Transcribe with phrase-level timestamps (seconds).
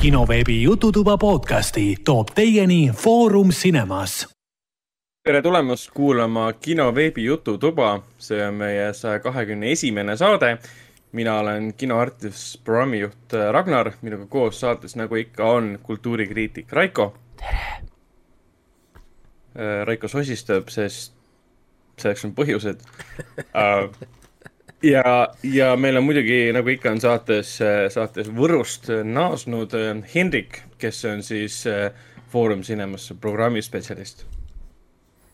[0.00, 4.28] kinoveebi Jututuba podcasti toob teieni Foorum Cinemas.
[5.24, 10.58] tere tulemast kuulama kinoveebi Jututuba, see on meie saja kahekümne esimene saade.
[11.12, 17.14] mina olen kinoartist, programmijuht Ragnar, minuga koos saates, nagu ikka, on kultuurikriitik Raiko.
[17.36, 17.82] tere!
[19.84, 21.12] Raiko sosistab, sest
[21.98, 22.86] selleks on põhjused
[23.54, 23.90] uh,
[24.82, 27.56] ja, ja meil on muidugi, nagu ikka on saates,
[27.94, 29.74] saates Võrust naasnud
[30.14, 31.64] Hendrik, kes on siis
[32.28, 34.26] Foorum Cinemas programmispetsialist.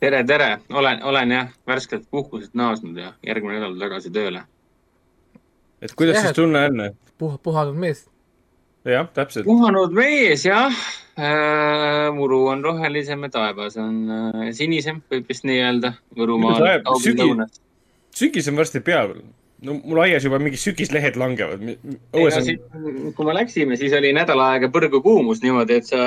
[0.01, 4.43] tere, tere, olen, olen jah, värskelt puhkuselt naasnud ja järgmine nädal tagasi tööle.
[5.83, 6.83] et kuidas ja, siis tunne on?
[7.19, 8.07] puh-, puhanud mees.
[8.85, 9.45] jah, täpselt.
[9.45, 10.73] puhanud mees, jah
[11.19, 12.15] äh,.
[12.15, 16.83] muru on rohelisem ja taevas on äh, sinisem, võib vist nii öelda Võrumaal.
[17.03, 17.61] sügis,
[18.15, 19.17] sügis on varsti peal.
[19.65, 21.63] no mul aias juba mingid sügislehed langevad.
[22.13, 23.13] On...
[23.17, 26.01] kui me läksime, siis oli nädal aega põrgu kuumus niimoodi, et sa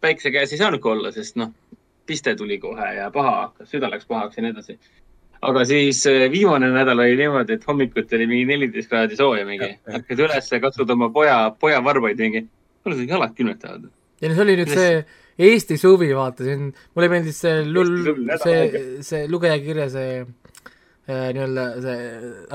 [0.00, 1.52] päikse käes ei saanudki olla, sest noh,
[2.08, 4.78] piste tuli kohe ja paha hakkas, süda läks pahaks ja nii edasi.
[5.48, 9.70] aga siis äh, viimane nädal oli niimoodi, et hommikuti oli mingi neliteist kraadi sooja mingi.
[9.92, 12.46] hakkad ülesse, katsud oma poja, poja varbaid mingi.
[12.84, 13.90] mul jalad külmetavad.
[14.22, 14.92] ja see oli nüüd see
[15.38, 18.08] Eesti suvi, vaatasin, mulle meeldis see lull,
[18.42, 18.62] see,
[19.06, 20.24] see lugejakirja, see
[21.08, 21.98] nii-öelda see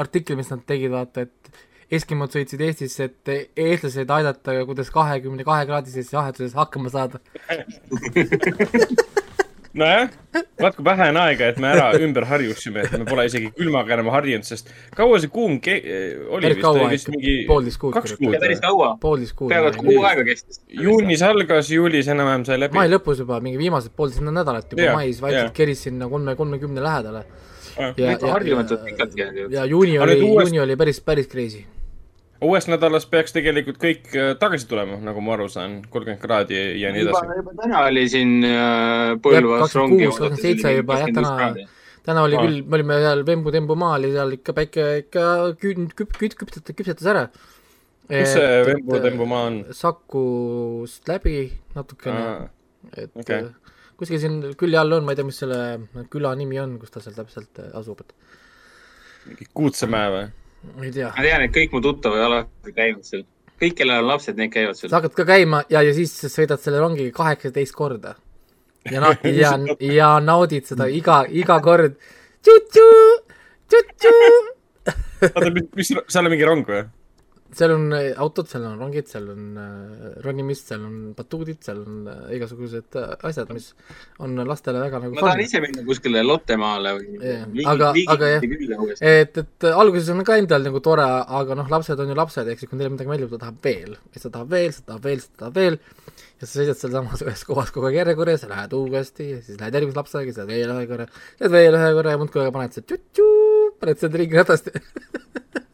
[0.03, 1.53] artikkel, mis nad tegid, vaata, et
[1.93, 7.19] Eskimod sõitsid Eestisse, et eestlased aidata, kuidas kahekümne kahe kraadises jahetuses hakkama saada
[9.77, 10.09] nojah,
[10.61, 13.95] vaat kui vähe on aega, et me ära ümber harjusime, et me pole isegi külmaga
[13.97, 15.79] enam harjunud, sest kaua see kuum ke-,
[16.29, 17.13] oli päris kaua ikka,
[17.49, 17.95] poolteist kuud.
[17.97, 18.37] kaks kuud.
[18.43, 18.91] päris kaua.
[19.01, 19.53] poolteist kuud.
[19.53, 20.61] peaaegu et kuu aega kestis.
[20.77, 22.77] juunis algas, juulis enam-vähem sai läbi.
[22.77, 25.57] mai lõpus juba, mingi viimased poolteist nädalat juba yeah, mais vaikselt yeah.
[25.57, 27.25] keris sinna kolme, kolmekümne lähedale
[27.77, 29.51] ja, ja, harjumatult pikalt jäänud.
[29.51, 31.63] ja juuni oli, juuni oli päris, päris crazy.
[32.41, 36.91] uuest nädalast peaks tegelikult kõik äh, tagasi tulema, nagu ma aru saan, kolmkümmend kraadi ja
[36.93, 37.37] nii edasi.
[37.39, 40.03] juba täna oli siin äh, Põlvas rongi.
[40.05, 41.33] kakskümmend seitse juba jah, täna,
[42.03, 45.25] täna oli küll, me olime seal Vembu-Tembu maal ja seal ikka päike ikka
[45.63, 47.25] künd-, küp-, küp-, küpsetas, küpsetas ära.
[48.11, 49.59] kus see Vembu-Tembu maa on?
[49.73, 52.49] Sakust läbi natukene,
[52.93, 53.51] et okay
[53.99, 55.59] kuskil siin külje all on, ma ei tea, mis selle
[56.13, 58.15] küla nimi on, kus ta seal täpselt äh, asub, et.
[59.27, 60.25] mingi Kuutsemäe või?
[60.77, 61.11] ma ei tea.
[61.15, 63.25] ma tean, et kõik mu tuttavad ei ole käinud seal.
[63.61, 64.91] kõik, kellel on lapsed, need käivad seal.
[64.91, 68.15] sa hakkad ka käima ja, ja siis sõidad selle rongiga kaheksateist korda.
[68.91, 71.99] ja na- ja, ja naudid seda iga, iga kord.
[75.23, 76.83] oota, mis, mis, seal on mingi rong või?
[77.57, 81.81] Seal on äh, autod, seal on rongid, seal on äh, ronimist, seal on batuudid, seal
[81.83, 82.97] on äh, igasugused
[83.29, 83.71] asjad, mis
[84.23, 87.45] on lastele väga nagu ma tahan ise minna kuskile Lottemaale või yeah.
[87.73, 88.47] aga, aga jah,
[88.99, 91.07] et, et alguses on ka endal nagu tore,
[91.41, 93.97] aga noh, lapsed on ju lapsed, ehk siis kui neile midagi meeldib, ta tahab veel.
[94.13, 95.79] siis ta tahab veel, siis ta tahab veel, siis ta tahab veel,
[96.43, 99.79] ja sa seisad sealsamas ühes kohas kogu aeg järjekorras ja lähed uuesti ja siis lähed
[99.79, 101.09] järgmise lapsega, siis lähed veel ühe korra,
[101.41, 103.29] lähed veel ühe korra ja muudkui paned see tšu-tšu,
[103.81, 104.73] paned seda ringi ratast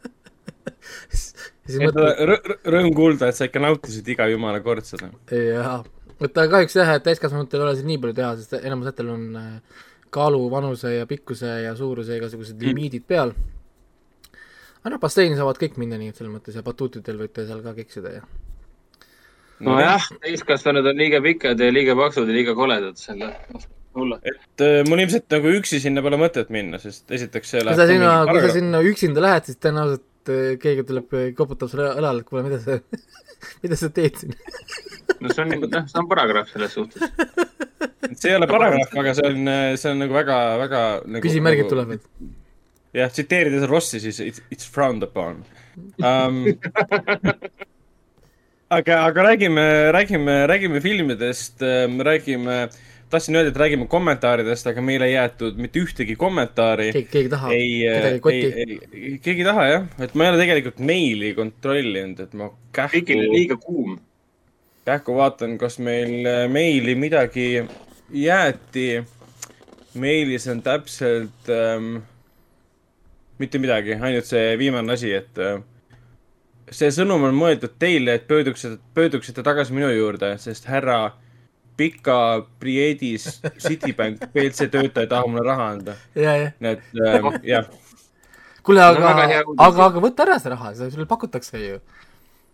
[1.68, 5.10] rõõm kuulda, et sa ikka nautisid iga jumala kord seda.
[5.30, 5.78] jaa,
[6.20, 9.80] aga kahjuks jah, et täiskasvanutel ei ole siin nii palju teha, sest enamusetel on äh,
[10.10, 12.68] kaalu, vanuse ja pikkuse ja suuruse igasugused mm.
[12.68, 13.34] limiidid peal.
[14.80, 17.74] aga noh, basseini saavad kõik minna nii, et selles mõttes ja batuutidel võite seal ka
[17.76, 18.24] keksida ja
[19.60, 23.34] nojah, täiskasvanud on liiga pikad ja liiga paksud ja liiga koledad selle.
[23.90, 27.82] Et äh, mul ilmselt nagu üksi sinna pole mõtet minna, sest esiteks see läheb kui
[27.82, 32.22] sa sinna, kui sa sinna üksinda lähed, siis tõenäoliselt et keegi tuleb, koputab sulle õlale,
[32.22, 32.76] et kuule, mida sa
[33.62, 34.34] mida sa teed siin
[35.20, 37.08] no see on nagu, noh, see on paragrahv selles suhtes.
[38.20, 39.50] see ei ole paragrahv, aga see on,
[39.80, 42.04] see on nagu väga, väga nagu, küsimärgid nagu, tulevad.
[42.96, 45.42] jah, tsiteerides Rossi, siis it's, it's frowned upon
[46.04, 46.42] um,
[48.76, 51.64] aga, aga räägime, räägime, räägime filmidest,
[52.10, 56.90] räägime äh, tahtsin öelda, et räägime kommentaaridest, aga meile ei jäetud mitte ühtegi kommentaari.
[56.92, 59.18] keegi, keegi ei taha, kedagi ei koti.
[59.22, 63.00] keegi ei taha jah, et ma ei ole tegelikult meili kontrollinud, et ma kähku.
[63.00, 63.96] kõigil on liiga kuum.
[64.86, 67.48] kähku vaatan, kas meil äh, meili midagi
[68.10, 69.02] jäeti.
[69.94, 71.96] meilis on täpselt ähm,
[73.38, 75.58] mitte midagi, ainult see viimane asi, et äh,
[76.70, 81.18] see sõnum on mõeldud teile, et pöörduksite, pöörduksite tagasi minu juurde, sest härra äh,
[81.80, 82.18] pika
[82.60, 85.96] Priedis Citibank BLC töötaja ei taha mulle raha anda.
[86.16, 87.70] nii et ähm, jah.
[88.66, 91.80] kuule, aga no,, aga, aga võta ära see raha, sulle pakutakse ju.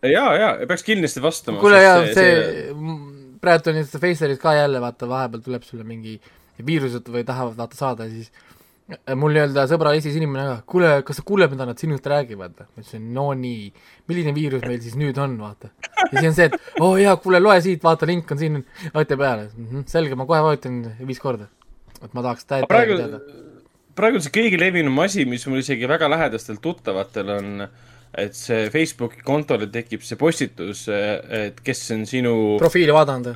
[0.06, 1.62] ja, ja peaks kindlasti vastama.
[1.62, 2.40] kuule, ja see, see,
[2.70, 2.96] see...
[3.42, 6.20] praegu on ju seda Facerit ka jälle, vaata, vahepeal tuleb sulle mingi
[6.66, 8.30] viirused või tahavad vaata saada, siis
[9.18, 12.54] mul nii-öelda sõbra Eestis inimene ka, kuule, kas sa kuuled, mida nad sinust räägivad?
[12.60, 13.72] ma ütlesin, no nii,
[14.10, 15.72] milline viirus meil siis nüüd on, vaata.
[15.80, 18.62] ja siis on see, et oo oh, jaa, kuule, loe siit, vaata, link on siin,
[18.94, 19.66] vajuta peale mm.
[19.66, 21.50] -hmm, selge, ma kohe vajutan viis korda.
[21.98, 23.20] et ma tahaks täiega praegu, teada.
[23.98, 27.68] praegu see kõige levinum asi, mis mul isegi väga lähedastel tuttavatel on,
[28.14, 33.34] et see Facebooki kontole tekib see postitus, et kes on sinu profiili vaadanud?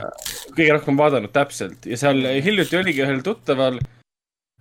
[0.55, 1.91] kõige rohkem vaadanud, täpselt.
[1.91, 3.83] ja seal hiljuti oligi ühel tuttaval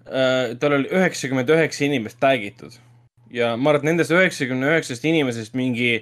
[0.06, 2.78] tal oli üheksakümmend üheksa inimest tag itud
[3.34, 6.00] ja ma arvan, et nendest üheksakümne üheksast inimesest mingi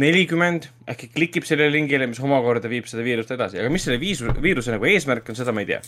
[0.00, 4.30] nelikümmend äkki klikib sellele lingile, mis omakorda viib seda viirust edasi, aga mis selle viisu,
[4.40, 5.82] viiruse nagu eesmärk on, seda ma ei tea.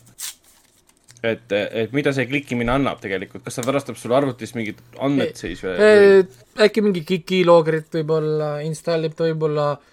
[1.24, 5.64] et, et mida see klikkimine annab tegelikult, kas ta varastab sul arvutist mingid andmed siis
[5.64, 6.26] või?
[6.66, 9.90] äkki mingi Kiki-loogerit võib-olla, installib ta võib-olla äh,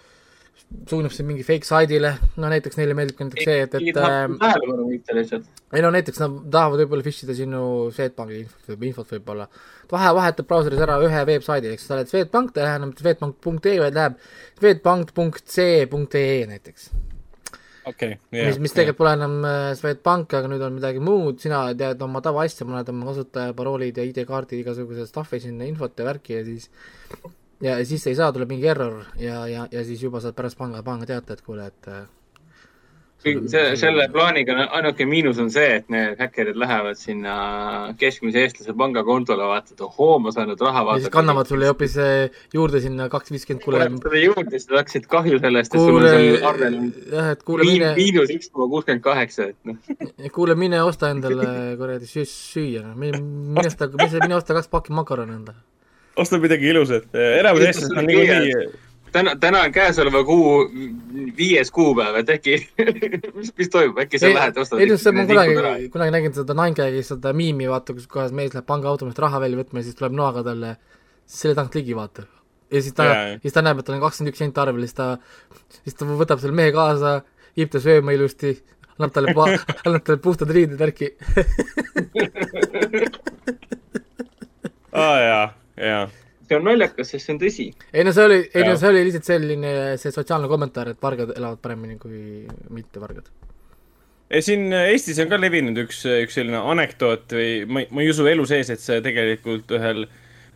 [0.88, 4.36] suunab sind mingi fake saidile, no näiteks neile meeldib ka näiteks see, et, et ähm,
[4.40, 5.62] tähelepanu võita lihtsalt.
[5.76, 7.62] ei no näiteks nad tahavad võib-olla fish ida sinu
[7.94, 9.48] Swedbanki infot või infot võib-olla.
[9.92, 13.78] vahe, vahetab brauseris ära ühe veebsaidi, eks sa oled Swedbank, ta ei lähe enam swedbank.ee,
[13.84, 14.18] vaid läheb
[14.60, 16.88] swedbank.c.ee näiteks.
[17.92, 18.18] okei okay,.
[18.32, 22.24] mis, mis tegelikult pole enam äh, Swedbank, aga nüüd on midagi muud, sina tead oma
[22.24, 26.70] tavaasja, paned oma kasutajaparoolid ja ID-kaardid, igasuguse stuff'i sinna, infot ja värki ja siis
[27.62, 30.82] ja siis ei saa, tuleb mingi error ja, ja, ja siis juba saad pärast panga,
[30.82, 32.02] panga teate, et kuule, et äh,
[33.22, 37.34] see, selle plaaniga ainuke miinus on see, et need häkkerid lähevad sinna
[38.00, 41.06] keskmise eestlase pangakontole, vaatad, ohoo, ma saan nüüd raha vaadata.
[41.06, 43.88] siis kannavad sulle hoopis äh, juurde sinna kaks viiskümmend, kuule.
[43.94, 45.76] sulle juurde, siis hakkasid kahju sellest,
[46.50, 46.78] arvel
[47.14, 47.92] jah, et kuule mine.
[47.98, 50.32] miinus üks koma kuuskümmend kaheksa, et noh.
[50.34, 55.62] kuule, mine osta endale kuradi süüa, noh, mine osta, mine osta kaks pakki makarone endale
[56.16, 58.72] osta midagi ilusat, enamus eestlased on niikuinii
[59.12, 60.70] täna, täna on käesoleva kuu
[61.36, 62.56] viies kuupäev, et äkki
[63.36, 64.80] mis, mis toimub, äkki sa lähed ostad?
[64.82, 68.68] ei, see ma kunagi, kunagi nägin seda Ninegagi seda miimi, vaata, kus kohas mees läheb
[68.68, 70.70] pangaautomaast raha välja võtma ja siis tuleb noaga talle
[71.28, 72.26] selle tagant ligi, vaata.
[72.72, 73.08] ja siis ta,
[73.44, 75.06] siis ta näeb, et tal on kakskümmend üks senti arvel, siis ta,
[75.80, 77.10] siis ta võtab selle mehe kaasa,
[77.58, 78.50] viib ta sööma ilusti,
[78.98, 79.28] annab talle
[79.86, 81.08] annab talle puhtad riided, värki.
[84.92, 85.61] Aa ah, jaa
[86.48, 87.68] see on naljakas, sest see on tõsi.
[87.92, 91.32] ei no see oli, ei no see oli lihtsalt selline, see sotsiaalne kommentaar, et vargad
[91.36, 92.44] elavad paremini kui
[92.74, 93.30] mitte vargad.
[94.40, 98.46] siin Eestis on ka levinud üks, üks selline anekdoot või ma, ma ei usu elu
[98.48, 100.06] sees, et see tegelikult ühel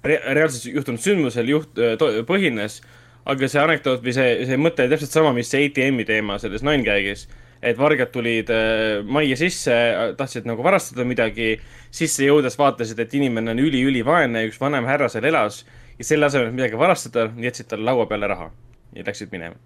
[0.07, 1.83] re reaalselt juhtunud sündmusel juht-,
[2.29, 2.81] põhines,
[3.27, 6.65] aga see anekdoot või see, see mõte oli täpselt sama, mis see ATM-i teema selles
[6.67, 7.27] Ninegagis
[7.67, 9.77] et vargad tulid äh, majja sisse,
[10.19, 11.57] tahtsid nagu varastada midagi,
[11.95, 15.63] sisse jõudes vaatasid, et inimene on üli-ülivaene, üks vanem härra seal elas
[15.99, 18.51] ja selle asemel, et midagi varastada, jätsid talle laua peale raha
[18.97, 19.57] ja läksid minema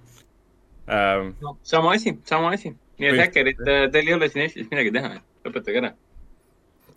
[0.90, 1.34] ähm,.
[1.42, 2.74] no sama asi, sama asi.
[2.98, 5.94] nii et häkkerid, äh, teil ei ole siin Eestis midagi teha, lõpetage ära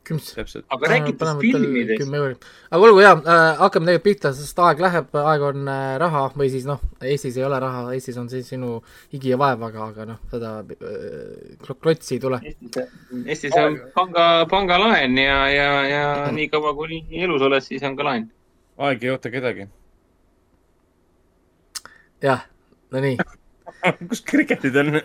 [0.08, 0.56] kümps.
[0.70, 2.46] aga rääkides filmidest.
[2.72, 6.50] aga olgu jaa äh,, hakkame tegelikult pihta, sest aeg läheb, aeg on äh, raha või
[6.52, 8.78] siis noh, Eestis ei ole raha, Eestis on siis sinu
[9.14, 12.42] higi ja vaev, aga, aga noh, seda äh, klotsi ei tule.
[13.24, 16.08] Eestis on panga, pangalaen ja, ja, ja
[16.38, 18.28] nii kaua, kuni elus oled, siis on ka laen.
[18.84, 19.70] aeg ei oota kedagi.
[22.24, 22.44] jah,
[22.92, 23.18] no nii
[24.10, 25.00] kus kriketid on?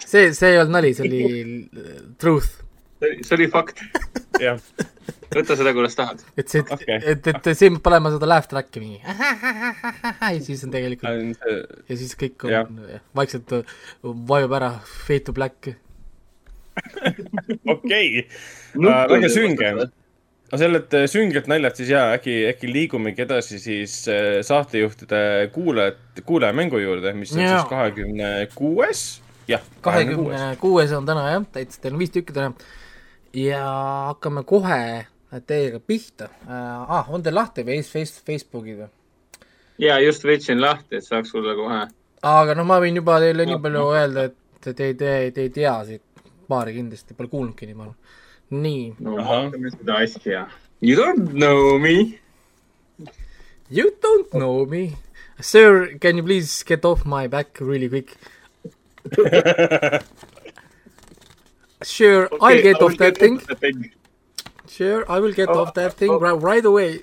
[0.00, 2.61] see, see ei olnud nali, see oli truth
[3.02, 3.82] see oli fakt.
[4.42, 4.60] jah.
[5.32, 6.22] võta seda, kuidas tahad.
[6.38, 9.00] et see okay., et, et siin peab olema seda laugh track'i mingi
[10.34, 11.46] ja siis on tegelikult
[11.88, 13.00] ja siis kõik on ja.
[13.16, 15.72] vaikselt äh, vajub ära fade to black.
[17.74, 23.60] okei, äh, väga sünge aga sellelt äh, süngelt naljalt siis jaa, äkki, äkki liigumegi edasi
[23.62, 23.96] siis
[24.48, 27.56] saatejuhtide kuulajat, kuulajamängu juurde, mis on ja.
[27.56, 29.06] siis kahekümne kuues.
[29.48, 32.52] jah, kahekümne kuues on täna jah, täitsa, teil on viis tükki täna
[33.34, 33.62] ja
[34.08, 35.06] hakkame kohe
[35.46, 36.84] teiega pihta äh,.
[36.88, 38.88] Ah, on teil lahti face, face, Facebooki või?
[39.78, 41.86] ja just võtsin lahti, et saaks sulle kohe.
[42.22, 45.54] aga noh, ma võin juba teile nii palju öelda, et te ei, te, te ei
[45.54, 46.02] tea siit
[46.48, 47.94] paari kindlasti, pole kuulnudki nii palju.
[48.58, 48.84] nii.
[49.00, 50.46] no vaatame seda asja.
[50.82, 52.18] You don't know me.
[53.70, 54.96] You don't know me.
[55.40, 58.16] Sir, can you please get off my back really quick
[61.84, 63.40] Sure, okay, I'll get off that thing.
[64.68, 66.18] Sure, I will get oh, off that thing oh.
[66.18, 67.02] right, away.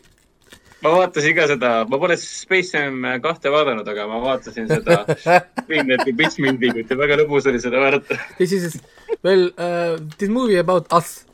[0.80, 5.02] ma vaatasin ka seda, ma pole Space Jam kahte vaadanud, aga ma vaatasin seda
[5.68, 8.16] Greenlandi Pitchmindigut ja väga lõbus oli seda vaadata.
[8.38, 8.78] This is,
[9.22, 11.26] well uh,, this movie about us.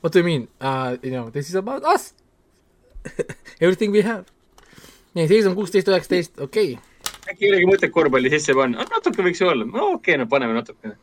[0.00, 0.96] What do you mean uh,?
[1.02, 2.14] You know, this is about us
[3.60, 4.24] Everything we have.
[5.12, 7.06] nii, seis on kuusteist, üheksateist, okei okay..
[7.32, 10.54] äkki olegi mõtet korvpalli sisse panna, natuke võiks ju olla, no okei okay,, no paneme
[10.54, 10.94] natukene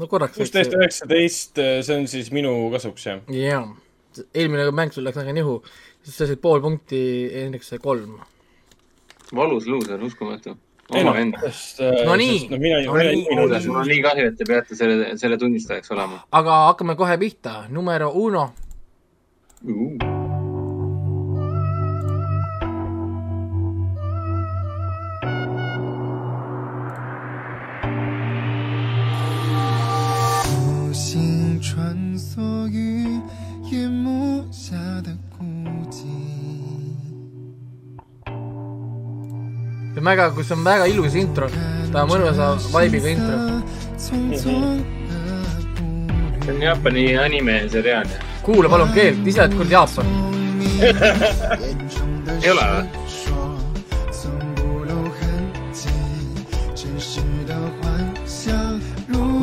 [0.00, 0.36] no korraks.
[0.38, 3.20] kuusteist, üheksateist, see on siis minu kasuks, jah?
[3.30, 3.68] jah.
[4.34, 5.58] eelmine mäng sul läks väga nihu,
[6.02, 7.00] siis sa said pool punkti,
[7.34, 8.18] Hendrik sai kolm.
[9.34, 10.56] valus luuser, uskumatu.
[10.94, 11.38] ei oma, vend.
[11.46, 12.48] sest äh, No nii.
[12.50, 13.68] no mina No mina nii.
[13.68, 17.64] mul on nii kahju, et te peate selle, selle tunnistajaks olema aga hakkame kohe pihta,
[17.70, 18.50] numero uno,
[19.64, 20.13] uh..
[39.94, 41.48] see on väga, kus on väga ilus intro,
[41.92, 43.62] ta on mõnusa vibe'iga intro mm.
[44.10, 44.36] -hmm.
[46.44, 48.06] see on Jaapani animeseriaal.
[48.42, 50.06] kuula palun keelt, ise oled kuradi Jaapan
[52.42, 52.84] ei ole või?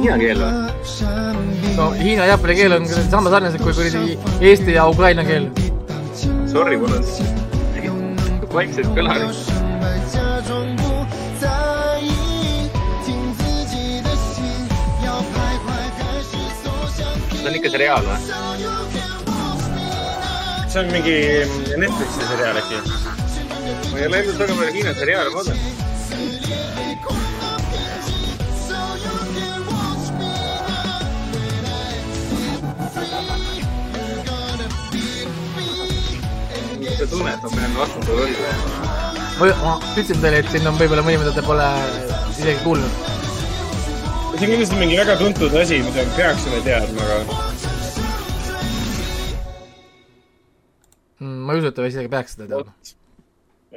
[0.02, 0.52] Hiina keel või?
[1.78, 5.50] no hiina ja jaapani keel on sama sarnased kui kuradi eesti ja ukraina keel.
[6.52, 7.04] Sorry, mul on
[8.52, 9.51] väiksed kõlarid
[17.42, 18.18] see on ikka seriaal või?
[20.72, 21.16] see on mingi
[21.82, 22.82] Netflixi seriaal äkki.
[23.92, 25.60] ma ei ole ainult väga palju Hiina seriaale vaadanud.
[36.82, 38.44] mis sa tunned, ma pean vastuse võlgu.
[39.42, 41.72] ma ütlesin teile, et siin on võib-olla mõni, mida te pole
[42.36, 43.11] isegi kuulnud.
[44.42, 47.50] See on kindlasti mingi väga tuntud asi, mida me peaksime teadma, aga
[51.22, 52.72] Mm, ma ei usu, et te isegi peaks seda teadma.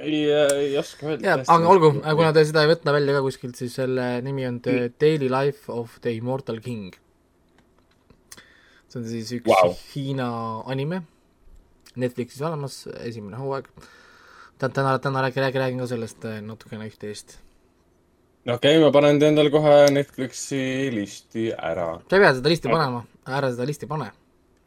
[0.00, 1.26] ei, ei oska öelda.
[1.28, 4.62] jaa, aga olgu, kuna te seda ei võtnud välja ka kuskilt, siis selle nimi on
[4.64, 6.96] The Daily Life of the Immortal King.
[8.88, 9.76] see on siis üks wow.
[9.92, 10.30] Hiina
[10.72, 11.02] anime,
[12.00, 13.68] Netflixis olemas, esimene hooaeg.
[14.56, 17.36] täna, täna, täna räägin, räägin, räägin ka sellest äh, natukene üht-teist.
[18.44, 21.86] Okei okay,, ma panen ta endale kohe Netflixi listi ära.
[22.08, 24.10] sa ei pea seda listi panema, ära seda listi pane.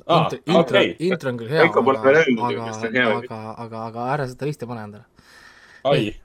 [0.08, 4.50] Aa, intro, intro okei., intro on küll hea, aga aga aga, aga, aga ära seda
[4.50, 5.04] listi pane endale.
[5.84, 6.16] ai,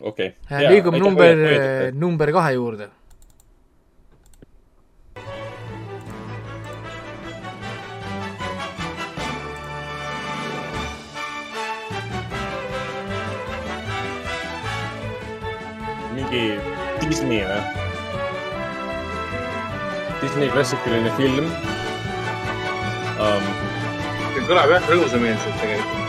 [0.00, 0.34] okei.
[0.68, 1.46] liigume number,
[1.94, 2.90] number kahe juurde.
[16.14, 16.73] mingi
[17.10, 17.60] Disney või?
[20.22, 21.50] Disney klassikaline film
[23.20, 23.48] um,.
[24.34, 26.00] see kõlab jah rõõmusameelselt tegelikult.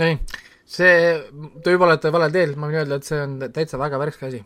[0.00, 0.16] Nonii,
[0.64, 0.92] see,
[1.60, 4.40] te juba olete valel teel, ma võin öelda, et see on täitsa väga värske asi.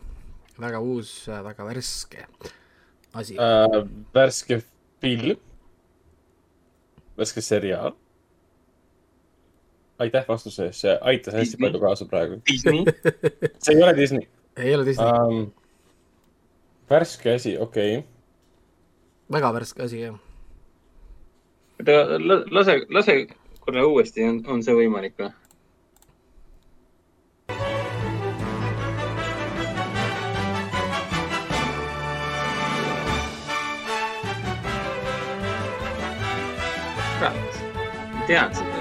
[0.59, 2.25] väga uus, väga värske
[3.13, 3.37] asi.
[3.39, 3.85] uh,.
[4.13, 4.59] värske
[4.99, 5.39] film.
[7.17, 7.95] värske seriaal.
[9.99, 11.67] Aitäh vastuse eest, see aitas hästi Disney.
[11.67, 12.41] palju kaasa praegu.
[12.51, 12.83] Disney.
[13.63, 14.27] see ei ole Disney
[14.57, 15.51] ei ole Disney um,.
[16.89, 18.09] värske asi, okei okay..
[19.31, 20.15] väga värske asi, jah.
[21.79, 21.91] oota,
[22.51, 23.27] lase, lase
[23.59, 25.33] korra uuesti, on, on see võimalik või?
[37.17, 37.61] kurat,
[38.27, 38.76] tean seda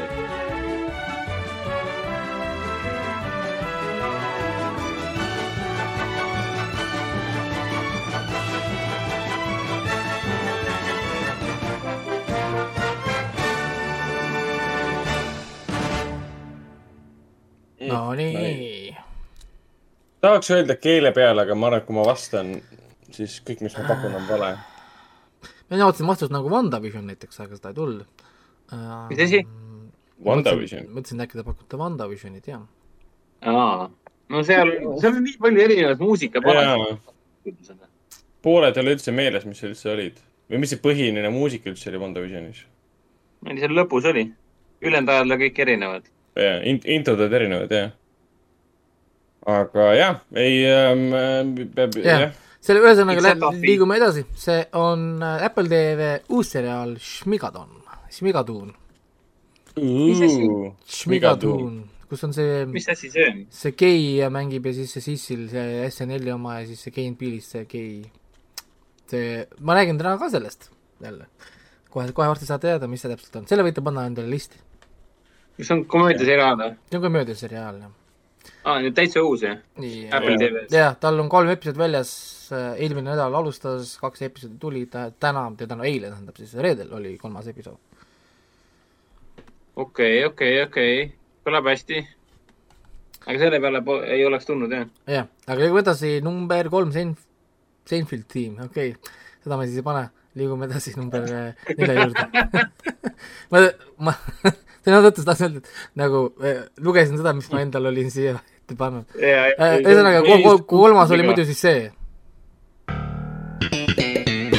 [17.87, 17.93] ju.
[17.95, 18.95] no nii.
[20.25, 22.57] tahaks öelda keele peale, aga ma arvan, et kui ma vastan,
[23.15, 24.55] siis kõik, mis ma pakun, on vale.
[25.71, 28.27] mina ootasin vastust nagu WandaVision näiteks, aga seda ei tulnud.
[29.11, 29.45] Mis asi??
[30.27, 30.89] WandaVision.
[30.91, 32.63] mõtlesin, et äkki te pakute WandaVisionit, jah.
[33.47, 33.91] aa,
[34.33, 37.13] no seal, seal on nii palju erinevaid muusikapanesid.
[37.69, 37.91] jaa,
[38.43, 41.91] pooled ei ole üldse meeles, mis seal üldse olid või mis see põhiline muusika üldse
[41.91, 42.65] oli WandaVisionis.
[43.43, 44.29] ma ei seal lõpus oli.
[44.83, 46.09] ülejäänud ajal on kõik erinevad.
[46.37, 46.59] jaa,
[46.97, 47.91] introd olid erinevad, jah.
[49.47, 52.21] aga jah, ei ähm,, peab, Jah.
[52.27, 52.33] jah.
[52.61, 56.97] selle ühesõnaga Except lä- of liigume edasi, see on äh, Apple TV uus seriaal
[59.77, 60.47] Mis asi?
[60.89, 61.75] Šmigatuun,
[62.11, 63.43] kus on see, mis asi see on?
[63.53, 67.51] see gei mängib ja siis see Sissil, see SNL-i oma ja siis see and Peele'is
[67.53, 68.01] see gei,
[69.13, 70.71] see, ma räägin täna ka sellest
[71.05, 71.29] jälle.
[71.93, 74.59] kohe, kohe varsti saate teada, mis see täpselt on, selle võite panna endale listi.
[75.57, 76.73] Kas see on komöödiaseriaal või?
[76.91, 77.93] see on komöödiaseriaal, jah.
[78.65, 79.61] aa, nüüd täitsa uus jah?
[79.81, 80.73] nii, Apple TV-s.
[80.75, 82.13] jah, tal on kolm episoodi väljas,
[82.77, 87.49] eelmine nädal alustas, kaks episoodi tuli, ta täna, täna eile tähendab siis reedel oli kolmas
[87.53, 87.81] episood.
[89.87, 91.01] okei, okei, okei,
[91.47, 92.03] kõlab hästi.
[93.27, 93.83] aga selle peale
[94.13, 94.91] ei oleks tulnud jah?
[95.19, 97.17] jah, aga edasi, number kolm, Sein-,
[97.89, 102.25] Seinfeld tiim, okei okay., seda ma siis ei pane, liigume edasi number äh, nelja juurde.
[103.53, 103.63] ma,
[104.03, 104.15] ma,
[104.87, 108.79] selles mõttes tahtsin öelda, et nagu äh, lugesin seda, mis ma endal olin siia ette
[108.79, 109.17] pannud.
[109.19, 110.23] ühesõnaga,
[110.71, 111.87] kolmas oli muidu siis see,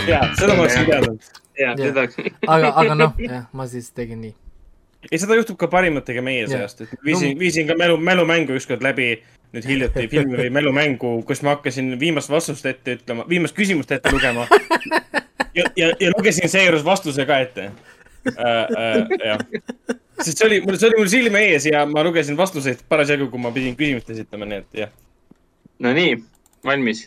[0.08, 1.32] jaa, seda ma oleksin teadnud.
[1.60, 2.06] jaa, seda,
[2.48, 4.36] aga, aga noh, jah, ma siis tegin nii.
[5.10, 9.14] ei, seda juhtub ka parimatega meie seast, et viisin, viisin ka mälu, mälumängu ükskord läbi
[9.56, 14.12] nüüd hiljuti filmi või mälumängu, kus ma hakkasin viimast vastust ette ütlema, viimast küsimust ette
[14.12, 14.48] lugema.
[15.58, 18.34] ja, ja, ja lugesin seejuures vastuse ka ette äh,.
[18.36, 19.40] Äh, jah,
[20.22, 23.42] sest see oli, mul, see oli mul silme ees ja ma lugesin vastuseid parasjagu, kui
[23.42, 24.92] ma pidin küsimust esitama, nii et jah.
[25.84, 26.18] no nii,
[26.66, 27.06] valmis.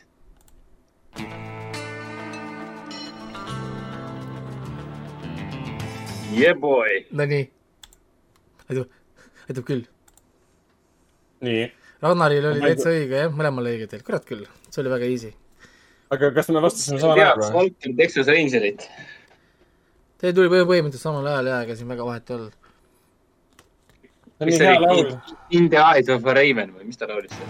[6.30, 7.02] Yeah boy.
[7.10, 7.48] Nonii,
[8.70, 8.86] aitab,
[9.48, 9.82] aitab küll.
[11.42, 11.64] nii,
[12.04, 15.32] Ragnaril oli täitsa õige jah, mõlemal õige teil, kurat küll, see oli väga easy.
[16.14, 17.42] aga kas me vastasime samal ajal?
[17.56, 18.86] Walker Texas Rangerit?
[20.20, 22.59] Teil tuli põhim- põhimõtteliselt samal ajal ja ega siin väga vahet ei olnud.
[24.40, 25.20] See on mis nii see hea oli laul.,
[25.50, 27.48] In the eyes of a raven või mis ta laulis seal?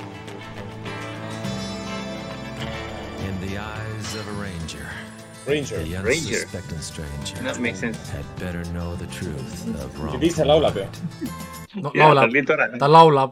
[3.28, 4.88] In the eyes of a ranger,
[5.46, 5.78] Ranger.
[6.02, 6.44] Ranger.
[7.42, 8.10] That makes sense.
[8.10, 10.22] had better know the truth of wrong.
[10.22, 10.86] ise laulab ju.
[11.82, 13.30] no jaa, ta laulab ta laulab,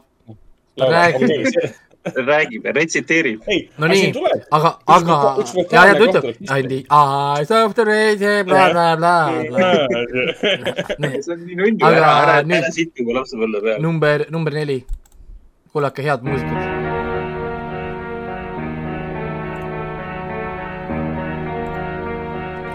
[0.78, 1.74] räägib.
[2.04, 3.42] Räägib ja retsiteerib.
[3.46, 4.12] ei, no nii
[4.50, 5.16] aga, aga
[5.72, 9.16] ja, ja ta ütleb I the eyes of the rage, bla, bla, bla,
[11.22, 13.82] see on nii nunnu, Aga ära, ära, ära siit juba lapsepõlve peale.
[13.82, 14.84] number, number neli.
[15.72, 16.88] kuulake head muusikat.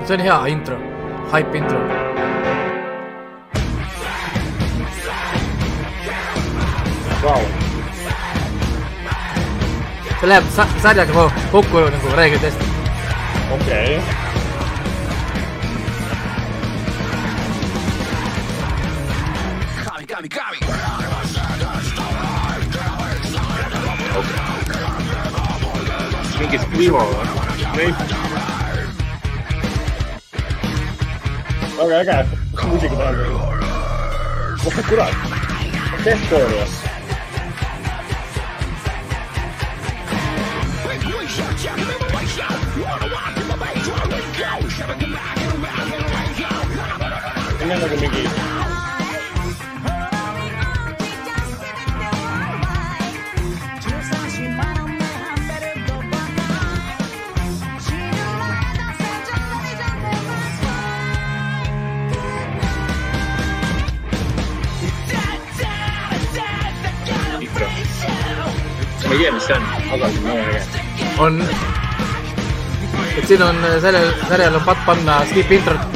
[0.05, 0.77] see on hea intro,
[1.31, 1.79] hype intro.
[7.23, 7.62] Vau,
[10.23, 12.59] see läheb sa- sarjaga ko- kokku nagu reeglitest.
[13.55, 13.99] okei.
[26.39, 27.03] mingi Screamo
[27.75, 27.89] või?
[31.77, 32.17] väga äge
[32.67, 33.15] muusika peal.
[34.67, 35.13] oh kurat,
[36.03, 36.67] Deathcore või?
[36.67, 36.91] see on nagu mingi, ikka.
[36.91, 36.92] ma ei tea,
[69.33, 70.61] mis see on, aga see on väga äge.
[71.19, 71.41] on,
[73.17, 75.92] et siin on äh, sellel sarjal on patt panna skip introt.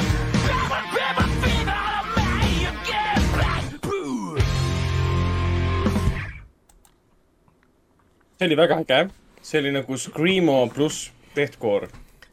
[8.38, 9.10] See oli väga äge.
[9.42, 11.88] see oli nagu Screamo pluss Deathcore.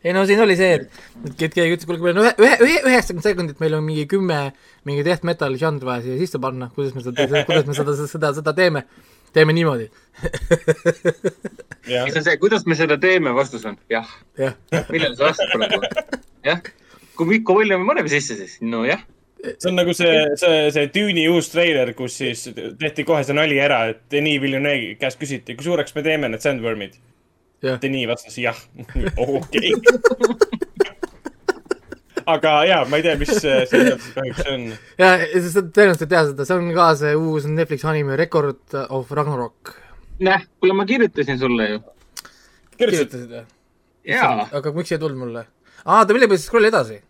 [0.04, 1.00] ei no siin oli see, et,
[1.40, 4.40] et keegi ütles, kuule, meil on ühe, ühe, ühe, üheksakümmend sekundit, meil on mingi kümme
[4.84, 8.32] mingi death metal žanr vaja siia sisse panna, kuidas me seda, kuidas me seda, seda,
[8.40, 8.84] seda teeme.
[9.32, 9.88] teeme niimoodi.
[11.88, 14.08] jah mis, on see, kuidas me seda teeme, vastus on jah.
[14.38, 14.54] jah,
[14.90, 15.80] millele sa vastad praegu?
[16.44, 16.60] jah.
[17.16, 18.60] kui, kui palju me paneme sisse siis?
[18.60, 19.00] nojah.
[19.44, 22.46] See on nagu see, see, see Dune'i uus treiler, kus siis
[22.80, 26.44] tehti kohe see nali ära, et Denis Villeneuve'i käest küsiti, kui suureks me teeme need
[26.44, 26.96] sandworm'id.
[27.82, 28.58] Denis vastas jah.
[29.24, 29.72] okei.
[32.34, 34.68] aga jaa, ma ei tea, mis see kahjuks on.
[35.00, 39.12] ja, ja tõenäoliselt ei tea seda, see on ka see uus Netflixi anime Record of
[39.16, 39.74] Ragnarok.
[40.24, 41.82] näh, kuule, ma kirjutasin sulle ju.
[42.78, 43.32] kirjutasid?
[43.32, 43.44] või?
[44.12, 44.48] jaa.
[44.60, 45.46] aga miks ei tulnud mulle?
[45.84, 47.00] aa, ta millegipärast scroll edasi.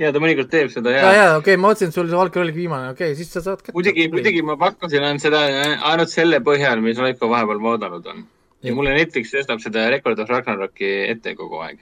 [0.00, 1.12] Ja ta mõnikord teeb seda ja, ja.
[1.16, 3.42] ja okei okay,, ma mõtlesin, et sul see Valker oligi viimane, okei okay,, siis sa
[3.44, 3.74] saad kätte.
[3.76, 5.42] muidugi, muidugi ma pakkusin ainult seda,
[5.90, 8.24] ainult selle põhjal, mis Raiko vahepeal vaadanud on.
[8.66, 11.80] ja mulle Netflix tõstab seda Record of Ragnaroki ette kogu aeg.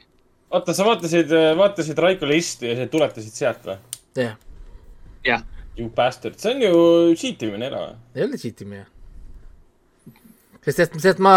[0.54, 3.78] oota, sa vaatasid, vaatasid Raiko listi ja sa tuletasid sealt või?
[4.20, 4.38] jah,
[5.26, 6.74] jah, You bastard, see on ju
[7.18, 7.94] cheat imine ära või?
[8.14, 8.86] ei ole cheat imine.
[10.64, 11.34] sest, sest, sest ma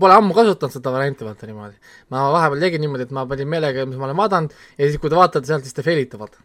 [0.00, 1.76] pole ammu kasutanud seda varianti, vaata niimoodi.
[2.12, 5.12] ma vahepeal tegin niimoodi, et ma panin meelega, mis ma olen vaadanud ja siis, kui
[5.12, 6.42] te vaatate sealt, siis te fail ite, vaata.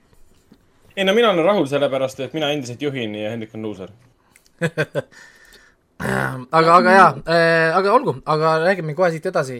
[0.96, 3.94] ei no mina olen rahul sellepärast, et mina endiselt juhin ja Hendrik on luuser.
[6.58, 9.60] aga, aga jaa äh,, aga olgu, aga räägime kohe siit edasi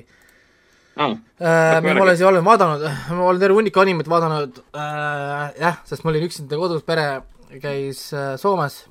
[0.98, 1.82] aa, äh,.
[1.84, 6.14] Ma olen siia olen vaadanud, ma olen terve hunniku animet vaadanud äh,, jah, sest ma
[6.14, 7.08] olin üksinda kodus, pere
[7.60, 8.86] käis äh, Soomes.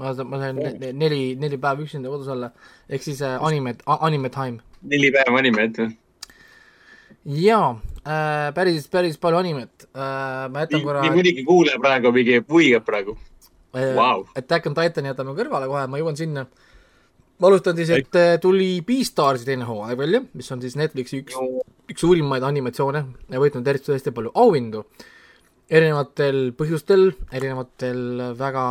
[0.00, 2.50] ma, ma sain ne- neli, neli päeva üksinda kodus olla,
[2.88, 4.58] ehk siis äh, anime, anime time.
[4.82, 5.88] neli päeva anime ette.
[7.24, 7.70] jaa
[8.02, 12.86] äh,, päris, päris palju animet äh,, ma jätan korra nii mõnigi kuulaja praegu mingi puigab
[12.88, 13.16] praegu.
[13.76, 14.26] äh, Vau.
[14.36, 16.46] Attack on Titan jätame kõrvale kohe, ma jõuan sinna.
[17.38, 21.40] ma alustan siis, et äh, tuli Beastarsi teine hooaeg välja, mis on siis Netflixi üks,
[21.90, 24.84] üks suurimaid animatsioone ja võitnud hästi, hästi palju auhindu
[25.70, 28.64] erinevatel põhjustel, erinevatel väga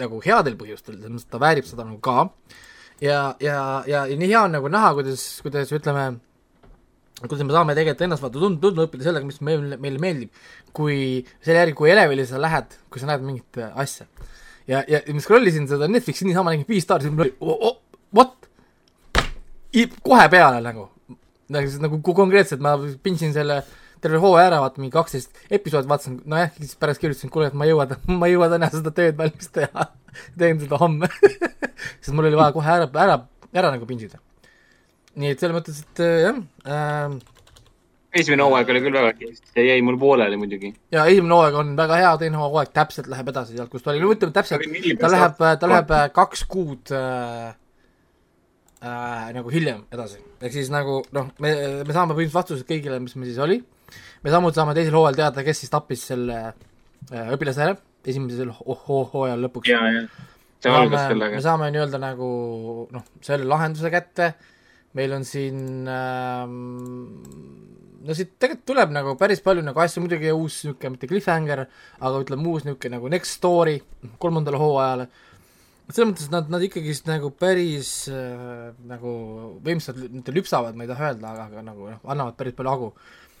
[0.00, 2.28] nagu headel põhjustel, selles mõttes, et ta väärib seda nagu ka.
[3.00, 3.58] ja, ja,
[3.88, 6.06] ja, ja nii hea on nagu näha, kuidas, kuidas ütleme,
[7.22, 10.46] kuidas me saame tegelikult ennast vaata tund-, tundma õppida sellega, mis meile, meile meeldib.
[10.76, 14.04] kui selle järgi, kui elevile sa lähed, kui sa näed mingit äh, asja
[14.68, 17.70] ja, ja ma scroll isin seda Netflixi niisama, nägin viis staari, siis mul oli oh,
[17.70, 17.78] oh,
[18.16, 18.34] what?
[20.02, 20.88] kohe peale nagu,
[21.52, 23.60] nagu, nagu konkreetselt ma pindsin selle
[24.06, 27.66] terve hooaja ära, vaata mingi kaksteist episoodi vaatasin, nojah, siis pärast kirjutasin, kuule, et ma
[27.66, 27.88] ei jõua,
[28.20, 29.88] ma ei jõua täna seda tööd valmis teha.
[30.40, 31.10] teen seda homme.
[32.00, 33.20] sest mul oli vaja kohe ära, ära,
[33.52, 34.22] ära nagu pinsida.
[35.16, 36.38] nii et selles mõttes, et äh, jah
[36.68, 37.18] äh,,
[38.16, 40.72] esimene hooaeg oli küll väga hea, see jäi mul pooleli muidugi.
[40.92, 44.02] ja esimene hooaeg on väga hea, teine hooaeg täpselt läheb edasi sealt, kus ta oli,
[44.02, 44.66] no ütleme täpselt,
[45.00, 47.54] ta läheb, ta läheb äh, kaks kuud äh,
[48.86, 50.20] äh, nagu hiljem edasi.
[50.40, 51.52] ehk siis nagu noh, me,
[51.86, 53.58] me saame põhimõtteliselt vastused kõigile, mis meil siis oli.
[54.24, 58.78] me samuti saame teisel hooajal teada, kes siis tappis selle äh, õpilase ära, esimesel ho-
[58.86, 59.70] ho- hooajal lõpuks.
[59.72, 60.06] ja, ja
[60.62, 61.42] see algas sellega me.
[61.44, 62.28] saame nii-öelda nagu
[62.94, 64.32] noh, selle lahenduse kätte,
[64.96, 65.58] meil on siin
[65.92, 66.54] ähm,
[68.06, 71.64] no siit tegelikult tuleb nagu päris palju nagu asju, muidugi uus niisugune, mitte cliffhanger,
[72.00, 73.76] aga ütleme uus niisugune nagu next story
[74.22, 75.08] kolmandale hooajale,
[75.90, 79.12] selles mõttes, nad, nad ikkagist nagu päris äh, nagu
[79.64, 82.92] võimsalt, mitte lüpsavad, ma ei taha öelda, aga, aga nagu noh, annavad päris palju hagu.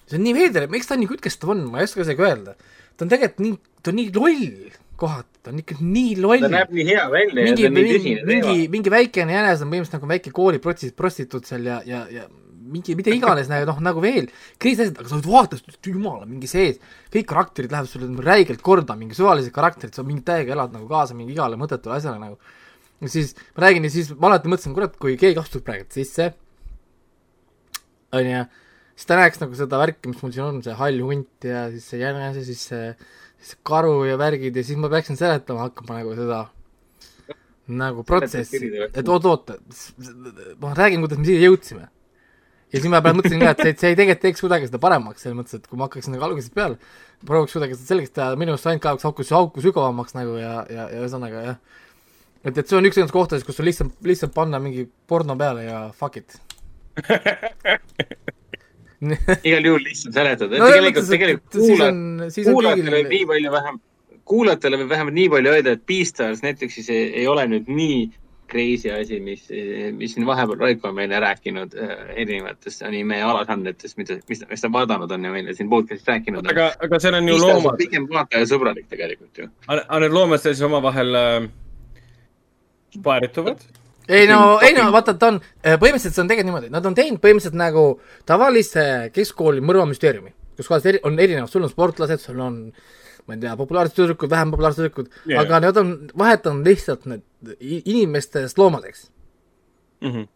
[0.06, 2.56] see on nii veider, miks ta nii kütkestav on, ma ei oska isegi öelda.
[2.96, 6.52] ta on tegelikult nii, ta on nii loll kohati, ta on ikka nii loll ta
[6.52, 9.36] näeb nii hea välja ja mingi, ta on nii mingi, tõsine mingi teema., mingi väikene
[9.36, 12.28] jänes on põhimõtteliselt nagu väike kooli protsi-, prostituut seal ja, ja, ja
[12.72, 14.28] mingi, mida iganes nagu noh, nagu veel,
[14.62, 16.80] kõik asjad, aga sa vaatad, jumala, mingi sees,
[17.14, 21.16] kõik karakterid lähevad sulle räigelt korda, mingi suvalised karakterid, sa mingi täiega elad nagu kaasa
[21.18, 22.38] mingi igale mõttetule asjale nagu.
[23.00, 26.30] ja siis ma räägin ja siis ma alati mõtlesin, kurat, kui keegi astub praegu sisse,
[28.16, 28.42] onju,
[28.96, 31.88] siis ta näeks nagu seda värki, mis mul siin on, see hall hunt ja siis
[31.92, 32.92] see jänes ja siis see,
[33.36, 36.46] siis see karu ja värgid ja siis ma peaksin seletama hakkama nagu seda
[37.66, 39.56] nagu protsessi, et oot-oot,
[40.62, 41.88] ma räägin, kuidas me siia jõudsime.
[42.72, 45.22] Ja siis ma peale mõtlesin ka, et see, see ei tegelikult teeks kuidagi seda paremaks,
[45.22, 46.78] selles mõttes, et kui ma hakkaksin nagu algusest peale,
[47.26, 50.88] prooviks kuidagi seda selgeks teha, minu arust ainult kaoks auku, auku sügavamaks nagu ja, ja,
[50.92, 51.58] ja ühesõnaga jah.
[52.42, 55.62] et, et see on üks nendest kohtadest, kus sul lihtsalt, lihtsalt panna mingi porno peale
[55.68, 56.38] ja fuck it.
[59.46, 60.58] igal juhul lihtsalt seletada.
[60.58, 61.96] no tegelikult, tegelikult et siis on,
[62.32, 63.80] siis on kuulajatele võib nii palju vähem,
[64.26, 68.00] kuulajatele võib vähemalt nii palju öelda, et Beastars Netflixis ei, ei ole nüüd nii
[68.50, 69.46] crazy asi, mis,
[69.96, 74.70] mis siin vahepeal Raiko on meile rääkinud äh, erinevatest anime alažanritest, mida, mis, mis ta
[74.72, 76.50] vaadanud on ja meile siin podcast'is rääkinud on.
[76.52, 79.48] aga, aga seal on ju loomad, pigem vaatajasõbralik tegelikult ju.
[79.68, 81.48] aga need loomad seal siis omavahel äh,
[83.02, 83.64] paarituvad.
[84.08, 87.22] ei no, ei no vaata, ta on, põhimõtteliselt see on tegelikult niimoodi, nad on teinud
[87.22, 87.88] põhimõtteliselt nagu
[88.28, 92.62] tavalise keskkooli mõrvamüsteeriumi, kus kohas eri, on erinevad, sul on sportlased, sul on
[93.26, 97.24] ma ei tea, populaarsed tüdrukud, vähem populaarsed tüdrukud yeah., aga nad on vahetanud lihtsalt need
[97.60, 99.10] inimestest loomadeks.
[100.04, 100.26] Mhm.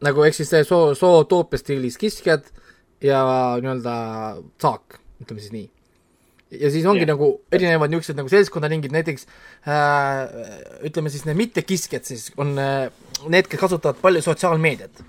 [0.00, 2.46] nagu ehk siis see soo, sootoopia stiilis kiskjad
[3.04, 3.20] ja
[3.60, 3.92] nii-öelda
[4.60, 5.68] saak, ütleme siis nii.
[6.56, 7.12] ja siis ongi yeah.
[7.12, 9.28] nagu erinevad niisugused nagu seltskonnaringid, näiteks
[9.68, 10.24] äh,
[10.88, 12.88] ütleme siis need mittekiskjad siis on äh,
[13.28, 15.04] need, kes kasutavad palju sotsiaalmeediat.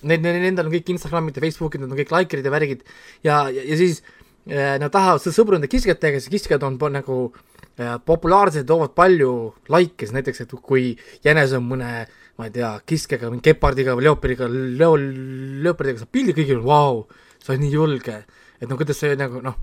[0.00, 2.84] Need, nendel on kõik Instagramid ja Facebookid, need on kõik likerid ja värgid
[3.24, 4.04] ja, ja, ja siis
[4.46, 5.24] äh, nad tahavad
[5.56, 7.49] nende kiskjatega, siis kiskjad on nagu äh,
[8.04, 9.30] populaarsed, toovad palju
[9.72, 11.92] like'e, näiteks, et kui jänes on mõne
[12.40, 14.96] ma ei tea, kiskega, mingi gepardiga või leopardiga, leo-,
[15.64, 17.02] leopardiga saab pildi, kõigil on vau,
[17.40, 18.16] sa oled nii julge,
[18.56, 19.58] et no kuidas see nagu noh,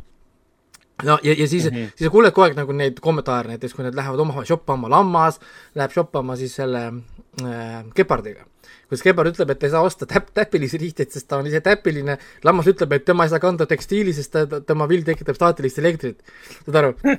[1.07, 1.95] no ja, ja siis mm, -hmm.
[1.95, 5.39] siis sa kuuled kogu aeg nagu neid kommentaare, näiteks kui nad lähevad omavahel shoppama, lammas
[5.75, 6.83] läheb shoppama siis selle
[7.41, 8.45] äh, gepardiga.
[8.91, 11.61] Kus gepard ütleb, et ta ei saa osta täp-, täpilisi riideid, sest ta on ise
[11.63, 15.81] täpiline, lammas ütleb, et tema ei saa kanda tekstiili, sest ta, tema vill tekitab staatilist
[15.83, 16.23] elektrit.
[16.63, 16.93] saad aru?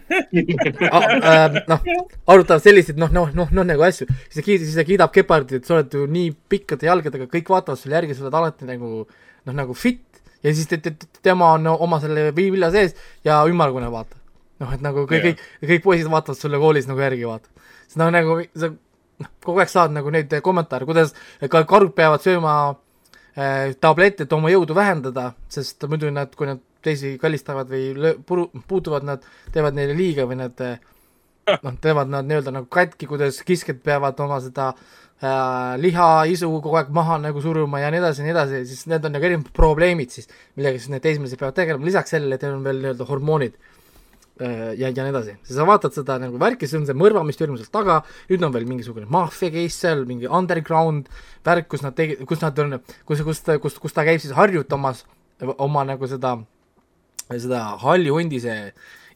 [0.88, 1.88] äh, noh,
[2.26, 5.60] arutavad selliseid noh, noh, noh, noh nagu asju, siis ta kiidab, siis ta kiidab gepardit,
[5.60, 9.04] et sa oled ju nii pikkade jalgadega, kõik vaatavad sulle järgi, sa oled alati nagu
[9.04, 10.04] noh, nagu fit
[10.42, 14.16] ja siis te, te, te, tema on oma selle vilja sees ja ümmargune, vaata.
[14.62, 17.50] noh, et nagu kõik yeah., kõik, kõik poisid vaatavad sulle koolis nagu järgi, vaata.
[17.86, 18.72] siis noh, nagu sa
[19.22, 21.14] noh, kogu aeg saad nagu neid kommentaare, kuidas
[21.50, 26.62] ka karud peavad sööma äh, tablette, et oma jõudu vähendada, sest muidu nad, kui nad
[26.84, 30.78] teisi kallistavad või löö-, puru-, puutuvad, nad teevad neile liiga või nad äh,
[31.62, 36.92] noh, teevad nad nii-öelda nagu katki, kuidas kiskjad peavad oma seda äh, lihaisu kogu aeg
[36.94, 40.14] maha nagu suruma ja nii edasi ja nii edasi, siis need on nagu erinevad probleemid
[40.14, 43.58] siis, millega siis need teismelised peavad tegelema, lisaks sellele, et neil on veel nii-öelda hormoonid
[44.38, 45.34] ja, ja nii edasi.
[45.50, 47.98] sa vaatad seda nagu värki, see on see mõrvamist hirmus sealt taga,
[48.30, 51.08] nüüd on veel mingisugune maffia case seal, mingi underground
[51.46, 55.04] värk, kus nad tegi-, kus nad on, kus, kus, kus, kus ta käib siis harjutamas
[55.58, 56.36] oma nagu seda,
[57.30, 58.72] seda halli hundi see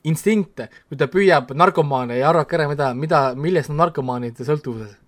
[0.08, 4.98] instinkte, kui ta püüab narkomaane ja arvake ära, mida, mida, millest on narkomaanid sõltuvuses.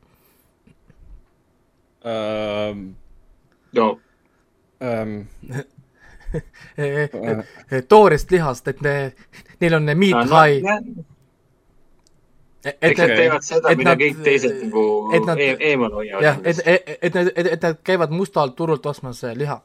[2.05, 2.93] ähm,.
[3.73, 3.99] no
[4.85, 5.25] ähm,
[7.89, 8.95] toorest lihast, et ne,
[9.61, 11.05] neil on meat no, high, no,
[12.65, 14.85] et eks nad teevad seda, et mida nad- kõik teised nagu
[15.17, 16.25] et nad- e eemal hoiavad.
[16.25, 19.61] jah, et, et, et nad, et, et nad käivad mustalt turult ostmas liha.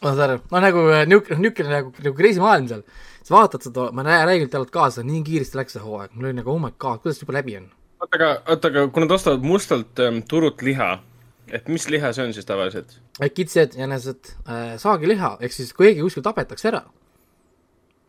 [0.00, 2.84] saad aru, no nagu niisugune, niisugune nagu, nagu crazy maailm seal,
[3.26, 6.38] sa vaatad seda, ma näen, räägin talt kaasa, nii kiiresti läks see hooaeg, mul oli
[6.38, 7.66] nagu oh my god, kuidas juba läbi on?
[8.00, 10.94] oota, aga, oota, aga kui nad ostavad mustalt ähm, turult liha,
[11.52, 12.96] et mis liha see on siis tavaliselt?
[13.34, 16.82] kitsed, jänesed äh,, saagiliha, ehk siis kui keegi kuskil tapetakse ära,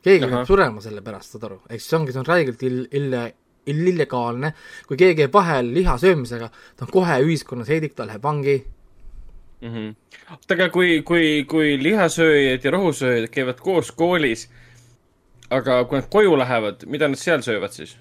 [0.04, 3.32] keegi peab surema selle pärast, saad aru, ehk siis ongi, see on räigelt ill-, ille-,
[3.72, 4.54] illegaalne,
[4.90, 8.60] kui keegi jääb vahel liha söömisega, ta on kohe ühiskonnas heidik, ta läheb vangi,
[9.62, 9.90] Mhm.
[10.32, 14.48] oota, aga kui, kui, kui lihasööjad ja rohusööjad käivad koos koolis,
[15.54, 17.94] aga kui nad koju lähevad, mida nad seal söövad siis?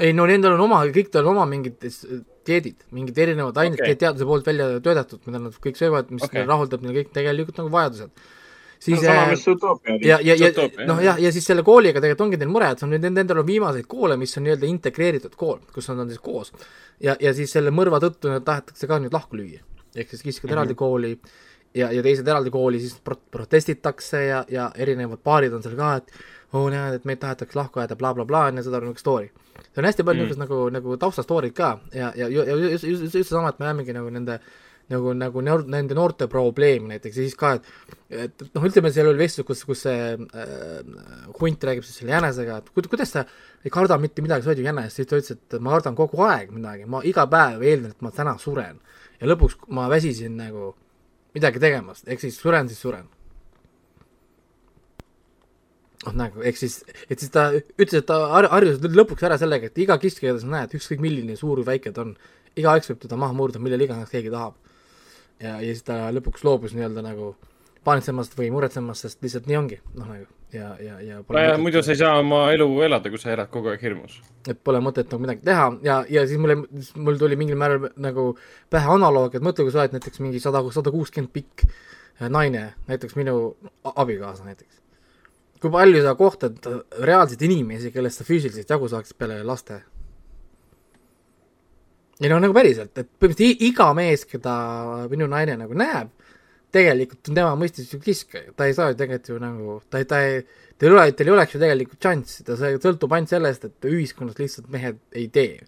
[0.00, 1.76] ei no nendel on oma, kõikidel on oma mingid
[2.48, 3.96] dieedid, mingid erinevad ained okay.
[4.00, 6.46] teaduse poolt välja töötatud, mida nad kõik söövad, mis okay.
[6.48, 8.24] rahuldab neil kõik tegelikult nagu vajadused.
[8.84, 10.08] siis sama, äh, mis Zootopia oli.
[10.08, 12.88] ja, ja, ja noh, jah, ja siis selle kooliga tegelikult ongi neil mure, et see
[12.88, 16.22] on nüüd, nendel on viimaseid koole, mis on nii-öelda integreeritud kool, kus nad on siis
[16.24, 16.52] koos.
[17.00, 19.64] ja, ja siis selle mõrva tõttu nad tahetakse ka nüüd lahku lüüa.
[19.94, 20.58] ehk siis kiskad mm -hmm.
[20.58, 21.18] eraldi kooli
[21.74, 25.96] ja, ja teised eraldi kooli, siis pro-, protestitakse ja, ja erinevad baarid on seal ka,
[25.96, 26.12] et
[26.54, 29.02] oo oh, näed, et meid tahetakse lahku ajada bla,, blablabla, on ju, seda on üks
[29.02, 29.30] story.
[29.72, 30.28] see on hästi palju Mm.
[30.28, 33.66] niisugust nagu, nagu taustastoorid ka ja, ja, ja ju- just, just, just seesama, et me
[33.66, 34.38] jäämegi nagu nende
[34.92, 37.64] nagu, nagu noor, nende noorte probleem näiteks ja siis ka, et
[38.24, 40.94] et noh, ütleme, seal oli vestlus, kus, kus see äh,
[41.40, 43.24] hunt räägib siis selle jänesega, et kuid- kuidas sa
[43.64, 46.22] ei karda mitte midagi, sa oled ju jänes, siis ta ütles, et ma kardan kogu
[46.28, 48.78] aeg midagi, ma iga päev eeldan, et ma täna suren.
[49.20, 50.74] ja lõpuks ma väsisin nagu
[51.34, 53.08] midagi tegemast, ehk siis suren, siis suren.
[56.04, 59.70] noh, nagu, ehk siis, et siis ta ütles, et ta har- harjus lõpuks ära sellega,
[59.70, 62.14] et iga kiskja, keda sa näed, ükskõik milline suur või väike ta on,
[62.56, 64.54] igaüks võib teda maha murda, millal iganes keegi tahab.
[65.40, 67.34] ja, ja siis ta lõpuks loobus nii-öelda nagu
[67.84, 71.92] paanitsemast või muretsemast, sest lihtsalt nii ongi, noh nagu ja, ja, ja nojah, muidu sa
[71.92, 74.20] ei saa oma elu elada, kui sa elad kogu aeg hirmus.
[74.48, 76.60] et pole mõtet nagu midagi teha ja, ja siis mulle,
[76.96, 78.36] mul tuli mingil määral nagu
[78.70, 82.74] pähe analoog, et mõtle, kui sa oled näiteks mingi sada, sada kuuskümmend pikk äh, naine,
[82.86, 83.56] näiteks minu
[83.94, 84.80] abikaasa näiteks.
[85.64, 86.68] Kui palju sa kohtad
[87.08, 89.80] reaalseid inimesi, kellest sa füüsiliselt jagu saaksid peale laste?
[92.20, 94.52] ei no nagu päriselt, et põhimõtteliselt iga mees, keda
[95.10, 96.12] minu naine nagu näeb,
[96.74, 100.06] tegelikult on tema mõistes ju kiskja, ta ei saa ju tegelikult ju nagu, ta ei,
[100.10, 100.44] ta ei,
[100.78, 104.38] teil ei ole, teil ei oleks ju tegelikult šanssi, ta sõltub ainult sellest, et ühiskonnas
[104.40, 105.64] lihtsalt mehed ei tee.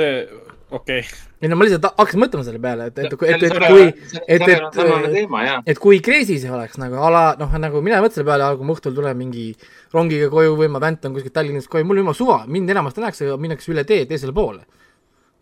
[0.00, 0.26] see,
[0.72, 3.86] okei okay., ei no ma lihtsalt hakkasin mõtlema selle peale, et, et, et, et, kui,
[4.26, 8.28] et, et, et kui crazy see oleks nagu ala, noh, nagu mina ei mõtle selle
[8.28, 9.48] peale, kui ma õhtul tulen mingi
[9.94, 13.30] rongiga koju või ma väntan kuskilt Tallinnast koju, mul on jumala suva, mind enamasti nähakse,
[13.42, 14.62] minnakse üle tee teisele poole.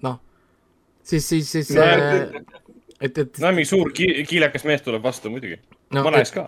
[0.06, 0.16] noh,
[1.02, 2.40] siis, siis, siis No, äh,
[3.00, 5.60] et, et no mingi suur ki-, kiilekas mees tuleb vastu muidugi.
[5.94, 6.44] No et ka.,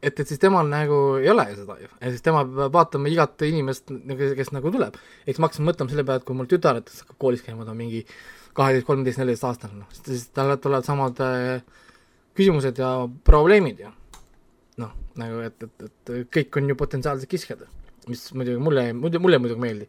[0.00, 3.10] et, et siis temal nagu ei ole ju seda ju, ja siis tema peab vaatama
[3.12, 3.92] igat inimest,
[4.38, 4.96] kes nagu tuleb.
[5.28, 7.74] eks ma hakkasin mõtlema selle peale, et kui mul tütar näiteks hakkab koolis käima, ta
[7.74, 8.04] on mingi
[8.56, 11.84] kaheteist, kolmeteist, neliteist aastane, noh, siis talle tulevad samad äh,
[12.38, 12.92] küsimused ja
[13.28, 13.92] probleemid ja
[14.82, 17.66] noh, nagu et, et, et kõik on ju potentsiaalsed kiskjad,
[18.08, 19.88] mis muidugi mulle, muidu, mulle muidugi ei meeldi.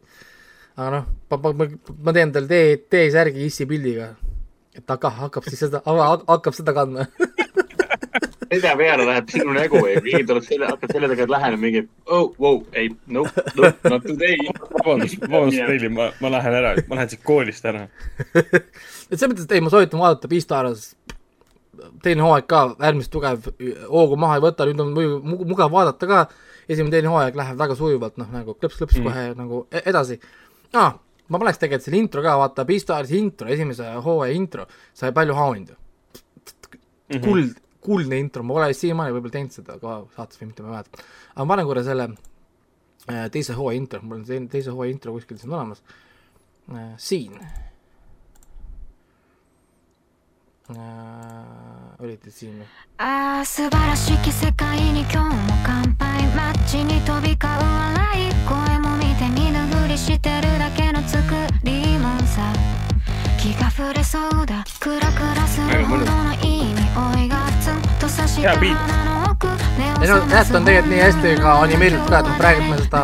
[0.76, 4.12] aga noh, ma, ma, ma, teen talle tee, T-särgi issi pildiga,
[4.76, 7.08] et ta hakkab siis seda, hakkab seda kandma
[8.60, 12.32] seda peale läheb sinu nägu ja keegi tuleb selle, hakkab selle taga lähenema mingi, oh,
[12.42, 14.36] wow, ei, nope, nope, not today.
[14.74, 17.86] vabandust, vabandust, Reili, ma, ma lähen ära, ma lähen siit koolist ära.
[19.10, 20.90] et selles mõttes, et ei, ma soovitan vaadata Beastars
[22.02, 23.46] teine hooaeg ka äärmiselt tugev,
[23.88, 26.24] hoogu maha ei võta, nüüd on muidu mu- mugav vaadata ka,
[26.66, 29.06] esimene, teine hooaeg läheb väga sujuvalt, noh nagu klõps-klõps mm.
[29.06, 30.18] kohe nagu e- edasi
[30.74, 30.98] ah,.
[31.30, 35.76] ma paneks tegelikult selle intro ka, vaata Beastarsi intro, esimese hooaja intro, sai palju hauhindu
[35.76, 37.20] mm.
[37.20, 40.71] -hmm kuld , kuldne intro , ma pole siiamaani võib-olla teinud seda ka saates või mitte , ma
[40.71, 41.03] ei mäleta .
[41.35, 42.07] aga ma panen korra selle
[43.09, 45.83] äh, teise hooaja intro , mul on teine , teise hooaja intro kuskil siin olemas
[46.73, 47.61] äh, , siin äh, .
[51.99, 52.65] olite siin või
[52.97, 61.21] ?ああ素晴らしき世界に今日も乾杯街に飛び交う笑い声も見て見ぬふりしてるだけの作
[61.63, 62.51] りもんさ
[63.39, 67.68] 気が触れそうだクラクラするほどのいい匂いがツ
[68.42, 68.78] hea beat.
[70.02, 73.02] ei no Nät on tegelikult nii hästi ka animeeritud ka, et noh, praegu me seda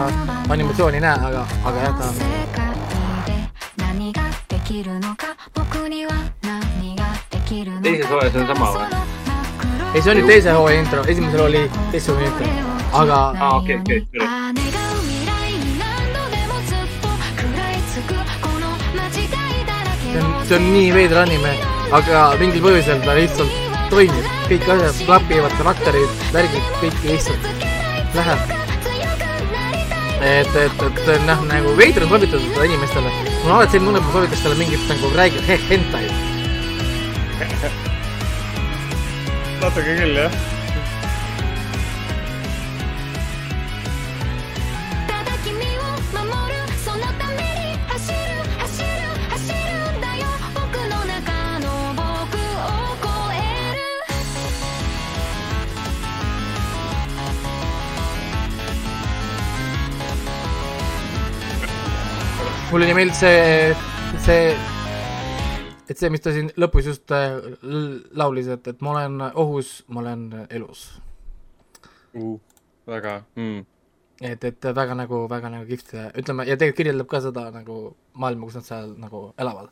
[0.49, 2.15] animatsiooni ei näe, aga, aga jah, ta on.
[7.83, 8.87] teises hooajas on sama või?
[9.95, 12.47] ei, see oli teise hooaja intro, esimesel oli teise hooaja intro,
[13.03, 13.21] aga.
[13.41, 14.01] aa, okei, okei.
[20.13, 21.55] see on, see on nii veider anime,
[22.01, 27.49] aga mingil põhjusel ta lihtsalt toimib, kõik asjad klapivad, karakterid, värgid, kõik lihtsalt
[28.17, 28.55] läheb.
[30.27, 33.15] et, et, et noh, nagu veider on soovitada seda inimestele.
[33.43, 36.05] mul on alati selline tunne, et ma soovitaks talle mingit nagu räägib he-, hentai.
[39.61, 40.56] natuke küll, jah.
[62.71, 63.75] Mulle nii meeldis see,
[64.25, 64.47] see,
[65.87, 67.37] et see, mis ta siin lõpus just äh,
[68.19, 70.87] laulis, et, et ma olen ohus, ma olen elus.
[72.91, 73.61] väga mm..
[74.33, 77.79] et, et väga nagu, väga nagu kihvt, ütleme, ja tegelikult kirjeldab ka seda nagu
[78.19, 79.71] maailma, kus nad seal nagu elavad.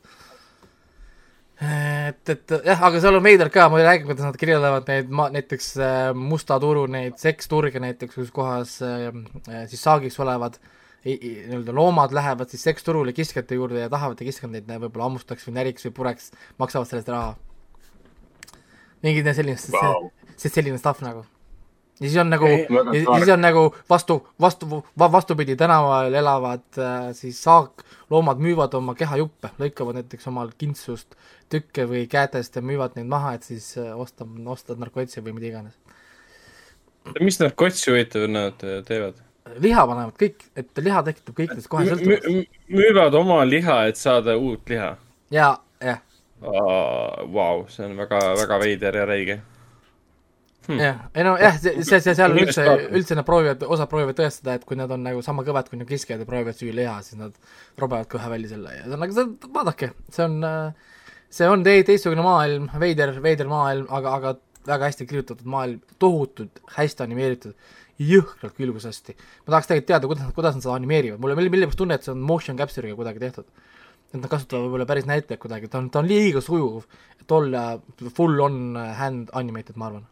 [1.65, 5.11] et, et jah, aga seal on veider ka, ma ei räägi, kuidas nad kirjeldavad neid
[5.11, 9.11] ma-, näiteks äh, musta turu neid seksturge näiteks, kus kohas äh,
[9.51, 10.74] äh, siis saagiks olevad i-
[11.05, 15.59] nii-öelda loomad lähevad siis seksturule kiskjate juurde ja tahavad, et kiskjad neid võib-olla hammustaks või
[15.59, 17.35] näriks või pureks, maksavad selle eest raha.
[19.05, 19.57] mingi selline
[20.35, 21.25] see selline stuff nagu.
[21.99, 22.47] ja siis on nagu,
[23.17, 30.01] siis on nagu vastu, vastu, vastupidi, tänaval elavad äh, siis saakloomad müüvad oma kehajuppe, lõikavad
[30.01, 31.15] näiteks omal kintsust
[31.53, 35.53] tükke või kätest ja müüvad neid maha, et siis äh, osta, osta narkotsi või mida
[35.53, 35.77] iganes.
[37.21, 39.23] mis nad kotsi huvitav nad äh, teevad?
[39.61, 42.51] Liha panevad kõik, et liha tekitab kõikidest kohe sõltuvust.
[42.71, 44.95] müüvad oma liha, et saada uut liha.
[45.33, 45.51] ja,
[45.83, 46.01] jah,
[46.45, 49.37] Vau, see on väga, väga veider ja räige.
[50.67, 54.57] jah, ei no jah, see, see, see seal üldse üldse nad proovivad, osad proovivad tõestada,
[54.57, 57.19] et kui nad on nagu sama kõvad kui need kiskjad ja proovivad süüa liha, siis
[57.21, 57.37] nad
[57.81, 60.39] robevad kohe välja selle ja see on nagu, vaadake, see on,
[61.37, 66.61] see on tei-, teistsugune maailm, veider, veider maailm, aga, aga väga hästi kirjutatud maailm, tohutult
[66.79, 67.53] hästi animeeritud,
[68.01, 69.15] jõhkralt külgusasti.
[69.45, 72.11] ma tahaks tegelikult teada, kuidas kuidas nad seda animeerivad, mulle mille, millegipärast tunne, et see
[72.11, 73.45] on motion capture'iga kuidagi tehtud.
[74.13, 76.83] et nad kasutavad võib-olla päris näitlejaid kuidagi, ta on, ta on liiga sujuv,
[77.21, 77.79] et olla
[78.15, 80.05] full on hand animated, ma arvan.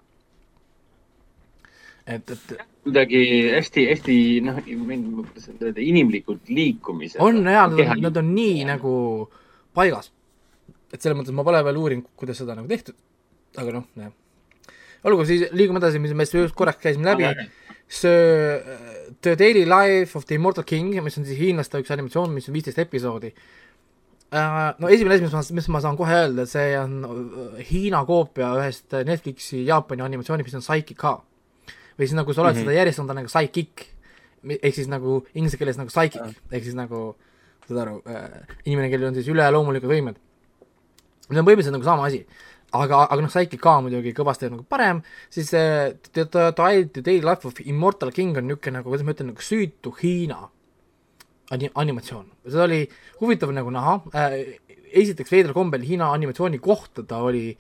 [2.08, 4.18] et, et kuidagi hästi-hästi
[4.48, 4.60] noh,
[5.78, 7.20] inimlikud liikumised.
[7.20, 8.94] on jaa, nad on, nad on nii nagu
[9.76, 10.12] paigas.
[10.94, 12.96] et selles mõttes ma pole veel uurinud, kuidas seda nagu tehtud,
[13.60, 14.16] aga noh, jah.
[15.04, 17.28] olgu, siis liigume edasi, mis me just korraks käisime läbi.
[17.88, 18.62] See
[19.22, 22.56] The Daily Life of the Immortal King, mis on siis hiinlaste üks animatsioon, mis on
[22.56, 23.34] viisteist episoodi.
[24.34, 28.50] no esimene asi, mis ma, mis ma saan kohe öelda, see on äh, Hiina koopia
[28.58, 31.20] ühest Netflixi Jaapani animatsioonist, mis on Psychic ka.
[31.94, 32.66] või siis nagu sa oled mm -hmm.
[32.66, 33.90] seda järjestanud, ta on nagu Psychic.
[34.44, 36.34] ehk siis nagu inglise keeles nagu psychic Ah.
[36.52, 37.16] ehk siis nagu,
[37.68, 40.18] saad aru äh,, inimene, kellel on siis üleloomulikud võimed.
[41.30, 42.26] see on põhimõtteliselt nagu sama asi.
[42.74, 45.02] aga, aga noh, Psychic ka muidugi kõvasti nagu parem,
[45.34, 49.32] siis äh, The The Daily Life of Immortal King on niisugune nagu, kuidas ma ütlen,
[49.34, 50.40] nagu süütu Hiina
[51.54, 52.28] ani-, animatsioon.
[52.48, 52.84] seda oli
[53.22, 54.38] huvitav nagu näha äh,,
[54.94, 57.58] esiteks veidral kombel Hiina animatsiooni kohta ta oli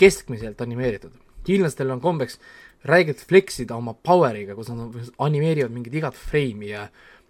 [0.00, 1.12] keskmiselt animeeritud.
[1.48, 2.38] hiinlastel on kombeks
[2.84, 6.88] räigelt flex ida oma power'iga, kus nad animeerivad mingit igat frame'i ja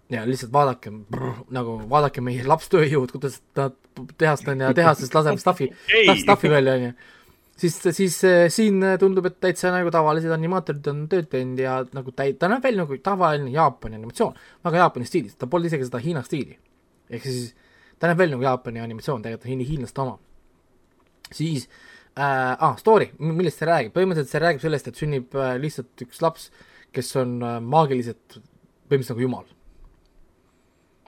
[0.09, 0.91] ja lihtsalt vaadake,
[1.55, 3.73] nagu vaadake meie lapstööjõud, kuidas nad
[4.19, 5.71] tehast on ja tehasest laseb stuff'i,
[6.21, 6.91] stuff'i välja, onju.
[7.59, 12.13] siis, siis äh, siin tundub, et täitsa nagu tavalised animaatorid on tööd teinud ja nagu
[12.15, 16.01] täi-, ta näeb välja nagu tavaline Jaapani animatsioon, väga Jaapani stiilis, ta polnud isegi seda
[16.03, 16.57] Hiina stiili.
[17.09, 17.53] ehk siis
[17.99, 20.17] ta näeb välja nagu Jaapani animatsioon, tegelikult on hiin- hiinlaste oma.
[21.31, 21.69] siis
[22.17, 26.21] äh,, ah, story, millest see räägib, põhimõtteliselt see räägib sellest, et sünnib äh, lihtsalt üks
[26.23, 26.49] laps,
[26.95, 29.47] kes on äh, maagiliselt, põhimõtteliselt nagu jumal.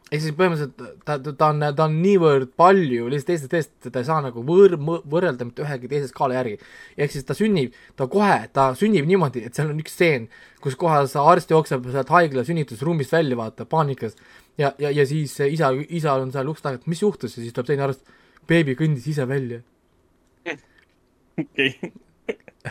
[0.08, 4.00] Ehk siis põhimõtteliselt ta, ta, ta on, ta on niivõrd palju lihtsalt teistest teist, ta
[4.00, 6.60] ei saa nagu võr-, võrrelda mitte ühegi teise skaala järgi.
[6.96, 10.30] ehk siis ta sünnib, ta kohe, ta sünnib niimoodi, et seal on üks stseen,
[10.64, 14.16] kus kohas arst jookseb sealt haigla sünnitusruumist välja, vaata, paanikas.
[14.58, 17.56] ja, ja, ja siis isa, isal on seal ukse taga, et mis juhtus ja siis
[17.56, 18.08] tuleb teine arst,
[18.48, 19.60] beebi kõndis ise välja.
[21.44, 21.92] okei,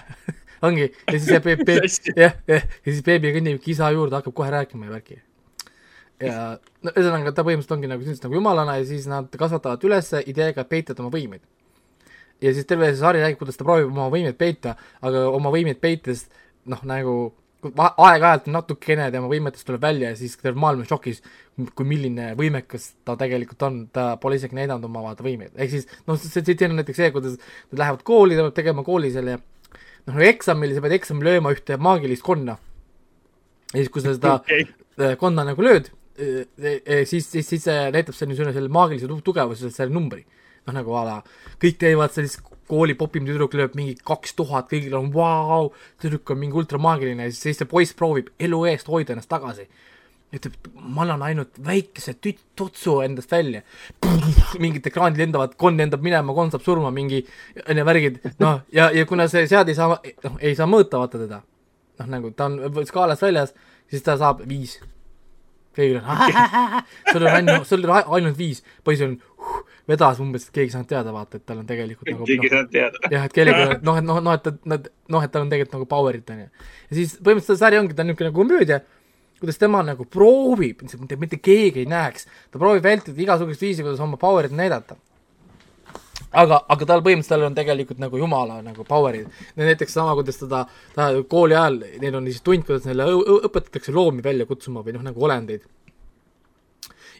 [0.66, 1.80] ongi, ja siis see beebi,
[2.16, 5.20] jah, ja siis beebi kõnnibki isa juurde, hakkab kohe rääkima ja värki.
[6.22, 10.12] Ja no ühesõnaga, ta põhimõtteliselt ongi nagu sünnitas nagu jumalana ja siis nad kasvatavad üles
[10.24, 11.42] ideega, et peitad oma võimeid.
[12.40, 15.80] ja siis terve see sari räägib, kuidas ta proovib oma võimeid peita, aga oma võimeid
[15.80, 16.26] peites
[16.66, 17.16] noh, nagu
[17.66, 21.22] aeg-ajalt natukene tema võimetest tuleb välja ja siis terve maailm on šokis,
[21.74, 25.88] kui milline võimekas ta tegelikult on, ta pole isegi näidanud oma vaata võimeid, ehk siis
[26.06, 27.38] noh, see see on näiteks see, kuidas
[27.72, 29.38] nad lähevad kooli, ta peab tegema kooli selle
[30.06, 32.58] noh, eksamil sa pead eksamil lööma ühte maagilist konna.
[33.72, 34.68] ja siis, kui sa seda okei,
[35.00, 39.70] äh, konna nagu lööd, siis, siis, siis see näitab selle niisugune selle maagilise tu- tugevuse
[39.70, 40.24] selle numbri.
[40.66, 41.16] noh, nagu a la
[41.62, 45.68] kõik teevad sellist kooli popim tüdruk lööb mingi kaks tuhat, kõigil on vau,
[46.02, 49.68] tüdruk on mingi ultramaagiline ja siis, siis see poiss proovib elu eest hoida ennast tagasi.
[50.34, 53.62] ütleb, ma annan ainult väikese tüt-, tutsu endast välja.
[54.58, 57.22] mingid ekraanid lendavad, konn lendab minema, konn saab surma, mingi
[57.62, 59.94] onju värgid, noh, ja, ja kuna see seade ei saa,
[60.26, 61.40] noh, ei saa mõõta vaata teda,
[62.00, 62.58] noh nagu ta on
[62.90, 63.54] skaalast väljas,
[63.86, 64.80] siis ta saab viis
[65.76, 66.20] kõigil on,
[67.12, 70.74] sul on ainult, sul on ainult viis, poiss on uh, vedas umbes, et keegi ei
[70.74, 73.02] saanud teada, vaata, et tal on tegelikult nagu keegi ei noh, saanud teada.
[73.12, 75.52] jah, et kellelgi on, noh, et noh, noh, et ta, nad, noh, et tal on
[75.52, 76.68] tegelikult nagu power'it, onju.
[76.90, 78.80] ja siis põhimõtteliselt see sari ongi, ta on niisugune nagu komöödia,
[79.40, 84.02] kuidas tema nagu proovib, mitte, mitte keegi ei näeks, ta proovib vältida igasugust viisi, kuidas
[84.02, 84.98] oma power'it näidata.
[86.42, 89.30] aga, aga tal põhimõtteliselt tal on tegelikult nagu jumala nagu power'id.
[89.60, 93.08] näiteks sama, kuidas teda, ta kooli ajal, neil on siis tund, kuidas neile
[93.48, 95.66] õpetatakse loomi välja kutsuma või noh, nagu olendeid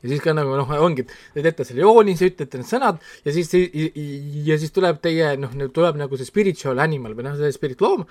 [0.02, 3.52] ja siis ka nagu noh, ongi, te teete selle joonise, ütlete need sõnad ja siis,
[4.46, 8.04] ja siis tuleb teie noh, tuleb nagu see spiritual animal või noh, see spirit loom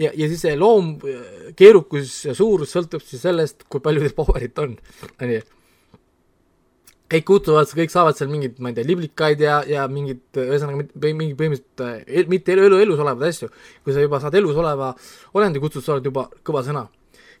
[0.00, 0.96] ja, ja siis see loom
[1.58, 4.76] keerukus ja suurus sõltub siis sellest, kui palju teil power'it on,
[5.20, 5.40] onju.
[7.10, 11.34] Kõik kutsuvad, kõik saavad seal mingeid, ma ei tea, liblikaid ja, ja mingid ühesõnaga mingi
[11.38, 13.48] põhimõtteliselt äh, el, mitte elu, elu, elus olevaid asju.
[13.84, 14.92] kui sa juba saad elus oleva
[15.34, 16.86] olendi kutsud, sa oled juba kõva sõna.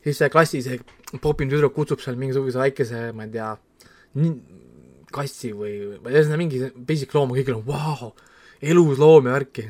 [0.02, 0.80] siis see klassi see
[1.22, 3.52] popim tüdruk kutsub seal mingisuguse väikese, ma ei tea,
[5.14, 8.12] kassi või, ühesõnaga mingi basic loom, kõigil on vau,
[8.60, 9.68] elusloom ja värki.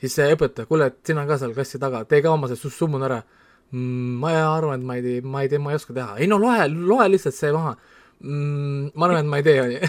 [0.00, 2.74] siis see õpetaja, kuule, et sina ka seal klassi taga, tee ka oma see su-
[2.74, 3.22] summun ära
[3.70, 4.16] mm,.
[4.24, 6.16] ma arvan, et ma ei ma ei tee, ma ei oska teha.
[6.18, 7.76] ei no loe, loe lihtsalt see maha
[8.20, 8.90] mm,.
[8.94, 9.80] ma arvan, et ma ei tee, onju.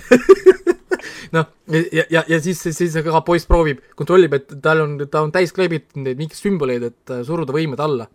[1.35, 1.45] noh,
[1.91, 5.51] ja, ja, ja siis, siis ka poiss proovib, kontrollib, et tal on, ta on täis
[5.55, 8.07] kleebitud neid mingeid sümboleid, et äh, suruda võimed alla.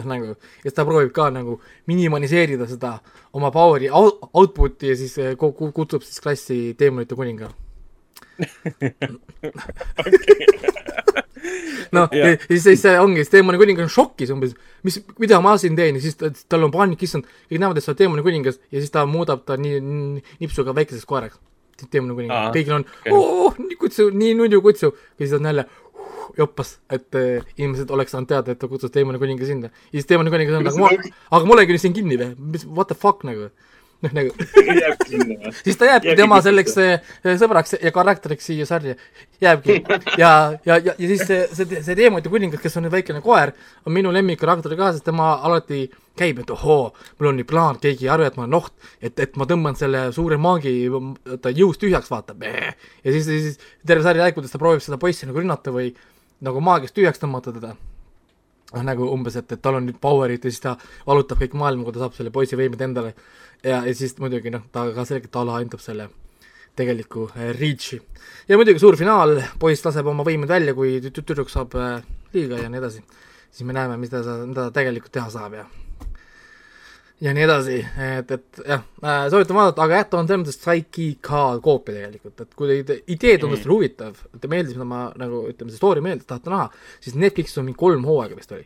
[0.00, 1.58] noh, nagu, ja siis ta proovib ka nagu
[1.90, 2.94] minimaliseerida seda
[3.36, 7.50] oma power'i out- output'i ja siis äh, ku- ku- kutsub siis klassi teemonite kuninga.
[11.96, 14.56] noh, ja siis, siis see ongi, siis teemani kuningas on šokis umbes,
[14.86, 17.86] mis, mida ma siin teen ja siis ta, tal on paanik, issand, kõik näevad, et
[17.86, 19.82] sa oled teemani kuningas ja siis ta muudab ta nii,
[20.42, 21.40] nipsuga väikeseks koeraks.
[21.90, 23.14] teemani kuningas kõigil on okei.
[23.16, 25.66] oo, nii kutsu, nii nunnu kutsu ja siis on jälle
[26.38, 29.70] joppas, et äh, inimesed oleks saanud teada, et ta kutsus teemani kuninga sinna.
[29.90, 32.90] ja siis teemani kuningas on nagu, aga ma olengi nüüd siin kinni või, mis, what
[32.92, 33.50] the fuck nagu.
[34.04, 34.34] Noh, nagu
[35.64, 38.94] siis ta jääbki Jääbki tema selleks eh, sõbraks ja karakteriks siia sarja,
[39.40, 39.82] jääbki.
[40.18, 40.30] ja,
[40.64, 43.52] ja, ja, ja siis see, see, see teemante kuningas, kes on nüüd väikene koer,
[43.86, 45.84] on minu lemmikkarakter ka, sest tema alati
[46.18, 49.14] käib, et ohoo, mul on nii plaan, keegi ei arva, et ma olen oht, et,
[49.22, 50.74] et ma tõmban selle suure maagi
[51.42, 52.36] ta jõust tühjaks, vaata.
[52.40, 55.92] ja siis, siis terve sari räägib, kuidas ta proovib seda poissi nagu rünnata või
[56.44, 57.76] nagu maagiast tühjaks tõmmata teda
[58.74, 61.84] noh, nagu umbes, et, et tal on nüüd power'id ja siis ta valutab kõik maailma,
[61.86, 63.14] kui ta saab selle poisi võimed endale.
[63.64, 66.08] ja, ja siis muidugi noh, ta ka selgelt alaandab selle
[66.76, 68.00] tegeliku äh, Reachi.
[68.48, 72.00] ja muidugi suur finaal, poiss laseb oma võimed välja, kui tü- tü- tüdruk saab äh,
[72.34, 73.04] liiga ja nii edasi.
[73.50, 75.66] siis me näeme, mida ta, mida ta tegelikult teha saab ja
[77.20, 80.60] ja nii edasi, et, et jah äh,, soovitan vaadata, aga jah, ta on selles mõttes
[80.62, 85.00] Psyche ka koopia tegelikult, et kui teid idee tundus teile huvitav, teile meeldis, mida ma
[85.20, 86.68] nagu ütleme, see story meeldis, tahate näha,
[87.04, 88.64] siis Netflixis on mingi kolm hooaega vist oli.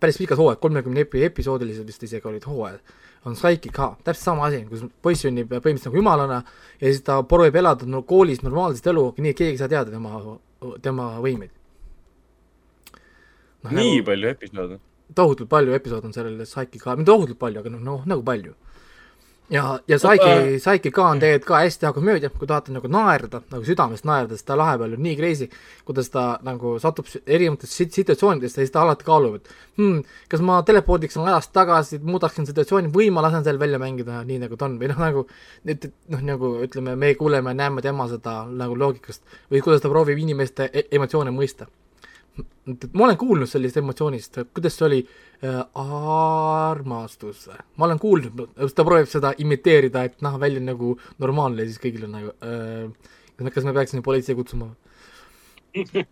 [0.00, 2.80] päris pikad hooajad, kolmekümne epi- episoodilised vist isegi olid hooajad.
[3.24, 6.42] on Psyche ka, täpselt sama asi, kus poiss sünnib põhimõtteliselt nagu jumalana
[6.80, 9.90] ja siis ta proovib elada no, koolis normaalset elu, nii et keegi ei saa teada
[9.90, 10.20] tema,
[10.80, 11.52] tema võimeid
[13.64, 14.80] no, nii palju episoode.
[15.14, 18.54] Tohutult palju episoode on sellel Psyche ka, mitte tohutult palju, aga noh, noh nagu palju.
[19.50, 23.40] ja, ja Saiki, Saiki ka on tegelikult ka hästi hea komöödia, kui tahate nagu naerda,
[23.50, 25.48] nagu südamest naerda, siis ta lahe peal on nii crazy,
[25.88, 29.50] kuidas ta nagu satub erinevatesse sit- situatsioonidesse ja siis ta alati kaalub, et
[29.80, 34.38] hmm, kas ma telepordiks ajas tagasi, muudaksin situatsiooni või ma lasen selle välja mängida nii,
[34.44, 34.78] nagu ta on?
[34.78, 35.26] või noh, nagu
[35.66, 39.82] et, et noh, nagu ütleme, me kuuleme ja näeme tema seda nagu loogikast või kuidas
[39.82, 41.66] ta proovib inimeste e emotsioone mõista
[42.92, 45.00] ma olen kuulnud sellist emotsioonist, kuidas see oli
[45.44, 51.72] äh,, armastus ma olen kuulnud, ta proovib seda imiteerida, et näha välja nagu normaalne ja
[51.72, 54.72] siis kõigil on nagu äh, kas me- peaksime politsei kutsuma?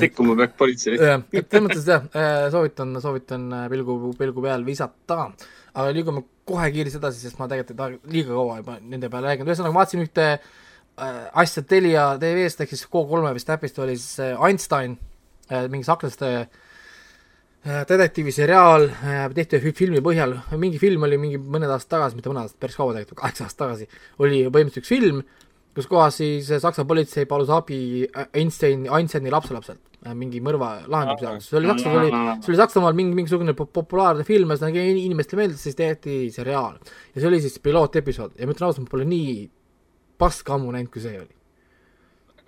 [0.00, 0.94] sekkuma peaks politsei.
[0.94, 2.06] et selles mõttes jah,
[2.52, 5.30] soovitan, soovitan äh, pilgu, pilgu peal visata.
[5.74, 9.30] aga liigume kohe kiiresti edasi, sest ma tegelikult ei taha liiga kaua juba nende peale
[9.30, 14.18] rääkinud, ühesõnaga vaatasin ühte äh, asja Telia TV-st ehk siis K3 vist äpist oli siis
[14.22, 15.09] äh, Einstein äh,,
[15.72, 22.18] mingi saklaste äh, detektiiviseriaal äh, tehti filmi põhjal, mingi film oli mingi mõned aastad tagasi,
[22.18, 23.88] mitte mõned aastad, päris kaua tegelikult, kaheksa aastat tagasi,
[24.22, 25.22] oli põhimõtteliselt üks film,
[25.76, 30.72] kus kohas siis äh, Saksa politsei palus abi äh, Einsteini, Einsteini lapselapselt äh, mingi mõrva
[30.90, 34.86] lahendamise jaoks, see oli Saksamaal oli, see oli Saksamaal mingi, mingisugune po- populaarne film, ühesõnaga
[35.04, 36.78] inimestele meeldis, siis tehti seriaal.
[37.14, 39.36] ja see oli siis pilootepisood ja ma ütlen ausalt, ma pole nii
[40.20, 41.39] paska ammu näinud, kui see oli.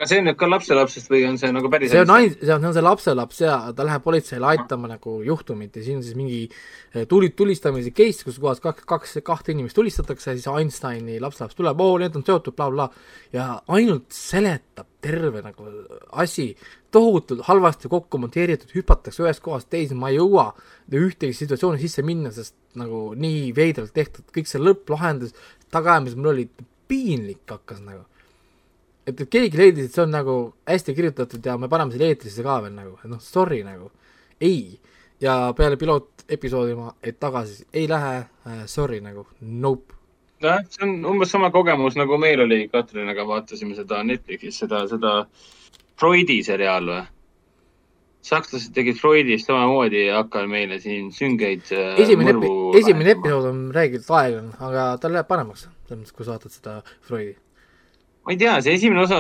[0.03, 2.50] Aga see on nüüd ka lapselapsest või on see nagu päris see on ain-, see
[2.50, 6.40] on, see lapselaps ja ta läheb politseile aitama nagu juhtumit ja siin on siis mingi
[6.48, 11.78] eh, tuli, tulistamise case, kus kohas kaks, kaks, kahte inimest tulistatakse siis Einsteini lapselaps tuleb,
[11.86, 12.88] oo, need on seotud bla,, blablabla
[13.36, 13.46] ja
[13.76, 15.70] ainult seletab terve nagu
[16.22, 16.53] asi.
[16.92, 20.50] Tohutult halvasti kokku monteeritud, hüpatakse ühest kohast teise, ma ei jõua
[20.92, 25.32] ühtegi situatsiooni sisse minna, sest nagu nii veidralt tehtud, kõik see lõpplahendus,
[25.72, 26.50] tagaajamis mul oli
[26.90, 28.03] piinlik hakkas nagu
[29.07, 30.36] et, et keegi leidis, et see on nagu
[30.68, 33.90] hästi kirjutatud ja me paneme selle eetrisse ka veel nagu, noh, sorry nagu,
[34.40, 34.78] ei.
[35.22, 39.94] ja peale pilootepisoodi ma, et tagasi ei lähe äh,, sorry nagu, nope.
[40.42, 45.18] jah, see on umbes sama kogemus nagu meil oli Katrinaga, vaatasime seda Netflixis, seda, seda
[45.98, 47.03] Freudi seriaal või?
[48.22, 52.34] sakslased tegid Freudist samamoodi ja hakkavad meile siin süngeid äh, esimene
[52.78, 56.76] esimene episood on räägitud aeglane, aga tal läheb paremaks, selles mõttes, kui sa vaatad seda
[57.09, 57.34] Freudi.
[58.22, 59.18] Ma ei tea, see esimene osa,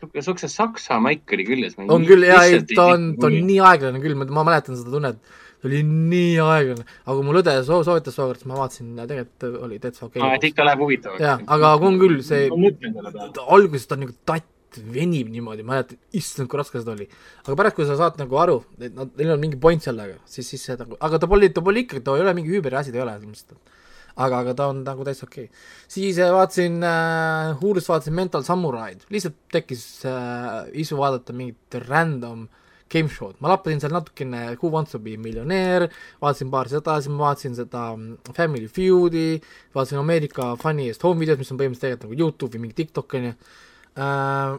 [0.00, 1.66] sihuke, siukse saksa maik oli küll.
[1.84, 5.20] on küll ja ei, ta on, ta on nii aeglane küll, ma mäletan seda tunnet,
[5.60, 9.64] ta oli nii aeglane, aga kui mul õde soo- soovitas tookord, siis ma vaatasin tegelikult
[9.68, 10.52] oli täitsa okei aa, et okay..
[10.52, 11.24] ikka läheb huvitavaks.
[11.24, 14.52] jaa, aga on küll see alguses ta on nagu tatt,
[14.92, 17.06] venib niimoodi, mäletad, issand, kui raske seda oli.
[17.46, 20.48] aga pärast, kui sa saad nagu aru, et nad, neil on mingi point sellega, siis,
[20.52, 22.92] siis see nagu, aga ta pole, ta pole ikkagi, ta ei ole mingi üüberi asi,
[22.92, 23.74] ta ei ole selles mõttes, et
[24.16, 25.64] aga, aga ta on nagu täitsa okei okay..
[25.92, 32.46] siis äh, vaatasin äh,, Hulu'st vaatasin Mental Samuraid, lihtsalt tekkis äh, isu vaadata mingit random
[32.92, 35.88] game show'd, ma lappasin seal natukene Who Wants to be miljonäär,
[36.22, 39.40] vaatasin paar seda, siis ma vaatasin seda mm, Family Feud'i,
[39.74, 43.34] vaatasin Ameerika Funniest Home videos, mis on põhimõtteliselt tegelikult nagu Youtube või mingi TikTok onju
[43.34, 44.56] äh,.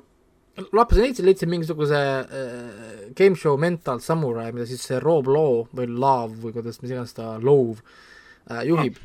[0.74, 5.89] lappasin leidsin, leidsin mingisuguse äh, game show Mental Samurai, mida siis see Rob Law või
[5.89, 7.80] Love või kuidas mis iganes ta, Love
[8.51, 8.99] äh, juhib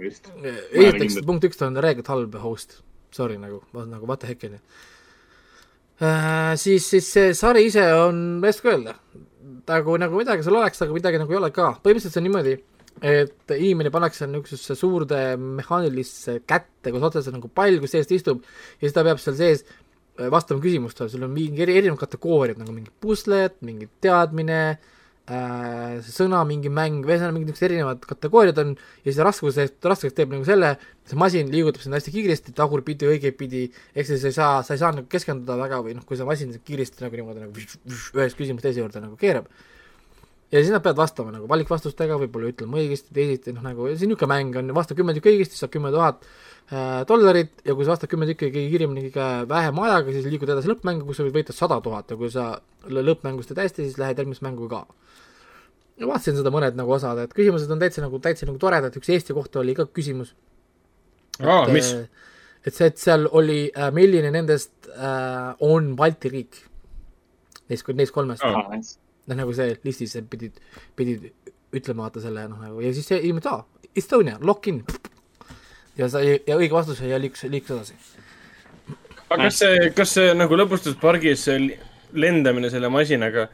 [0.00, 0.28] vist.
[0.42, 2.78] esiteks punkt üks, ta on reeglselt halb host,
[3.14, 4.60] sorry nagu, nagu what the heck onju.
[5.96, 6.54] Äh,.
[6.60, 8.96] siis, siis see sari ise on, ma ei oska öelda,
[9.70, 12.56] nagu, nagu midagi seal oleks, aga midagi nagu ei ole ka, põhimõtteliselt see on niimoodi,
[13.06, 18.16] et inimene pannakse niisugusesse suurde mehaanilisse kätte, kus otsas on nagu pall, kus sees ta
[18.16, 22.04] istub ja siis ta peab seal sees äh, vastama küsimustele, sul on mingi eri, erinevad
[22.04, 24.92] kategooriad nagu mingi pusled, mingi teadmine äh,,
[25.26, 30.46] sõna, mingi mäng, ühesõnaga mingid niisugused erinevad kategooriad on ja siis raskuse, raskeks teeb nagu
[30.46, 30.76] selle,
[31.08, 33.64] see masin liigutab sind hästi kiiresti, tagurpidi, õigetpidi,
[33.94, 36.28] ehk siis sa ei saa, sa ei saa nagu keskenduda väga või noh, kui see
[36.28, 39.50] masin kiiresti nagu niimoodi nagu ühest küsimusest teise juurde nagu keerab.
[40.52, 44.30] Ja siis nad peavad vastama nagu valikvastustega, võib-olla ütlema õigesti, teisiti, noh nagu see niisugune
[44.30, 46.22] mäng on, vasta kümme tükki õigesti, saab kümme tuhat
[46.70, 50.52] äh, dollarit ja kui sa vastad kümme tükki kõige kiiremini, kõige vähema ajaga, siis liigud
[50.54, 52.52] edasi lõppmängu, kus sa võid võita sada tuhat ja kui sa
[52.86, 54.84] lõ- lõppmängus teed hästi, siis lähed järgmisse mängu ka
[55.96, 59.10] ja vaatasin seda mõned nagu osad, et küsimused on täitsa nagu, täitsa nagu toredad, üks
[59.12, 60.34] Eesti kohta oli ka küsimus.
[61.40, 61.92] aa, mis?
[62.66, 66.62] et see, et seal oli äh,, milline nendest äh, on Balti riik.
[67.70, 70.60] Neist, neist kolmest oh., noh nagu see listis pidid,
[70.98, 71.30] pidid
[71.76, 73.64] ütlema vaata selle noh nagu ja siis see inimene, aa,
[73.96, 74.82] Estonia, lock in.
[75.96, 77.94] ja sa, ja õige vastus ja liikus, liikus edasi.
[79.30, 81.70] aga kas see, kas see nagu lõbustuspargis see
[82.16, 83.48] lendamine selle masinaga,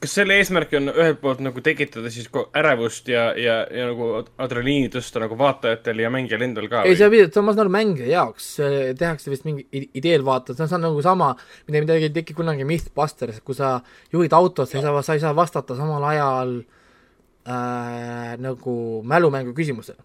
[0.00, 4.30] kas selle eesmärk on ühelt poolt nagu tekitada siis ärevust ja, ja, ja nagu ad-
[4.40, 7.74] adrenaliini tõsta nagu vaatajatel ja mängijal endal ka ei, see on, on, ma saan aru,
[7.74, 9.66] mängija jaoks see tehakse vist mingi
[10.00, 11.34] ideel vaata, see on, nagu sama,
[11.68, 13.76] mida midagi ei teki kunagi Mythbusters, kui sa
[14.14, 16.56] juhid autot, sa ei saa, sa ei saa vastata samal ajal
[17.44, 20.00] äh, nagu mälumängu küsimusele.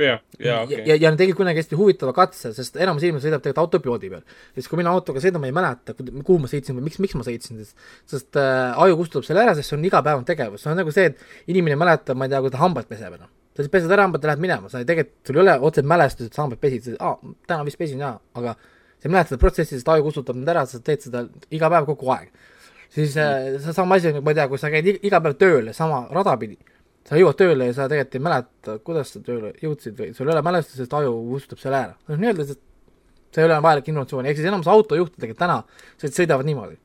[0.00, 0.80] jaa, ja, okei.
[0.88, 4.22] ja, ja nad tegid kunagi hästi huvitava katse, sest enamus inimesi sõidab tegelikult autopiloodi peal.
[4.56, 7.26] siis kui mina autoga sõidan, ma ei mäleta, kuhu ma sõitsin või miks, miks ma
[7.26, 10.80] sõitsin, sest, sest äh, aju kustutab selle ära, sest see on igapäevane tegevus, see on
[10.80, 13.32] nagu see, et inimene mäletab, ma ei tea, kui ta hambaid peseb enam.
[13.52, 15.90] sa siis pesed ära hambad ja lähed minema, sa ei, tegelikult, sul ei ole otseselt
[15.92, 19.42] mälestust, et sa hambaid pesid, aa, täna vist pesin jaa, aga sa ei mäleta seda
[19.42, 22.32] protsessi, sest aju kustutab need ära, sa teed seda iga päev kogu aeg.
[22.92, 25.68] siis äh, see sama asi on, ma ei tea, kui sa käid iga päev tööl
[25.76, 26.56] sama rada pidi,
[27.08, 30.34] sa jõuad tööle ja sa tegelikult ei mäleta, kuidas sa tööle jõudsid või sul ei
[30.36, 31.96] ole mälestust, sest aju kustutab selle ära.
[32.08, 32.58] noh, nii-öelda see,
[33.34, 35.58] see ei ole vajalik informatsioon, ehk siis enamus autojuhtidega täna
[36.00, 36.78] sõid- sõidavad niimoodi.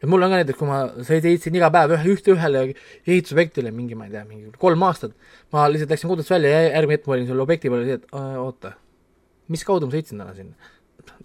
[0.00, 0.78] et mul on ka näiteks, kui ma
[1.10, 2.64] sõitsin iga päev ühe, ühte ühele
[3.06, 5.12] ehitusobjektile mingi, ma ei tea, mingi kolm aastat,
[5.52, 8.02] ma lihtsalt läksin kodust välja ja järgmine hetk ma olin selle objekti peal ja siis,
[8.02, 8.74] et oota,
[9.52, 10.72] mis kaudu ma sõitsin täna sinna?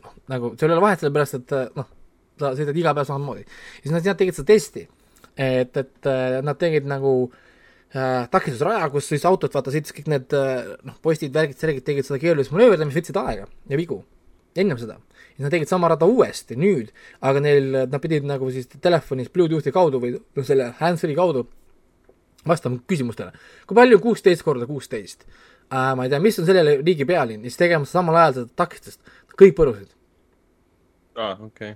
[0.03, 1.91] noh, nagu seal ei ole vahet, sellepärast et noh,
[2.39, 3.45] sa sõidad iga päev samamoodi.
[3.47, 4.89] ja siis nad, nad tegid seda testi,
[5.35, 6.09] et, et
[6.43, 7.45] nad tegid nagu äh,
[8.31, 12.19] takistusraja, kus siis autod, vaata, sõitis kõik need äh, noh, postid, värgid, särgid tegid seda
[12.21, 14.03] keerulist manööverdamist, võtsid aega ja vigu
[14.59, 14.99] ennem seda.
[15.37, 16.91] ja nad tegid sama rada uuesti nüüd,
[17.25, 21.47] aga neil, nad pidid nagu siis telefonis Bluetoothi kaudu või noh, selle hands-free kaudu
[22.47, 23.33] vastama küsimustele.
[23.65, 25.93] kui palju kuusteist korda kuusteist äh,?
[25.95, 29.01] ma ei tea, mis on selle riigi pealinn, siis tegema samal ajal seda takistust,
[29.33, 29.95] kõik põrusid
[31.19, 31.73] aa, okei.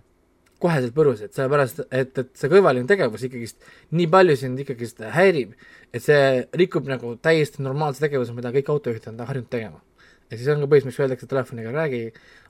[0.64, 5.57] Koheselt põrusid, sellepärast et, et see kõrvaline tegevus ikkagist nii palju sind ikkagist häirib,
[5.93, 6.22] et see
[6.59, 9.82] rikub nagu täiesti normaalse tegevuse, mida kõik autojuhid on harjunud tegema.
[10.30, 12.01] ja siis on ka põhjus, miks öeldakse telefoniga räägi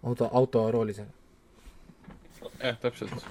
[0.03, 1.01] auto, autoroolis.
[2.61, 3.25] jah, täpselt.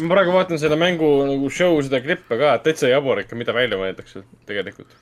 [0.00, 3.54] ma praegu vaatan selle mängu nagu show seda klippe ka, et täitsa jabur ikka, mida
[3.54, 4.96] välja mõeldakse tegelikult.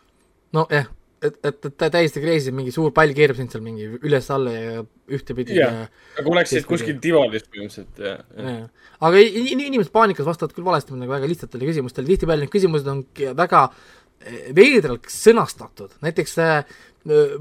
[0.52, 0.90] nojah,
[1.28, 5.58] et, et, et täiesti crazy, mingi suur pall keerab sind seal mingi üles-alla ja ühtepidi
[5.58, 5.84] Jah.
[5.84, 6.68] ja aga Teistpidi.
[6.70, 8.88] kuskil divanis põhimõtteliselt ja, ja., Jaa.
[9.08, 13.04] aga inimesed paanikas vastavad küll valesti nagu väga lihtsatele küsimustele, tihtipeale need küsimused on
[13.36, 16.60] väga eh, veidralt sõnastatud, näiteks äh,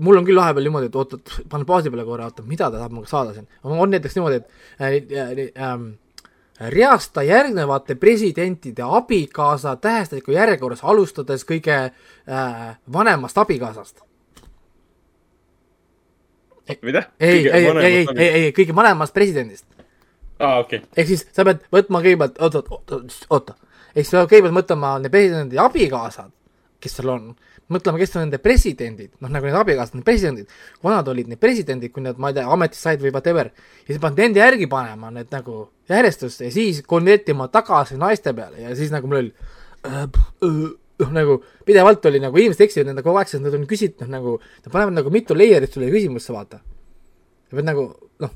[0.04, 2.80] mul on küll vahepeal niimoodi, et oot, oot, panen baasi peale korra, oota, mida ta
[2.80, 3.48] tahab minuga saada siin.
[3.64, 4.48] on näiteks niimoodi, et
[4.82, 5.76] äh, äh,
[6.70, 14.02] reasta järgnevate presidentide abikaasa tähestusliku järjekorras, alustades kõige äh, vanemast abikaasast.
[16.82, 17.04] mida?
[17.20, 19.66] ei, ei, ei, ei, ei, ei, kõige vanemast presidendist.
[20.40, 20.82] aa, okei.
[20.98, 23.56] ehk siis sa pead võtma kõigepealt, oota, oota, oota,
[23.96, 26.32] ehk siis sa pead kõigepealt mõtlema need presidendi abikaasad,
[26.80, 27.34] kes seal on,
[27.72, 30.52] mõtlema, kes on nende presidendid, noh nagu need abikaasad, need presidendid,
[30.84, 33.50] vanad olid need presidendid, kui nad, ma ei tea, ametisse said või whatever,
[33.84, 35.58] ja siis pead nende järgi panema need nagu
[35.90, 39.34] järjestusse ja siis konvertima tagasi naiste peale ja siis nagu mul oli
[39.88, 40.62] äh, äh,
[41.02, 44.38] noh, nagu pidevalt oli nagu inimesed eksivad nende kogu aeg, sest nad on küsitud nagu,
[44.64, 46.62] nad panevad nagu mitu layer'it sulle küsimusse, vaata.
[47.50, 47.88] sa pead nagu
[48.24, 48.34] noh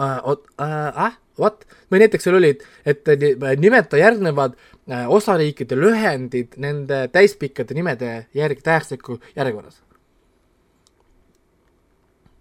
[0.00, 1.66] äh,, oot- äh,, äh, what?
[1.90, 2.54] või näiteks seal oli,
[2.86, 9.80] et et nimeta järgnevad äh, osariikide lühendid nende täispikkade nimede järgi tähestiku järjekorras.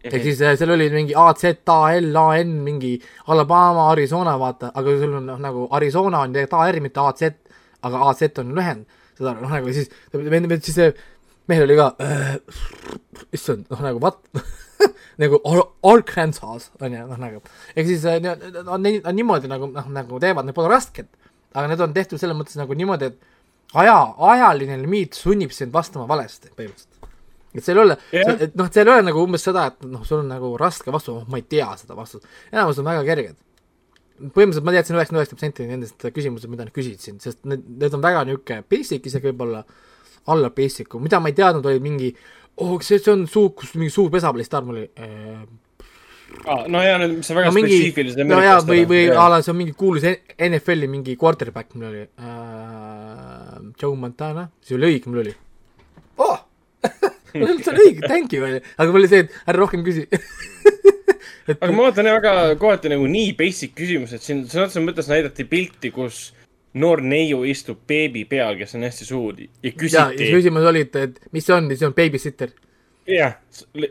[0.03, 2.97] ehk siis äh, seal oli mingi A Z A L A N mingi
[3.27, 7.53] Alabama, Arizona, vaata, aga sul on noh, nagu Arizona on tegelikult AR, mitte A Z,
[7.81, 8.87] aga A Z on lühend,
[9.17, 10.93] seda noh, nagu siis, siis see
[11.49, 12.35] mehel oli ka äh,,
[13.33, 14.21] issand, noh nagu what
[15.23, 17.41] nagu Ar- Arkansas on ju, noh nagu,
[17.75, 21.09] ehk siis äh, ne- on on niimoodi nagu noh, nagu teevad, need pole rasked,
[21.53, 23.19] aga need on tehtud selles mõttes nagu niimoodi, et
[23.79, 23.97] aja,
[24.31, 26.95] ajaline limiit sunnib sind vastama valesti põhimõtteliselt.
[27.53, 28.31] et seal ei ole Jah.
[28.47, 31.15] et noh, seal ei ole nagu umbes seda, et noh, sul on nagu raske vastus,
[31.19, 33.37] oh ma ei tea seda vastust, enamus on väga kerged.
[34.19, 38.01] põhimõtteliselt ma teadsin üheksakümmend üheksa protsenti nendest küsimustest, mida nad küsisid, sest need, need on
[38.03, 39.63] väga niisugune basic, isegi võib-olla
[40.29, 42.09] alla basic'u, mida ma ei teadnud, oli mingi
[42.59, 45.41] oh, see, see on suu, kus mingi suur pesapallistarm oli äh,
[46.45, 49.27] aa, no jaa, need, mis on väga no mingi, spetsiifilised no jaa, või, või a
[49.33, 54.93] la see on mingi kuulus NFL-i mingi quarterback mul oli äh,, Joe Montana, see oli
[54.93, 55.35] õige, mul oli
[56.25, 56.37] oh!
[57.31, 60.05] see oli õige, thank you, aga mul oli see, et ära rohkem küsi
[61.49, 65.09] et aga ma vaatan jah, väga kohati nagu nii basic küsimused, siin sõna otseses mõttes
[65.11, 66.29] näidati pilti, kus
[66.73, 71.21] noor neiu istub beebi peal, kes on hästi suur ja küsiti küsimus oli, et, et
[71.33, 72.51] mis see on see on babysitter.
[73.09, 73.39] jah,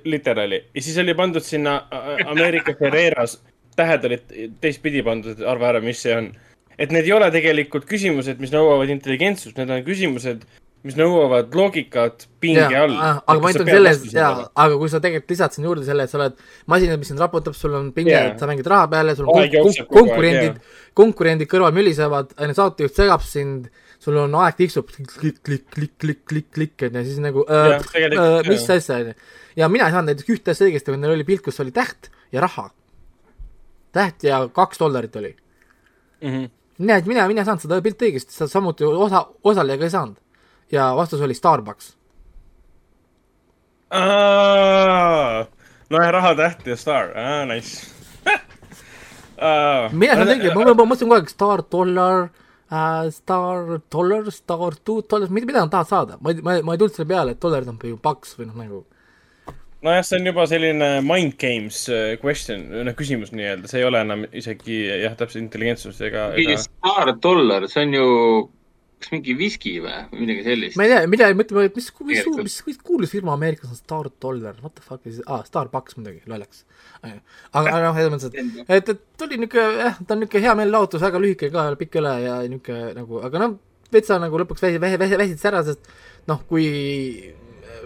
[0.04, 1.80] literaali ja siis oli pandud sinna
[2.26, 3.40] Ameerika Ferreras,
[3.76, 6.30] tähed olid teistpidi pandud, et arva ära, mis see on.
[6.78, 10.46] et need ei ole tegelikult küsimused, mis nõuavad intelligentsust, need on küsimused,
[10.86, 12.94] mis nõuavad loogikat pinge all.
[12.98, 16.20] aga ma ütlen selles, jaa, aga kui sa tegelikult lisad sinna juurde selle, et sa
[16.20, 16.36] oled
[16.70, 19.50] masinas, mis sind raputab, sul on pinge yeah., sa mängid raha peale, sul on Aeg
[19.56, 20.60] kon- jookseb kon- kogu aeg, konkurendid,
[21.00, 23.66] konkurendid kõrval mülisevad, saatejuht segab sind,
[23.98, 25.40] sul on aeg tiksub klikk, klikk,
[25.74, 29.16] klikk, klikk, klikk, klikk, onju, siis nagu äh, tegelikult, äh, mis asja, onju.
[29.58, 32.10] ja mina ei saanud näiteks ühte asja õigesti, vaid neil oli pilt, kus oli täht
[32.30, 32.68] ja raha.
[33.92, 35.34] täht ja kaks dollarit oli.
[36.22, 36.46] Mhm.
[36.78, 40.16] näed, mina, mina ei saanud seda pilti õigesti, sa samuti osa, osaleja ka ei saanud.
[40.72, 41.96] Ja vastus oli Starbucks.
[45.90, 47.14] nojah, rahatäht ja staar,
[47.46, 47.86] nice.
[49.38, 49.86] Uh,.
[49.94, 52.24] mina seda tegin, ma, ma mõtlesin kogu aeg Star Dollar
[52.74, 56.64] äh,, Star Dollar, Star Two Dollar, mida, mida nad tahavad saada, ma ei, ma ei,
[56.66, 58.80] ma ei tulnud selle peale, et dollarid on ju paks või noh, nagu
[59.86, 64.02] nojah, see on juba selline mind games äh, question, noh küsimus nii-öelda, see ei ole
[64.02, 68.08] enam isegi jah, täpselt intelligentsus ega, ega Star Dollar, see on ju
[68.98, 70.86] kas mingi viski või, või midagi sellist ma?
[70.86, 72.48] ei tea, mida, mõtle, mis, mis, mis, Tegelikult.
[72.48, 76.22] mis, mis kuulus firma Ameerikas on Star Dollar, what the fuck is ah,, Starbucks muidugi,
[76.30, 76.64] lollaks.
[77.02, 77.20] aga,
[77.62, 80.56] aga noh, selles mõttes, et, et, et ta oli niisugune, jah, ta on niisugune hea
[80.62, 83.58] meelelahutus, väga lühike ka, pikk ei ole ja niisugune nagu, aga noh,
[83.94, 85.92] vetsa nagu lõpuks väsi-, väsi-, väsi-, väsitas ära, sest
[86.28, 86.66] noh, kui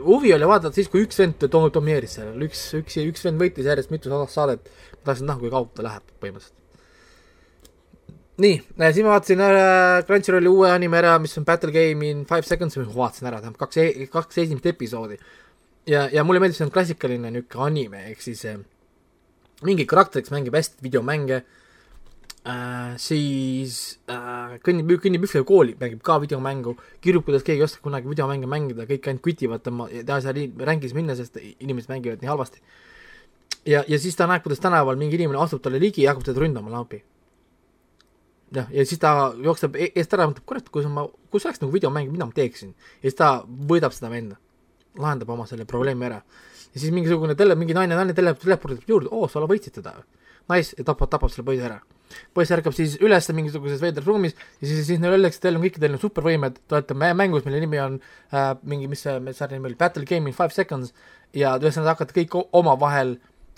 [0.02, 3.68] huvi oli vaadata siis, kui üks vend do- domineeris seal, üks, üks, üks vend võitis
[3.68, 6.58] järjest mitu sa- saadet, ma tahtsin näha, kui kaugele ta läheb põhimõtteliselt.
[8.40, 12.46] nii, siis ma vaatasin äh, Crunchyrolli uue anime ära, mis on Battle Game in Five
[12.48, 15.18] Seconds, ma vaatasin ära, tähendab kaks, kaks esimest episoodi.
[15.86, 18.56] ja, ja mulle meeldis, see on klassikaline niisugune anime, ehk siis äh,
[19.66, 21.42] mingi karakter, kes mängib hästi videomänge
[22.48, 27.84] äh,, siis äh, kõnnib, kõnnib ühte kooli, mängib ka videomängu, kirjub, kuidas keegi ei oska
[27.84, 32.24] kunagi videomänge mängida, kõik ainult kütivad tema, ta ei saa rängis minna, sest inimesed mängivad
[32.24, 32.64] nii halvasti.
[33.66, 36.46] ja, ja siis ta näeb, kuidas tänaval mingi inimene astub talle ligi ja hakkab teda
[36.46, 37.04] ründama lambi.
[38.54, 41.74] jah, ja siis ta jookseb eest ära, mõtleb, kurat, kui ma, kui see oleks nagu
[41.74, 42.74] videomäng, mida ma teeksin.
[43.00, 44.38] ja siis ta võidab seda venda,
[44.98, 46.22] lahendab oma selle probleemi ära.
[46.72, 49.96] ja siis mingisugune tele, mingi naine, naine tele, telepordib juurde, oo, sa võitsid teda
[50.50, 51.80] ja tapab, tapab selle poisi ära.
[52.34, 55.94] poiss ärkab siis üles mingisuguses veidras ruumis ja siis, siis neile öeldakse, teil on kõikidel
[55.96, 58.00] on supervõimed, te olete mä- mängus, mille nimi on
[58.34, 60.92] äh, mingi, mis see, mis sarja nimi oli, Battle Game in Five Seconds
[61.32, 63.14] ja ühesõnaga hakkate kõik omavahel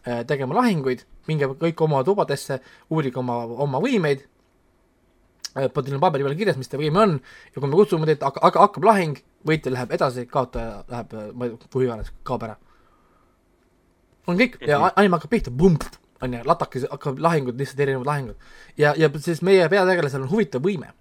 [0.07, 2.61] äh, tegema lahinguid, minge kõik oma tubadesse,
[2.95, 4.23] uurige oma, oma võimeid
[5.57, 7.17] äh, teil on paberi peal kirjas, mis teie võime on
[7.55, 11.45] ja kui me kutsume teid, hakka- hakka- hakkab lahing, võitja läheb edasi, kaotaja läheb, ma
[11.47, 12.57] ei tea, kuhu iganes, kaob ära.
[14.27, 15.51] on kõik ja a- anime hakkab pihta,
[16.25, 18.37] onju, latakis hakkab lahingud, lihtsalt erinevad lahingud.
[18.77, 20.93] ja, ja siis meie peategelasel on huvitav võime,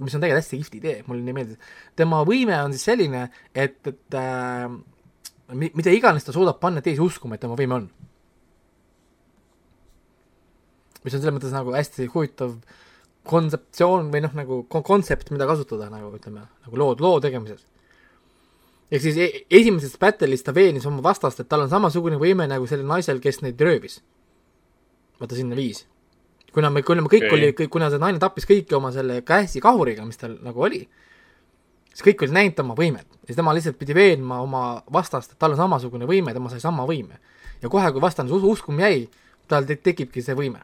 [0.00, 1.58] mis on tegelikult hästi kihvt idee, mulle nii meeldis.
[1.96, 4.68] tema võime on siis selline, et, et äh,
[5.54, 7.90] mi- mida iganes ta suudab panna teisi uskuma, et tema võime on.
[11.04, 12.54] mis on selles mõttes nagu hästi huvitav
[13.28, 17.64] kontseptsioon või noh, nagu kon- kontsept, mida kasutada nagu ütleme, nagu loo, loo tegemises.
[18.90, 22.66] ehk siis e esimeses battle'is ta veenis oma vastast, et tal on samasugune võime nagu
[22.66, 24.02] sellel naisel, kes neid röövis.
[25.20, 25.86] vaata sinna viis.
[26.52, 27.54] kuna me, kuna me kõik okay.
[27.54, 30.84] oli, kuna see naine tappis kõiki oma selle käsi kahuriga, mis tal nagu oli,
[31.90, 35.38] siis kõik olid näinud tema võimet ja siis tema lihtsalt pidi veenma oma vastast, et
[35.38, 37.18] tal on samasugune võime, tema sai sama võime.
[37.62, 39.08] ja kohe, kui vastane us uskuma jäi,
[39.48, 40.60] tal te tekibki see võime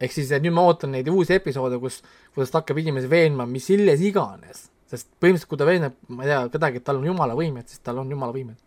[0.00, 2.00] ehk siis nüüd ma ootan neid uusi episoode, kus,
[2.34, 6.32] kuidas ta hakkab inimesi veenma mis illes iganes, sest põhimõtteliselt kui ta veenab, ma ei
[6.32, 8.58] tea, kedagi, et tal on jumala võimed, siis tal on jumala võimed.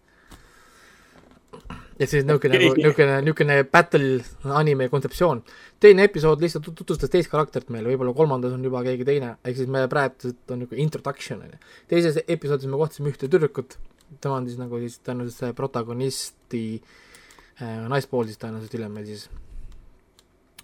[2.00, 5.44] ja siis niisugune nagu, niisugune, niisugune battle anime kontseptsioon.
[5.80, 9.58] teine episood lihtsalt tut- tutvustas teist karakterit meile, võib-olla kolmandas on juba keegi teine, ehk
[9.58, 11.64] siis me praegu on niisugune introduction on ju.
[11.88, 13.78] teises episoodis me kohtasime ühte tüdrukut,
[14.22, 16.66] tema on siis nagu siis tõenäoliselt see protagonisti
[17.62, 19.30] äh, naispool siis tõenäoliselt hiljem meil siis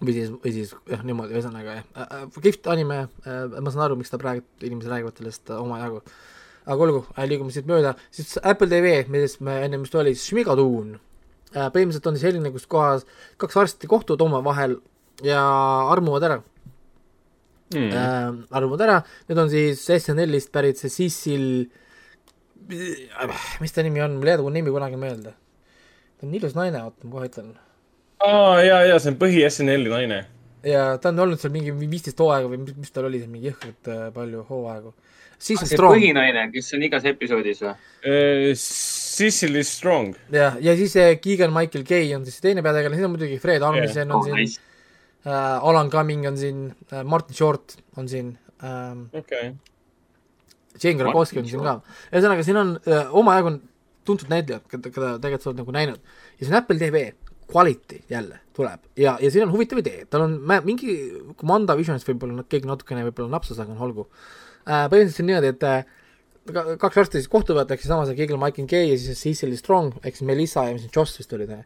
[0.00, 3.98] või siis, või siis jah, niimoodi, ühesõnaga jah äh,, kihvt anime äh,, ma saan aru,
[4.00, 6.00] miks ta praegu, inimesed räägivad sellest äh, omajagu.
[6.64, 10.94] aga olgu äh,, liigume siit mööda, siis Apple TV, millest me ennem just oli, Šmigatuun
[10.96, 11.68] äh,.
[11.68, 13.04] põhimõtteliselt on selline, kus kohas
[13.40, 14.78] kaks arsti kohtuvad omavahel
[15.26, 15.42] ja
[15.92, 16.40] armuvad ära
[17.74, 17.90] mm..
[17.92, 18.98] äh, armuvad ära,
[19.28, 21.48] need on siis SNL-ist pärit see Sissil,
[22.70, 25.34] mis ta nimi on, mul ei jää ta nimi kunagi meelde.
[26.16, 27.58] ta on ilus naine, oota ma kohe ütlen
[28.26, 30.18] aa, ja, ja see on põhi SNL-i naine.
[30.66, 33.48] ja ta on olnud seal mingi viisteist hooaega või mis, mis tal oli seal mingi
[33.50, 34.92] jõhkralt äh, palju hooaegu.
[35.40, 37.72] see Strong põhinaine, kes on igas episoodis või?
[38.60, 40.14] Sicily Strong.
[40.32, 43.62] ja, ja siis äh, Keegan Michael Kay on siis teine peategelane, siis on muidugi Fred
[43.64, 44.60] Armisen on Oh, siin nice.
[45.24, 46.60] äh,, Alan Cumming on siin
[46.92, 49.54] äh,, Martin Short on siin ähm,, okei.
[50.82, 51.78] Jane Krakowski on siin ka.
[52.12, 53.58] ühesõnaga, siin on äh, omajagu on
[54.08, 55.98] tuntud näitlejad, keda, keda tegelikult sa oled nagu näinud
[56.38, 57.02] ja see on Apple TV
[57.54, 58.80] Quality jälle tuleb.
[58.96, 60.96] Ja, ja siin on huvitav idee, tal on mä- mingi
[61.36, 64.06] Comanda Visionis võib-olla nad keegi natukene võib-olla napsas, aga noh, olgu
[64.66, 64.86] äh,.
[64.92, 65.84] põhimõtteliselt on niimoodi, et äh,
[66.52, 69.56] ka- kaks arsti siis kohtuvad, ehk siis sama see Keegan Mike Kay ja siis Cecily
[69.60, 71.64] Strong ehk siis Melissa ja mis need Joss vist olid äh,,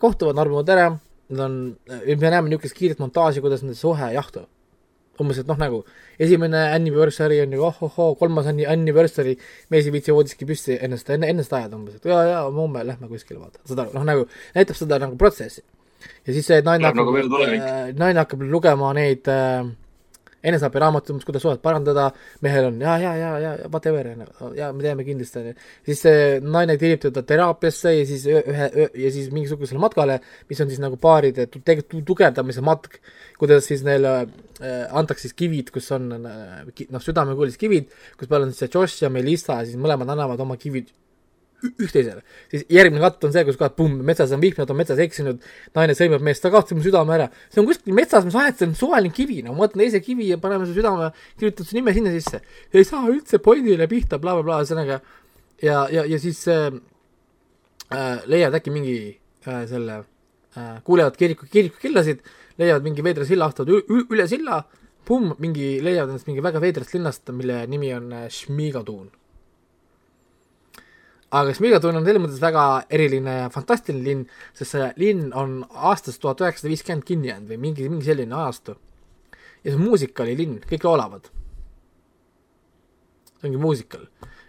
[0.00, 0.92] kohtuvad, narmuvad ära,
[1.28, 4.48] nad on, me näeme niisugust kiiret montaaži, kuidas nende suhe jahtub
[5.24, 5.80] umbes, et noh, nagu
[6.18, 9.36] esimene anniversary on ju oh-oh-oo, kolmas anni- anniversary,
[9.72, 13.10] mees ei viitsi voodiski püsti ennast, enne, seda ajada umbes, et jaa, jaa, homme lähme
[13.10, 15.64] kuskile vaata, saad aru, noh nagu näitab seda nagu protsessi.
[16.26, 17.62] ja siis see naine nagu hakkab tulevik.
[17.66, 19.66] äh, naine hakkab lugema neid äh,
[20.46, 22.08] eneseabiraamatud umbes, kuidas suhet parandada,
[22.44, 25.54] mehel on ja, ja, ja, ja whatever, onju, ja me teeme kindlasti, onju.
[25.88, 30.62] siis see naine tirib teda teraapiasse ja siis ühe, ühe ja siis mingisugusele matkale, mis
[30.62, 33.00] on siis nagu paaride tugevdamise matk,
[33.40, 34.28] kuidas siis neile äh,
[34.60, 39.04] antakse siis kivid, kus on äh, noh, südamekuulis kivid, kus peal on siis see Josh
[39.04, 40.90] ja Melissa siis mõlemad annavad oma kivid
[41.64, 42.22] ü- üksteisele.
[42.50, 45.44] siis järgmine katt on see, kus kohad pumm, metsas on vihmad, on metsas eksinud,
[45.76, 47.28] naine sõimab meest, ta kaotas mu südame ära.
[47.50, 50.66] see on kuskil metsas, mis vahetab suvaline kivi, no ma võtan teise kivi ja paneme
[50.68, 52.42] su südame, kirjutan su nime sinna sisse.
[52.72, 55.00] ei saa üldse pointile pihta bla,, blablabla, ühesõnaga
[55.62, 56.70] ja, ja, ja siis äh,
[57.92, 58.98] äh, leiad äkki mingi
[59.46, 60.02] äh, selle
[60.56, 62.22] äh,, kuulevad kiriku, kirikukellasid,
[62.58, 64.62] leiavad mingi veidra silla, astuvad üle silla,
[65.08, 69.08] pumm, mingi, leiavad ennast mingi väga veidrast linnast, mille nimi on äh, Šmigatuun
[71.36, 74.22] aga Šmigatuun on selles mõttes väga eriline ja fantastiline linn,
[74.56, 78.78] sest see linn on aastast tuhat üheksasada viiskümmend kinni jäänud või mingi, mingi selline ajastu.
[79.64, 81.28] ja see muusikalilinn, kõik laulavad.
[83.40, 84.06] see ongi muusikal.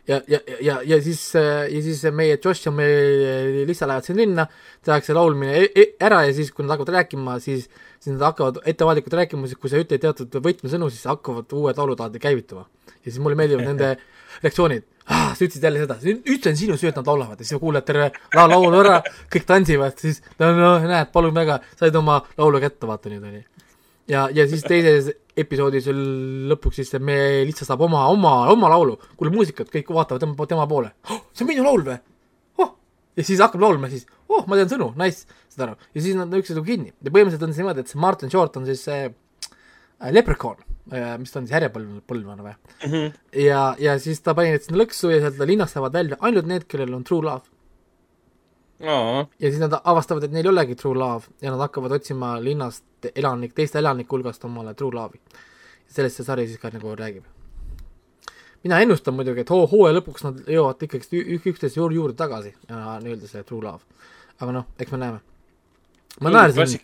[0.08, 4.48] ja, ja, ja, ja siis, ja siis meie Josh ja meie Lisa lähevad sinna linna,
[4.84, 7.68] tehakse laulmine e- e- ära ja siis, kui nad hakkavad rääkima, siis,
[8.00, 12.22] siis nad hakkavad ettevaatlikult rääkima, siis kui sa ütled teatud võtmesõnu, siis hakkavad uued laulutaadid
[12.24, 12.66] käivituma.
[12.96, 13.92] ja siis mulle meeldivad nende
[14.44, 15.32] reaktsioonid ah,.
[15.36, 15.98] sa ütlesid jälle seda,
[16.34, 19.00] ütlen sinu süü, et nad laulavad ja siis sa kuuled terve la- laulu ära,
[19.34, 23.44] kõik tantsivad, siis no, no näed, palun väga, said oma laulu kätte, vaata nüüd onju.
[24.14, 25.90] ja, ja siis teises episoodis
[26.52, 30.68] lõpuks siis me lihtsalt saab oma, oma, oma laulu, kuuleb muusikat, kõik vaatavad tema, tema
[30.68, 31.26] poole oh,.
[31.34, 32.00] see on minu laul või?
[33.20, 36.34] Ja siis hakkab laulma siis, oh, ma tean sõnu, nice, saad aru, ja siis nad
[36.40, 40.12] üksteisega kinni ja põhimõtteliselt on see niimoodi, et see Martin Short on siis see äh,
[40.16, 40.62] leprechaun,
[41.22, 42.92] mis ta on siis härjapõlv, põlvane või mm?
[42.92, 43.16] -hmm.
[43.44, 46.68] ja, ja siis ta pani need sinna lõksu ja sealt linnast saavad välja ainult need,
[46.72, 47.46] kellel on true love.
[48.82, 52.38] aa, ja siis nad avastavad, et neil ei olegi true love ja nad hakkavad otsima
[52.42, 55.20] linnast elanik, teiste elanike hulgast omale true love'i.
[55.88, 57.39] sellest see sari siis ka nagu räägib.
[58.66, 62.98] Mina ennustan muidugi, et hoo, hooaja lõpuks nad jõuavad ü- üksteise juurde, juurde tagasi ja
[63.04, 63.84] nii-öelda see true love.
[64.40, 65.22] aga noh, eks me näeme.
[66.20, 66.84] ma naersin,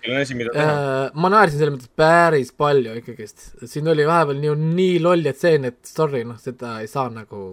[0.54, 5.68] äh, ma naersin selles mõttes päris palju ikkagist, siin oli vahepeal nii, nii lolli tseen,
[5.72, 7.50] et sorry, noh, seda ei saa nagu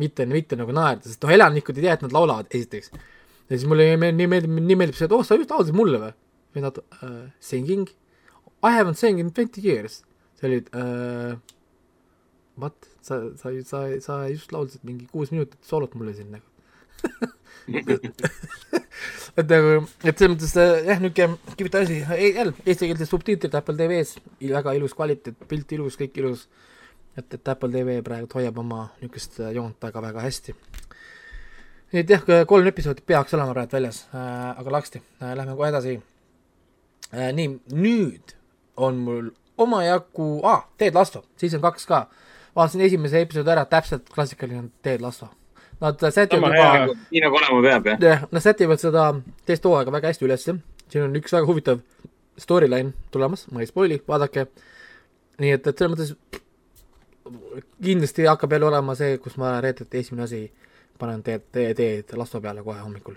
[0.00, 2.90] mitte, mitte nagu naerda, sest noh, elanikud ei tea, et nad laulavad, esiteks.
[2.90, 6.02] ja siis mulle nii nii meeldib, nii meeldib see, et oh, sa just laulsid mulle
[6.02, 6.12] või?
[6.54, 7.86] või nad uh,, singing?
[8.66, 10.02] I haven't sang in twenty years.
[10.40, 11.36] see oli uh,,
[12.58, 16.46] what, sa, sa, sa, sa just laulsid mingi kuus minutit soolot mulle siin nagu.
[19.40, 24.20] et nagu, et selles mõttes äh, jah, niisugune kivita asi, jälle eestikeelsed subtiitrid Apple TV-s,
[24.42, 26.46] väga ilus kvaliteet, pilt ilus, kõik ilus.
[27.16, 30.54] et, et Apple TV praegu hoiab oma niisugust äh, joont väga-väga hästi.
[31.92, 35.72] nii et jah, kolm episoodi peaks olema praegu väljas äh,, aga laksti äh,, lähme kohe
[35.72, 35.96] edasi
[37.12, 37.30] äh,.
[37.32, 38.36] nii, nüüd
[38.76, 39.30] on mul
[39.60, 42.06] omajagu ah,, Ted Lasso, season kaks ka.
[42.56, 45.28] Vaatasin esimese episoodi ära, täpselt klassikaline Ted Lasso.
[45.80, 48.02] Nad sätivad juba nii nagu olema peab, jah?
[48.04, 49.06] jah, nad sätivad seda
[49.48, 50.56] teist hooaega väga hästi ülesse,
[50.92, 51.80] siin on üks väga huvitav
[52.40, 54.46] storyline tulemas, ma ei spoil'i, vaadake.
[55.40, 56.40] nii et, et selles mõttes
[57.82, 60.42] kindlasti hakkab jälle olema see, kus ma reedeti esimene asi
[61.00, 63.16] panen teed, teed, teed lasto peale kohe hommikul.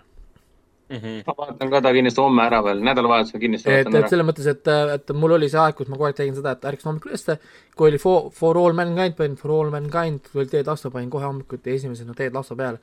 [0.92, 4.10] Ma vaatan ka ta kindlasti homme ära veel, nädalavahetusel kindlasti et, et ära.
[4.12, 6.68] selles mõttes, et, et mul oli see aeg, kus ma kogu aeg tegin seda, et
[6.70, 7.38] ärkasin hommikul ülesse,
[7.78, 11.12] kui oli For, for all mankind, panin For all mankind, kui oli Teed Lasso, panin
[11.14, 12.82] kohe hommikuti esimesena Teed Lasso peale.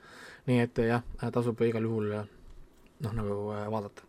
[0.49, 4.07] nii et jah, tasub igal juhul noh, nagu äh, vaadata.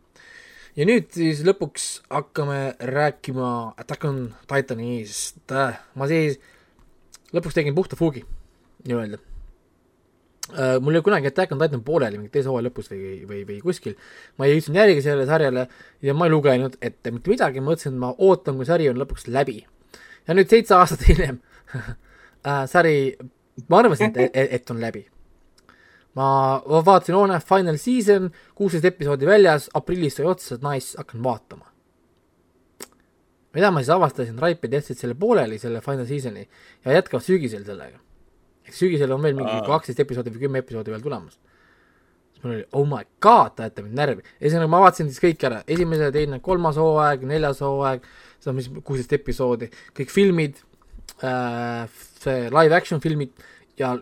[0.76, 5.44] ja nüüd siis lõpuks hakkame rääkima Attack on Titanist.
[5.94, 6.40] ma siis
[7.32, 8.24] lõpuks tegin puhta fuugi
[8.88, 9.20] nii-öelda
[10.50, 13.94] mul oli kunagi Attack on Titan pooleli mingi teise hooaja lõpus või, või, või kuskil.
[14.38, 15.68] ma jõudsin järgi sellele sarjale
[16.02, 19.28] ja ma ei lugenud ette mitte midagi, mõtlesin, et ma ootan, kui sari on lõpuks
[19.30, 19.62] läbi.
[20.26, 21.38] ja nüüd seitse aastat hiljem
[21.76, 21.92] uh,
[22.74, 23.14] sari,
[23.68, 25.06] ma arvasin, et, et, on läbi.
[26.18, 26.28] ma
[26.66, 31.70] ma vaatasin, oo näe, final season, kuusteist episoodi väljas, aprillis sai otsa, nice, hakkan vaatama.
[33.54, 36.48] mida ma siis avastasin, Raipid jätsid selle pooleli, selle final season'i
[36.84, 38.02] ja jätkavad sügisel sellega
[38.66, 41.38] ehk sügisel on veel mingi kaksteist episoodi või kümme episoodi veel tulemas.
[42.32, 44.26] siis mul oli oh my god, ta ajate mind närvi.
[44.40, 48.06] ühesõnaga ma vaatasin siis kõik ära, esimese, teine, kolmas hooaeg, neljas hooaeg,
[48.38, 50.60] seda mis kuusteist episoodi, kõik filmid
[51.26, 51.88] äh,,
[52.22, 53.34] see live action filmid
[53.78, 53.96] ja,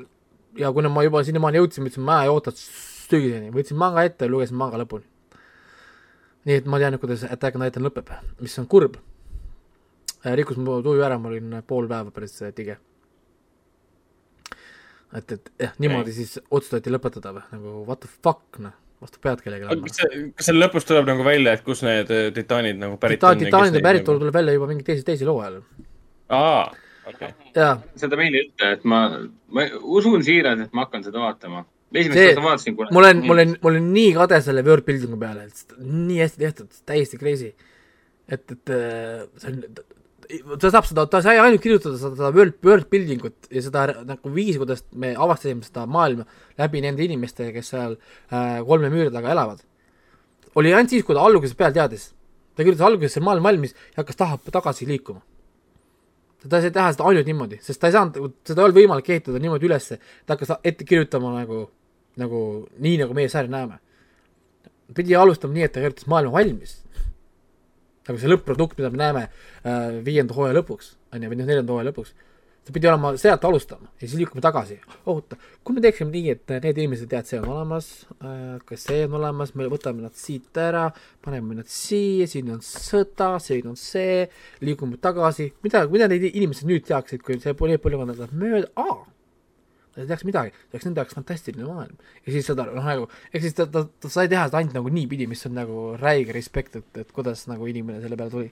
[0.58, 4.28] ja kuna ma juba sinnamaani jõudsin, ma ütlesin, ma ei oota sügiseni, võtsin manga ette
[4.28, 5.08] ja lugesin manga lõpuni.
[6.48, 9.00] nii et ma tean, kuidas Attack on Titan lõpeb, mis on kurb.
[10.24, 12.76] rikkus mu tuju ära, ma olin pool päeva päris tige
[15.16, 19.40] et, et jah, niimoodi siis otsustati lõpetada või, nagu what the fuck, noh, vastu pead
[19.44, 20.02] kellelegi aga andma kas.
[20.02, 23.38] see, kas seal lõpus tuleb nagu välja, et kus need äh, titaanid nagu pärit Titan,
[23.38, 23.44] on?
[23.44, 25.60] titaanide päritolu tuleb välja juba mingi teise, teisel hooajal.
[26.36, 26.64] aa,
[27.10, 27.34] okei.
[27.56, 29.02] jaa, seda meile ütle, et ma,
[29.56, 29.66] ma
[29.98, 31.64] usun siiralt, et ma hakkan seda vaatama.
[31.94, 32.94] esimest See- korda vaatasin, kuna.
[32.96, 36.44] mul on, mul on, mul on nii kade selle Word Buildingu peale, et nii hästi
[36.44, 37.54] tehtud, täiesti crazy.
[38.28, 39.64] et, et äh, see on,
[40.60, 43.86] ta saab seda, ta sai ainult kirjutada seda, seda Word, Word Building ut ja seda
[44.06, 46.26] nagu viisi, kuidas me avastasime seda maailma
[46.60, 49.64] läbi nende inimeste, kes seal äh, kolme müüri taga elavad.
[50.54, 52.12] oli ainult siis, kui ta algusest peale teadis.
[52.54, 55.20] ta kirjutas alguses see maailm valmis ja hakkas taha, tagasi liikuma.
[56.48, 59.42] ta sai teha seda ainult niimoodi, sest ta ei saanud, seda ei olnud võimalik ehitada
[59.42, 61.68] niimoodi ülesse, ta hakkas ette kirjutama nagu
[62.20, 63.78] nagu nii, nagu meie sarja näeme.
[64.94, 66.80] pidi alustama nii, et ta kirjutas maailma valmis.
[68.10, 71.76] Nagu see lõpp-produkt, mida me näeme äh, viienda hooaja lõpuks, on ju, või noh, neljanda
[71.76, 72.12] hooaja lõpuks.
[72.60, 74.76] ta pidi olema sealt alustama ja siis liikuma tagasi.
[75.08, 77.88] oota, kui me teeksime nii, et need inimesed teavad, see on olemas
[78.20, 80.90] äh,, kas see on olemas, me võtame nad siit ära,
[81.24, 84.26] paneme nad siia, siin on sõda, siin on see,
[84.60, 89.09] liigume tagasi, mida, mida need inimesed nüüd teaksid, kui see põlvkonnad lähevad mööda, aa
[89.94, 91.96] ta ei teaks midagi, see oleks nende jaoks fantastiline maailm.
[92.24, 94.92] ja siis seda noh, nagu, ehk siis ta, ta, ta sai teha seda ainult nagu
[94.94, 98.50] niipidi, mis on nagu räige respekt, et, et kuidas nagu inimene selle peale tuli.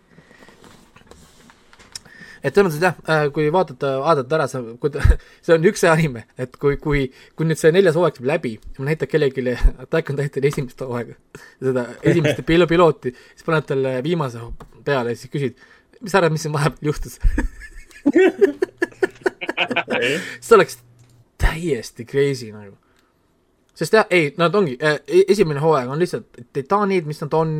[2.42, 5.04] et selles mõttes jah, kui vaadata, vaadata ära see, kui ta,
[5.46, 7.06] see on üks see anime, et kui, kui,
[7.38, 8.56] kui nüüd see neljas hooaeg saab läbi,
[8.90, 11.14] näitab kellelegi Attack on Titan esimest hooaega,
[11.62, 14.42] seda esimest pilo-, pilooti, siis paned talle viimase
[14.86, 15.54] peale ja siis küsid,
[16.02, 17.18] mis sa arvad, mis siin vahepeal juhtus?
[20.42, 20.78] see oleks
[21.38, 22.76] täiesti crazy nagu.
[23.78, 24.72] sest jah, ei, nad ongi,
[25.30, 27.50] esimene hooaeg on lihtsalt titaanid, mis nad on,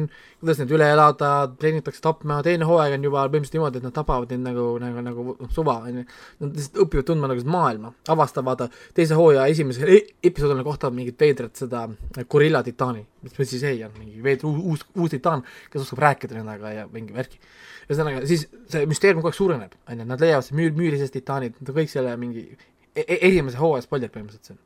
[0.40, 1.28] kuidas need üle elada,
[1.60, 5.50] treenitakse tapma, teine hooaeg on juba põhimõtteliselt niimoodi, et nad tapavad neid nagu, nagu, nagu
[5.54, 6.02] suva, on ju.
[6.42, 8.64] Nad lihtsalt õpivad tundma nagu seda maailma, avastavad
[8.98, 11.84] teise hooaja esimesel e- episoodil kohta mingit veidrat seda
[12.26, 16.72] gorilla titaani, mis siis ei on, mingi veidr uus, uus, titaan, kes oskab rääkida nendega
[16.80, 17.38] ja mingi värki.
[17.86, 18.42] ühesõnaga, siis
[18.74, 21.94] see müsteerium kogu aeg suureneb, on ju, nad leiavad see müür, müüri sees titaanid, kõik
[21.94, 24.60] selle mingi e e esimese hooaja spoiler põhimõtteliselt see on.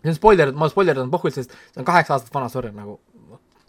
[0.00, 2.98] see on spoiler, ma spoilerdan pohvult, sest see on kaheksa aastat vana, sorry, nagu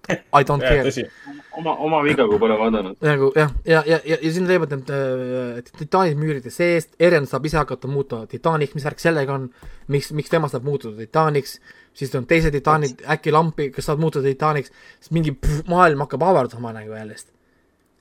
[0.10, 1.10] I don't care.
[1.58, 2.96] oma, oma viga, kui pole vaadanud.
[3.06, 7.46] nagu jah, ja, ja, ja, ja siin leiavad need äh, titaanid müüride seest, Eren saab
[7.46, 9.50] ise hakata muutuma titaaniks, mis värk sellega on,
[9.94, 11.60] miks, miks tema saab muutuda titaaniks,
[11.98, 16.26] siis on teised titaanid äkki lampi, kes saavad muutuda titaaniks, siis mingi pff, maailm hakkab
[16.32, 17.30] avarduma nagu jällest.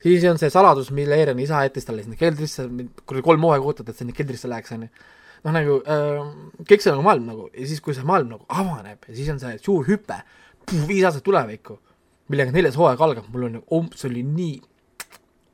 [0.02, 2.68] siis on see saladus, mille Eren isa jättis talle sinna keldrisse,
[3.04, 4.88] kuradi kolm hooaega ootad, et sinna keldrisse läheks, onju.
[5.44, 6.24] noh, nagu äh,
[6.68, 9.40] kõik see nagu maailm nagu ja siis, kui see maailm nagu avaneb ja siis on
[9.42, 10.20] see suur hüpe,
[10.88, 11.78] viis aastat tulevikku,
[12.30, 14.58] millega neljas hooaeg algab, mul on nagu, see oli nii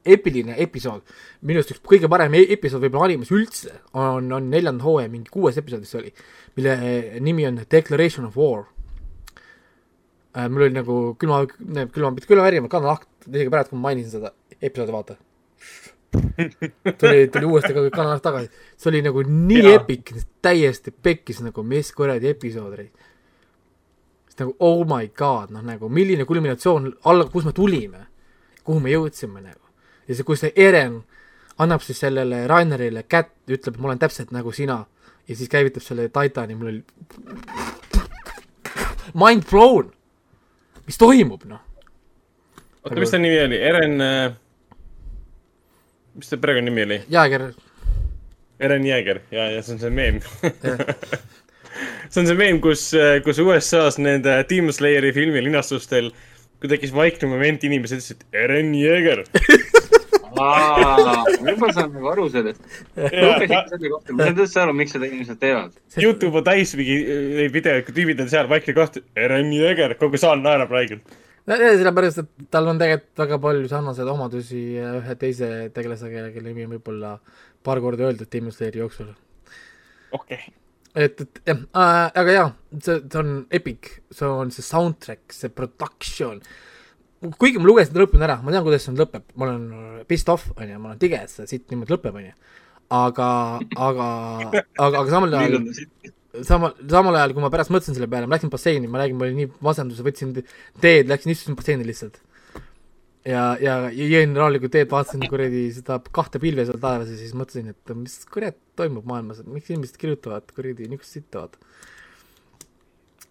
[0.06, 1.02] epiline episood,
[1.42, 5.32] minu arust üks kõige parem e- episood võib-olla animes üldse on, on neljanda hooaja mingi
[5.34, 6.12] kuues episood vist oli,
[6.58, 6.76] mille
[7.26, 8.66] nimi on Declaration of War
[10.36, 10.46] äh,.
[10.46, 14.18] mul oli nagu külma, külma, mitte külmavärvi, ma kannan lahti, isegi praegu, kui ma mainisin
[14.18, 15.18] seda episoodi, vaata.
[17.00, 19.74] tuli, tuli uuesti ka kannan lahti tagasi, see oli nagu nii Jaa.
[19.80, 22.90] epic, täiesti pekkis nagu mis kuradi episood oli.
[24.38, 28.06] nagu oh my god, noh nagu milline kulminatsioon alla, kus me tulime,
[28.64, 29.64] kuhu me jõudsime nagu.
[30.08, 31.00] ja see, kus see Eren
[31.58, 34.84] annab siis sellele Rainerile kätt, ütleb, ma olen täpselt nagu sina
[35.28, 36.82] ja siis käivitab selle Titani, mul oli
[39.16, 39.88] mind blown,
[40.86, 41.62] mis toimub noh,
[42.84, 43.56] oota, mis ta nimi oli?
[43.56, 43.96] Eren,
[46.16, 47.00] mis ta perekonnanimi oli?
[47.12, 47.50] Jääger,
[48.60, 50.20] Eren Jääger ja, ja see on see meem.
[52.10, 52.88] see on see meem, kus,
[53.26, 56.10] kus USA-s nende Demon Slayeri filmi linastustel,
[56.60, 59.26] kui tekkis vaikne moment, inimesed ütlesid Eren Jääger.
[60.36, 62.64] juba saan nagu aru sellest.
[62.96, 65.76] õppisin selle kohta, ma saan täitsa aru, miks seda inimesed teevad.
[66.00, 66.98] Youtube on täis mingi
[67.38, 71.16] neid videoid, kui tüübid on seal vaikne koht, Eren Jääger, kogu saal naerab räigelt.
[71.46, 76.74] sellepärast, et tal on tegelikult väga palju sarnaseid omadusi ühe teise tegelasega, kelle nimi on
[76.74, 77.16] võib-olla
[77.66, 79.12] paar korda öeldud Demon Slayeri jooksul.
[80.10, 80.54] okei okay..
[80.94, 82.48] et, et jah äh,, aga jaa,
[82.80, 86.42] see, see on epic, see on see soundtrack, see production.
[87.38, 90.70] kuigi ma lugesin lõpuni ära, ma tean, kuidas see lõpeb, ma olen pissed off, on
[90.70, 92.34] ju, ma olen tige, et see siit niimoodi lõpeb, on ju.
[92.96, 93.30] aga,
[93.86, 94.10] aga,
[94.50, 95.62] aga, aga samal ajal,
[96.46, 99.26] samal, samal ajal, kui ma pärast mõtlesin selle peale, ma läksin basseini, ma räägin, ma
[99.26, 100.32] olin nii masendus, võtsin
[100.82, 102.20] teed, läksin istusin basseini lihtsalt.
[103.26, 107.72] ja, ja jõin rahulikult teed, vaatasin kuradi seda kahte pilve seal taevas ja siis mõtlesin,
[107.72, 111.58] et mis kurat toimub maailmas, miks inimesed kirjutavad kuradi niisugust sitta, vaata.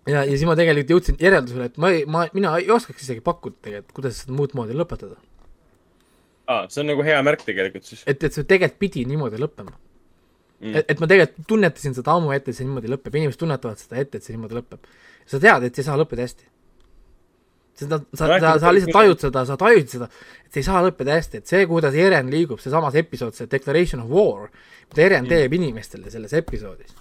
[0.09, 3.23] ja, ja siis ma tegelikult jõudsin järeldusele, et ma ei, ma, mina ei oskaks isegi
[3.25, 5.19] pakkuda tegelikult, kuidas seda muud moodi lõpetada.
[6.47, 8.03] aa, see on nagu hea märk tegelikult siis.
[8.03, 9.77] et, et see tegelikult pidi niimoodi lõppema
[10.65, 10.71] Mm.
[10.71, 10.81] mm..
[10.81, 14.01] et, et ma tegelikult tunnetasin seda ammu ette, et see niimoodi lõpeb, inimesed tunnetavad seda
[14.01, 14.91] ette, et see niimoodi lõpeb.
[15.29, 16.47] sa tead, et see ei saa lõppeda hästi.
[17.81, 20.09] seda, sa, sa, sa lihtsalt tajud seda, sa tajud seda,
[20.45, 24.01] et see ei saa lõppeda hästi, et see, kuidas Eren liigub, seesamas episood, see Declaration
[24.05, 24.49] of War,
[24.89, 26.95] mida Eren teeb inimestele selles episoodis.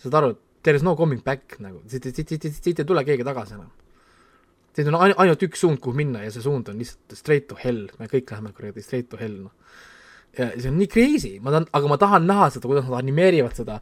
[0.00, 3.24] saad aru, there is no coming back nagu, siit, siit, siit, siit, ei tule keegi
[3.24, 3.70] tagasi enam.
[4.76, 7.56] siit on ain- ainult üks suund, kuhu minna ja see suund on lihtsalt straight to
[7.62, 9.78] hell, me kõik läheme kuradi straight to hell, noh.
[10.38, 13.56] Ja see on nii crazy, ma tahan, aga ma tahan näha seda, kuidas nad animeerivad
[13.58, 13.80] seda.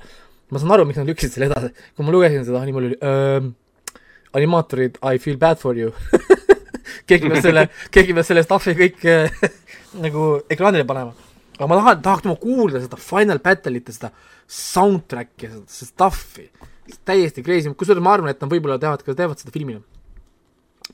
[0.48, 3.00] ma saan aru, miks nad lükkasid selle edasi, kui ma lugesin seda, nii mul oli
[3.04, 3.50] ähm,
[4.38, 5.92] animaatorid, I feel bad for you
[7.08, 9.42] keegi peab selle, keegi peab selle stuff'i kõik äh,
[10.04, 11.14] nagu ekraanile panema.
[11.58, 14.12] aga ma tahan, tahaks ma kuulda seda Final Battle'it ja seda
[14.58, 16.48] soundtrack'i ja seda, seda stuff'i.
[17.08, 19.82] täiesti crazy, kusjuures ma arvan, et nad võib-olla teevad ka, teevad seda filmina.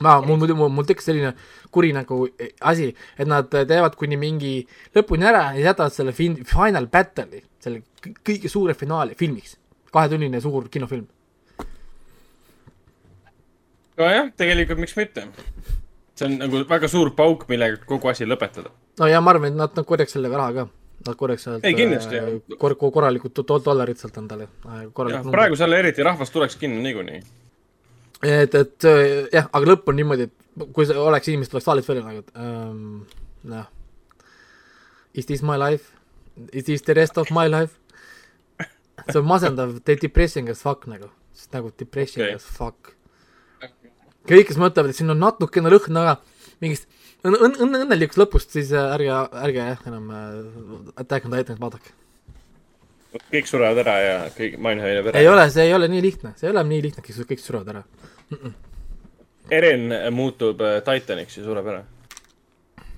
[0.03, 1.33] ma, mul muidu, mul, tekkis selline
[1.71, 6.41] kuri nagu eh, asi, et nad teevad kuni mingi lõpuni ära ja jätavad selle fin-,
[6.45, 9.57] Final Battle'i, selle kõ- kõige suure finaali filmiks.
[9.95, 11.05] kahetunnine suur kinofilm.
[13.97, 15.27] nojah, tegelikult miks mitte.
[16.15, 18.71] see on nagu väga suur pauk, millega kogu asi lõpetada.
[18.99, 20.67] no ja ma arvan, et nad, nad korjaks sellega raha ka.
[21.05, 24.47] Nad korjaks sealt Ei, kindlasti, äh, kor-, korralikud do- dollarid sealt endale.
[25.31, 27.19] praegu seal eriti rahvas tuleks kinno niikuinii.
[28.25, 31.89] et, et äh, jah, aga lõpp on niimoodi, et kui see oleks inimesed tuleks saalist
[31.91, 33.05] välja nagu, et ähm,
[33.51, 33.71] noh.
[35.15, 35.93] Is this my life?
[36.51, 37.79] Is this the rest of my life?
[39.11, 41.09] see on masendav, depressing as fuck nagu,
[41.53, 42.35] nagu depressing okay.
[42.35, 42.93] as fuck.
[44.25, 46.13] kõik, kes mõtlevad, et siin on natukene lõhna ka
[46.63, 46.87] mingist
[47.21, 51.61] õnn-, õnn-, õnn-, õnnelikust lõpust, siis äh, ärge, ärge jah, enam äh, Attack on Titanit
[51.61, 51.93] vaadake.
[53.29, 55.21] kõik surevad ära ja kõik, maailm hävineb ära.
[55.21, 57.85] ei ole, see ei ole nii lihtne, see ei ole nii lihtne, kõik surevad ära.
[59.59, 61.83] Eren muutub äh, Titaniks ja sureb ära.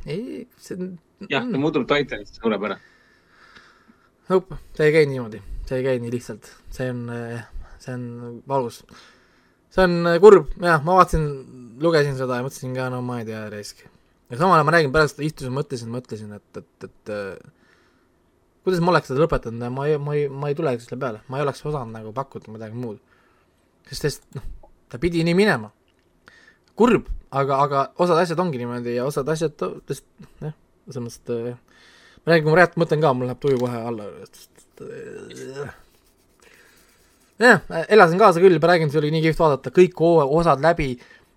[0.08, 2.78] ei, see on jah, ta muutub Titanist, sureb ära.
[4.28, 7.06] Nope, see ei käi niimoodi, see ei käi nii lihtsalt, see on,
[7.82, 8.08] see on
[8.50, 8.82] valus.
[9.74, 11.28] see on äh, kurb, jah, ma vaatasin,
[11.84, 13.86] lugesin seda ja mõtlesin ka, no ma ei tea, raisk.
[14.30, 17.56] ja samal ajal ma räägin, pärast istusin, mõtlesin, mõtlesin, et, et, et äh,
[18.68, 21.24] kuidas ma oleks seda lõpetanud ja ma ei, ma ei, ma ei tulegi selle peale,
[21.32, 23.00] ma ei oleks osanud nagu pakkuda midagi muud.
[23.88, 24.44] sest, sest noh,
[24.90, 25.72] ta pidi nii minema.
[26.78, 30.54] kurb, aga, aga osad asjad ongi niimoodi ja osad asjad lihtsalt jah,
[30.88, 31.58] selles mõttes, et äh,
[32.22, 34.08] ma räägin, kui ma räägin, mõtlen ka, mul läheb tuju kohe alla.
[37.42, 40.92] jah, elasin kaasa küll, ma räägin, see oli nii kihvt vaadata, kõik osad läbi,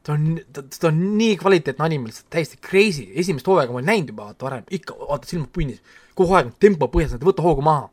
[0.04, 4.12] ta on, ta, on nii kvaliteetne anime, lihtsalt täiesti crazy, esimest hooaega ma olen näinud
[4.12, 5.80] juba vaata varem, ikka vaata silmad punnis,
[6.18, 7.88] kogu aeg tempo põhjas, võta hoogu maha.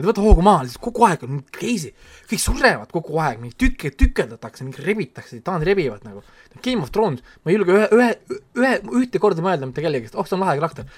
[0.00, 1.90] Ei võta hoogu maha, lihtsalt kogu aeg on crazy,
[2.30, 6.22] kõik surevad kogu aeg, mingi tükke, tükeldatakse, mingi rebitakse, titaanid rebivad nagu.
[6.64, 8.70] Game of Thrones, ma ei julge ühe, ühe, ühe,
[9.02, 10.88] ühte korda mõelda mitte kellegi, oh, see on lahe karakter.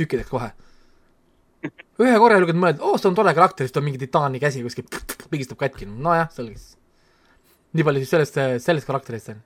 [0.00, 0.50] tükkideks kohe.
[2.00, 4.64] ühe korra ei julgenud mõelda, oo, see on tore karakter, siis on mingi titaani käsi
[4.64, 4.86] kuskil,
[5.32, 6.76] pigistab katki, nojah, selge siis.
[7.76, 9.40] nii palju siis sellest, sellest karakterist on.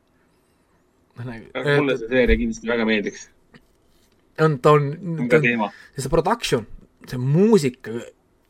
[1.23, 3.29] mulle see seeria kindlasti väga meeldiks.
[4.43, 4.91] on, ta on,
[5.31, 6.67] ta on, see production,
[7.07, 7.95] see muusika,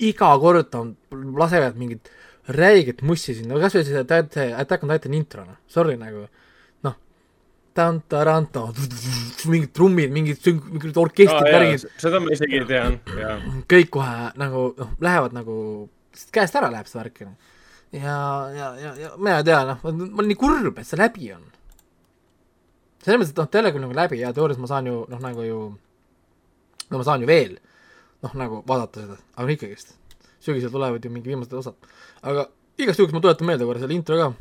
[0.03, 0.95] iga kord ta on,
[1.39, 2.11] lasevad mingit
[2.53, 6.27] räiget mussi sinna, kasvõi see see Attack on Titan intro, noh, sorry nagu,
[6.85, 6.97] noh,
[7.77, 8.67] tan-taran-ta,
[9.53, 13.39] mingid trummid, mingid mingid orkestrid, värgid, seda ma isegi tean, jaa.
[13.71, 15.57] kõik kohe nagu noh, lähevad nagu
[16.35, 17.25] käest ära läheb see värk.
[17.95, 18.19] ja,
[18.55, 21.47] ja, ja, ja mina ei tea, noh, ma olen nii kurb, et see läbi on.
[23.05, 25.49] selles mõttes, et noh, teile küll nagu läbi ja teoorias ma saan ju noh, nagu
[25.49, 25.63] ju,
[26.91, 27.57] no ma saan ju veel
[28.25, 29.95] noh, nagu vaadata seda, aga ikkagist,
[30.45, 31.77] sügisel tulevad ju mingi viimased osad.
[32.23, 32.49] aga
[32.81, 34.33] igaks juhuks ma tuletan meelde korra selle intro ka.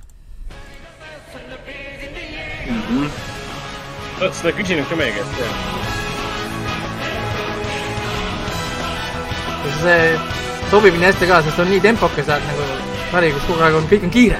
[4.21, 5.55] oled seda küsinud ka meie käest, jah?
[9.83, 10.03] see
[10.71, 12.67] sobib nii hästi ka, sest on nii tempokas ja nagu
[13.11, 14.39] sari, kus kogu aeg on, kõik on kiire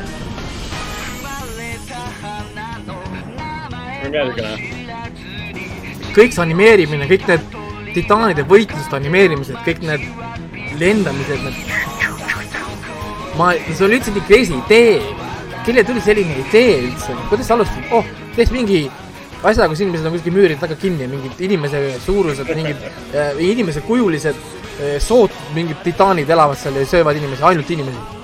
[6.13, 7.62] kõik see animeerimine, kõik need
[7.95, 10.07] titaanide võitluste animeerimised, kõik need
[10.81, 11.93] lendamised, need
[13.37, 14.97] ma, see oli üldse nii crazy idee,
[15.65, 18.83] kellele tuli selline idee üldse, kuidas sa alustad, oh, teeks mingi
[19.43, 22.83] asja, kus inimesed on kuskil müüride taga kinni, mingid inimese suurused, mingid
[23.13, 28.21] äh, inimese kujulised äh, sood, mingid titaanid elavad seal ja söövad inimesi, ainult inimesi.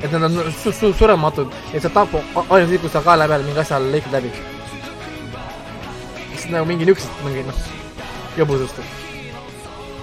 [0.00, 3.42] et nad on su su surematud, et sa tapu ainult siis, kui sa kaela peal
[3.44, 4.30] mingi asja lõikad läbi.
[6.30, 7.58] Siis nagu mingi niisugused, mingi noh,
[8.38, 8.80] jõbusust.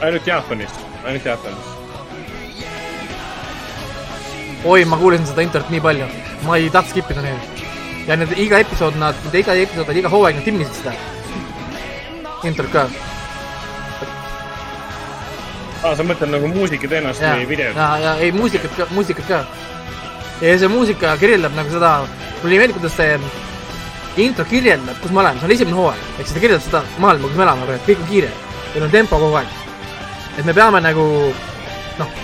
[0.02, 0.72] ainult Jaapanis,
[1.06, 1.74] ainult Jaapanis.
[4.66, 6.08] oi, ma kuulasin seda introt nii palju,
[6.46, 7.64] ma ei tahtnud skip ida neid.
[8.08, 10.94] ja need iga episood, nad, iga episood, iga hooaeg nad timmisid seda.
[12.44, 12.88] introt ka.
[15.84, 17.76] aa, sa mõtled nagu muusikateenust ja, või videot?
[17.76, 19.44] ja, ja ei muusikat ka, muusikat ka.
[20.42, 22.00] ja see muusika kirjeldab nagu seda,
[22.42, 23.46] mulle ei meeldi, kuidas see
[24.24, 27.30] intro kirjeldab, kus me oleme, see on esimene hooaeg, ehk siis ta kirjeldab seda maailma,
[27.30, 28.32] kus me elame praegu, kõik on kiire,
[28.74, 29.52] meil on tempo kogu aeg.
[30.38, 31.06] et me peame nagu
[32.00, 32.16] noh,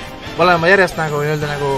[0.46, 1.70] olema järjest nagu nii-öelda nagu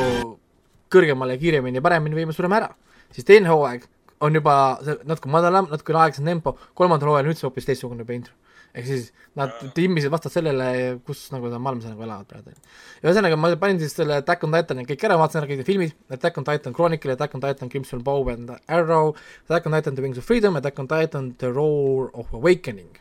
[0.95, 2.69] kõrgemale, kiiremini ja paremini viima surema ära.
[3.11, 3.83] siis teine hooaeg
[4.21, 8.33] on juba natuke madalam, natuke aeglasem tempo, kolmandal hooajal on üldse hoopis teistsugune juba intro.
[8.75, 9.05] Ehk siis
[9.39, 10.67] nad timmisid vastavalt sellele,
[11.07, 12.53] kus nagu seda maailmas nagu elavad praegu.
[13.01, 15.69] ja ühesõnaga ma panin siis selle Attack on Titani kõik ära, vaatasin ära kõik need
[15.69, 19.13] filmid, Attack on Titan Chronicle, Attack on Titan Crimson Bow and Arrow,
[19.47, 22.99] Attack on Titan The Wings of Freedom, Attack on Titan The Roar of Awakening.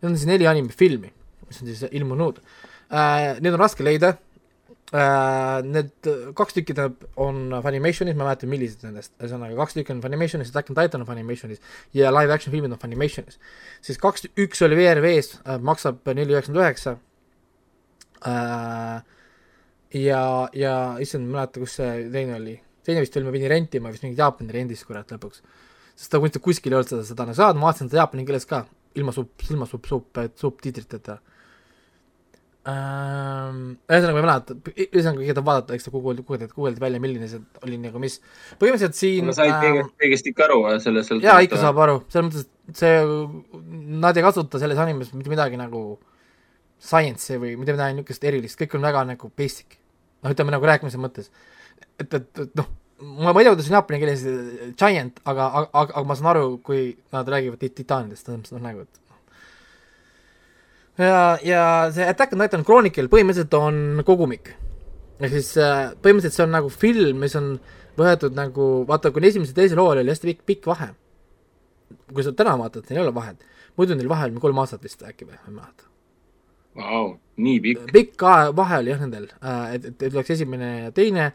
[0.00, 1.12] Need on siis neli animefilmi,
[1.48, 3.40] mis on siis ilmunud uh,.
[3.40, 4.14] Need on raske leida.
[4.90, 10.00] Need kaks tükki tähendab, on Funimationis, ma ei mäleta, millised nendest, ühesõnaga kaks tükki on
[10.02, 11.60] Funimationis, Attack on Titan on Funimationis
[11.94, 13.38] ja live action filmid on Funimationis.
[13.86, 16.96] siis kaks, üks oli VRV-s uh,, maksab neli üheksakümmend üheksa
[19.94, 20.24] ja,
[20.58, 23.94] ja issand, ma ei mäleta, kus see teine oli, teine vist oli, ma pidin rentima
[23.94, 25.44] vist mingit Jaapani rendis, kurat, lõpuks.
[25.94, 28.64] sest ta kuskil ei olnud seda, seda saada, ma vaatasin seda jaapani keeles ka,
[28.98, 31.26] ilma sub, ilma sub, sub, subtiitriteta ähm,.
[32.68, 34.54] ühesõnaga, ma ei mäleta,
[34.84, 38.18] ühesõnaga kõigepealt vaadata, eks ta guugeldati, guugeldati, guugeldati välja, milline see oli nagu mis.
[38.60, 41.24] põhimõtteliselt siin ma sain kõigest, kõigest ikka aru, sellest sõltub.
[41.24, 42.98] jaa, ikka saab aru, selles mõttes, et see,
[44.04, 45.84] nad ei kasuta selles animes mitte midagi nagu
[46.80, 49.80] science'i või mitte midagi niisugust erilist, kõik on väga nagu basic.
[50.20, 51.32] noh, ütleme nagu rääkimise mõttes.
[51.96, 52.68] et, et, et noh,
[53.00, 56.58] ma, ei tea, kuidas on jaapani keeles äh, giant, aga, aga, aga, ma saan aru,
[56.64, 58.99] kui nad räägivad tit- titaanidest, selles mõttes noh nagu, et
[61.04, 61.64] ja, ja
[61.94, 64.54] see Attack on Titan Chronicle põhimõtteliselt on kogumik.
[65.20, 67.52] ehk siis äh, põhimõtteliselt see on nagu film, mis on
[68.00, 70.90] võetud nagu, vaata, kui esimesel ja teisel hooajal oli hästi pikk, pikk vahe.
[72.14, 73.46] kui sa täna vaatad, neil ei ole vahet.
[73.76, 75.86] muidu neil vahe oli kolm aastat vist äkki või, ma ei mäleta.
[76.80, 77.06] Vau,
[77.36, 77.92] nii pikk.
[77.92, 79.30] pikk vahe oli jah nendel,
[79.74, 81.30] et, et, et oleks esimene ja teine,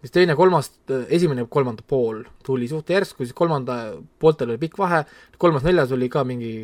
[0.00, 0.72] siis teine, kolmas,
[1.08, 3.80] esimene kolmanda pool tuli suht järsku, siis kolmanda
[4.18, 5.04] pooltel oli pikk vahe,
[5.38, 6.54] kolmas, neljas oli ka mingi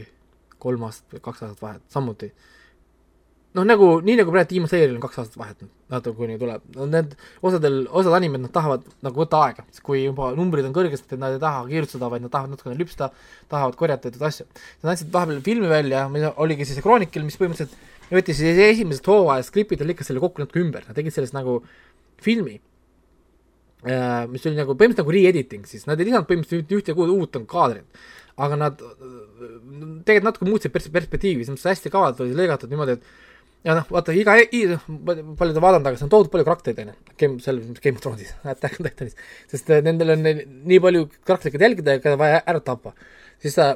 [0.63, 2.31] kolm aastat või kaks aastat vahet, samuti.
[3.57, 6.87] noh, nagu, nii nagu praegu Demon Slayeril on kaks aastat vahet, vaata kuni tuleb, no
[6.93, 11.23] need osadel, osad animed, nad tahavad nagu võtta aega, kui juba numbrid on kõrgesti, et
[11.23, 13.09] nad ei taha kiirustada, vaid nad tahavad natukene lüpsta,
[13.53, 14.49] tahavad korjata teatud asju.
[14.83, 17.79] Nad andsid vahepeal filmi välja, mis oligi siis Chronicle, mis põhimõtteliselt
[18.11, 21.59] võttis siis esimesest hooajast klipid ja lükkas selle kokku natuke ümber, nad tegid sellest nagu
[22.23, 22.59] filmi,
[23.87, 28.05] mis oli nagu põhimõtteliselt nagu re-editing siis, nad ei lisanud põhimõtteliselt ühte kuud uut kaadrit,
[28.37, 32.73] aga nad äh, tegelikult natuke muutsid pers-, perspektiivi, selles mõttes hästi kavalt oli see lõigatud
[32.73, 34.37] niimoodi, et ja noh, vaata iga,
[34.87, 38.05] palju ta vaadanud, aga see on tohutult palju karaktereid, on ju, Game, selles Game of
[38.05, 39.17] Thronesis, Attack on Titanis,
[39.51, 42.95] sest äh, nendel on nii palju karaktereid jälgida ja keda vaja ära tappa,
[43.43, 43.73] siis ta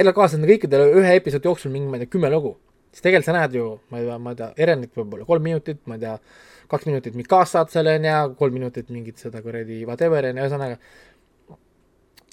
[0.00, 2.56] elab kaasa nende kõikidele ühe episoodi jooksul mingi, ma ei tea, kümme lugu,
[2.90, 5.80] siis tegelikult sa näed ju, ma ei tea, ma ei tea, Erenit võib-olla kolm minutit,
[5.86, 6.16] ma ei tea,
[6.72, 10.78] kaks minutit Mikasat seal on ja kolm minutit mingit seda kuradi whatever on ju, ühesõnaga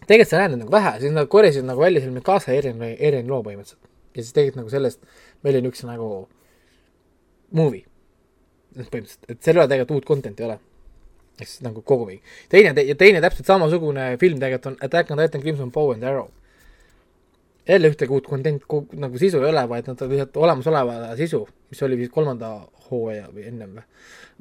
[0.05, 3.29] tegelikult sa näed neid nagu vähe, siis nad korjasid nagu välja selle Mikasa Eren, Eren
[3.29, 3.89] loo põhimõtteliselt.
[4.15, 5.03] ja siis tegid nagu sellest
[5.43, 6.09] välja niisuguse nagu
[7.51, 7.85] movie.
[8.75, 10.59] põhimõtteliselt, et ole tegelikult uut content'i ei ole.
[11.39, 12.21] ehk siis nagu kogumik.
[12.49, 16.29] teine te,, teine täpselt samasugune film tegelikult on Attack on Titan Crimson Bow and Arrow.
[17.67, 18.63] jälle ühtegi uut content,
[18.93, 22.55] nagu sisu ei ole, vaid nad on lihtsalt olemasoleva sisu, mis oli vist kolmanda
[22.89, 23.83] hooaja või ennem või,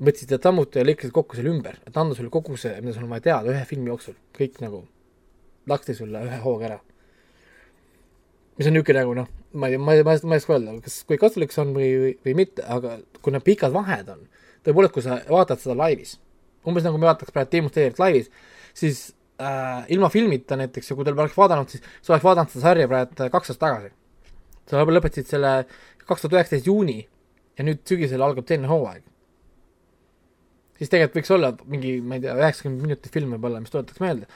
[0.07, 3.13] võtsid samuti ja lõikasid kokku selle ümber, et anda sulle kogu see, mida sul on
[3.13, 4.87] vaja teada ühe filmi jooksul, kõik nagu
[5.69, 6.79] laksti sulle ühe hooga ära.
[8.59, 10.57] mis on niisugune nagu noh, ma ei tea, ma ei, ma ei, ma ei oska
[10.57, 14.25] öelda, kas, kui kasulik see on või, või, või mitte, aga need pikad vahed on,
[14.67, 16.17] tõepoolest, kui sa vaatad seda laivis,
[16.67, 18.33] umbes nagu me vaataks praegu Demon Slayerit laivis,
[18.77, 19.05] siis
[19.39, 22.89] äh, ilma filmita näiteks ja kui te oleks vaadanud, siis sa oleks vaadanud seda sarja
[22.91, 23.95] praegu kaks aastat tagasi.
[24.69, 25.53] sa lõpetasid selle
[26.09, 26.99] kaks tuhat üheksateist juuni
[27.59, 29.05] ja nüüd sügisel algab teine hooaeg.
[30.79, 34.29] siis tegelikult võiks olla mingi, ma ei tea, üheksakümmend minutit film võib-olla, mis tuletaks meelde.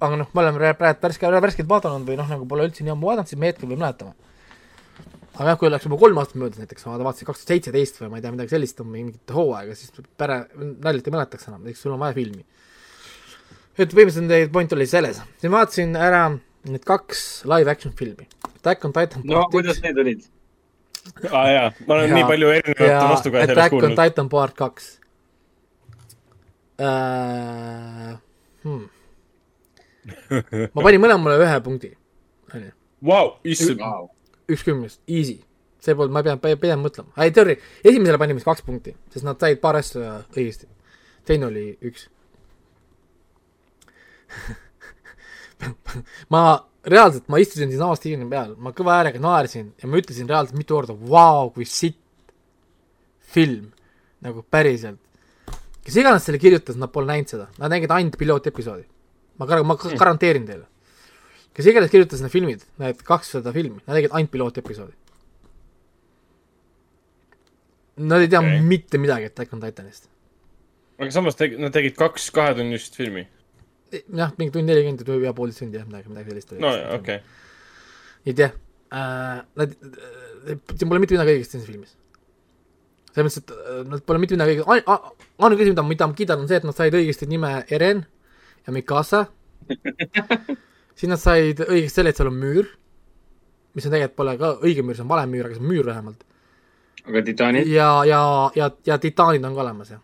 [0.00, 3.10] Aga noh, me oleme praegu värske, värskelt vaadanud või noh, nagu pole üldse nii ammu
[3.10, 4.14] vaadanud, siis me hetkel veel mäletame.
[5.36, 8.12] aga jah, kui oleks juba kolm aastat möödas näiteks, ma vaatasin kaks tuhat seitseteist või
[8.12, 11.84] ma ei tea, midagi sellist on mingit hooaega, siis päre, naljalt ei mäletaks enam, eks
[11.84, 12.44] sul on vaja filmi.
[13.76, 16.22] et põhimõtteliselt teie point oli selles, siis ma vaatasin ära
[16.66, 18.26] need kaks live action filmi.
[18.56, 20.24] Attack on Titan no kuidas need olid?
[21.30, 24.00] aa ah, jaa, ma olen Ja- nii palju erinevat ja vastukaja sellest Attack on kuulnud.
[24.00, 24.88] Titan part kaks
[26.80, 28.16] uh,.
[28.66, 28.88] Hmm.
[30.74, 31.92] Ma panin mõlemale ühe punkti,
[32.54, 32.72] onju,
[33.06, 33.82] Vau, issand,
[34.50, 35.40] üks kümnest, easy.
[35.82, 39.26] see polnud, ma ei pidanud, ei pidanud mõtlema, ei sorry, esimesele panime kaks punkti, sest
[39.26, 40.70] nad said paar asja õigesti.
[41.26, 42.08] teine oli üks.
[46.32, 46.42] ma
[46.86, 50.74] reaalselt, ma istusin siinsamas diivani peal, ma kõva häälega naersin ja ma ütlesin reaalselt mitu
[50.74, 52.00] korda, vau, kui sitt
[53.36, 53.70] film,
[54.24, 55.00] nagu päriselt.
[55.86, 58.86] kes iganes selle kirjutas, nad pole näinud seda, nad nägid ainult pilootepisoodi.
[59.38, 60.66] Ma gar-, ma ga- garanteerin teile.
[61.56, 64.92] kes iganes kirjutas need filmid, need kakssada filmi, nad tegid ainult pilootepisoodi.
[67.96, 68.60] Nad ei tea okay.
[68.60, 70.10] mitte midagi Attack on Titanist.
[70.98, 73.26] aga samas teg-, nad tegid kaks kahetunnist filmi.
[73.92, 77.20] jah, mingi tund nelikümmend või ja poolteist tundi jah, midagi, midagi sellist no okei.
[78.26, 78.48] ei tea
[78.90, 79.76] äh,, nad,
[80.74, 81.94] siin pole mitte midagi õigesti selles filmis.
[83.12, 86.50] selles mõttes, et äh, nad pole mitte midagi ainuke asi, mida, mida ma kiidan, on
[86.50, 88.04] see, et nad said õigesti nime Eren
[88.66, 89.26] ja Mikasa.
[90.96, 92.68] siis nad said õigesti selle, et seal on müür,
[93.76, 95.88] mis on tegelikult pole ka õige müür, see on vale müür, aga see on müür
[95.90, 96.24] vähemalt.
[97.06, 98.20] aga titaanid, ja, ja,
[98.56, 100.02] ja, ja titaanid on ka olemas jah,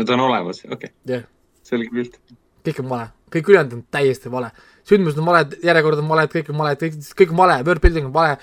[0.00, 1.26] nad on olemas, okei okay., jah,
[1.66, 2.20] selge pilt.
[2.66, 4.52] kõik on vale, kõik ülejäänud on täiesti vale.
[4.84, 8.10] sündmused on valed, järjekord on valed, kõik on valed, kõik, kõik on vale, word building
[8.10, 8.36] on vale,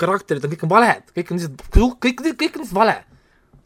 [0.00, 3.00] karakterid on, kõik on valed, kõik on lihtsalt, kõik, kõik, kõik on lihtsalt vale.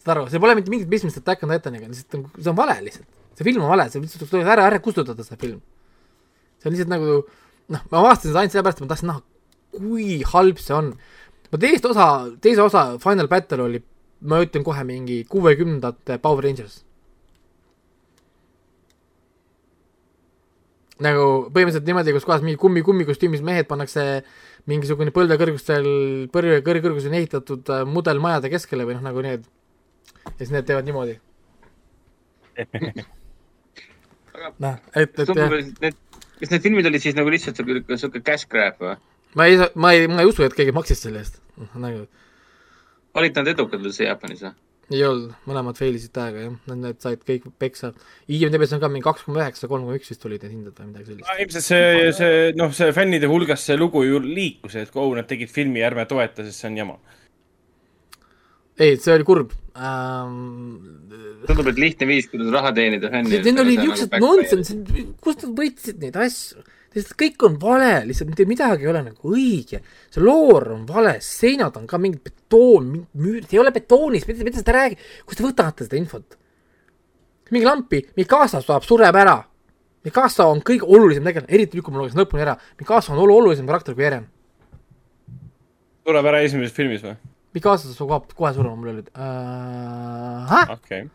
[0.03, 2.81] saad aru, see pole mitte mingit pistmist Attack on Titaniga, lihtsalt on, see on vale
[2.83, 3.24] lihtsalt.
[3.35, 5.61] See film on vale, see lihtsalt tuleks ära, ära kustutada, see film.
[6.61, 7.19] see on lihtsalt nagu,
[7.75, 9.25] noh, ma vaatasin seda ainult sellepärast, et ma tahtsin näha,
[9.75, 10.95] kui halb see on.
[11.51, 12.09] ma teist osa,
[12.45, 13.83] teise osa Final Battle oli,
[14.25, 16.83] ma ütlen kohe mingi kuuekümnendate Power Rangers
[21.03, 24.23] nagu põhimõtteliselt niimoodi, kus kohas mingi kummi, kummikostüümis mehed pannakse
[24.71, 25.89] mingisugune põlvekõrgustel,
[26.33, 29.49] põlve kõrguseni ehitatud äh, mudelmajade keskele või noh, nagu need.
[30.25, 31.19] ja siis need teevad niimoodi.
[34.65, 35.97] noh, et, et jah, Need,
[36.41, 38.99] kas need filmid olid siis nagu lihtsalt siuke, siuke cash grab või?
[39.39, 41.41] ma ei, ma ei, ma ei usu, et keegi maksis selle eest.
[41.75, 42.07] nagu
[43.15, 44.55] olid nad edukad üldse Jaapanis või?
[44.93, 47.93] ei olnud, mõlemad fail isid täiega jah, nad, need said kõik peksa.
[48.29, 50.91] IMDB-s on ka mingi kaks koma üheksa, kolm koma üks vist olid need hinded või
[50.91, 51.31] midagi sellist.
[51.45, 55.53] ilmselt see, see noh, see fännide hulgas see lugu ju liikus, et oh, nad tegid
[55.53, 56.99] filmi, ärme toeta, sest see on jama.
[58.77, 60.77] ei, see oli kurb ähm,.
[61.49, 63.45] tundub, et lihtne viis, kuidas raha teenida fännidelt.
[63.49, 64.79] Need olid niisugused nonsense,
[65.25, 66.65] kust nad võtsid neid asju?
[66.95, 69.81] lihtsalt kõik on vale, lihtsalt mitte midagi ei ole nagu õige.
[70.15, 74.63] see loor on vale, seinad on ka mingid betoon, müürid, ei ole betoonist, mida, mida
[74.63, 76.39] te räägite, kust te võtate seda infot?
[77.51, 79.37] mingi lampi, Mikasa saab, sureb ära.
[80.05, 82.57] Mikasa on kõige olulisem tegelane, eriti nüüd, kui ma lugesin lõpuni ära.
[82.81, 84.27] Mikasa on olu- olulisem karakter kui Eren.
[86.05, 87.15] tuleb ära esimeses filmis või?
[87.55, 91.09] Mikasa saab kohe surema, mul oli äh,, okei okay..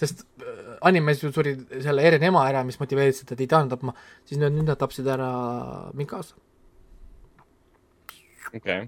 [0.00, 3.94] Sest äh, animes ju suri selle Eren ema ära, mis motiveeris seda titaani tapma,
[4.24, 5.30] siis nüüd, nüüd nad tapsid ära
[5.98, 6.38] Mikasa
[8.54, 8.80] okei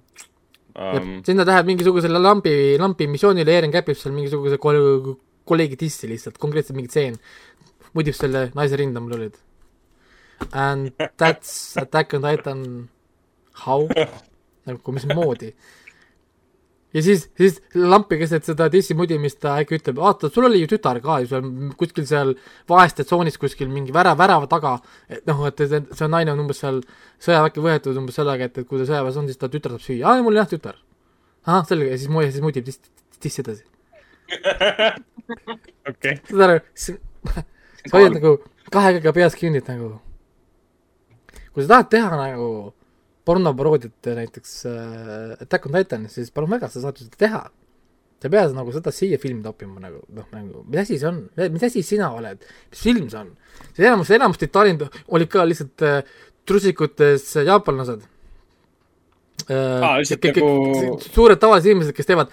[0.74, 0.96] um..
[0.96, 1.12] um,.
[1.24, 5.14] siis nad lähevad mingisugusele lambi, lambi missioonile, Eren käpib seal mingisuguse kol-,
[5.48, 7.18] kolleegi dissi lihtsalt, konkreetselt mingi tseen.
[7.92, 9.34] mudib selle naise rinda, mul olid.
[10.56, 12.62] And that's Attack on Titan,
[13.66, 13.84] how?
[14.68, 15.52] nagu mismoodi?
[16.92, 20.70] Ja siis, siis lampi keset seda dissi mudimist ta äkki ütleb, vaata, sul oli ju
[20.74, 21.48] tütar ka ju seal
[21.80, 22.34] kuskil seal
[22.70, 24.76] vaeste tsoonis kuskil mingi värav, värava taga,
[25.08, 26.82] et noh, et see naine on umbes seal
[27.22, 30.04] sõjaväkke võetud umbes sellega, et, et kui ta sõjaväes on, siis ta tütar saab süüa,
[30.08, 30.78] aa, mul jah tütar.
[31.46, 32.80] ahah, selge, ja siis mu-, siis mudib diss,
[33.22, 33.64] dissi edasi.
[35.90, 38.36] okei, saad aru, sa hoiad nagu
[38.72, 39.96] kahe käega peas kinni, et nagu
[41.52, 42.48] kui sa tahad teha nagu
[43.28, 47.42] pornoparoodiat näiteks äh, Attack on Titan, siis palun väga, sa saad seda teha.
[48.22, 51.24] sa ei pea nagu seda siia filmi toppima nagu, noh nagu, mis asi see on,
[51.50, 53.32] mis asi sina oled, mis film see on?
[53.72, 56.02] see enamus, enamus titaanid olid ka lihtsalt äh,
[56.46, 58.08] trussikutes jaapanlased
[59.50, 59.98] Aa, äh,.
[59.98, 62.30] lihtsalt nagu- suured tavalised inimesed, kes teevad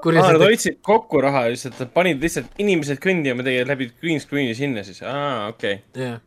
[0.00, 4.56] kurja aa, nad hoidsid kokku raha lihtsalt, panid lihtsalt inimesed kõndima tegelikult läbi green screen'i
[4.56, 6.06] sinna siis, aa, okei okay..
[6.06, 6.20] jah.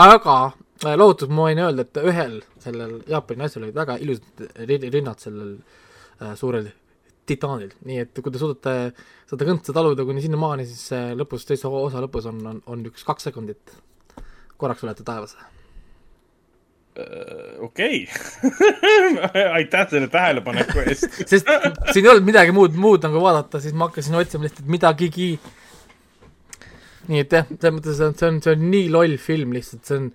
[0.00, 0.36] Aga
[0.84, 5.22] äh, lohutus ma võin öelda, et ühel sellel Jaapani naisel olid väga ilusad ri- rinnad
[5.22, 6.70] sellel äh, suurel
[7.28, 8.92] titaanil, nii et kui te suudate
[9.30, 13.06] seda kõntsa taluda kuni sinnamaani, siis äh, lõpus, teise osa lõpus on, on, on üks
[13.06, 13.74] kaks sekundit.
[14.56, 15.36] korraks olete taevas.
[17.64, 18.04] okei,
[19.58, 21.08] aitäh selle tähelepaneku eest.
[21.30, 21.48] sest
[21.92, 25.32] siin ei olnud midagi muud, muud nagu vaadata, siis ma hakkasin otsima lihtsalt midagigi.
[27.10, 30.00] Nii et jah, selles mõttes on, see on, see on nii loll film lihtsalt, see
[30.00, 30.08] on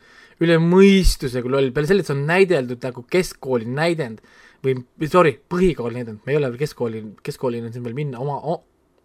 [0.43, 4.23] üle mõistuse kui loll, peale selle, et see on näideldud nagu keskkooli näidend
[4.63, 4.79] või,
[5.11, 8.39] sorry, põhikooli näidend, me ei ole veel keskkooli, keskkoolini on siin veel minna oma,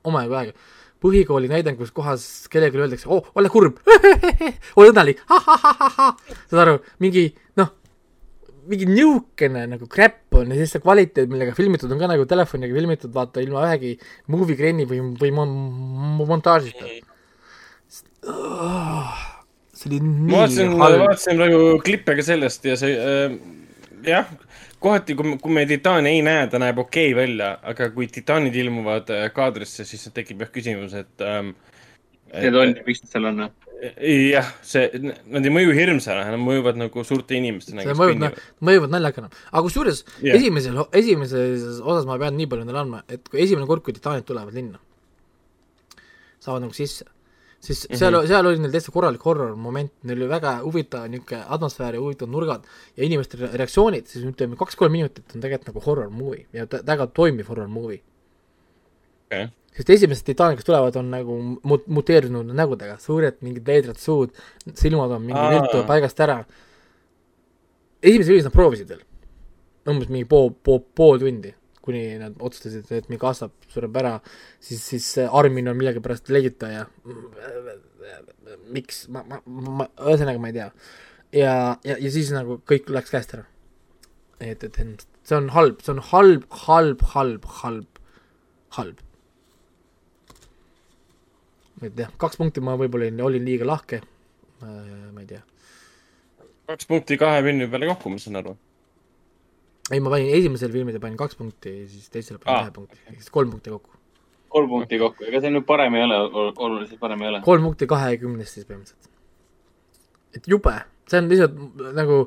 [0.06, 0.58] omajagu aega.
[1.04, 3.80] põhikooli näidend, kus kohas kellelegi öeldakse, oh, ole kurb,
[4.78, 7.28] ole õnnelik, saad aru, mingi
[7.60, 7.74] noh,
[8.70, 12.76] mingi niisugune nagu crap on ja siis see kvaliteet, millega filmitud on ka nagu telefoniga
[12.78, 13.98] filmitud, vaata ilma ühegi
[14.32, 16.88] movie grain'i või, või mon-, montaažita.
[19.74, 21.04] See oli ma nii vaatasin, halb.
[21.04, 23.36] vaatasin praegu klippe ka sellest ja see äh,,
[24.06, 24.30] jah,
[24.84, 28.56] kohati, kui, kui me titaani ei näe, ta näeb okei okay välja, aga kui titaanid
[28.64, 31.54] ilmuvad äh, kaadrisse, siis tekib jah küsimus, et ähm,
[32.34, 33.44] Need on, miks nad seal on?
[34.00, 38.38] jah, see, nad ei mõju hirmsana, nad mõjuvad nagu suurte inimestena, kõnnivad.
[38.64, 39.28] mõjuvad naljakana.
[39.50, 40.38] aga kusjuures yeah.
[40.38, 44.26] esimesel, esimeses osas ma pean nii palju neile andma, et kui esimene kord, kui titaanid
[44.28, 44.80] tulevad linna,
[46.42, 47.06] saavad nagu sisse,
[47.64, 47.98] siis mm -hmm.
[47.98, 52.00] seal, seal oli neil täitsa korralik horror moment, neil oli väga huvitav niisugune atmosfäär ja
[52.00, 52.64] huvitavad nurgad
[52.96, 57.06] ja inimeste re- reaktsioonid, siis ütleme kaks-kolm minutit on tegelikult nagu horror movie ja väga
[57.06, 58.02] toimiv horror movie.
[59.26, 61.38] okei, sest esimesed titaanid, kes tulevad, on nagu
[61.70, 64.36] mut-, muteerunud nägudega, suured mingid veidrad suud,
[64.74, 66.44] silmad on mingi viltu paigast ära.
[68.02, 69.02] esimeses filmis nad proovisid veel,
[69.88, 71.54] umbes mingi pool, pool, pool tundi,
[71.84, 74.14] kuni nad otsustasid, et Mikasa sureb ära,
[74.62, 76.84] siis, siis Armin on millegipärast leidita ja
[78.72, 80.68] miks, ma, ma, ma, ühesõnaga ma ei tea.
[81.36, 81.54] ja,
[81.86, 83.44] ja, ja siis nagu kõik läks käest ära.
[84.40, 84.80] et, et
[85.24, 88.04] see on halb, see on halb, halb, halb, halb,
[88.78, 89.02] halb
[91.84, 94.00] et jah, kaks punkti ma võib-olla olin, liiga lahke.
[94.60, 95.42] ma ei tea,
[96.70, 98.54] kaks punkti kahe filmi peale kokku, ma saan aru.
[99.92, 103.32] Ei ma panin esimesele filmile panin kaks punkti, siis teisele panin ühe punkti, ehk siis
[103.34, 103.98] kolm punkti kokku.
[104.54, 106.20] kolm punkti kokku, ega see nüüd parem ei ole,
[106.54, 107.40] oluliselt parem ei ole.
[107.44, 109.10] kolm punkti kahekümnest siis põhimõtteliselt.
[110.38, 110.72] et jube,
[111.10, 112.20] see on lihtsalt nagu,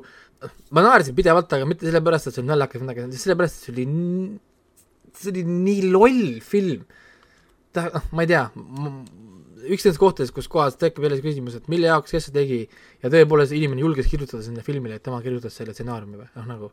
[0.70, 3.88] ma naersin pidevalt, aga mitte sellepärast, et see on naljakas midagi, sellepärast, et see oli,
[5.18, 6.84] see oli nii loll film.
[7.74, 8.44] ta, noh, ma ei tea,
[9.66, 12.60] üks nendest kohtadest, kus kohas tekib jälle see küsimus, et mille jaoks, kes seda tegi
[13.02, 16.70] ja tõepoolest inimene julges kirjutada sinna filmile, et tema kirjutas selle stsenaariumi või noh, nagu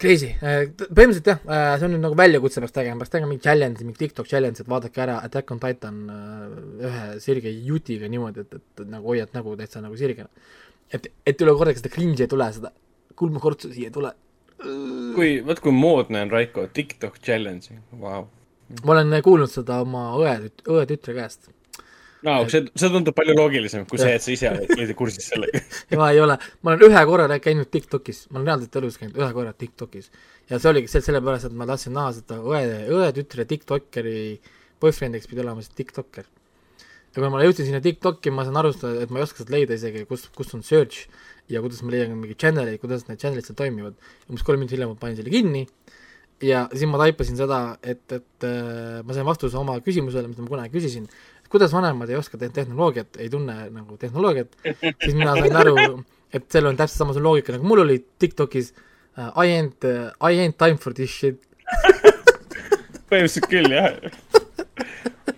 [0.00, 1.40] crazy, põhimõtteliselt jah,
[1.78, 4.70] see on nüüd nagu väljakutse peaks tegema, peaks tegema mingi challenge, mingi TikTok challenge, et
[4.70, 9.56] vaadake ära Attack on Titan äh, ühe sirge jutiga niimoodi, et, et nagu hoiad nägu
[9.58, 10.30] täitsa nagu sirgena.
[10.94, 12.72] et, et üle kordagi seda cringe'i ei tule, seda
[13.18, 14.14] kulmukortsu siia ei tule.
[15.14, 18.26] kui, vot kui moodne on Raiko, TikTok challenge, vau.
[18.84, 20.34] ma olen kuulnud seda oma õe,
[20.66, 21.50] õe tütre käest.
[22.26, 25.62] No see, see tundub palju loogilisem kui see, et sa ise oled kursis sellega.
[26.00, 29.30] ma ei ole, ma olen ühe korra käinud TikTokis, ma olen reaalselt elus käinud ühe
[29.36, 30.10] korra TikTokis
[30.50, 32.64] ja see oligi see sellepärast, et ma tahtsin näha seda õe,
[32.98, 34.18] õe tütre Tiktokeri
[34.82, 36.26] boyfriend'iks pidi olema see Tiktoker.
[37.14, 39.76] ja kui ma jõudsin sinna Tiktoki, ma saan aru, et ma ei oska sealt leida
[39.78, 41.08] isegi, kus, kus on search
[41.52, 43.96] ja kuidas ma leian mingi channel'i, kuidas need channel'id seal toimivad.
[44.28, 45.66] umbes kolm minutit hiljem ma panin selle kinni
[46.44, 50.52] ja siis ma taipasin seda, et, et äh, ma sain vastuse oma küsimusele, mida ma
[50.52, 51.08] kunagi küsisin,
[51.48, 55.76] kuidas vanemad ei oska te tehnoloogiat, ei tunne nagu tehnoloogiat, siis mina sain aru,
[56.34, 60.40] et seal on täpselt samasugune loogika nagu mul oli Tiktokis uh, I ain't uh,, I
[60.44, 61.40] ain't time for this shit.
[63.08, 63.96] põhimõtteliselt küll, jah.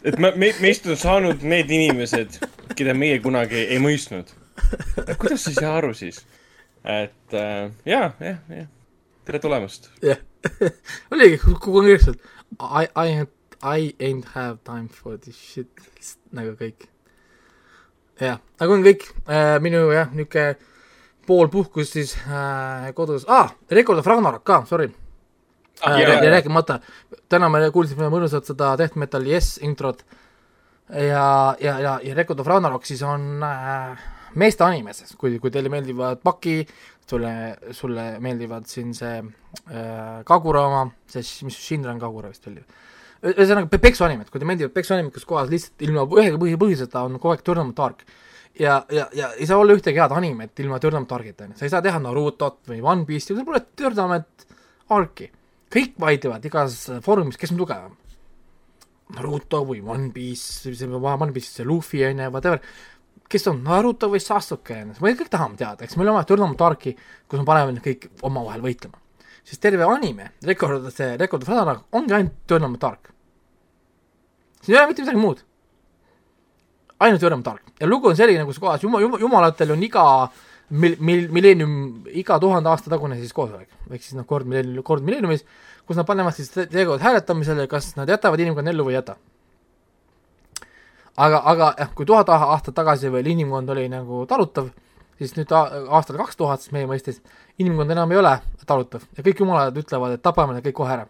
[0.03, 2.41] et me, me, meist on saanud need inimesed,
[2.79, 4.35] keda meie kunagi ei mõistnud.
[5.21, 6.25] kuidas sa ei saa aru siis?
[6.85, 8.69] et äh, jaa, jah, jah.
[9.29, 9.91] tere tulemast.
[10.03, 10.19] jah,
[11.15, 12.23] oligi kogu konkreetselt
[12.59, 13.31] I, I ain't,
[13.63, 15.69] I ain't have time for this shit,
[16.33, 16.89] nagu kõik.
[18.21, 20.57] jah, nagu on kõik äh,, minu jah, niisugune
[21.27, 24.91] pool puhkus siis äh, kodus ah,, Record of Ragnarok ka, sorry
[25.81, 26.31] Ah, äh, jaa.
[26.31, 26.81] rääkimata,
[27.33, 30.03] täna me kuulsime mõnusat seda Death Metal Yes introt
[30.93, 34.03] ja, ja, ja, ja Record of Ragnarok siis on äh,
[34.35, 36.59] meeste animes, kui, kui teile meeldivad Paki,
[37.09, 37.33] sulle,
[37.77, 42.63] sulle meeldivad siin see äh, Kagura oma, see, mis Shinran Kagura vist oli.
[43.27, 47.19] Ühesõnaga pe- peksuanimed, kui teile meeldivad peksuanimed, kus kohas lihtsalt ilma ühegi põhi, põhjuseta on
[47.19, 48.05] kogu aeg Tournament Dark.
[48.59, 51.67] ja, ja, ja ei saa olla ühtegi head animet ilma Tournament Darkita, on ju, sa
[51.69, 54.47] ei saa teha Narutot või One Piece'i, sul pole Tournament
[54.91, 55.31] Arki.
[55.71, 57.93] kõik vaidlevad igas foorumis, kes on tugevam.
[59.15, 62.61] Naruto või One Piece, see One Piece, see Luffy on ju, whatever,
[63.31, 66.97] kes on Naruto või Sasuke me kõik tahame teada, eks meil on vaja Tournament Arki,
[67.29, 68.99] kus me paneme kõik omavahel võitlema.
[69.45, 73.13] Siis terve anime, Record, see Record of Ragnarok ongi ainult Tournament Ark.
[74.63, 75.43] siin ei ole mitte midagi muud.
[77.01, 80.05] ainult Tournament Ark ja lugu on selline, kus kohas jumal, jumal, jumalatel on iga
[80.71, 85.05] mil-, mil-, milleenium, iga tuhande aasta tagune siis koosolek, ehk siis noh, kord milleenium, kord
[85.07, 85.45] milleeniumis,
[85.87, 89.17] kus nad panevad siis te- teevad hääletamisele, kas nad jätavad inimkonna ellu või ei jäta.
[91.17, 94.71] aga, aga jah, kui tuhat aastat tagasi veel inimkond oli nagu talutav,
[95.21, 97.21] siis nüüd aastal kaks tuhat siis meie mõistes
[97.61, 98.35] inimkond enam ei ole
[98.69, 101.07] talutav ja kõik jumalad ütlevad, et tapame need kõik kohe ära.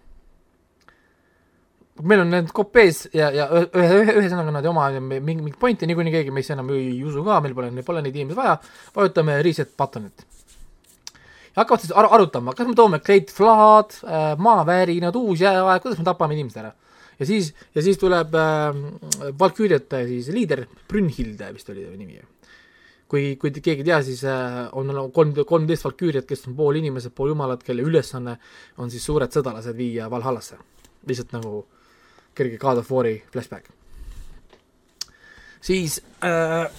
[2.03, 3.69] meil on need kopees ja, ja ühe,
[4.01, 7.41] ühe, ühesõnaga nad ei oma mingi, mingit pointi, niikuinii keegi meist enam ei usu ka,
[7.45, 8.57] meil pole, pole neid inimesi vaja,
[8.97, 10.24] vajutame reset button'it.
[11.55, 16.01] ja hakkavad siis ar- arutama, kas me toome Great Flood äh,, maavärinad, uus jääaeg, kuidas
[16.01, 16.73] me tapame inimesed ära.
[17.20, 18.82] ja siis, ja siis tuleb äh,
[19.39, 22.23] Valküüriate siis liider, Brünnhilde vist oli ta nimi.
[23.11, 26.78] kui, kui keegi ei tea, siis äh, on nagu kolm, kolmteist Valküüriat, kes on pool
[26.78, 28.37] inimesed, pool jumalad, kelle ülesanne
[28.78, 30.61] on siis suured sõdalased viia Valhallasse.
[31.09, 31.65] lihtsalt nagu
[32.37, 33.66] kerge God of War'i flashback.
[35.61, 36.70] siis äh,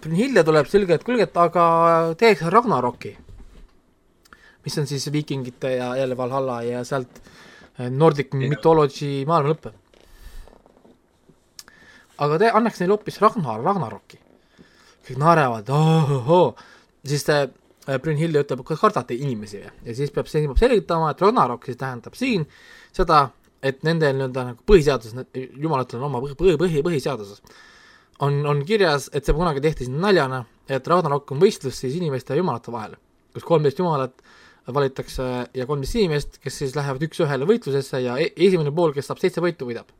[0.00, 3.16] Brünnhilde tuleb selge, et kuulge, et aga teeks Ragnaroki,
[4.64, 9.72] mis on siis viikingite ja jälle Valhalla ja sealt äh, Nordic Mythology maailma lõpp.
[12.24, 14.23] aga te annaks neile hoopis Ragnar, Ragnaroki.
[15.06, 15.70] Kõik naeravad,
[17.04, 19.72] siis te äh, Brünnhilde ütleb, kas kardate inimesi või?
[19.88, 22.46] ja siis peab, siis peab selgitama, et Ragnarok siis tähendab siin
[22.94, 23.28] seda,
[23.64, 25.28] et nende nii-öelda nagu põhiseaduses,
[25.60, 27.44] jumalatel on oma põhi, põhi, põhiseaduses
[28.18, 32.34] on, on kirjas, et see kunagi tehti siin naljana, et Ragnarok on võistlus siis inimeste
[32.34, 32.96] ja jumalate vahel,
[33.34, 34.24] kus kolmteist jumalat
[34.74, 35.24] valitakse
[35.54, 39.44] ja kolmteist inimest, kes siis lähevad üks-ühele võitlusesse ja e esimene pool, kes saab seitse
[39.44, 39.90] võitu, võidab.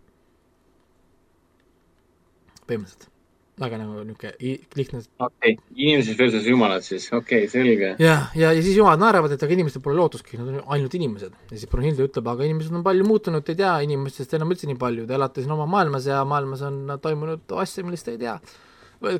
[2.64, 3.13] põhimõtteliselt.
[3.60, 4.32] Väga nagu niisugune
[4.74, 7.90] lihtne okei okay., inimesed versus jumalad siis, okei okay,, selge.
[8.02, 11.36] ja, ja, ja siis jumalad naeravad, et aga inimestel pole lootustki, nad on ainult inimesed.
[11.50, 14.70] ja siis Brunhilde ütleb, aga inimesed on palju muutunud, te ei tea inimestest enam üldse
[14.70, 18.24] nii palju, te elate siin oma maailmas ja maailmas on toimunud asju, millest te ei
[18.24, 18.34] tea.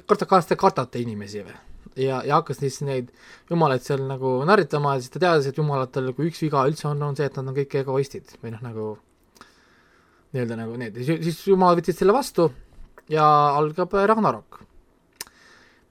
[0.09, 1.55] karta, kas te kardate inimesi või?
[1.95, 3.15] ja, ja hakkas siis neid
[3.51, 7.03] jumalaid seal nagu narritama ja siis ta teadis, et jumalatel nagu üks viga üldse on,
[7.07, 8.89] on see, et nad on kõik egoistid või noh, nagu
[10.35, 12.49] nii-öelda nagu need, siis jumalad võtsid selle vastu
[13.09, 13.27] ja
[13.57, 14.61] algab Ragnarok.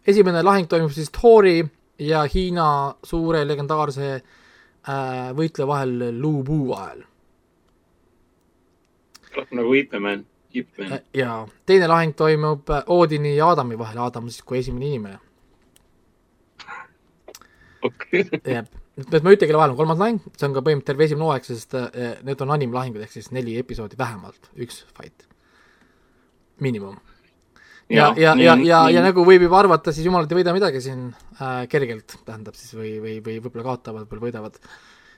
[0.08, 1.62] Esimene lahing toimub siis Thori
[2.04, 2.68] ja Hiina
[3.04, 7.04] suure legendaarse äh, võitleja vahel Lu Bu vahel
[9.52, 11.02] nagu Ipman, Ipman äh,.
[11.14, 15.20] ja teine lahing toimub äh, Oodini ja Aadami vahel, Aadam siis kui esimene inimene.
[17.88, 18.68] okei, jah,
[18.98, 21.30] et ma ei ütle, kelle vahel on kolmas lahing, see on ka põhimõtteliselt terve esimene
[21.30, 25.28] hooaeg, sest äh, need on animlahingud, ehk siis neli episoodi vähemalt, üks fight,
[26.62, 27.00] miinimum.
[27.90, 31.10] ja, ja, ja, ja, ja nagu võib juba arvata, siis jumalad ei võida midagi siin
[31.40, 34.62] äh, kergelt, tähendab siis või, või, või võib-olla kaotavad, võib-olla võidavad,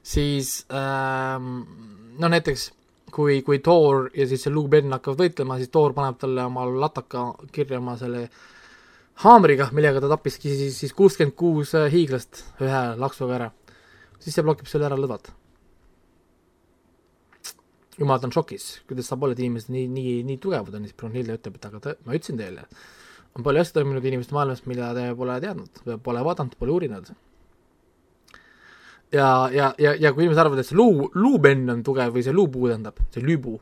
[0.05, 1.53] siis ähm,
[2.19, 2.71] no näiteks
[3.15, 6.65] kui, kui Thor ja siis see Luke Ben hakkavad võitlema, siis Thor paneb talle oma
[6.67, 8.27] lataka kirja oma selle
[9.23, 13.51] haamriga, millega ta tappiski siis, siis kuuskümmend kuus äh, hiiglast ühe laksuga ära.
[14.19, 15.31] siis see blokib selle ära lõdvalt.
[17.99, 21.37] Jumalad on šokis, kuidas saab olla, et inimesed nii, nii, nii tugevad on, siis Brunhilde
[21.37, 22.65] ütleb, et aga te, ma ütlesin teile,
[23.35, 27.11] on palju asju toimunud inimeste maailmas, mida te pole teadnud, pole vaadanud, pole uurinud.
[29.15, 32.35] ja, ja, ja, ja kui inimesed arvavad, et see luu, luubenn on tugev või see
[32.35, 33.57] luupuu tähendab, see lüübu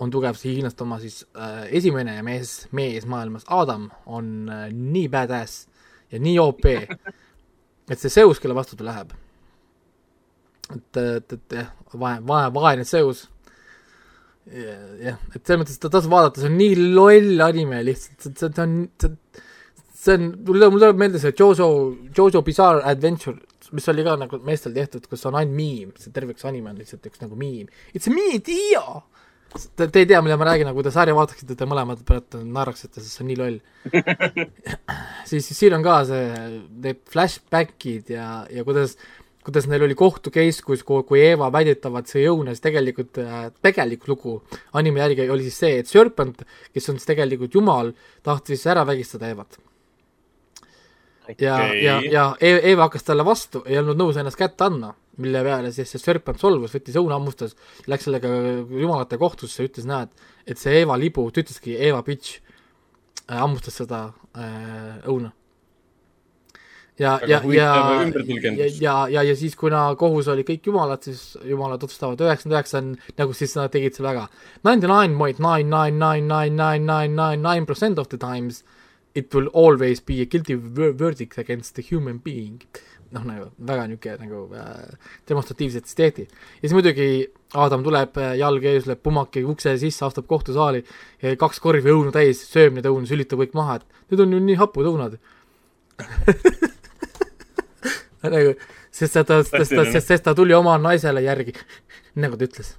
[0.00, 5.08] on tugev, see Hiinast oma siis äh, esimene mees, mees maailmas, Adam on äh, nii
[5.12, 5.66] badass
[6.12, 6.64] ja nii OP,
[7.90, 9.12] et see Zeus, kelle vastu ta läheb,
[10.70, 13.26] et, et, et jah, vae-, vae-, vaene Zeus,
[14.48, 18.64] jah, et selles mõttes ta tasub vaadata, see on nii loll anime lihtsalt, see, see
[18.64, 19.14] on, see
[20.00, 21.68] see on, mul tuleb, mul tuleb meelde see Jojo,
[22.16, 23.38] Jojo Bizarre Adventure,
[23.76, 26.80] mis oli ka nagu meestel tehtud, kus on ainult miim, see terve üks anime on
[26.80, 27.68] lihtsalt üks nagu miim.
[27.94, 29.02] It's me, Dio!
[29.50, 32.40] Te, te ei tea, mida ma räägin, aga kui te sarja vaataksite, te mõlemad praegu
[32.46, 33.56] naeraksite, sest see on nii loll.
[35.28, 36.44] siis, siis siin on ka see,
[36.86, 38.94] need flashbackid ja, ja kuidas,
[39.44, 44.06] kuidas neil oli kohtu case, kus, kui Eva väidetavalt sõi õuna, siis tegelikult äh, tegelik
[44.10, 44.40] lugu
[44.76, 46.42] anime järgi oli siis see, et Serpent,
[46.74, 47.94] kes on siis tegelikult jumal,
[48.26, 49.58] tahtis ära vägistada Evat.
[51.38, 51.84] ja Okei.
[51.84, 55.72] ja, ja E- Eva hakkas talle vastu, ei olnud nõus ennast kätte andma, mille peale
[55.72, 57.56] siis see Serpent solvus, võttis õuna hammustas,
[57.88, 58.28] läks sellega
[58.76, 60.12] jumalate kohtusse, ütles, näed,
[60.46, 62.40] et see Eva libu, ta ütleski Eva bitch
[63.30, 65.32] äh,, hammustas seda äh, õuna
[67.00, 71.82] ja, ja, ja, ja, ja, ja, ja siis, kuna kohus oli kõik jumalad, siis jumalad
[71.86, 74.26] otsustavad üheksakümmend üheksa on nagu siis nad tegid selle väga.
[74.68, 78.62] Ninety-nine point nine, nine, nine, nine, nine, nine, nine, nine percent of the times
[79.14, 82.62] it will always be a guilty verdict against a human being.
[83.10, 86.28] noh, nagu väga niisugune nagu äh, demonstratiivset steeti.
[86.60, 87.26] ja siis muidugi
[87.58, 90.84] Adam tuleb äh, jalg ees, läheb pumaki ukse sisse, astub kohtusaali,
[91.40, 94.60] kaks korvi õunu täis, sööb neid õunu, sülitab kõik maha, et need on ju nii
[94.62, 95.18] hapud õunad
[98.26, 98.54] nagu,
[98.92, 101.56] sest ta, sest ta, sest, sest ta tuli oma naisele järgi,
[102.20, 102.76] nagu ta ütles.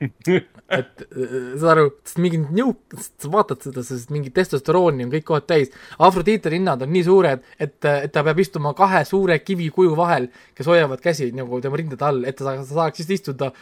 [0.78, 1.90] et äh, saad aru,
[2.22, 5.74] mingi nõuk-, sa vaatad seda, sest mingi testosterooni on kõik kohad täis.
[6.00, 10.70] Afrodite rinnad on nii suured, et, et ta peab istuma kahe suure kivikuju vahel, kes
[10.70, 13.52] hoiavad käsi nagu tema rindade all, et ta saaks, istuda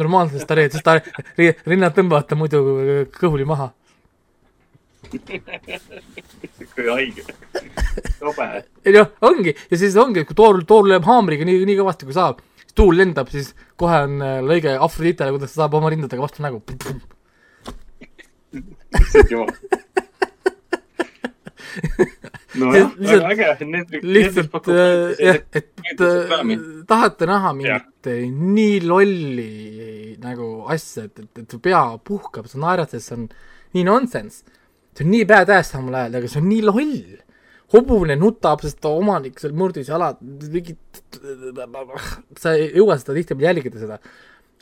[0.00, 0.96] normaalselt, ta, sest ta
[1.36, 2.62] ri- rinnad tõmbavad ta muidu
[3.18, 3.72] kõhuli maha.
[6.74, 7.24] Kui haige.
[8.20, 8.48] tobe.
[8.84, 12.16] ei noh, ongi ja siis ongi, kui toor, toor lööb haamriga nii, nii kõvasti kui
[12.16, 12.42] saab,
[12.76, 16.62] tuul lendab, siis kohe on äh, lõige Afroditele, kuidas ta saab oma rindadega vastu nägu.
[18.96, 19.50] issand jumal.
[22.56, 24.00] nojah, Lihtsalt- väga äge.
[24.02, 24.76] Lihtsalt äh,
[25.20, 25.72] jah, et
[26.88, 32.60] tahate näha mingit äh, nii lolli nagu asja, et, et, et su pea puhkab, sa
[32.62, 33.26] naerad, sest see on
[33.76, 34.44] nii nonsense.
[34.96, 36.98] See on nii badass samal ajal, aga see on nii loll.
[37.74, 40.76] hobune nutab, sest ta omanik seal murdis jalad, mingi,
[42.42, 43.98] sa ei jõua seda tihtipeale jälgida seda.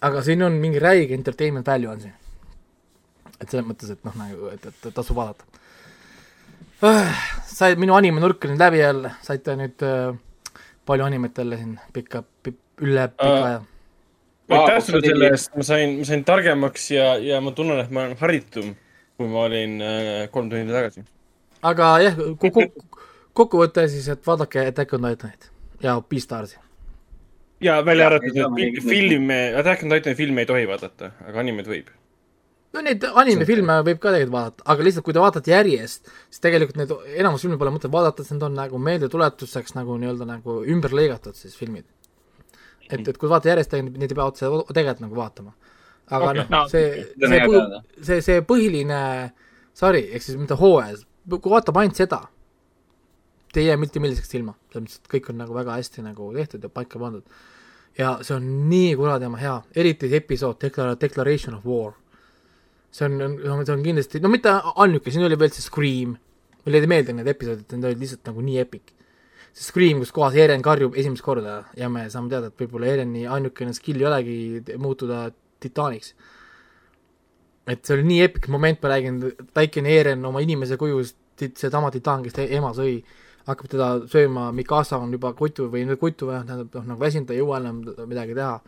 [0.09, 2.15] aga siin on mingi räige entertainment value on siin.
[3.41, 5.45] et selles mõttes, et noh, nagu, et, et tasub vaadata.
[7.49, 10.17] sai, minu animenurk on nüüd läbi jälle, saite nüüd äh,
[10.87, 12.25] palju animet jälle siin pikka,
[12.81, 13.45] üle pika Aa.
[13.47, 13.61] aja.
[14.49, 17.93] aitäh Aa, sulle selle eest, ma sain, ma sain targemaks ja, ja ma tunnen, et
[17.95, 18.75] ma olen haritum,
[19.19, 21.05] kui ma olin äh, kolm tundi tagasi.
[21.63, 22.21] aga jah,
[23.35, 25.51] kokkuvõte siis, et vaadake Attack on Titanit
[25.83, 26.59] ja Beastarsi.
[27.61, 31.91] ja välja arvatud, et filme, Attack on Titani filme ei tohi vaadata, aga animet võib.
[32.75, 36.81] no neid animefilme võib ka tegelikult vaadata, aga lihtsalt kui te vaatate järjest, siis tegelikult
[36.81, 40.97] need enamus filme pole mõtet vaadata, sest need on nagu meeldetuletuseks nagu nii-öelda nagu ümber
[40.97, 41.87] lõigatud siis filmid.
[42.91, 45.55] et, et kui vaadata järjest, neid ei pea otse tegelikult nagu vaatama.
[46.11, 46.43] Aga okay.
[46.43, 49.01] No, noh, see, on see teada., see, see põhiline
[49.77, 52.21] sari, ehk siis mitte hooajas, kui vaatab ainult seda,
[53.55, 56.31] te ei jää mitte milliseks ilma, selles mõttes, et kõik on nagu väga hästi nagu
[56.35, 57.25] tehtud ja paika pandud.
[57.99, 61.95] ja see on nii kuradi oma hea, eriti see episood Declar-, Declaration of War
[62.95, 66.15] see on, see on kindlasti, no mitte ainuke, siin oli veel see Scream,
[66.65, 68.93] mulle ei meeldi need episoodid, need olid lihtsalt nagu nii epic.
[69.55, 73.27] see Scream, kus kohas Eren karjub esimest korda ja me saame teada, et võib-olla Ereni
[73.31, 74.39] ainukene skill ei olegi
[74.83, 75.29] muutuda
[75.65, 76.15] titaaniks.
[77.67, 79.21] et see oli nii epic moment, ma räägin,
[79.57, 82.99] väikene Eren oma inimese kujus, seesama titaan, kes ema sõi,
[83.49, 87.37] hakkab teda sööma, Mikasa on juba kutu või kutu või tähendab noh, nagu väsinud, ta
[87.37, 88.61] ei jõua enam midagi teha.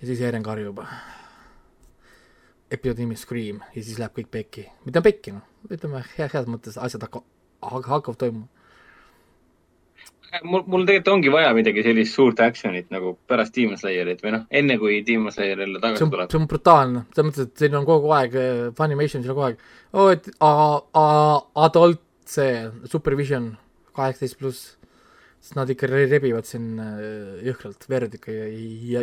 [0.00, 0.84] ja siis Eren karjub
[2.70, 6.78] episoodi nimi Scream ja siis läheb kõik pekki, mitte pekki noh, ütleme hea, heas mõttes
[6.80, 7.24] asjad hakka-,
[7.62, 8.48] hakkavad toimuma.
[10.44, 14.46] mul, mul tegelikult ongi vaja midagi sellist suurt action'it nagu pärast Demon Slayerit või noh,
[14.50, 16.30] enne kui Demon Slayer jälle see tagasi on, tuleb.
[16.32, 18.36] see on brutaalne, selles mõttes, et siin on kogu aeg,
[18.78, 19.62] Funimationis on kogu aeg.
[19.92, 23.54] Oh,, et a- a- adult see supervision
[23.96, 24.64] kaheksateist pluss,
[25.40, 29.02] sest nad ikka re- rebivad siin äh, jõhkralt, verd ikka ja,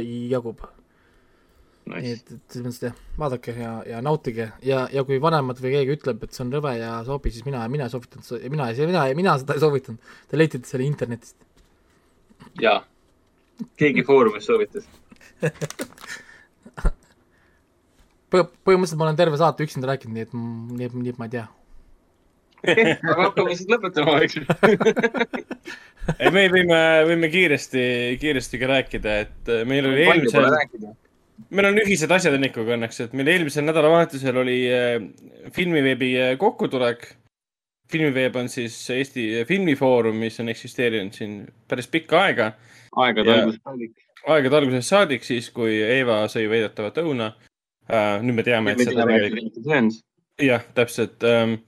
[1.86, 2.02] jagub.
[2.02, 2.22] nii Nice.
[2.22, 5.98] et, et selles mõttes jah, vaadake ja, ja nautige ja, ja kui vanemad või keegi
[6.00, 9.36] ütleb, et see on rõve ja sobi, siis mina, mina ei soovitanud, mina, mina, mina
[9.42, 10.14] seda ei soovitanud.
[10.30, 11.38] Te leidsite selle internetist.
[12.62, 12.80] jaa.
[13.78, 14.88] keegi foorumis soovitas.
[18.34, 20.34] Põh-, põhimõtteliselt ma olen terve saate üksinda rääkinud, nii et,
[20.80, 21.46] nii et, nii et ma ei tea.
[23.12, 24.44] aga hakkame siis lõpetama, eks ju.
[26.18, 26.80] ei, me võime,
[27.12, 27.84] võime kiiresti,
[28.22, 30.96] kiiresti ka rääkida, et meil oli palju pole eelmisel, rääkida.
[31.50, 34.98] Meil on ühised asjad Annikuga õnneks, et meil eelmisel nädalavahetusel oli äh,
[35.56, 37.08] filmiveebi äh, kokkutulek.
[37.92, 42.52] filmiveeb on siis Eesti Filmifoorum, mis on eksisteerinud siin päris pikka aega,
[42.96, 44.06] aegade algusest saadik.
[44.26, 47.32] aegade algusest saadik, siis kui Eeva sõi väidetavat õuna
[47.90, 48.22] äh,.
[48.24, 50.02] nüüd me teame, et seda tegelikult,
[50.42, 51.60] jah, täpselt ähm,.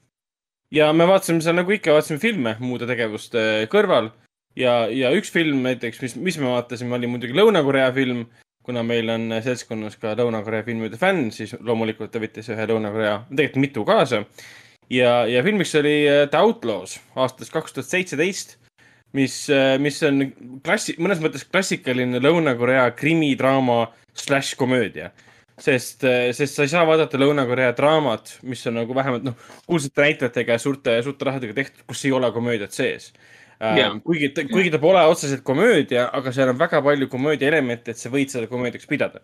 [0.73, 4.10] ja me vaatasime seal nagu ikka, vaatasime filme muude tegevuste kõrval
[4.57, 8.26] ja, ja üks film näiteks, mis, mis me vaatasime, oli muidugi Lõuna-Korea film.
[8.68, 13.64] Kuna meil on seltskonnas ka Lõuna-Korea filmide fänn, siis loomulikult ta võttis ühe Lõuna-Korea, tegelikult
[13.64, 14.23] mitu kaasa.
[14.91, 18.57] ja, ja filmiks oli äh, The Outlaws aastast kaks tuhat seitseteist,
[19.15, 19.38] mis,
[19.80, 20.27] mis on
[20.65, 23.85] klassi, mõnes mõttes klassikaline Lõuna-Korea krimidraama
[24.18, 25.14] slaš komöödia
[25.57, 26.03] sest,
[26.38, 30.61] sest sa ei saa vaadata Lõuna-Korea draamat, mis on nagu vähemalt noh, kuulsate näitlejatega ja
[30.61, 33.11] suurte, suurte rahadega tehtud, kus ei ole komöödiat sees
[33.59, 33.89] Jaa.
[33.89, 34.01] ähm,.
[34.05, 38.11] kuigi, kuigi ta pole otseselt komöödia, aga seal on väga palju komöödia elemente, et sa
[38.13, 39.23] võid seda komöödiaks pidada.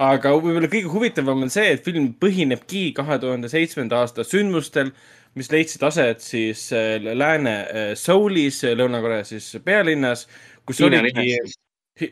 [0.00, 4.94] aga võib-olla kõige huvitavam on see, et film põhinebki kahe tuhande seitsmenda aasta sündmustel,
[5.36, 10.24] mis leidsid aset siis äh, lääne äh, Soulis, Lõuna-Korea siis pealinnas,
[10.64, 11.36] kus Hiina oligi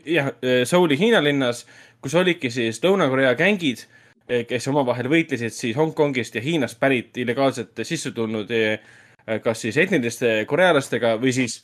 [0.05, 0.29] jah,
[0.69, 1.65] Souli Hiina linnas,
[2.01, 3.85] kus olidki siis Lõuna-Korea gängid,
[4.47, 8.51] kes omavahel võitlesid siis Hongkongist ja Hiinast pärit illegaalselt sisse tulnud
[9.43, 11.59] kas siis etniliste korealastega või siis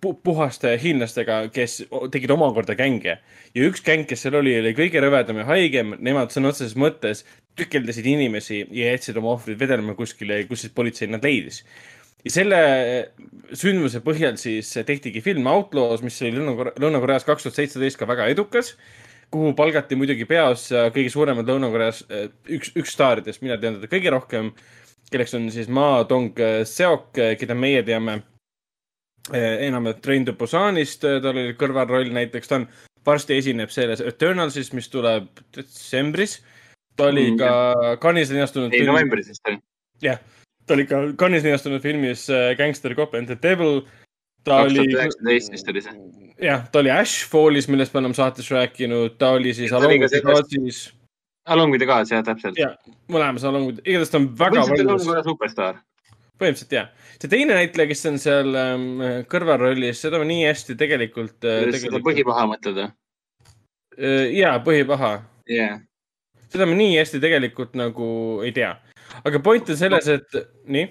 [0.00, 1.80] pu puhaste hiinlastega, kes
[2.12, 3.18] tegid omakorda gänge.
[3.54, 7.24] ja üks gäng, kes seal oli, oli kõige rõvedam ja haigem, nemad sõna otseses mõttes
[7.56, 11.64] tükeldasid inimesi ja jätsid oma ohvrid vedelema kuskile, kus siis politsei nad leidis
[12.26, 12.60] ja selle
[13.56, 18.28] sündmuse põhjal siis tehtigi film Outlaws, mis oli Lõuna- Lõuna-Koreas kaks tuhat seitseteist ka väga
[18.32, 18.74] edukas,
[19.32, 22.02] kuhu palgati muidugi peos kõige suuremad Lõuna-Koreas
[22.58, 24.52] üks, üks staaridest, mina tean teda kõige rohkem,
[25.12, 27.10] kelleks on siis Ma Dong-seok,
[27.40, 28.18] keda meie teame
[29.32, 32.66] eh, enamjaolt Train to Busanist, tal oli kõrvalroll näiteks, ta on,
[33.08, 36.40] varsti esineb selles Eternalsis, mis tuleb detsembris.
[36.96, 39.60] ta oli Mm, ka Cannes'is linastunud ei, novembris vist oli.
[40.02, 40.18] jah,
[40.66, 43.82] ta oli ka Cannes'is linastunud filmis äh, Gangster Cop and the Devil.
[44.44, 45.94] ta kaks oli tuhat, üheksateist vist oli see.
[46.42, 50.08] jah, ta oli Ashfallis, millest me oleme saates rääkinud, ta oli siis ta oli ka
[50.08, 50.92] selles-
[51.48, 51.56] Godsis.
[51.56, 52.58] Along with the Gods jah, täpselt.
[52.58, 52.74] ja
[53.12, 55.80] mõlemas Along, igatahes ta on väga korra superstaar.
[56.38, 56.88] põhimõtteliselt jah.
[57.18, 61.78] see teine näitleja, kes on seal ähm, kõrvalrollis, seda ma nii hästi tegelikult äh,, seda
[61.78, 62.88] tegelikult, põhipaha mõtled või?
[64.38, 65.12] jaa, põhipaha
[65.50, 65.80] jah.
[66.52, 68.08] seda ma nii hästi tegelikult nagu
[68.46, 68.76] ei tea.
[69.24, 70.86] aga point on selles, et nii,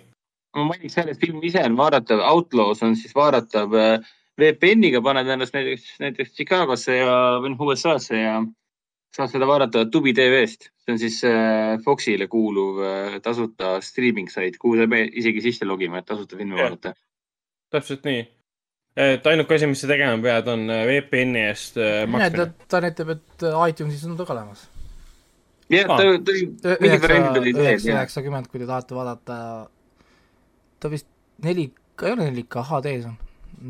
[0.57, 5.29] ma mainiks selle, et film ise on vaadatav, Outlaws on siis vaadatav äh, VPN-iga, paned
[5.33, 8.41] ennast näiteks, näiteks Chicagosse ja, noh, USA-sse ja
[9.17, 10.69] saad seda vaadata Tubi tv-st.
[10.85, 15.43] see on siis äh, Foxile kuuluv äh, tasuta streaming sait, kuhu sa ei pea isegi
[15.49, 16.67] sisse logima, et tasuta filmi Jah.
[16.67, 16.93] vaadata.
[17.73, 18.23] täpselt nii.
[19.07, 21.81] et ainuke asi, mis sa tegema pead, on äh, VPN-i eest
[22.13, 22.49] maksmine.
[22.69, 24.67] ta näitab, et iTunesis on ta ka olemas.
[25.73, 25.99] jah, ta
[26.29, 26.47] tuli,
[26.85, 29.39] mingi variant oli üheksa, sees, üheksakümmend, kui te tahate vaadata.
[30.79, 31.09] ta vist
[31.43, 31.71] neli,
[32.03, 33.17] ei ole neli K, HD-s on,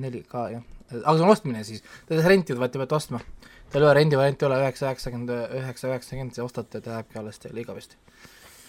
[0.03, 0.65] neli K jah,
[0.97, 3.23] aga see on ostmine siis, te ei saa rentida, vaid te peate ostma.
[3.71, 7.39] Teil ei ole rendivarianti, ei ole üheksa, üheksakümmend, üheksa, üheksakümmend, te ostate, ta jääbki alles
[7.43, 7.99] teile igavesti.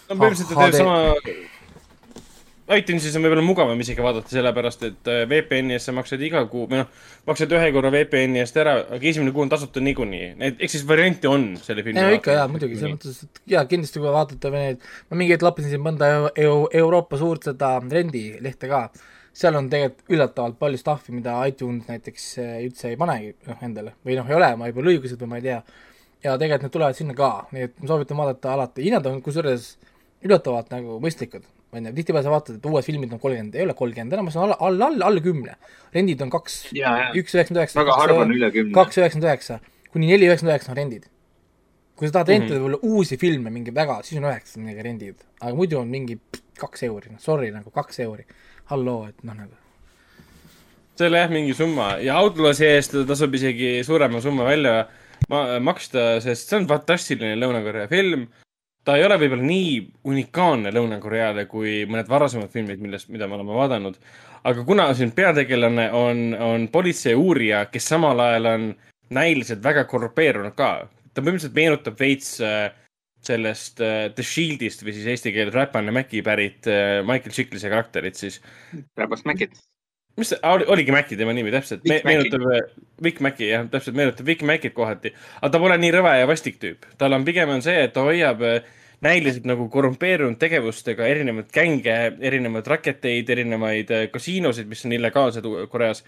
[0.08, 0.96] no põhimõtteliselt ta teeb sama.
[2.78, 6.66] iTunesis on võib-olla mugavam isegi vaadata, sellepärast et äh, VPN-i eest sa maksad iga kuu
[6.68, 6.90] või noh,
[7.30, 10.32] maksad ühe korra VPN-i eest ära, aga esimene kuu on tasuta niikuinii.
[10.42, 13.54] Need, ehk siis variante on selle filmi ei no ikka jaa, muidugi, selles mõttes, et
[13.54, 17.76] jaa, kindlasti kui neid, ma mingi hetk lappisin siin mõnda eu, eu, Euroopa suurt seda
[17.86, 18.88] rendilehte ka,
[19.38, 23.94] seal on tegelikult üllatavalt palju stuff'i, mida iTunes näiteks eh, üldse ei panegi noh endale
[24.06, 25.60] või noh, ei ole, ma ei pole õigused või ma ei tea.
[26.24, 29.70] ja tegelikult need tulevad sinna ka, nii et ma soovitan vaadata alati, hinnad on kusjuures
[30.26, 33.74] üllatavalt nagu mõistlikud, on ju, tihtipeale sa vaatad, et uued filmid on kolmkümmend, ei ole
[33.78, 35.54] kolmkümmend, enamus on alla, alla, alla, alla kümne.
[35.94, 36.64] rendid on kaks,
[37.14, 37.84] üks üheksakümmend üheksa,
[38.74, 39.60] kaks üheksakümmend üheksa
[39.92, 41.06] kuni neli üheksakümmend üheksa on rendid.
[41.98, 42.32] kui sa tahad Mhm.
[42.32, 42.70] rentida mm -hmm.
[42.70, 46.20] võib-olla uusi filme, mingi väga, siis on üheksakümnega rendid, aga muidu on mingi
[46.58, 48.24] kaks euri, noh sorry nagu kaks euri.
[48.70, 49.54] halloo, et noh nagu.
[50.98, 54.88] see oli jah mingi summa ja Outlawsi eest tasub isegi suurema summa välja
[55.28, 58.26] ma maksta, sest see on fantastiline Lõuna-Korea film.
[58.84, 59.72] ta ei ole võib-olla nii
[60.08, 63.98] unikaalne Lõuna-Koreale kui mõned varasemad filmid, millest, mida me oleme vaadanud.
[64.48, 68.68] aga kuna siin peategelane on, on politseiuurija, kes samal ajal on
[69.10, 72.70] näiliselt väga korrupeerunud ka, ta põhimõtteliselt meenutab veits äh,
[73.28, 78.16] sellest äh, The Shieldist või siis eesti keeles Räpane Mäki pärit äh, Michael Chiklis'e karakterit
[78.20, 78.40] siis.
[78.98, 79.54] Rabast Mäkit.
[80.18, 81.84] mis see oli, oligi Maci tema nimi täpselt.
[81.86, 82.42] Me, meenutab
[83.04, 86.56] Vic Maci jah, täpselt meenutab Vic Macit kohati, aga ta pole nii rõve ja vastik
[86.58, 88.56] tüüp, tal on pigem on see, et ta hoiab äh,
[89.06, 91.94] näiliselt nagu korrumpeerunud tegevustega erinevaid gänge,
[92.26, 96.02] erinevaid raketeid, erinevaid äh, kasiinosid, mis on illegaalsed Koreas.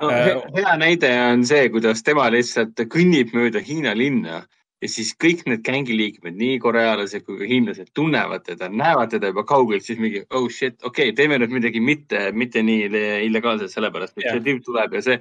[0.00, 4.44] no, Äh, he- hea näide on see, kuidas tema lihtsalt kõnnib mööda Hiina linna
[4.86, 9.42] ja siis kõik need gängiliikmed, nii korealased kui ka hiinlased tunnevad teda, näevad teda juba
[9.48, 13.72] kaugelt, siis mingi oh shit, okei okay,, teeme nüüd midagi mitte, mitte nii le- illegaalset,
[13.74, 14.36] sellepärast et Jah.
[14.36, 15.18] see tüüp tuleb ja see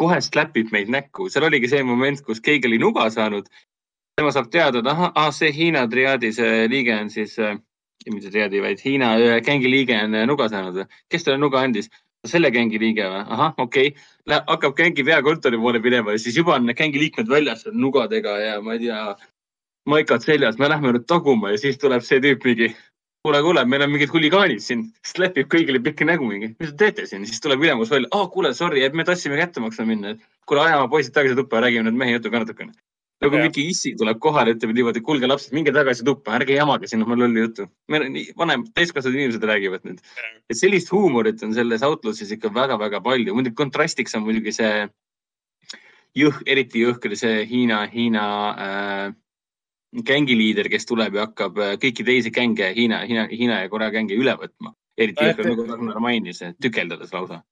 [0.00, 1.28] kohe slapib meid näkku.
[1.30, 3.46] seal oligi see moment, kus keegi oli nuga saanud.
[4.18, 7.56] tema saab teada, et ahah ah,, see Hiina triaadi see liige on siis äh,,
[8.10, 11.90] mitte triaadi, vaid Hiina äh, gängi liige on äh, nuga saanud kes talle nuga andis?
[12.28, 13.22] Selle gängi liige või?
[13.36, 14.02] ahah, okei okay..
[14.30, 18.60] Läheb, hakkab gängi peakontori poole minema ja siis juba on gängi liikmed väljas nugadega ja
[18.64, 19.00] ma ei tea,
[19.86, 22.74] maikad seljas, me lähme nüüd taguma ja siis tuleb see tüüp mingi.
[23.24, 27.06] kuule, kuule, meil on mingid huligaanid siin, släpib kõigile pikki nägu mingi, mis te teete
[27.08, 30.26] siin, siis tuleb ülemus välja, aa kuule, sorry, et me tahtsime kätte maksma minna, et
[30.44, 32.76] kuule, ajame poisid tagasi tuppa ja räägime nüüd mehe jutu ka natukene.
[33.24, 33.46] Nagu Jah.
[33.46, 37.16] mingi issi tuleb kohale, ütleb niimoodi, kuulge lapsed, minge tagasi tuppa, ärge jamage siin oma
[37.18, 37.66] lolli juttu.
[37.88, 40.02] meil on nii vanem, täiskasvanud inimesed räägivad nüüd.
[40.50, 44.86] et sellist huumorit on selles Outlawsis ikka väga-väga palju, muidugi kontrastiks on muidugi see
[46.18, 48.26] jõh-, eriti jõhker see Hiina, Hiina
[48.66, 49.06] äh,
[49.94, 54.18] gängiliider, kes tuleb ja hakkab äh, kõiki teisi gänge, Hiina, Hiina, Hiina ja Korea gänge
[54.18, 54.74] üle võtma.
[54.98, 57.42] eriti jõhker, nagu Ragnar mainis, tükeldades lausa.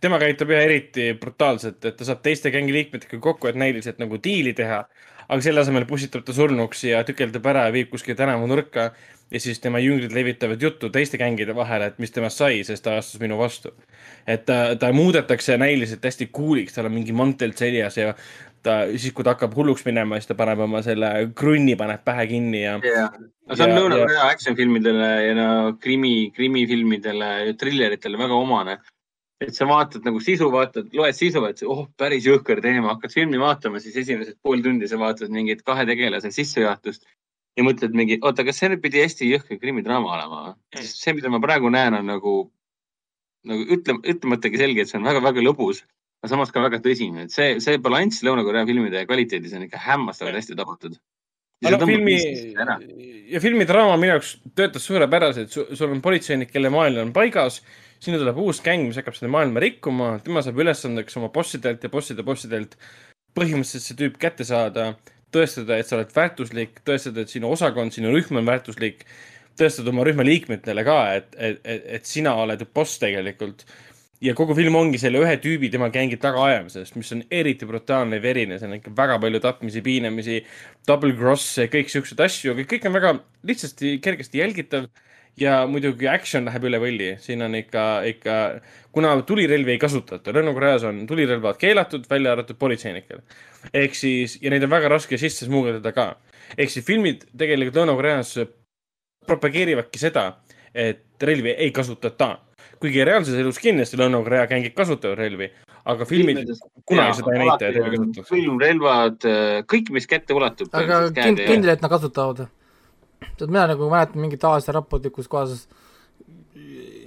[0.00, 4.20] Tema käitub jah eriti brutaalselt, et ta saab teiste gängi liikmetega kokku, et näiliselt nagu
[4.24, 4.84] diili teha.
[5.28, 8.86] aga selle asemel pussitab ta surnuks ja tükeldab ära ja viib kuskile tänavanurka
[9.30, 12.96] ja siis tema jüngrid levitavad juttu teiste gängide vahele, et mis temast sai, sest ta
[12.96, 13.74] astus minu vastu.
[14.26, 18.14] et ta, ta muudetakse näiliselt hästi cool'iks, tal on mingi mantel seljas ja
[18.62, 22.26] ta, siis kui ta hakkab hulluks minema, siis ta paneb oma selle krunni paneb pähe
[22.32, 25.48] kinni ja jah, no see on Lõuna-Korea action filmidele ja no
[25.80, 28.78] krimi, krimifilmidele, trilleritele väga omane.
[29.44, 33.38] Et sa vaatad nagu sisu, vaatad, loed sisu, et oh, päris jõhker teema, hakkad filmi
[33.38, 37.06] vaatama, siis esimesed pool tundi sa vaatad mingit kahe tegelase sissejuhatust
[37.58, 40.86] ja mõtled mingi, oota, kas see nüüd pidi hästi jõhker krimidraama olema või?
[40.86, 42.34] see, mida ma praegu näen, on nagu,
[43.48, 45.82] nagu ütle, ütlematagi selge, et see on väga-väga lõbus,
[46.22, 50.38] aga samas ka väga tõsine, et see, see balanss Lõuna-Korea filmide kvaliteedis on ikka hämmastavalt
[50.38, 50.98] hästi tabatud.
[51.66, 52.14] aga no filmi
[53.32, 57.62] ja filmi draama minu jaoks töötas suurepäraselt, sul on politseinik, kelle maailm on paigas,
[58.02, 61.90] sinna tuleb uus gäng, mis hakkab seda maailma rikkuma, tema saab ülesandeks oma bossidelt ja
[61.92, 62.76] bosside bossidelt
[63.38, 64.94] põhimõtteliselt see tüüp kätte saada.
[65.28, 69.02] tõestada, et sa oled väärtuslik, tõestada, et sinu osakond, sinu rühm on väärtuslik,
[69.60, 73.66] tõestada oma rühma liikmetele ka, et, et, et, et sina oled boss tegelikult.
[74.24, 78.22] ja kogu film ongi selle ühe tüübi tema gängi tagaajamises, mis on eriti brutaalne ja
[78.22, 80.40] verine, seal on ikka väga palju tapmisi, piinamisi,
[80.88, 83.12] double cross'e, kõik siukseid asju, aga kõik on väga
[83.52, 84.88] lihtsasti, kergesti jälgitav
[85.40, 88.36] ja muidugi action läheb üle võlli, siin on ikka, ikka,
[88.94, 93.22] kuna tulirelvi ei kasutata, Lõuna-Koreas on tulirelvad keelatud, välja arvatud politseinikel.
[93.72, 96.08] ehk siis, ja neid on väga raske sisse smugeldada ka.
[96.56, 98.34] ehk siis filmid tegelikult Lõuna-Koreas
[99.26, 100.28] propageerivadki seda,
[100.74, 102.38] et relvi ei kasutata.
[102.78, 105.50] kuigi reaalses elus kindlasti Lõuna-Korea gängid kasutavad relvi,
[105.84, 106.44] aga filmid
[106.86, 108.34] kunagi seda ei näita, et relvi kasutatakse.
[108.34, 109.26] filmrelvad,
[109.66, 110.70] kõik, mis kätte ulatub.
[110.72, 112.46] aga kind-, kindel, et nad kasutavad.
[113.20, 115.66] tead, mina nagu mäletan mingit Aasia raportit, kus kohas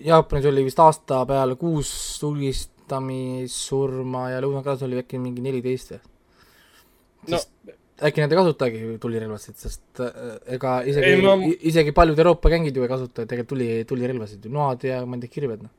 [0.06, 1.90] Jaapanis oli vist aasta peale kuus
[2.22, 6.00] tulistamissurma ja Lõuna-Koreas oli äkki mingi neliteist või?
[7.30, 7.38] no
[8.02, 10.08] äkki nad ei kasutagi tulirelvasid, sest äh,
[10.56, 14.96] ega isegi ma- isegi paljud Euroopa gängid ju ei kasuta tegelikult tuli, tulirelvasid noad ja
[15.06, 15.74] ma ei tea, kirved noh.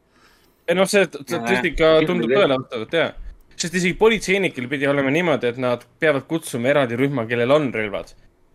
[0.69, 3.11] ei noh, see statistika Jah, tundub vastavat, jaa.
[3.57, 8.09] sest isegi politseinikel pidi olema niimoodi, et nad peavad kutsuma eraldi rühma, kellel on relvad.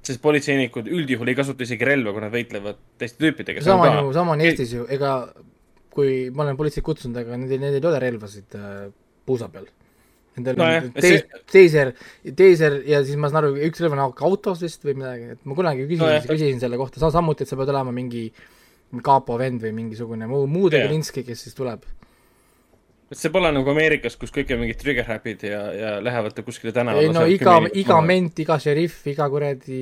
[0.07, 3.63] Sest politseinikud üldjuhul ei kasuta isegi relva, kui nad võitlevad teiste tüüpidega.
[3.65, 5.17] sama on ju, sama on Eestis ju, ega
[5.97, 8.87] kui ma olen politseid kutsunud, aga nendel, nendel ei ole relvasid äh,
[9.27, 9.67] puusa peal.
[10.37, 11.93] Nendel Nojah, on teis- see-, teiser,
[12.37, 15.57] teiser ja siis ma saan aru, üks relv on autos vist või midagi, et ma
[15.57, 18.27] kunagi küsisin no, küsisin selle kohta, samuti, et sa pead olema mingi
[19.03, 20.83] kapo vend või mingisugune muu, muu Jah.
[20.85, 21.81] Degelinski, kes siis tuleb.
[23.07, 26.73] Et see pole nagu Ameerikas, kus kõik on mingid trigger happy'd ja, ja lähevad kuskile
[26.73, 27.13] ei tänavale.
[27.15, 29.79] no iga, iga ment, iga šerif, iga kuradi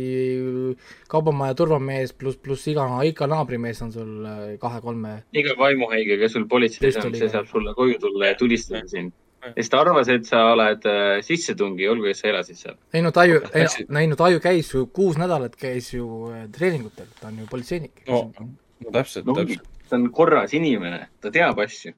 [1.12, 6.48] kaubamaja turvamees pluss, pluss iga, iga naabrimees on sul äh, kahe-kolme iga vaimuhaige, kes sul
[6.52, 9.14] politseis on, see saab sulle koju tulla ja tulistada sind.
[9.46, 12.78] sest ta arvas, et sa oled äh, sissetungi, olgu, et sa elasid seal.
[12.94, 17.10] ei no Taju, Läksid- ei no Taju käis ju kuus nädalat käis ju äh, treeningutel,
[17.20, 18.28] ta on ju politseinik no,.
[18.38, 19.66] no täpselt, no täpselt.
[19.90, 21.94] ta on korras inimene, ta teab asju.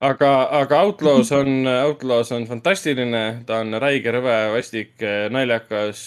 [0.00, 4.94] aga, aga Outlaws on, Outlaws on fantastiline, ta on räige, rõve, vastik,
[5.32, 6.06] naljakas,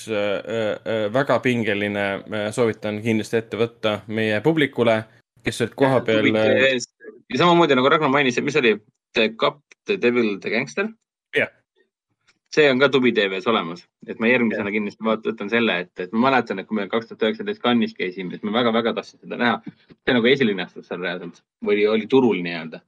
[1.14, 2.07] väga pingeline,
[2.56, 5.02] soovitan kindlasti ette võtta meie publikule,
[5.45, 6.32] kes olid kohapeal.
[6.34, 8.78] ja samamoodi nagu Ragnar mainis, et mis oli
[9.14, 10.90] The Cup, The Devil, The Gangster.
[11.36, 11.49] Jah.
[12.53, 16.11] see on ka Tubi TV-s olemas, et ma järgmisena kindlasti vaat- võtan selle, et, et
[16.14, 19.40] ma mäletan, et kui me kaks tuhat üheksateist Cannes'is käisime, siis me väga-väga tahtsime seda
[19.41, 19.56] näha.
[20.06, 22.84] see nagu esilinastus seal reaalselt või oli turul nii-öelda.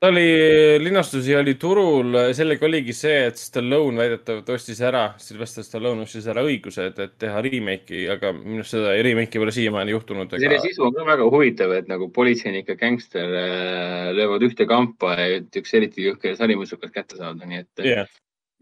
[0.00, 6.06] Ta oli, linastusi oli turul, sellega oligi see, et Stallone väidetavalt ostis ära, Sylvester Stallone
[6.06, 10.36] ostis ära õigused, et teha remake'i, aga minu arust seda remake'i pole siiamaani juhtunud.
[10.36, 15.16] selle sisu on ka väga huvitav, et nagu politseinik ja gängster äh, löövad ühte kampa,
[15.38, 18.10] et üks eriti jõhker sarimõrtsukas kätte saada, nii et jah,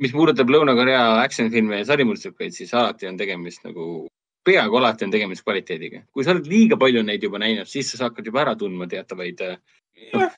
[0.03, 4.07] mis puudutab Lõuna-Korea action filme ja sarimõrtsukaid, siis alati on tegemist nagu,
[4.45, 6.03] peaaegu alati on tegemist kvaliteediga.
[6.13, 9.41] kui sa oled liiga palju neid juba näinud, siis sa hakkad juba ära tundma teatavaid,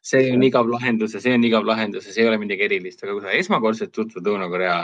[0.03, 3.03] see on igav lahendus ja see on igav lahendus ja see ei ole midagi erilist,
[3.03, 4.77] aga kui sa esmakordselt tutvud Lõuna-Korea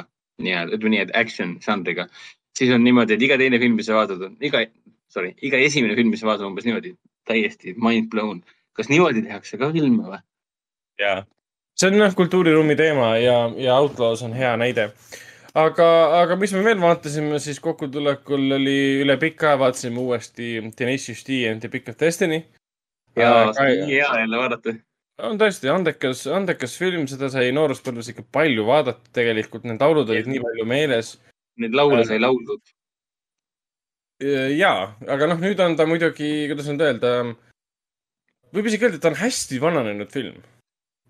[0.43, 2.09] nii-öelda, ütleme nii, et action žanriga,
[2.59, 4.65] siis on niimoodi, et iga teine film, mis sa vaatad, iga,
[5.13, 6.97] sorry, iga esimene film, mis sa vaatad, umbes niimoodi,
[7.29, 8.43] täiesti mind blown.
[8.73, 10.23] kas niimoodi tehakse ka filme või?
[10.99, 11.25] jaa.
[11.77, 14.91] see on jah kultuuriruumi teema ja, ja Outlaws on hea näide.
[15.55, 15.87] aga,
[16.23, 21.61] aga mis me veel vaatasime siis kokkutulekul oli üle pika vaatasime uuesti Tenacious D and
[21.61, 22.43] the Pick of Destiny.
[23.17, 24.75] ja see on nii hea jälle vaadata.
[25.29, 30.31] on tõesti andekas, andekas film, seda sai nooruspõlves ikka palju vaadata tegelikult, need laulud olid
[30.31, 31.17] nii palju meeles.
[31.61, 32.63] Neid laule sai lauldud.
[34.57, 37.13] jaa, aga noh, nüüd on ta muidugi, kuidas nüüd öelda,
[38.57, 40.41] võib isegi öelda, et ta on hästi vananenud film.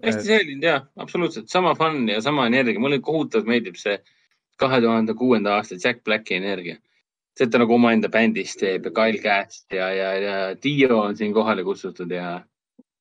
[0.02, 2.80] hästi säilinud ja absoluutselt sama fun ja sama energia.
[2.80, 4.00] mulle kohutavalt meeldib see
[4.62, 6.78] kahe tuhande kuuenda aasta Jack Blacki energia.
[7.32, 11.16] see, et ta nagu omaenda bändis teeb ja Kyle Gass ja, ja, ja Dio on
[11.16, 12.42] siin kohale kutsutud ja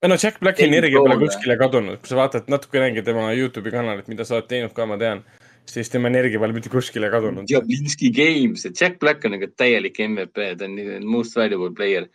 [0.08, 4.26] no Jack Blacki energia pole kuskile kadunud, kui sa vaatad natukenegi tema Youtube'i kanalit, mida
[4.26, 5.22] sa oled teinud ka, ma tean,
[5.70, 7.52] siis tema energia pole mitte kuskile kadunud.
[7.52, 12.10] Jablinski Games, Jack Black on nagu täielik MVP, ta on most valuable player.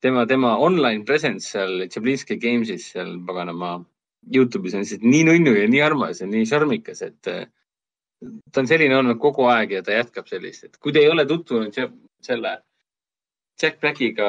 [0.00, 3.80] tema, tema online presence seal Jablinski Games'is seal paganama
[4.34, 7.30] Youtube'is on lihtsalt nii nunnu ja nii armas ja nii šarmikas, et
[8.52, 11.26] ta on selline olnud kogu aeg ja ta jätkab sellist, et kui te ei ole
[11.28, 11.74] tutvunud
[12.24, 12.56] selle
[13.62, 14.28] Jack Blackiga,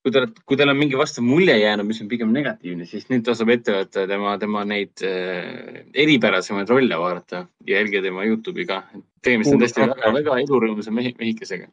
[0.00, 3.24] kui te, kui teil on mingi vastav mulje jäänud, mis on pigem negatiivne, siis nüüd
[3.26, 8.84] tasub ette võtta tema, tema neid äh, eripärasemaid rolle vaadata ja jälgida tema Youtube'i ka.
[9.24, 10.18] tegemist on tõesti väga, rohkem.
[10.20, 11.66] väga elurõõmsa mehi, mehikesega.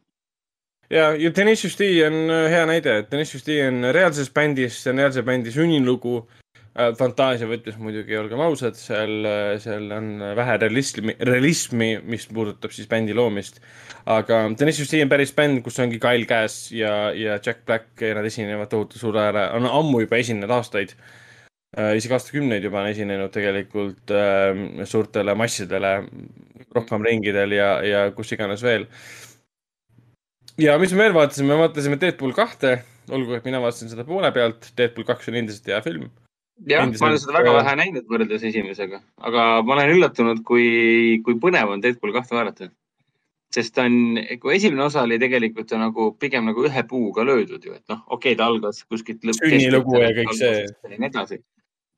[0.90, 4.92] ja, ja Tenacious D on äh, hea näide, et Tenacious D on reaalses bändis, see
[4.92, 6.20] on reaalse bändi sünnilugu.
[6.78, 9.26] Äh, fantaasia võtmes muidugi, olgem ausad, seal,
[9.58, 13.58] seal on vähe realismi, realismi, mis puudutab siis bändi loomist.
[14.06, 18.12] aga Tennessee Sea on päris bänd, kus ongi Kyle Cass ja, ja Jack Black ja
[18.14, 20.94] nad esinevad tohutu suure ära, on ammu juba esinenud aastaid
[21.74, 21.96] äh,.
[21.98, 25.92] isegi aastakümneid juba on esinenud tegelikult äh, suurtele massidele,
[26.78, 28.86] rohkem ringidel ja, ja kus iganes veel.
[30.62, 32.78] ja mis me veel vaatasime, me vaatasime Deadpool kahte,
[33.10, 36.06] olgu, et mina vaatasin seda poole pealt, Deadpool kaks on endiselt hea film
[36.66, 40.66] jah, ma olen seda väga äh, vähe näinud võrreldes esimesega, aga ma olen üllatunud, kui,
[41.26, 42.70] kui põnev on Deadpool kahte vaadata.
[43.54, 47.64] sest ta on, kui esimene osa oli tegelikult ju nagu pigem nagu ühe puuga löödud
[47.64, 49.24] ju, et noh, okei okay,, ta algas kuskilt.
[49.38, 50.66] Sünnilugu ja kõik see..
[50.66, 51.40] ja nii edasi.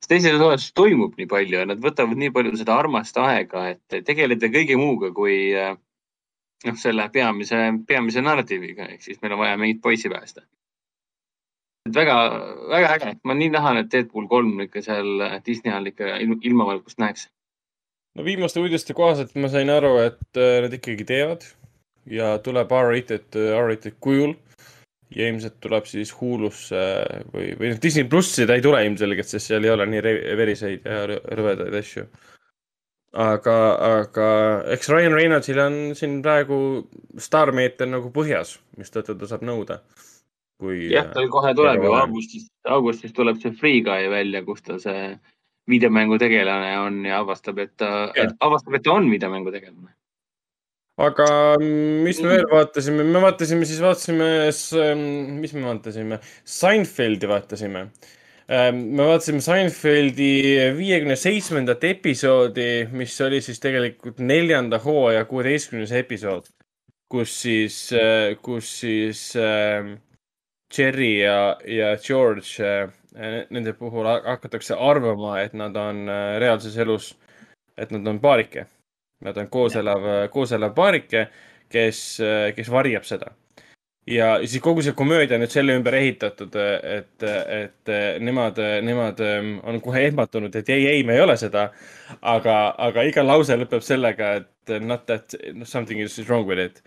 [0.07, 4.49] teises osas toimub nii palju ja nad võtavad nii palju seda armast aega, et tegeleda
[4.53, 5.75] kõige muuga kui äh,
[6.65, 10.45] noh, selle peamise, peamise narratiiviga, ehk siis meil on vaja mingit poissi päästa
[11.89, 12.17] et väga,
[12.71, 17.01] väga äge, ma nii tahan, et Deadpool kolm ikka seal Disney all ikka ilm- ilmavalgust
[17.01, 17.27] näeks.
[18.15, 21.45] no viimaste uudiste kohaselt ma sain aru, et äh, nad ikkagi teevad
[22.05, 24.35] ja tuleb R-rated, R-rated kujul
[25.15, 26.81] ja ilmselt tuleb siis Hulusse
[27.33, 30.03] või, või noh, Disney plussi ta ei tule ilmselgelt, sest seal ei ole nii
[30.39, 32.05] veriseid ja rõ- rõvedaid asju.
[33.11, 33.57] aga,
[33.99, 34.27] aga
[34.71, 36.87] eks Ryan Reynoldsil on siin praegu
[37.19, 39.81] staarmeeter nagu põhjas, mistõttu ta saab nõuda.
[40.61, 44.77] Kui jah, tal kohe tuleb ju augustis, augustis tuleb see Free Guy välja, kus ta
[44.81, 45.15] see
[45.69, 48.11] videomängu tegelane on ja avastab, et ta,
[48.43, 49.93] avastab, et ta on videomängu tegelane.
[51.01, 51.27] aga
[52.05, 54.27] mis me veel vaatasime, me vaatasime siis, vaatasime,
[55.41, 57.87] mis me vaatasime, Seinfeldi vaatasime.
[58.75, 60.31] me vaatasime Seinfeldi
[60.77, 66.51] viiekümne seitsmendat episoodi, mis oli siis tegelikult neljanda hooaja kuueteistkümnes episood,
[67.09, 67.81] kus siis,
[68.45, 69.95] kus siis äh,
[70.77, 76.77] Jerry ja, ja George äh,, nende puhul ha- hakatakse arvama, et nad on äh, reaalses
[76.77, 77.15] elus,
[77.77, 78.67] et nad on paarike
[79.21, 81.27] Nad on koos elav, koos elav paarike,
[81.71, 81.99] kes,
[82.57, 83.35] kes varjab seda.
[84.09, 87.23] ja siis kogu see komöödia on nüüd selle ümber ehitatud, et,
[87.57, 89.21] et nemad, nemad
[89.63, 91.67] on kohe ehmatunud, et ei, ei, me ei ole seda.
[92.21, 96.81] aga, aga iga lause lõpeb sellega, et not that something is wrong with it.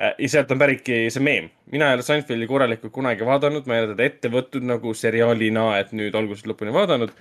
[0.00, 1.50] Ja sealt on päritki see meem.
[1.72, 5.66] mina ei ole Seinfeldi korralikult kunagi vaadanud, ma ei ole teda ette võtnud nagu seriaalina,
[5.82, 7.12] et nüüd algusest lõpuni vaadanud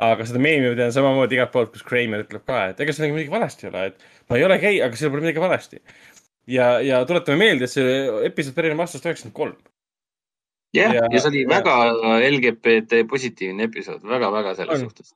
[0.00, 3.16] aga seda meemi ma tean samamoodi igalt poolt, kus Kramer ütleb ka, et ega sellega
[3.16, 5.82] midagi valesti ei ole, et ma ei ole gei, aga seal pole midagi valesti.
[6.50, 7.98] ja, ja tuletame meelde, et see
[8.28, 9.58] episood pärineb aastast üheksakümmend kolm.
[10.74, 11.74] jah, Ja- ja see oli ja- väga
[12.30, 14.88] LGBT positiivne episood väga, väga selles On.
[14.88, 15.12] suhtes.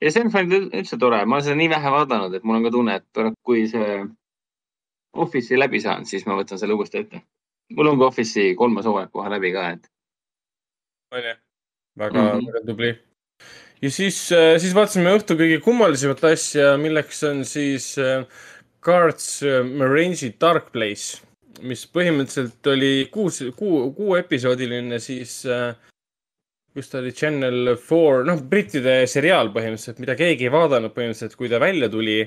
[0.00, 2.70] ja Seinfeld on üldse tore, ma olen seda nii vähe vaadanud, et mul on ka
[2.70, 4.06] tunne, et kui see
[5.16, 7.22] Office'i läbi saan, siis ma võtan selle uuesti ette.
[7.76, 9.88] mul on ka Office'i kolmas hooaeg kohe läbi ka, et
[11.12, 11.34] onju.
[11.98, 12.40] väga mm.
[12.40, 12.66] -hmm.
[12.66, 12.98] tubli.
[13.82, 14.20] ja siis,
[14.58, 18.24] siis vaatasime õhtu kõige kummalisemat asja, milleks on siis äh,
[18.84, 21.22] Cards äh, Marange'i Dark Place,
[21.62, 25.74] mis põhimõtteliselt oli kuus, kuu, kuuepisoodiline siis äh,
[26.74, 31.50] kus ta oli Channel Four, noh, brittide seriaal põhimõtteliselt, mida keegi ei vaadanud põhimõtteliselt, kui
[31.50, 32.20] ta välja tuli.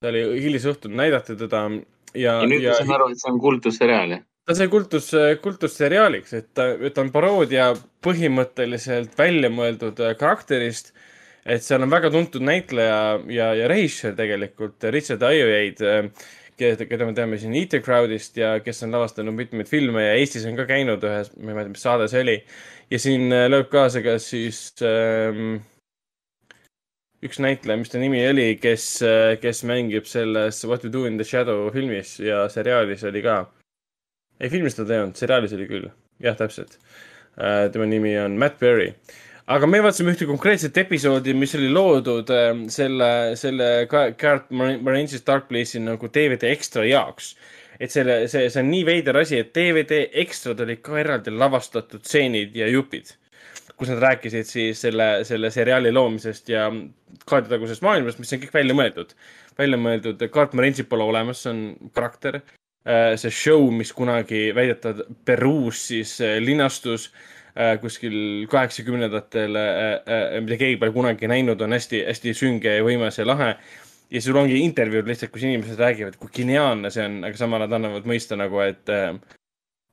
[0.00, 1.62] ta oli hilisõhtul, näidati teda
[2.16, 4.24] ja, ja nüüd ma saan aru, et see on kultusseriaal, jah?
[4.46, 5.10] ta sai kultus,
[5.42, 7.72] kultusseriaaliks, et ta, ta on paroodia
[8.06, 10.92] põhimõtteliselt välja mõeldud äh, karakterist.
[11.46, 16.10] et seal on väga tuntud näitleja ja, ja režissöör tegelikult, Richard Ayoade,
[16.58, 20.46] keda, keda me teame siin IT Crowdist ja kes on lavastanud mitmeid filme ja Eestis
[20.46, 22.36] on ka käinud ühes, ma ei mäleta, mis saade see oli.
[22.90, 25.58] ja siin äh, lööb kaasa ka siis ähm,
[27.24, 28.88] üks näitleja, mis ta nimi oli, kes,
[29.40, 33.44] kes mängib selles What we do in the shadow filmis ja seriaalis oli ka
[34.40, 35.86] ei, filmis teda ei olnud, seriaalis oli küll,
[36.22, 36.78] jah, täpselt.
[37.72, 38.92] tema nimi on Matt Berry.
[39.46, 44.80] aga me vaatasime ühte konkreetset episoodi, mis oli loodud äh, selle, selle Ka- Garrett Mar-
[44.82, 47.36] Marines Dark Place'i nagu DVD ekstra jaoks.
[47.80, 52.00] et selle, see, see on nii veider asi, et DVD ekstrad olid ka eraldi lavastatud
[52.04, 53.12] stseenid ja jupid,
[53.76, 56.70] kus nad rääkisid siis selle, selle seriaali loomisest ja
[57.28, 59.16] kaarditagusest maailmast, mis on kõik välja mõeldud.
[59.58, 62.40] välja mõeldud, Garrett Marines'i pole olemas, see on karakter
[62.86, 67.08] Äh, see show, mis kunagi väidetavalt Peruus siis äh, linastus
[67.58, 69.58] äh, kuskil kaheksakümnendatel,
[70.44, 73.56] mida keegi pole kunagi näinud, on hästi-hästi sünge ja võimas ja lahe.
[74.10, 77.74] ja sul ongi intervjuud lihtsalt, kus inimesed räägivad, kui geniaalne see on, aga samal nad
[77.74, 78.94] annavad mõista nagu, et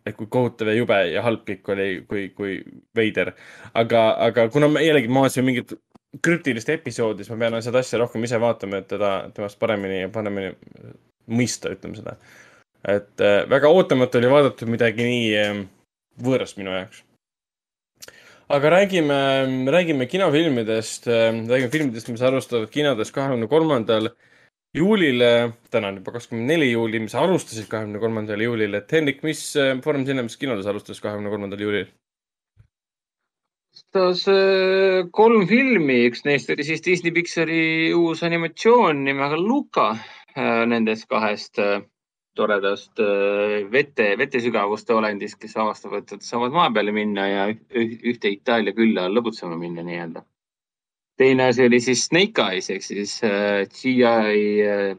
[0.05, 2.59] et kui kohutav ja jube ja halb kõik oli, kui, kui
[2.95, 3.33] veider.
[3.73, 5.75] aga, aga kuna me jällegi ma vaatasin mingit
[6.23, 10.53] krüptilist episoodi, siis ma pean seda asja rohkem ise vaatama, et teda, temast paremini, paremini
[11.33, 12.17] mõista, ütleme seda
[12.83, 15.63] et äh, väga ootamatu oli vaadata midagi nii äh,
[16.23, 17.03] võõrast minu jaoks.
[18.53, 19.17] aga räägime,
[19.71, 24.11] räägime kinofilmidest, räägime filmidest, mis alustavad kinodes kahekümne kolmandal
[24.73, 25.23] juulil.
[25.71, 29.75] täna on juba kakskümmend neli juuli, mis alustasid kahekümne kolmandal juulil, et Hendrik, mis äh,
[29.81, 31.91] Foorum Cinemas kinodes alustas kahekümne kolmandal juulil?
[33.73, 39.95] alustas äh, kolm filmi, üks neist oli siis Disney Pixari uus animatsioon nimega Luka.
[40.33, 41.83] Nendest kahest äh,
[42.35, 48.31] toredast äh, vete, vetesügavuste olendist, kes avastavad, et saavad maa peale minna ja üh- ühte
[48.33, 50.23] Itaalia külla lõbutsema minna nii-öelda.
[51.17, 54.97] Teine asi oli siis Snake Eyes ehk siis äh, GI,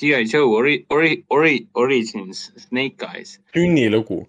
[0.00, 4.24] GI Joe ori, ori, ori, Origins Snake Eyes sünnilugu.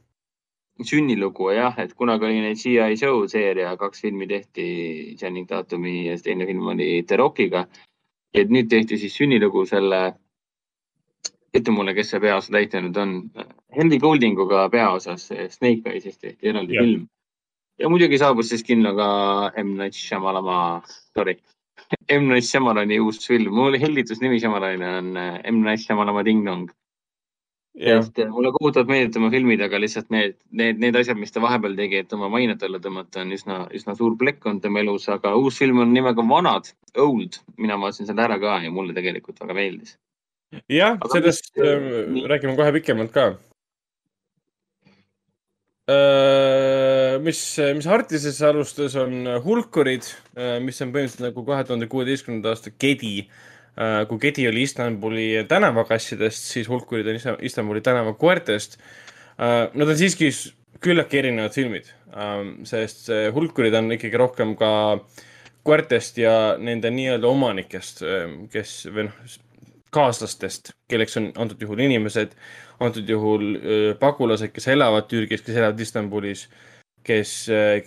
[0.84, 2.98] sünnilugu jah, et kunagi oli neid G.I.
[3.02, 4.68] Joe seeria, kaks filmi tehti
[5.20, 7.66] Channing Tatumi ja teine film oli The Rockiga.
[8.34, 10.00] et nüüd tehti siis sünnilugu selle,
[11.56, 13.14] ütle mulle, kes see peaosa täitnud on,
[13.78, 16.84] Henry Goldinguga peaosas Snake Eyes'ist tehti eraldi ja.
[16.84, 17.08] film.
[17.80, 19.08] ja muidugi saabus siis kinno ka
[19.64, 19.78] M.
[19.80, 20.84] Night Shyamalama,
[21.18, 21.38] sorry,
[22.10, 22.28] M.
[22.30, 25.62] Night Shyamalani uus film, mul hellitusnimi Shyamalani on äh, M.
[25.64, 26.68] Night Shyamalama Ding Dong.
[27.76, 31.42] sest äh, mulle kohutavalt meeldivad tema filmid, aga lihtsalt need, need, need asjad, mis ta
[31.44, 35.10] vahepeal tegi, et oma mainet alla tõmmata, on üsna, üsna suur plekk on tema elus,
[35.12, 36.72] aga uus film on nimega Vanad,
[37.04, 37.42] Old.
[37.60, 39.98] mina vaatasin selle ära ka ja mulle tegelikult väga meeldis.
[40.72, 43.28] jah, sellest äh, äh, räägime kohe pikemalt ka.
[45.86, 47.40] mis,
[47.78, 50.08] mis Artises alustas, on Hulkurid,
[50.66, 53.28] mis on põhimõtteliselt nagu kahe tuhande kuueteistkümnenda aasta Gedi.
[54.10, 58.80] kui Gedi oli Istanbuli tänavakassidest, siis Hulkurid on Ista- Istanbuli tänavakoertest.
[59.38, 60.32] Nad on siiski
[60.82, 61.90] küllaltki erinevad filmid,
[62.64, 64.72] sest Hulkurid on ikkagi rohkem ka
[65.66, 68.02] koertest ja nende nii-öelda omanikest,
[68.54, 69.36] kes või noh,
[69.96, 72.36] kaaslastest, kelleks on antud juhul inimesed,
[72.84, 76.46] antud juhul öö, pagulased, kes elavad Türgis, kes elavad Istanbulis,
[77.08, 77.34] kes,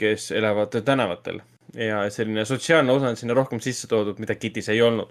[0.00, 1.40] kes elavad tänavatel
[1.76, 5.10] ja selline sotsiaalne osa on sinna rohkem sisse toodud, mida Kitis ei olnud.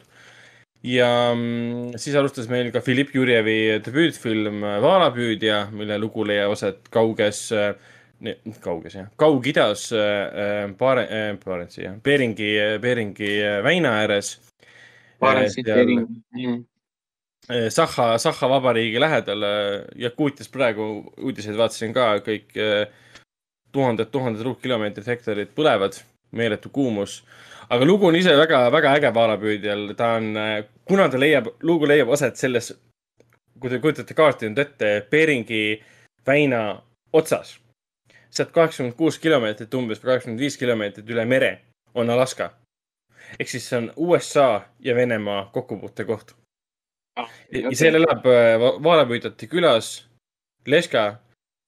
[0.84, 7.48] ja mm, siis alustas meil ka Philipp Jurjevi debüütfilm Vaalapüüdja, mille lugu leiab aset kauges,
[8.64, 9.88] kauges jah, Kaug-Idas,
[10.80, 11.10] Baare-,
[11.46, 14.38] Barentsi jah, Beringi, Beringi väina ääres.
[15.22, 16.66] Barentsi seal- film.
[17.48, 19.44] Sahha, Sahha vabariigi lähedal,
[19.96, 20.88] Jakuutias praegu
[21.24, 22.90] uudiseid vaatasin ka, kõik eh,
[23.72, 25.96] tuhanded, tuhanded ruutkilomeetrid, hektarid põlevad,
[26.36, 27.22] meeletu kuumus.
[27.70, 30.28] aga lugu on ise väga, väga äge vaalapüüdjal, ta on,
[30.88, 32.74] kuna ta leiab, lugu leiab aset selles,
[33.60, 35.82] kui te kujutate kaarti nüüd ette, Beringi
[36.28, 36.82] väina
[37.14, 37.60] otsas.
[38.30, 41.62] sealt kaheksakümmend kuus kilomeetrit umbes kaheksakümmend viis kilomeetrit üle mere
[41.96, 42.52] on Alaska.
[43.40, 46.37] ehk siis see on USA ja Venemaa kokkupuutekoht
[47.52, 50.04] ja seal elab äh, va- vaalapüüdjate külas
[50.68, 51.06] Leska,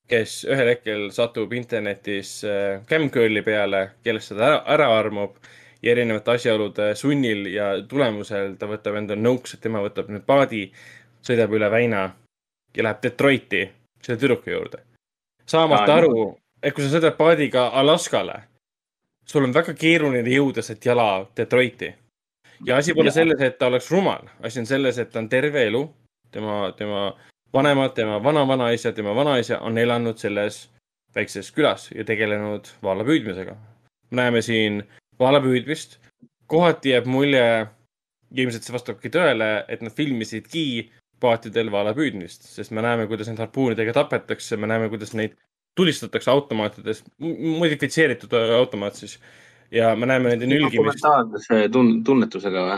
[0.10, 5.38] kes ühel hetkel satub internetis äh, Camgirli peale, kellest ta ära, ära armub
[5.82, 10.66] ja erinevate asjaolude sunnil ja tulemusel ta võtab endale nõuks, et tema võtab nüüd paadi,
[11.24, 12.10] sõidab üle väina
[12.76, 13.64] ja läheb Detroiti
[14.04, 14.84] selle tüdruku juurde.
[15.48, 18.36] saamata Aa, aru, et kui sa sõidad paadiga Alaskale,
[19.26, 21.94] sul on väga keeruline jõuda sealt jala Detroiti
[22.66, 23.14] ja asi pole Jaa.
[23.22, 25.84] selles, et ta oleks rumal, asi on selles, et ta on terve elu,
[26.32, 27.04] tema, tema
[27.54, 30.70] vanemad, tema vana-vanaisa, tema vanaisa on elanud selles
[31.16, 33.56] väikses külas ja tegelenud vaala püüdmisega.
[34.12, 34.84] näeme siin
[35.20, 36.00] vaala püüdmist,
[36.48, 37.44] kohati jääb mulje,
[38.32, 43.30] ja ilmselt see vastabki tõele, et nad filmisidki paatidel vaala püüdmist, sest me näeme, kuidas
[43.30, 45.36] neid harpuunidega tapetakse, me näeme, kuidas neid
[45.78, 49.20] tulistatakse automaatides, modifitseeritud automaat siis.
[49.72, 51.04] Ja me näeme nende nülgimist.
[51.04, 52.78] dokumentaalse tun-, tunnetusega või?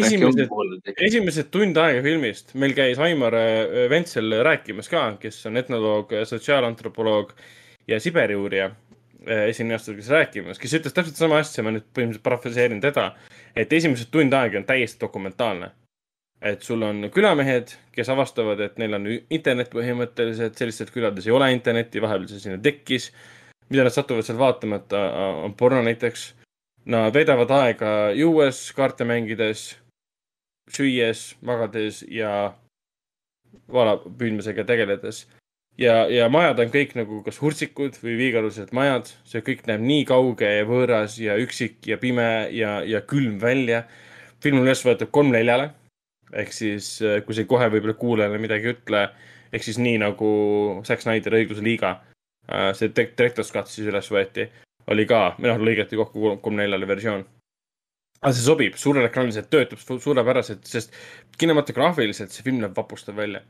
[0.00, 0.52] esimesed,
[0.96, 7.34] esimesed tund aega filmist meil käis Aimar äh, Ventsel rääkimas ka, kes on etnoloog, sotsiaalantropoloog
[7.90, 8.70] ja Siberi uurija
[9.26, 13.10] esineja kes rääkimas, kes ütles täpselt sama asja, ma nüüd põhimõtteliselt parafraseerin teda,
[13.56, 15.70] et esimesed tund aega on täiesti dokumentaalne.
[16.40, 21.50] et sul on külamehed, kes avastavad, et neil on internet põhimõtteliselt, sellistes külades ei ole
[21.52, 23.10] internetti, vahepeal see sinna tekkis.
[23.70, 26.30] Mida nad satuvad seal vaatama, et äh, on porno näiteks.
[26.90, 29.74] Nad veedavad aega juues, kaarte mängides,
[30.72, 32.54] süües, magades ja
[33.70, 35.26] vala püüdmisega tegeledes.
[35.78, 40.04] ja, ja majad on kõik nagu kas hurtsikud või viigalused majad, see kõik näeb nii
[40.08, 43.84] kauge ja võõras ja üksik ja pime ja, ja külm välja.
[44.42, 45.70] film on üles võetud kolm neljale
[46.32, 49.04] ehk siis äh, kui see kohe võib-olla kuulajale midagi ei ütle,
[49.52, 50.30] ehk siis nii nagu
[50.86, 51.96] Zack Snyder õigluse liiga,
[52.74, 54.48] see direct- director's cut siis üles võeti,
[54.90, 57.24] oli ka, või noh, lõigati kokku kolm- neljale versioon.
[58.20, 60.92] aga see sobib, suurel ekraanil see töötab su- suurepäraselt, sest
[61.40, 63.42] kinematograafiliselt see film näeb vapustav välja.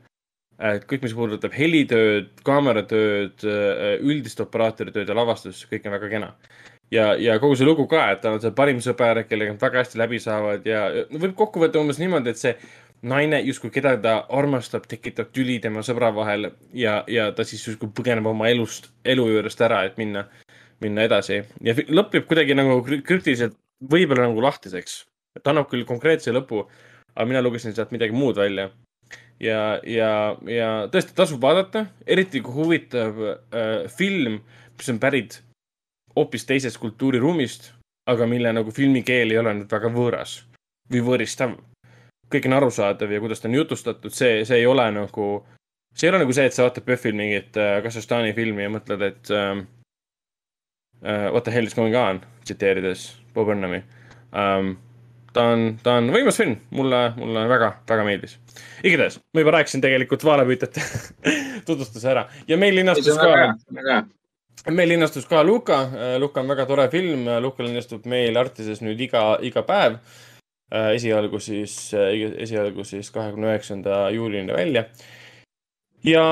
[0.61, 3.41] et kõik, mis puudutab helitööd, kaameratööd,
[4.05, 6.35] üldist operaatoritööd ja lavastust, kõik on väga kena.
[6.91, 9.79] ja, ja kogu see lugu ka, et tal on see parim sõber, kellega nad väga
[9.83, 12.55] hästi läbi saavad ja no võib kokku võtta umbes niimoodi, et see
[13.01, 17.89] naine justkui, keda ta armastab, tekitab tüli tema sõbra vahel ja, ja ta siis justkui
[17.97, 20.27] põgeneb oma elust, elu juurest ära, et minna,
[20.83, 25.05] minna edasi ja lõpp jääb kuidagi nagu krü- krüptiliselt võib-olla nagu lahtiseks.
[25.41, 26.65] ta annab küll konkreetse lõpu,
[27.15, 28.69] aga mina lugesin sealt midagi muud välja
[29.41, 30.11] ja, ja,
[30.47, 34.41] ja tõesti tasub vaadata, eriti kui huvitab äh, film,
[34.77, 35.41] mis on pärit
[36.15, 37.71] hoopis teisest kultuuriruumist,
[38.11, 40.41] aga mille nagu filmikeel ei ole nüüd väga võõras
[40.91, 41.55] või võõristav.
[42.33, 45.31] Kõik on arusaadav ja kuidas ta on jutustatud, see, see ei ole nagu,
[45.93, 49.03] see ei ole nagu see, et sa vaatad PÖFFil mingit äh, Kasahstani filmi ja mõtled,
[49.07, 49.65] et ähm,
[51.03, 53.83] uh, what the hell is going on, tsiteerides Bob Burnhami
[54.31, 54.77] um,.
[55.31, 58.37] ta on, ta on võimas film, mulle, mulle väga, väga meeldis.
[58.83, 60.83] igatahes, ma juba rääkisin tegelikult Vaalepüütajate
[61.67, 63.53] tutvustuse ära ja meil väga
[63.87, 64.01] ka
[64.69, 65.89] meil linnastus ka Luka,
[66.19, 69.97] Luka on väga tore film, Luka linnastub meil Artises nüüd iga, iga päev.
[70.71, 74.85] Esialgu siis, esialgu siis kahekümne üheksanda juulini välja.
[76.03, 76.23] ja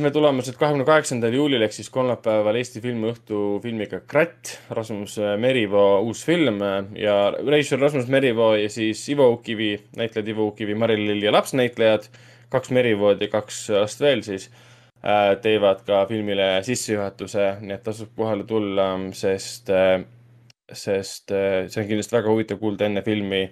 [0.00, 6.00] meil tulemas nüüd kahekümne kaheksandal juulil ehk siis kolmapäeval Eesti filmiõhtu filmiga Kratt, Rasmus Merivoo
[6.08, 6.58] uus film
[6.98, 12.08] ja režissöör Rasmus Merivoo ja siis Ivo Ukivi, näitlejad Ivo Ukivi, Mari-Lill ja lapsnäitlejad,
[12.50, 14.48] kaks Merivood ja kaks last veel siis
[15.04, 19.70] äh, teevad ka filmile sissejuhatuse, nii et tasub kohale tulla, sest,
[20.72, 23.44] sest äh, see on kindlasti väga huvitav kuulda enne filmi,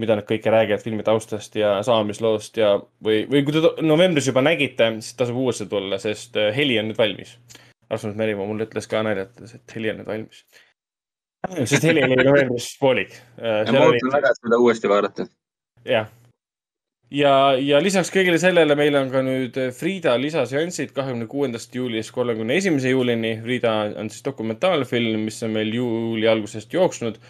[0.00, 4.42] mida nad kõike räägivad filmi taustast ja saamisloost ja, või, või kui te novembris juba
[4.42, 7.36] nägite, siis tasub uuesti tulla, sest äh, heli on nüüd valmis.
[7.90, 10.42] Rasmus Merimaa mulle ütles ka naljatades, et heli on nüüd valmis.
[11.70, 13.14] sest heli oli novembris poolik.
[13.38, 15.26] ja ma ootan väga, et seda uuesti vaadata.
[15.86, 16.08] jah.
[17.12, 22.56] ja, ja lisaks kõigele sellele meil on ka nüüd Frida lisaseansid kahekümne kuuendast juulist kolmekümne
[22.56, 23.36] esimese juulini.
[23.44, 27.20] Frida on siis dokumentaalfilm, mis on meil juuli algusest jooksnud.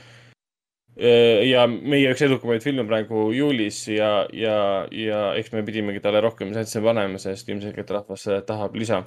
[0.94, 6.54] Ja meie üks edukamaid filme praegu juulis ja, ja, ja eks me pidimegi talle rohkem
[6.54, 9.02] seansse panema, sest ilmselgelt rahvas tahab lisa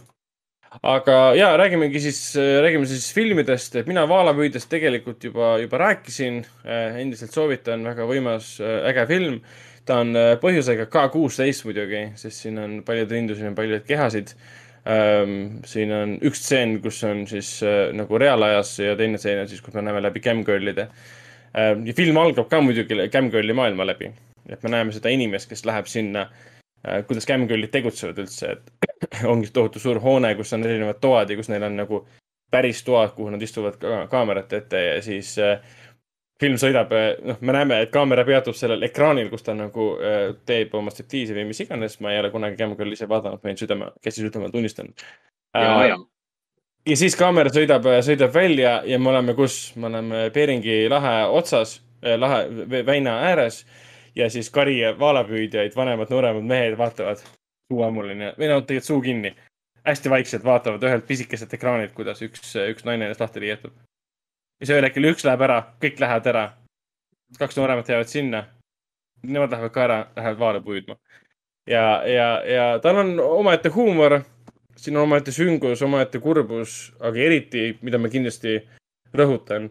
[0.83, 6.45] aga ja räägimegi siis, räägime siis filmidest, et mina Vaalapüüdjast tegelikult juba, juba rääkisin.
[6.97, 9.41] endiselt soovitan, väga võimas, äge film.
[9.85, 13.79] ta on äh, põhjusega K kuusteist muidugi, sest siin on palju trindu, siin on palju
[13.87, 14.33] kehasid.
[15.65, 19.61] siin on üks stseen, kus on siis äh, nagu reaalajas ja teine stseen on siis,
[19.61, 20.89] kus me näeme läbi camgirl'ide.
[21.57, 24.11] Ja film algab ka muidugi camgirl'i maailma läbi,
[24.49, 26.27] et me näeme seda inimest, kes läheb sinna,
[27.09, 31.49] kuidas camgirl'id tegutsevad üldse, et ongi tohutu suur hoone, kus on erinevad toad ja kus
[31.49, 32.03] neil on nagu
[32.51, 35.59] päris toad, kuhu nad istuvad ka kaamerate ette ja siis äh,
[36.41, 36.91] film sõidab,
[37.25, 41.35] noh, me näeme, et kaamera peatub sellel ekraanil, kus ta nagu äh, teeb oma striptiisi
[41.35, 44.53] või mis iganes, ma ei ole kunagi Camgirl ise vaadanud, ma võin südame, käsi südamel
[44.53, 44.93] tunnistan.
[45.55, 45.97] Ja, äh, ja.
[46.87, 51.81] Ja siis kaamera sõidab, sõidab välja ja me oleme kus, me oleme Beringi lahe otsas,
[52.01, 53.65] lahe vä- väina ääres
[54.15, 57.21] ja siis kari ja vaalapüüdjaid, vanemad, nooremad mehed vaatavad
[57.71, 59.35] suuammuline või no tegelikult suu kinni.
[59.87, 63.71] hästi vaikselt vaatavad ühelt pisikeselt ekraanilt, kuidas üks, üks naine ennast lahti riietab.
[64.59, 66.45] ja siis ühel hetkel üks läheb ära, kõik lähevad ära.
[67.39, 68.45] kaks nooremat jäävad sinna.
[69.23, 70.97] Nemad lähevad ka ära, lähevad vaale püüdma.
[71.67, 74.21] ja, ja, ja tal on omaette huumor
[74.77, 78.57] siin on omaette süngus, omaette kurbus, aga eriti, mida ma kindlasti
[79.17, 79.69] rõhutan,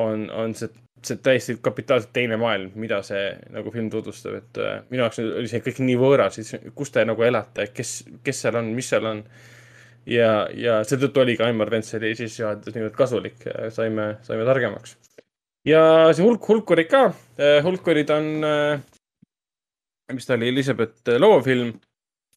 [0.00, 0.70] on, on see,
[1.04, 5.50] see täiesti kapitaalselt teine maailm, mida see nagu film tutvustab, et äh, minu jaoks oli
[5.50, 6.40] see kõik nii võõras,
[6.76, 9.22] kus te nagu elate, kes, kes seal on, mis seal on.
[10.06, 14.96] ja, ja seetõttu oli ka Aimar Ventseli sissejuhatus niivõrd kasulik, saime, saime targemaks.
[15.66, 15.82] ja
[16.14, 17.08] see hulk, hulkurid ka,
[17.66, 18.30] hulkurid on,
[20.14, 21.74] mis ta oli, Elizabeth Loo film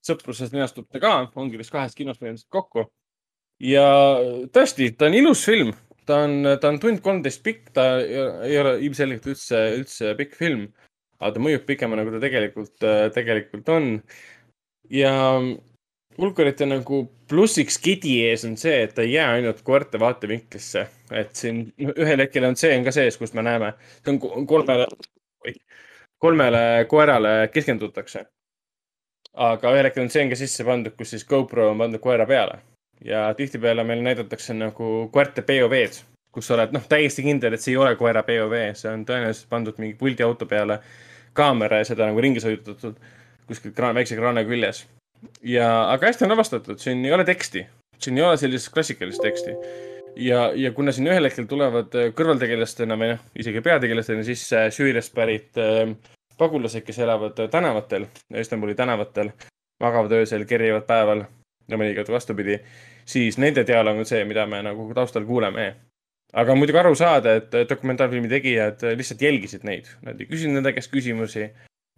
[0.06, 2.88] sõpruses linastub ta ka, ongi vist kahest kinost põhimõtteliselt kokku.
[3.64, 3.86] ja
[4.56, 5.74] tõesti, ta on ilus film,
[6.08, 10.70] ta on, ta on tund kolmteist pikk, ta ei ole ilmselgelt üldse, üldse pikk film.
[11.20, 12.86] aga ta mõjub pikemana, kui ta tegelikult,
[13.16, 13.90] tegelikult on.
[14.90, 15.14] ja
[16.20, 21.36] hulkurite nagu plussiks gidi ees on see, et ta ei jää ainult koerte vaatevinklisse, et
[21.36, 24.88] siin ühel hetkel on see on ka sees, kus me näeme, see on ko- kolmele,
[26.20, 28.26] kolmele koerale keskendutakse
[29.38, 32.26] aga ühel hetkel on see on ka sisse pandud, kus siis GoPro on pandud koera
[32.30, 32.60] peale
[33.06, 36.02] ja tihtipeale meil näidatakse nagu koerte POV-d,
[36.32, 39.50] kus sa oled noh, täiesti kindel, et see ei ole koera POV, see on tõenäoliselt
[39.52, 40.80] pandud mingi puldi auto peale
[41.38, 42.98] kaamera ja seda nagu ringi sõidutatud
[43.50, 44.86] kuskil kraan, väikse kraana küljes.
[45.44, 47.66] ja, aga hästi on lavastatud, siin ei ole teksti,
[47.98, 49.56] siin ei ole sellist klassikalist teksti.
[50.28, 55.58] ja, ja kuna siin ühel hetkel tulevad kõrvaltegelastena või noh, isegi peategelastena sisse Süüriast pärit
[55.58, 55.96] äh,
[56.40, 58.08] pagulased, kes elavad tänavatel,
[58.40, 59.34] Istanbuli tänavatel,
[59.84, 61.24] magavad öösel, kerjavad päeval
[61.70, 62.60] ja mõnikord vastupidi,
[63.06, 65.76] siis nende dialoog on see, mida me nagu taustal kuuleme.
[66.34, 70.92] aga muidugi aru saada, et dokumentaalfilmi tegijad lihtsalt jälgisid neid, nad ei küsinud nende käest
[70.94, 71.50] küsimusi.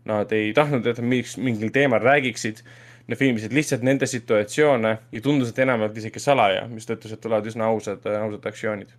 [0.06, 2.64] Nad ei tahtnud, et miks mingil teemal räägiksid.
[3.08, 7.68] Nad filmisid lihtsalt nende situatsioone ja tundus, et enamjaolt isegi salaja, mistõttu sealt tulevad üsna
[7.70, 8.94] ausad, ausad aktsioonid.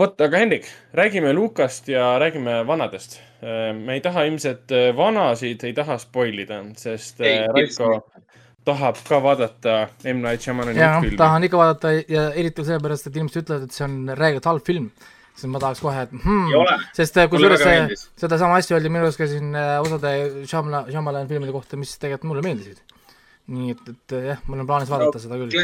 [0.00, 3.20] Vot, aga Hendrik, räägime Lukast ja räägime vanadest.
[3.84, 8.02] me ei taha ilmselt vanasid, ei taha spoil ida, sest Ei, Raiko
[8.66, 10.20] tahab ka vaadata M.
[10.24, 11.16] Night Shyamalani jah, filmi.
[11.20, 14.90] tahan ikka vaadata ja eriti sellepärast, et inimesed ütlevad, et see on räigelt halb film.
[15.40, 16.76] siis ma tahaks kohe, et hmm, Ei ole.
[16.96, 17.62] sest äh, kusjuures
[18.20, 20.10] sedasama asja öeldi minu arust ka siin äh, osade
[20.44, 22.82] Shyamalan, Shyamalan filmide kohta, mis tegelikult mulle meeldisid.
[23.50, 25.54] Nii et, et äh, jah, mul on plaanis vaadata seda küll.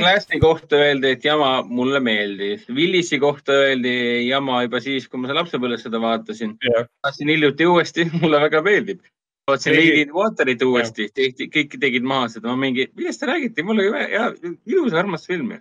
[0.00, 2.64] Classi kohta öeldi, et jama mulle meeldis.
[2.72, 3.94] Willisi kohta öeldi
[4.28, 6.56] jama juba siis, kui ma seal lapsepõlves seda vaatasin.
[6.64, 9.04] Vaatasin hiljuti uuesti, mulle väga meeldib.
[9.50, 13.66] vaatasin Lady in Waterit uuesti, tehti, kõik tegid maha seda, ma mingi, millest te räägite,
[13.66, 15.52] mulle hea, hea, ilus ja armas film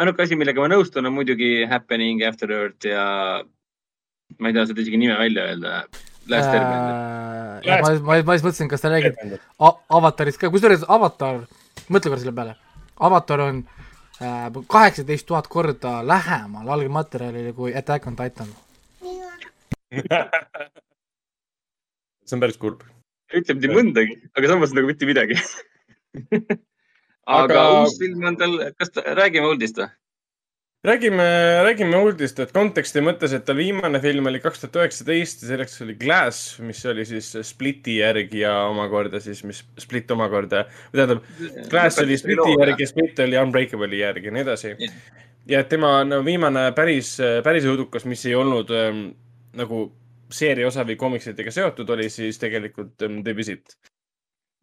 [0.00, 3.04] ainuke asi, millega ma nõustun, on muidugi Happening After Earth ja
[4.40, 5.84] ma ei taha seda isegi nime välja öelda.
[6.32, 6.94] Last Airbender.
[7.64, 9.14] Äh, ma, ma, ma just mõtlesin, kas ta räägib
[9.60, 11.42] A- Avatarist ka, kusjuures Avatar,
[11.92, 12.54] mõtle korra selle peale,
[13.08, 13.56] Avatar on
[14.20, 18.48] äh, kaheksateist tuhat korda lähemal algmaterjalile kui Attack on Titan.
[22.24, 22.80] see on päris kurb.
[23.34, 25.36] ütleb nii mõndagi, aga samas nagu mitte midagi.
[27.38, 29.88] aga Aga- uus film on tal, kas ta, räägime uudist või?
[30.84, 31.24] räägime,
[31.64, 35.80] räägime uudist, et konteksti mõttes, et ta viimane film oli kaks tuhat üheksateist ja selleks
[35.84, 41.24] oli Glass, mis oli siis Spliti järgi ja omakorda siis, mis Split omakorda, tähendab,
[41.72, 44.74] Glass oli Spliti järgi ja Split oli Unbreakable'i järgi ja nii edasi.
[45.48, 49.02] Ja tema no, viimane päris, päris õudukas, mis ei olnud ähm,
[49.56, 49.86] nagu
[50.32, 53.76] seeria osa või komiksitega seotud, oli siis tegelikult ähm, The Visit.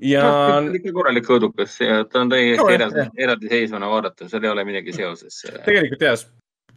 [0.01, 0.25] Ja
[0.57, 4.95] on ikka korralik õudukas ja ta on täiesti eraldi, eraldiseisvana vaadata, seal ei ole midagi
[4.95, 5.41] seoses.
[5.65, 6.19] tegelikult jah,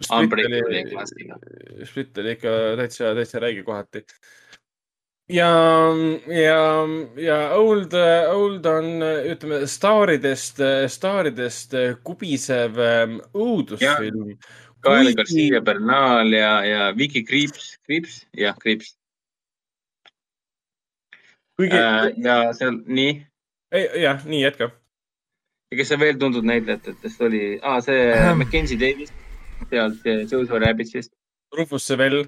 [0.01, 4.05] Split oli Split oli ikka täitsa, täitsa räige kohati.
[5.29, 5.51] ja,
[6.27, 6.59] ja,
[7.17, 7.95] ja Old,
[8.33, 8.91] Old on,
[9.31, 14.37] ütleme, staaridest, staaridest kubisev ähm, õudusfilm.
[14.85, 18.99] Kael Garcia Bernal ja, ja Vicky Kriips, Kriips, jah, Kriips.
[21.59, 23.19] Kuigi äh,, ja seal, nii.
[24.03, 24.71] jah, nii jätka.
[25.71, 28.09] ja kes on veel tuntud näitlejatest oli ah,, see
[28.39, 29.13] Mackenzie Davis
[29.71, 31.13] sealt Jojo Rabbitsist.
[31.57, 32.25] Rufus Sevel,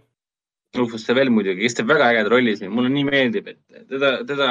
[0.76, 4.50] Rufus Sevel muidugi, kes teeb väga ägeda rolli siin, mulle nii meeldib, et teda, teda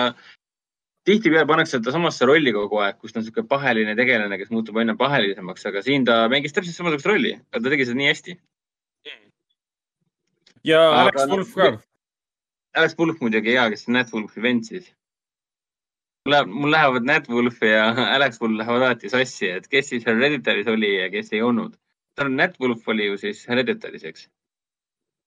[1.06, 4.80] tihtipeale pannakse ta samasse rolli kogu aeg, kus ta on niisugune paheline tegelane, kes muutub
[4.82, 8.38] aina pahelisemaks, aga siin ta mängis täpselt samasugust rolli, aga ta tegi seda nii hästi.
[10.66, 11.72] ja Aga Alex Wolf ka.
[12.76, 14.92] Alex Wolf muidugi hea, kes on Nat Wolfi vend siis.
[16.28, 17.88] mul lähevad Nat Wolf ja
[18.18, 21.76] Alex Wolf lähevad alati sassi, et kes siis Hereditary's oli ja kes ei olnud.
[22.16, 24.30] tähendab, Nat Wolf oli ju siis Hereditary's, eks.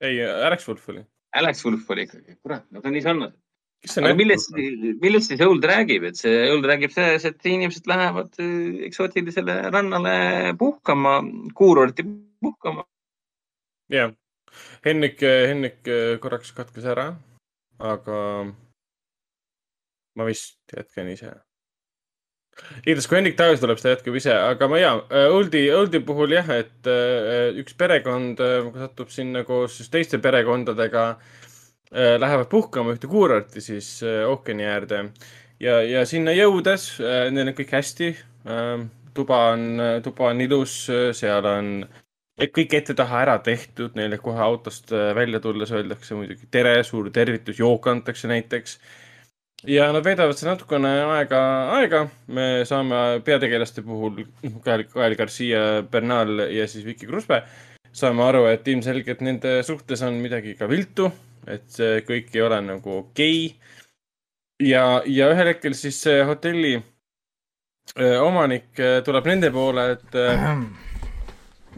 [0.00, 1.04] ei, Alex Wolf oli.
[1.36, 3.38] Alex Wolf oli ikkagi, kurat, nad on nii sarnased.
[4.02, 4.62] aga millest on?,
[5.02, 10.16] millest siis Õuld räägib, et see Õuld räägib selles, et inimesed lähevad äh, eksootilisele rannale
[10.58, 11.20] puhkama,
[11.54, 12.04] kuurorti
[12.42, 12.84] puhkama.
[13.92, 14.12] jah,
[14.84, 15.80] Henrik, Henrik
[16.22, 17.12] korraks katkes ära,
[17.78, 18.22] aga
[20.18, 21.32] ma vist jätkan ise.
[22.82, 24.94] igatahes, kui Henrik tagasi tuleb, siis ta jätkab ise, aga ma ja,
[25.30, 31.12] Oldi, Oldi puhul jah, et äh, üks perekond äh, satub sinna koos siis teiste perekondadega,
[31.88, 34.98] lähevad puhkama ühte kuurorti siis äh, ookeani äärde
[35.62, 38.82] ja, ja sinna jõudes äh, neil on kõik hästi äh,.
[39.16, 40.74] tuba on, tuba on ilus,
[41.16, 41.70] seal on
[42.38, 47.10] et kõik ette-taha ära tehtud, neile kohe autost äh, välja tulles öeldakse muidugi tere, suur
[47.14, 48.78] tervitus, jook antakse näiteks.
[49.66, 51.40] ja nad veedavad seal natukene aega,
[51.78, 54.22] aega, me saame peategelaste puhul,
[54.64, 57.42] Kael, Kael Garcia Bernal ja siis Vicky Kruspe,
[57.92, 61.10] saame aru, et ilmselgelt nende suhtes on midagi ka viltu,
[61.48, 63.74] et see kõik ei ole nagu okei okay..
[64.68, 66.76] ja, ja ühel hetkel siis see hotelli
[67.98, 70.36] öö, omanik öö, tuleb nende poole, et öö,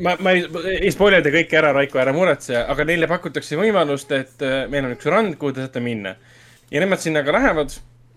[0.00, 0.44] ma, ma ei,
[0.80, 4.96] ei spoilerda kõike ära, Raiko, ära muretse, aga neile pakutakse võimalust, et äh, meil on
[4.96, 6.16] üks rand, kuhu te saate minna.
[6.70, 7.74] ja nemad sinna ka lähevad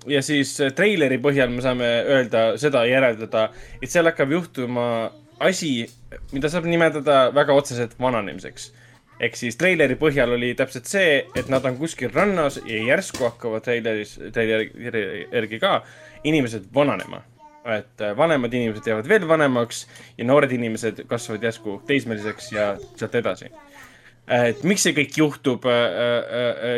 [0.08, 3.50] ja siis äh, treileri põhjal me saame öelda seda, järeldada,
[3.82, 4.86] et seal hakkab juhtuma
[5.44, 5.88] asi,
[6.32, 8.72] mida saab nimetada väga otseselt vananemiseks.
[9.24, 13.64] ehk siis treileri põhjal oli täpselt see, et nad on kuskil rannas ja järsku hakkavad
[13.64, 15.78] treileris, treileri järgi ka
[16.24, 17.22] inimesed vananema
[17.66, 19.86] et äh, vanemad inimesed jäävad veel vanemaks
[20.18, 23.50] ja noored inimesed kasvavad järsku teismeliseks ja sealt edasi.
[24.28, 25.66] et miks see kõik juhtub,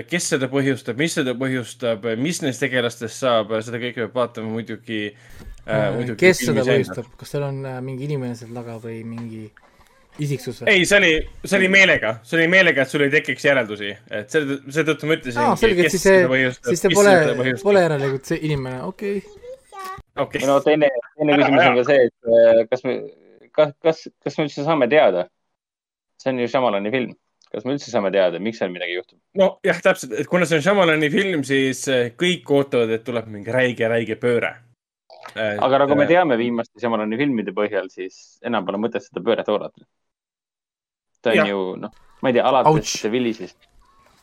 [0.09, 5.03] kes seda põhjustab, mis seda põhjustab, mis neist tegelastest saab, seda kõike peab vaatama muidugi
[5.65, 6.15] äh,.
[6.17, 9.45] kes seda põhjustab, kas seal on äh, mingi inimene seal taga või mingi
[10.21, 10.73] isiksus või?
[10.73, 11.13] ei, see oli,
[11.45, 15.17] see oli meelega, see oli meelega, et sul ei tekiks järeldusi, et selle, seetõttu ma
[15.19, 15.41] ütlesin.
[15.41, 17.17] aa, selge, et siis see, siis see pole,
[17.63, 19.44] pole järelikult see inimene, okei okay..
[20.25, 22.97] Okei no teine, teine küsimus on ka see, et äh, kas me,
[23.55, 25.27] kas, kas, kas me üldse saame teada?
[26.21, 27.15] see on ju Shyamalani film.
[27.51, 29.19] kas me üldse saame teada, miks seal midagi juhtub?
[29.39, 33.53] nojah, täpselt, et kuna see on Shyamalani film, siis eh, kõik ootavad, et tuleb mingi
[33.53, 34.55] räige, räige pööre.
[35.35, 39.85] aga nagu me teame viimaste Shyamalani filmide põhjal, siis enam pole mõtet seda pööret oodata.
[41.21, 41.53] ta on Jah.
[41.53, 43.11] ju, noh, ma ei tea, alates Ouch.
[43.11, 43.57] Willisist.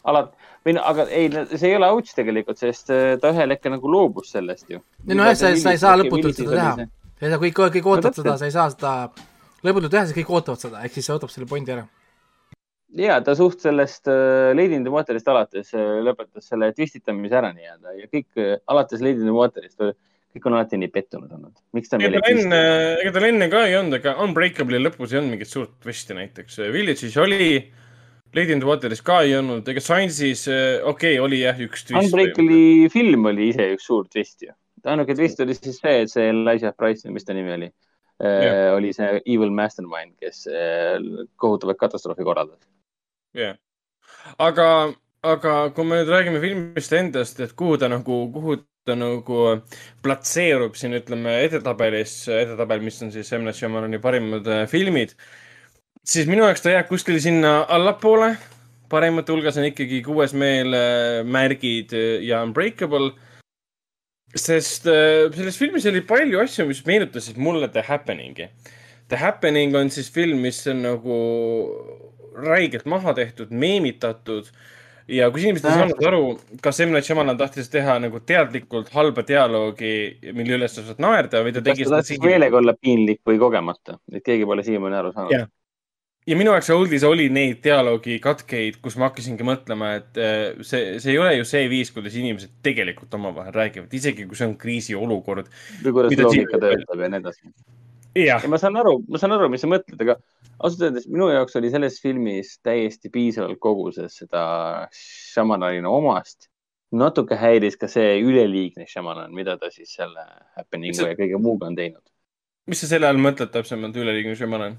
[0.04, 0.34] alat-,
[0.66, 3.90] või no, aga ei, see ei ole ouch tegelikult, sest äh, ta ühel hetkel nagu
[3.90, 4.82] loobus sellest ju.
[5.09, 6.86] ei nojah, sa, sa ei saa lõputult seda teha.
[7.18, 8.28] sa ei saa, kõik, kõik ootavad täpselt.
[8.28, 8.93] seda, sa ei saa seda
[9.66, 11.89] lõputult teha, sest kõik ootavad seda, ehk siis see võtab selle pointi ära.
[13.02, 17.52] ja ta suht sellest äh, Lady in the Waterist alates äh, lõpetas selle twistitamise ära
[17.56, 19.78] nii-öelda ja kõik äh, alates Lady in the Waterist,
[20.32, 21.55] kõik on alati nii pettunud olnud.
[21.74, 22.64] miks ta meile tal enne,
[23.02, 26.62] ega tal enne ka ei olnud, aga Unbreakable'i lõpus ei olnud mingit suurt twisti näiteks.
[26.72, 27.55] Village'is oli,
[28.34, 32.00] Lady in the Wateris ka ei olnud, ega Science'is, okei okay,, oli jah üks twist.
[32.00, 34.54] Unbreakable'i film oli ise üks suur twist ju.
[34.88, 37.68] ainuke twist oli siis see, et see Elijah Price mis ta nimi oli
[38.22, 38.76] Jah.
[38.76, 40.98] oli see evil mastermind, kes äh,
[41.40, 42.60] kohutavat katastroofi korraldas.
[43.34, 43.56] jah,
[44.38, 44.66] aga,
[45.26, 49.40] aga kui me nüüd räägime filmist endast, et kuhu ta nagu, kuhu ta nagu
[50.04, 53.46] platseerub siin, ütleme edetabelis, edetabel, mis on siis M.
[53.48, 55.16] Night Shyamalani parimad filmid,
[56.06, 58.36] siis minu jaoks ta jääb kuskil sinna allapoole.
[58.92, 60.74] paremate hulgas on ikkagi Kuues meel,
[61.24, 63.12] Märgid äh, ja Unbreakable.
[64.36, 68.48] sest äh, selles filmis oli palju asju, mis meenutasid mulle The Happening'i.
[69.08, 71.16] The Happening on siis film, mis on nagu
[72.36, 74.48] räigelt maha tehtud, meemitatud
[75.08, 76.22] ja kui inimesed ei saanud aru,
[76.64, 76.92] kas M.
[76.94, 79.94] Night Shyamalan tahtis teha nagu teadlikult halba dialoogi,
[80.32, 83.40] mille üles sa saad naerda või ta kas tegi ta tahtis meelega olla piinlik või
[83.40, 85.52] kogemata, et keegi pole siiamaani aru saanud.
[86.26, 90.98] Ja minu jaoks oldies oli neid dialoogi katkeid, kus ma hakkasingi mõtlema, et äh, see,
[91.02, 94.56] see ei ole ju see viis, kuidas inimesed tegelikult omavahel räägivad, isegi kui see on
[94.60, 95.50] kriisiolukord.
[95.82, 97.54] või kuidas loogika töötab ja nii edasi.
[98.22, 100.16] ja, ma saan aru, ma saan aru, mis sa mõtled, aga
[100.60, 104.44] ausalt öeldes minu jaoks oli selles filmis täiesti piisavalt koguses seda
[104.94, 106.48] Shyamalani omast.
[106.92, 110.22] natuke häiris ka see üleliigne Shyamalan, mida ta siis selle
[110.58, 112.04] Happeningu ja kõige muuga on teinud.
[112.70, 114.78] mis sa selle all mõtled täpsemalt, üleliigne Shyamalan?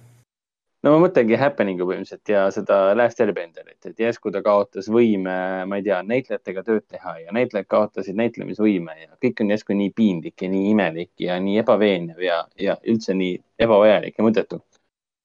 [0.84, 5.36] No ma mõtlengi Happeningu põhimõtteliselt ja seda Last Airbenderit, et järsku ta kaotas võime,
[5.70, 9.94] ma ei tea, näitlejatega tööd teha ja näitlejad kaotasid näitlemisvõime ja kõik on järsku nii
[9.96, 14.60] piinlik ja nii imelik ja nii ebaveenev ja, ja üldse nii ebavajalik ja mõttetu.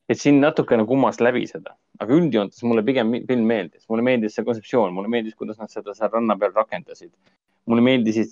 [0.08, 4.46] Et siin natukene kummas läbi seda, aga üldjoontes mulle pigem film meeldis, mulle meeldis see
[4.46, 7.12] kontseptsioon, mulle meeldis, kuidas nad seda seal ranna peal rakendasid.
[7.68, 8.30] mulle meeldisid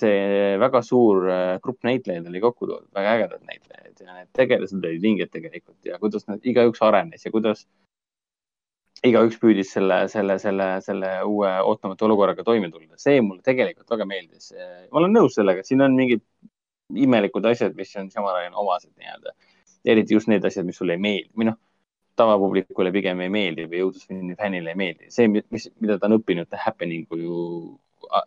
[0.00, 0.12] see
[0.56, 5.02] väga suur äh, grupp näitlejaid oli kokku toodud, väga ägedad näitlejad ja need tegelased olid
[5.02, 7.66] vinged tegelikult ja kuidas nad igaüks arenes ja kuidas
[9.04, 12.96] igaüks püüdis selle, selle, selle, selle uue ootamatu olukorraga toime tulla.
[12.96, 14.54] see mulle tegelikult väga meeldis.
[14.90, 16.24] ma olen nõus sellega, et siin on mingid
[16.96, 19.34] imelikud asjad, mis on Shyamalani omased nii-öelda.
[19.88, 21.58] Eriti just need asjad, mis sulle ei meeldi või noh,
[22.18, 25.10] tavapublikule pigem ei meeldi või õudusfilmi fännile ei meeldi.
[25.14, 27.38] see, mis, mida ta on õppinud Happeningu ju,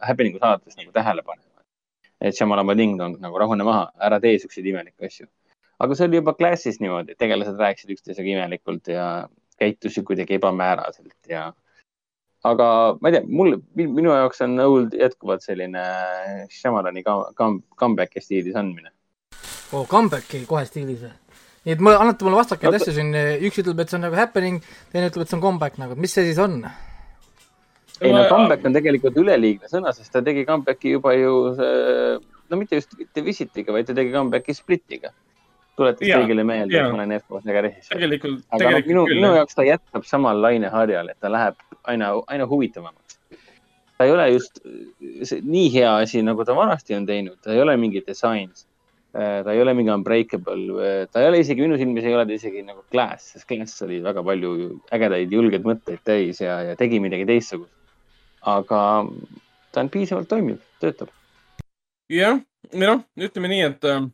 [0.07, 1.47] Happeningu saates nagu tähele panema.
[2.21, 5.27] et Shyamalan Ding Dong nagu rahune maha, ära tee siukseid imelikke asju.
[5.81, 9.07] aga see oli juba klassis niimoodi, tegelased rääkisid üksteisega imelikult ja
[9.61, 11.51] käitusid kuidagi ebamääraselt ja
[12.43, 12.67] aga
[13.01, 15.83] ma ei tea, mul, minu jaoks on Old jätkuvalt selline
[17.37, 18.91] come- comeback'i stiilis andmine.
[19.73, 21.13] oo, comeback'i kohe stiilis või?
[21.65, 23.11] Nii et mulle, annate mulle vastakaid asju siin,
[23.47, 24.63] üks ütleb, et see on nagu happening,
[24.93, 26.61] teine ütleb, et see on comeback nagu, mis see siis on?
[28.01, 31.33] ei no comeback on tegelikult üleliigne sõna, sest ta tegi comeback'i juba ju,
[32.49, 35.13] no mitte just mitte Visitiga, vaid ta tegi comeback'i Splitiga.
[35.77, 38.01] tuletas kõigile meelde, et ma olen jätkuvalt väga režissöör.
[38.01, 41.61] tegelikult, aga noh, tegelikult minu, minu jaoks ta jätkab samal laineharjal, et ta läheb
[41.93, 43.19] aina, aina huvitavamaks.
[43.97, 44.59] ta ei ole just
[45.23, 48.65] see, nii hea asi, nagu ta vanasti on teinud, ta ei ole mingi disains.
[49.11, 52.63] Ta ei ole mingi unbreakable, ta ei ole isegi minu silmis ei ole ta isegi
[52.63, 54.53] nagu Glass, sest Glass oli väga palju
[54.95, 57.73] ägedaid julgeid mõtteid täis ja, ja tegi midagi teistsugust.
[58.47, 58.81] aga
[59.71, 61.11] ta on piisavalt toimiv, töötab.
[62.11, 62.39] jah,
[62.71, 64.05] või noh, ütleme nii, et äh,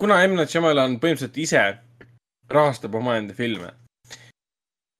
[0.00, 0.36] kuna M.
[0.36, 1.64] Night Shyamalan põhimõtteliselt ise
[2.52, 3.74] rahastab omaenda filme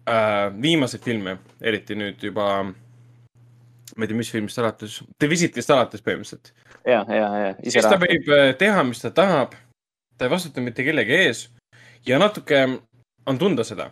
[0.08, 6.04] äh,, viimaseid filme, eriti nüüd juba, ma ei tea, mis filmist alates, The Visitist alates
[6.04, 6.52] põhimõtteliselt,
[6.86, 7.54] ja, ja, ja.
[7.62, 9.54] siis ta võib äh, teha, mis ta tahab.
[10.18, 11.48] ta ei vastuta mitte kellegi ees
[12.06, 12.62] ja natuke
[13.26, 13.90] on tunda seda,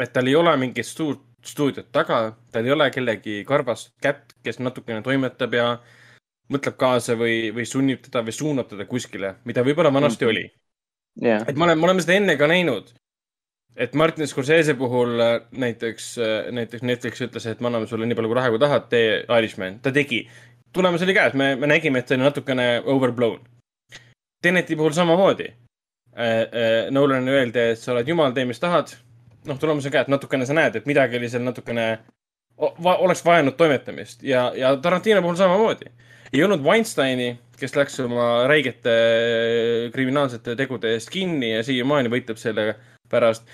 [0.00, 4.58] et tal ei ole mingit suurt stuudiot taga, tal ei ole kellegi karvast kätt, kes
[4.58, 5.68] natukene toimetab ja
[6.52, 10.30] mõtleb kaasa või, või sunnib teda või suunab teda kuskile, mida võib-olla vanasti Mhm.
[10.30, 10.44] oli.
[11.22, 12.92] jah, et me oleme, me oleme seda enne ka näinud,
[13.76, 16.16] et Martin Scorsese puhul äh, näiteks,
[16.50, 19.78] näiteks Netflix ütles, et me anname sulle nii palju kui raha, kui tahad, tee Irishman,
[19.80, 20.24] ta tegi.
[20.74, 23.40] Tulemus oli käes, me, me nägime, et see oli natukene overblown.
[24.42, 25.48] Teneti puhul samamoodi.
[26.94, 28.92] Nolanile öeldi, et sa oled jumal, tee mis tahad.
[29.44, 31.98] noh, tulemus on käes, natukene sa näed, et midagi oli seal natukene,
[32.56, 35.90] oleks vajanud toimetamist ja, ja Tarantino puhul samamoodi.
[36.32, 38.94] ei olnud Weinsteini, kes läks oma räigete
[39.92, 42.74] kriminaalsete tegude eest kinni ja siiamaani võitleb selle
[43.10, 43.44] pärast.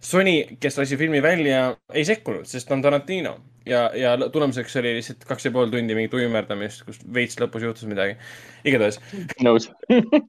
[0.00, 3.36] Sony, kes lasi filmi välja, ei sekkunud, sest ta on Tarantino
[3.66, 7.88] ja, ja tulemuseks oli lihtsalt kaks ja pool tundi mingit uimerdamist, kus veits lõpus juhtus
[7.88, 8.16] midagi.
[8.64, 9.00] igatahes,
[9.44, 9.70] nõus.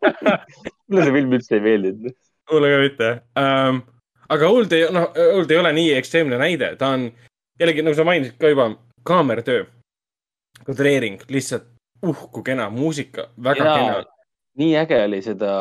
[0.90, 2.18] mulle see film üldse ei meeldinud.
[2.52, 3.84] mulle ka mitte um,.
[4.30, 7.10] aga Old ei, noh, Old ei ole nii ekstreemne näide, ta on
[7.60, 8.72] jällegi, nagu sa mainisid ka juba,
[9.06, 9.66] kaameratöö,
[10.66, 11.72] kadreering, lihtsalt
[12.06, 13.76] uh kui kena, muusika, väga ja.
[13.76, 14.04] kena.
[14.56, 15.52] nii äge oli seda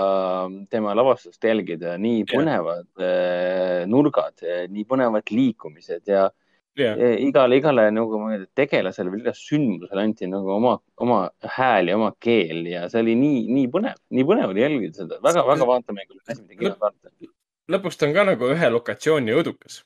[0.70, 6.28] tema lavastust jälgida, nii põnevad äh, nurgad, nii põnevad liikumised ja
[6.74, 6.98] Yeah.
[7.22, 8.18] igale, igale nagu
[8.58, 11.18] tegelasele või igale sündmusele anti nagu oma, oma
[11.54, 15.20] hääl ja oma keel ja see oli nii, nii põnev, nii põnev oli jälgida seda
[15.22, 17.30] väga, väga vaatamänguline asi, mida kinos vaadata.
[17.70, 19.84] lõpuks ta on ka nagu ühe lokatsiooni õudukas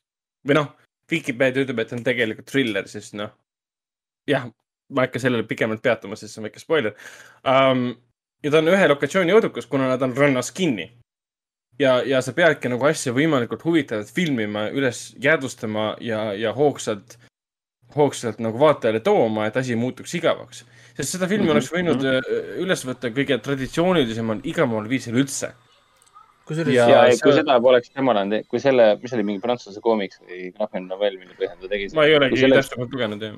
[0.49, 0.71] või noh,
[1.13, 3.31] Vikipeedia ütleb, et on tegelikult thriller, sest noh,
[4.29, 4.49] jah,
[4.89, 6.97] ma ei hakka sellele pikemalt peatuma, sest see on väike spoiler
[7.45, 7.91] um,.
[8.45, 10.89] ja ta on ühe lokatsiooni õudukas, kuna nad on rannas kinni.
[11.79, 17.17] ja, ja sa peadki nagu asja võimalikult huvitavalt filmima, üles jäädvustama ja, ja hoogsalt,
[17.97, 20.65] hoogsalt nagu vaatajale tooma, et asi ei muutuks igavaks.
[20.99, 21.57] sest seda filmi mm -hmm.
[21.57, 25.53] oleks võinud äh, üles võtta kõige traditsioonilisemal, igamal viisil üldse.
[26.49, 30.21] kusjuures ja, Ja see- kui seda poleks Shyamalan, kui selle, mis oli mingi prantsuse koomiks
[30.21, 31.89] või graafiline novell, mille põhjal ta tegi.
[31.95, 33.35] ma ei olegi selle, täpsemalt lugenud jah.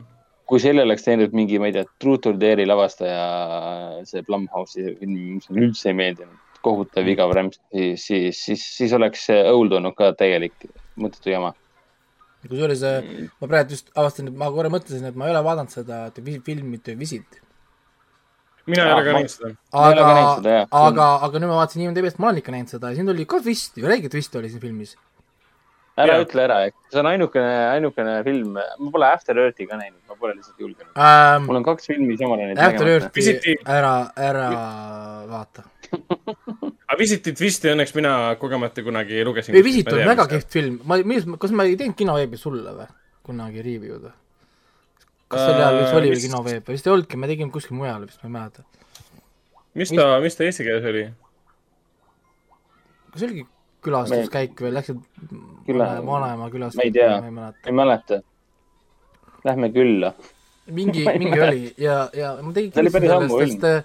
[0.47, 5.19] kui selle oleks teinud mingi, ma ei tea, Truth or Dare'i lavastaja, see Blumhouse'i film,
[5.37, 9.75] mis mulle üldse ei meeldinud, kohutav igav rämps, siis, siis, siis, siis oleks see Old
[9.79, 10.67] olnud ka täielik
[11.01, 11.53] mõttetu jama.
[12.49, 15.73] kusjuures äh, ma praegu just avastasin, et ma korra mõtlesin, et ma ei ole vaadanud
[15.73, 17.41] seda filmi The Visit.
[18.67, 19.53] mina ei ole ka näinud seda.
[19.73, 20.09] Aga
[20.39, 23.13] seda, jah., aga, aga nüüd ma vaatasin IMDB-st, ma olen ikka näinud seda ja siin
[23.13, 24.97] oli ka twist, räige twist oli siin filmis.
[26.05, 26.25] Ära Jaa.
[26.27, 26.59] ütle ära,
[26.93, 30.93] see on ainukene, ainukene film, ma pole After Earthi ka näinud, ma pole lihtsalt julgenud.
[30.97, 32.89] Ähm, mul on kaks filmi Shyamalanit After.
[32.95, 33.93] Earthi ära,
[34.31, 34.47] ära
[35.31, 35.67] vaata.
[36.91, 39.55] aga Visitit vist õnneks mina kogemata kunagi lugesin.
[39.59, 40.99] ei, Visit on väga kehv film, ma,
[41.43, 42.89] kas ma ei teinud kinoveebis sulle või?
[43.27, 44.13] kunagi review'd või?
[45.31, 47.77] kas see oli ajal, mis Äh, oli vist- kinoveeb, vist ei olnudki, me tegime kuskil
[47.79, 48.65] mujal vist, ma ei mäleta.
[49.79, 51.05] mis ta, mis ta eesti keeles oli?
[53.13, 53.45] kas see oligi
[53.85, 54.99] külastuskäik või läksid
[55.69, 56.77] Küla- vanaema külas?
[56.77, 57.17] ma ei tea.
[57.25, 57.73] ei mäleta.
[57.73, 58.21] mäleta.
[59.45, 60.13] Lähme külla.
[60.71, 63.85] mingi mingi oli ja, ja ma tegin See oli päris ammu äh,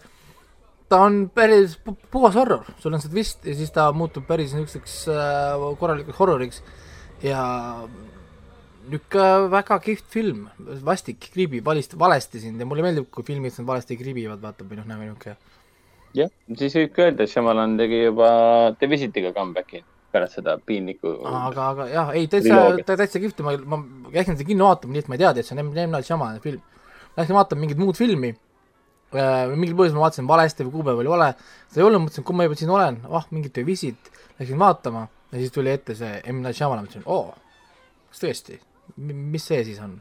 [0.89, 4.53] ta on päris pu- puhas horror, sul on see twist ja siis ta muutub päris
[4.53, 6.61] niisuguseks äh, korralikuks horroriks
[7.23, 7.41] ja
[8.85, 10.45] niisugune väga kihvt film,
[10.85, 14.77] vastik, kriibib valist-, valesti sind ja mulle meeldib, kui filmid sind valesti kriibivad, vaata, või
[14.81, 15.37] noh, nagu niisugune
[16.15, 18.29] jah, siis võib ka öelda, et Shyamalan tegi juba
[18.79, 19.83] The Visitiga comeback'i
[20.15, 21.11] pärast seda piinlikku.
[21.27, 23.81] aga, aga jah, ei täitsa täitsa kihvt ma, ma
[24.13, 25.71] läksin seda kinno vaatama, nii et ma ei teadnud, et see on M.
[25.73, 25.93] M.
[25.95, 26.63] Night Shyamalani film.
[27.15, 28.31] Läksin vaatama mingit muud filmi,
[29.15, 31.29] mingil põhjusel ma vaatasin valesti või kuupäev oli vale,
[31.69, 35.05] seda ei olnud, mõtlesin, kui ma juba siin olen, ah, mingit The Visit, läksin vaatama
[35.31, 36.41] ja siis tuli ette see M.
[36.43, 37.31] Night Shyamalan, mõtlesin, oo,
[38.11, 38.59] kas tõesti,
[38.97, 39.99] mis see siis on?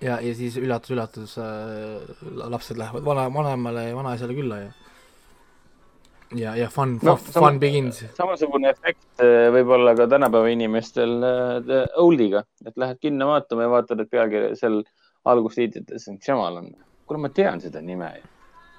[0.00, 2.20] ja, ja siis üllatus-üllatus äh,,
[2.50, 4.70] lapsed lähevad vana, vanaemale ja vanaisale külla ja
[6.36, 8.02] ja, ja fun no,, fun begins.
[8.16, 13.66] samasugune efekt äh, võib olla ka tänapäeva inimestel äh, The Oldiga, et lähed kinno vaatama
[13.66, 14.82] ja vaatad, et pealkiri seal
[15.30, 16.70] algustiitrites on Shyamalan.
[17.06, 18.28] kuule, ma tean seda nime ju.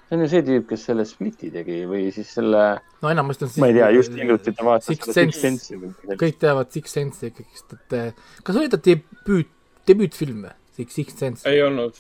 [0.07, 2.63] see on ju see tüüp, kes selle Spliti tegi või siis selle,
[3.03, 5.43] no enamasti on ma ei tea, just hiljuti ta vaatas Sixth seda Sense.
[5.43, 9.51] Sense'i või midagi kõik teavad Six Sense'i ikkagist, et eh, kas oli ta debüüt,
[9.87, 10.57] debüütfilm või?
[10.75, 11.47] Six, Six Sense.
[11.49, 11.95] ei olnud.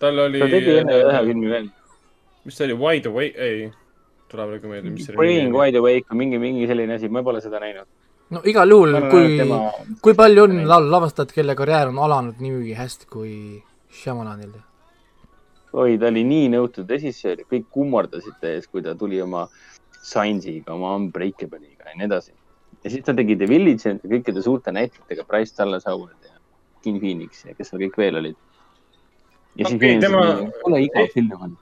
[0.00, 0.40] tal oli.
[0.40, 1.72] ta tegi enne ühe filmi veel.
[2.44, 3.66] mis ta oli, Wide Awake, ei,
[4.30, 7.40] tuleb praegu meelde, mis see Bringing Wide Awake või mingi, mingi selline asi, ma pole
[7.44, 7.88] seda näinud.
[8.34, 9.60] no igal juhul kui tema-,
[10.02, 13.34] kui palju on laul-, lavastajaid, kelle karjäär on alanud nii hästi kui
[14.00, 14.56] Shyamalanil?
[15.76, 19.46] oi, ta oli nii nõutud režissöör, kõik kummardasid ta ees, kui ta tuli oma
[20.06, 22.32] Science'iga, oma Unbreakable'iga ja nii edasi.
[22.82, 26.34] ja siis ta tegi The Village'i kõikide suurte näitlejatega, Bryce Dallas Howard ja
[26.82, 28.36] King Phoenix ja kes seal kõik veel olid.
[29.56, 31.56] ja siis Okei, inimesed tema- kuule igav film on.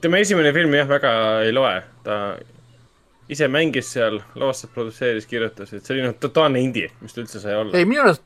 [0.00, 2.18] Tema esimene film jah, väga ei loe, ta
[3.28, 7.40] ise mängis seal, lavastas, produtseeris, kirjutas, et see oli noh, totaalne indie, mis ta üldse
[7.40, 7.72] sai olla.
[7.78, 8.24] ei, minu arust,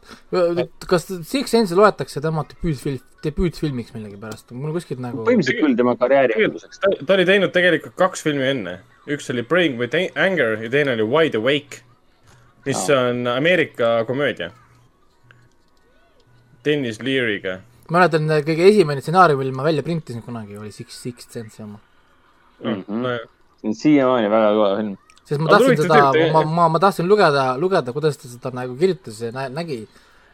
[0.90, 6.38] kas Six Sense'i loetakse tema debüütfilm, debüütfilmiks millegipärast, mul kuskilt nagu põhimõtteliselt küll tema karjääri
[6.42, 6.82] alguseks.
[6.82, 8.78] ta, oli teinud tegelikult kaks filmi enne,
[9.10, 11.84] üks oli Praying with Anger ja teine oli Wide Awake.
[12.66, 14.50] mis on Ameerika komöödia.
[16.64, 17.60] Dennis Leary'ga.
[17.94, 21.80] mäletan, kõige esimene stsenaarium, mille ma välja printisin kunagi, oli Six, Six Sense oma.
[22.64, 23.02] Mhm.
[23.02, 23.16] no,
[23.60, 24.94] see on siiamaani väga kõva film.
[25.28, 29.20] sest ma tahtsin seda ma, ma, ma tahtsin lugeda, lugeda, kuidas ta seda nagu kirjutas
[29.22, 29.84] ja nä- nägi.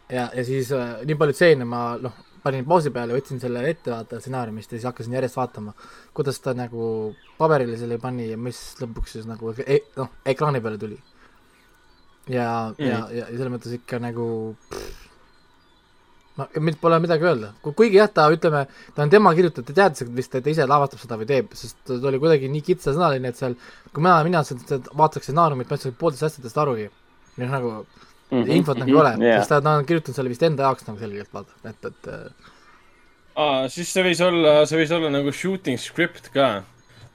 [0.09, 2.15] ja, ja siis äh, nii palju stseene ma noh,
[2.45, 5.73] panin pausi peale, võtsin selle ettevaataja stsenaariumist ja siis hakkasin järjest vaatama,
[6.17, 10.81] kuidas ta nagu paberile selle pani ja mis lõpuks siis nagu e, noh, ekraani peale
[10.81, 10.99] tuli.
[12.29, 14.27] ja mm., ja, ja, ja selles mõttes ikka nagu
[16.39, 20.07] no mind pole midagi öelda, kuigi jah, ta ütleme, ta on tema kirjutatud, ta teadis
[20.17, 23.39] vist, et ta ise lavastab seda või teeb, sest ta oli kuidagi nii kitsasõnaline, et
[23.39, 23.55] seal
[23.93, 26.91] kui mina, mina seda vaataks stsenaariumit, ma üldse poolteist asjadest arugi.
[27.37, 27.71] noh, nagu
[28.35, 30.63] mm -hmm, infot nagu ei ole yeah., sest ta, ta on kirjutanud selle vist enda
[30.63, 32.53] jaoks nagu selgelt vaata, et, et äh,
[33.37, 36.63] aa, siis see võis olla, see võis olla nagu shooting script ka.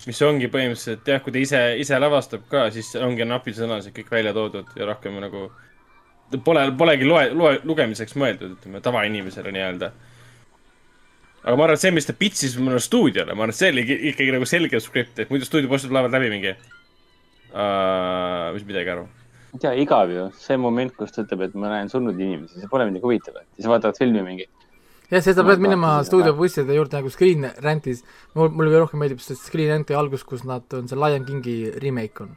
[0.08, 4.32] mis ongi põhimõtteliselt jah, kui ta ise, ise lavastab ka, siis ongi napisõnaliselt kõik välja
[4.34, 5.50] toodud ja rohkem nagu
[6.38, 9.92] pole, polegi loe, loe, lugemiseks mõeldud, ütleme tavainimesele nii-öelda.
[11.40, 13.84] aga ma arvan, et see, mis ta pitsis mulle stuudiole, ma arvan, et see oli
[14.12, 16.58] ikkagi- nagu selge skript, et muidu stuudiobossid loevad läbi mingi uh,,
[18.54, 19.06] mis midagi aru.
[19.54, 22.72] ei tea, igav ju, see moment, kus ta ütleb, et ma näen surnud inimesi, see
[22.72, 23.46] pole midagi huvitavat.
[23.56, 24.46] siis vaatavad filmi mingi.
[25.10, 28.00] jah, sest sa Ma pead minema stuudiobusside juurde nagu Screen Rantis,
[28.36, 31.58] mul, mulle kõige rohkem meeldib see Screen Ranti algus, kus nad, on see Lion Kingi
[31.82, 32.32] remake on.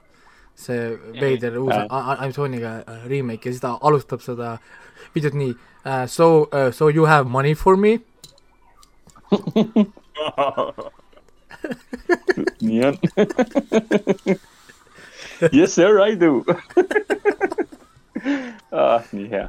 [0.54, 1.86] See veider uus Jaa.
[1.90, 4.58] a- a- animatsiooniga äh, remake ja siis ta alustab seda
[5.14, 5.58] videot nii uh,.
[6.06, 7.98] So uh,, so you have money for me?
[12.62, 12.96] nii on.
[15.52, 16.38] Yes sir, I do
[18.72, 19.02] ah,.
[19.12, 19.48] nii hea.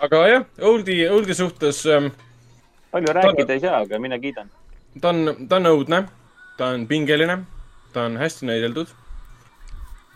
[0.00, 2.06] aga jah, Oldi, Oldi suhtes ähm,
[2.94, 4.48] palju rääkida ei saa, aga mina kiidan.
[5.02, 5.98] ta on, ta on õudne,
[6.56, 7.38] ta on pingeline,
[7.92, 8.88] ta on hästi näideldud.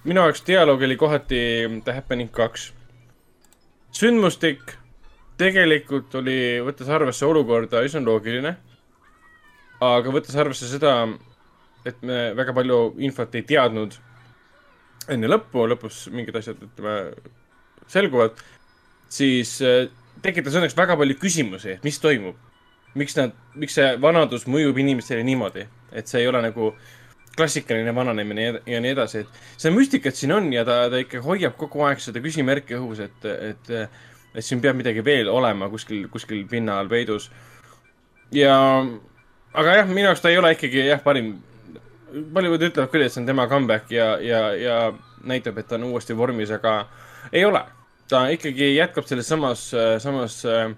[0.05, 1.41] Minu jaoks dialoog oli kohati
[1.85, 2.73] The Happening kaks.
[3.93, 4.77] sündmustik
[5.39, 8.57] tegelikult oli, võttes arvesse olukorda, üsna loogiline.
[9.81, 11.09] aga võttes arvesse seda,
[11.85, 13.99] et me väga palju infot ei teadnud
[15.11, 17.17] enne lõppu, lõpus mingid asjad, ütleme,
[17.91, 18.39] selguvad,
[19.11, 19.89] siis äh,
[20.23, 22.39] tekitas õnneks väga palju küsimusi, et mis toimub
[22.95, 26.73] miks nad, miks see vanadus mõjub inimestele niimoodi, et see ei ole nagu
[27.37, 31.57] klassikaline vananemine ja- nii edasi, et seda müstikat siin on ja ta, ta ikka hoiab
[31.61, 33.73] kogu aeg seda küsimärki õhus, et, et,
[34.35, 37.31] et siin peab midagi veel olema kuskil, kuskil pinna all peidus.
[38.33, 38.57] ja,
[39.53, 41.35] aga jah, minu jaoks ta ei ole ikkagi jah, parim.
[42.35, 44.79] paljud ütlevad küll, et see on tema comeback ja, ja, ja
[45.25, 46.87] näitab, et ta on uuesti vormis, aga
[47.33, 47.65] ei ole.
[48.09, 49.71] ta ikkagi jätkab selles samas,
[50.03, 50.75] samas äh,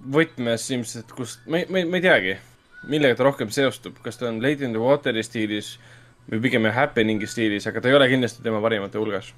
[0.00, 2.34] võtmes ilmselt, kust, ma ei, ma ei, ma ei teagi,
[2.88, 5.74] millega ta rohkem seostub, kas ta on Lady in the Water'i stiilis
[6.30, 9.32] või pigem Happening'i stiilis, aga ta ei ole kindlasti tema parimate hulgas.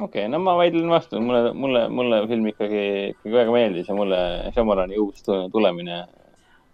[0.00, 2.84] okei okay,, no ma vaidlen vastu, mulle, mulle, mulle film ikkagi,
[3.16, 4.20] ikkagi väga meeldis ja mulle
[4.54, 6.06] Shyamalani uus tu- tulemine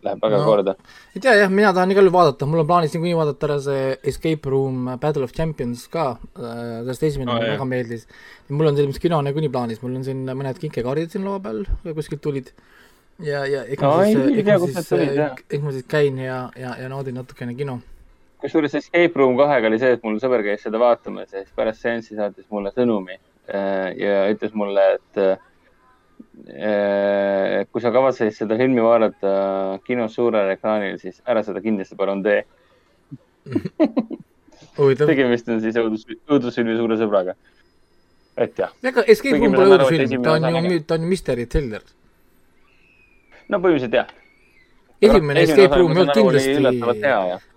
[0.06, 0.44] läheb väga No.
[0.44, 0.74] korda.
[1.16, 3.96] ei tea jah, mina tahan igal juhul vaadata, mul on plaanis niikuinii vaadata ära see
[4.12, 8.06] Escape Room Battle of Champions ka, sellest esimene Aa, mulle väga meeldis.
[8.48, 12.22] mul on selles kino niikuinii plaanis, mul on siin mõned kinkekaardid siin laua peal, kuskilt
[12.22, 12.52] tulid.
[13.24, 15.20] ja, ja eks No ma siis, eks ma siis
[15.50, 17.80] eks ma siis käin ja, ja, ja naudin natukene kino.
[18.42, 21.84] kusjuures Escape Room kahega oli see, et mul sõber käis seda vaatamas ja siis pärast
[21.84, 25.36] seanssi saatis mulle sõnumi äh, ja ütles mulle, et äh,
[27.72, 29.32] kui sa kavatsed seda filmi vaadata
[29.86, 32.44] kinos suurel ekraanil, siis ära seda kindlasti palun tee.
[35.06, 37.36] tegemist on siis õudus, õudusfilmi suure sõbraga.
[38.36, 41.84] et jah, ega Escape Room pole õudusfilm, ta on ju, ta on ju mystery thriller.
[43.49, 44.10] No põhimõtteliselt jah.
[45.00, 46.57] esimene Escape Room ei olnud kindlasti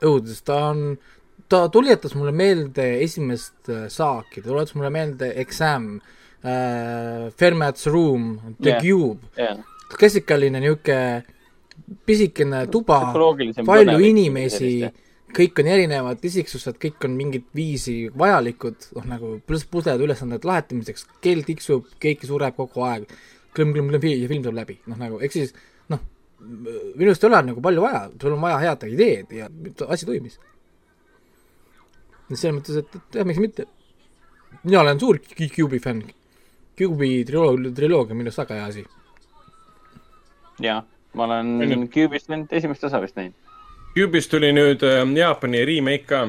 [0.09, 0.85] õudus, ta on,
[1.49, 8.55] ta tuletas mulle meelde esimest äh, saaki, ta tuletas mulle meelde Exam äh,, Fermat's Room,
[8.61, 8.85] The yeah.
[8.85, 9.57] Cube, ja
[9.97, 11.23] klassikaline niisugune
[12.05, 12.99] pisikene tuba,
[13.65, 14.73] palju inimesi
[15.33, 21.05] kõik on erinevad isiksused, kõik on mingit viisi vajalikud, noh nagu pluss pusled ülesanded lahendamiseks,
[21.23, 23.05] kell tiksub, keegi sureb kogu aeg,
[23.57, 25.53] klõmm-klõmm-klõmm ja film saab läbi, noh nagu ehk siis
[26.39, 29.49] minu arust ei ole nagu palju vaja, sul on vaja head ideed ja
[29.87, 30.39] asi toimis.
[32.33, 33.65] selles mõttes, et, et jah, miks mitte.
[34.63, 36.05] mina olen suur Cube'i fänn.
[36.79, 38.85] Cube'i triloogia, triloogia on minu arust väga hea asi.
[40.63, 40.81] ja
[41.13, 41.89] ma olen.
[41.93, 43.35] Cube'ist ainult esimest osa vist näinud.
[43.95, 46.27] Cube'ist tuli nüüd äh, Jaapani remake ka.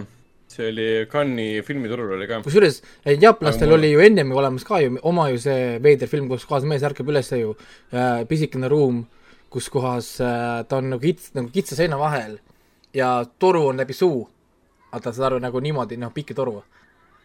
[0.51, 2.41] see oli Cannes'i filmiturul oli ka.
[2.43, 6.43] kusjuures eh, jaapanlastel oli ju ennem olemas ka ju oma ju see veider film, kus
[6.43, 7.53] kohas mees ärkab üles ju
[7.93, 9.05] äh,, pisikene ruum,
[9.51, 12.39] kus kohas äh, ta on nagu kits-, nagu kitsa seina vahel
[12.95, 14.29] ja toru on läbi suu.
[14.93, 16.63] vaata, saad aru, nagu niimoodi, noh, pikk toru.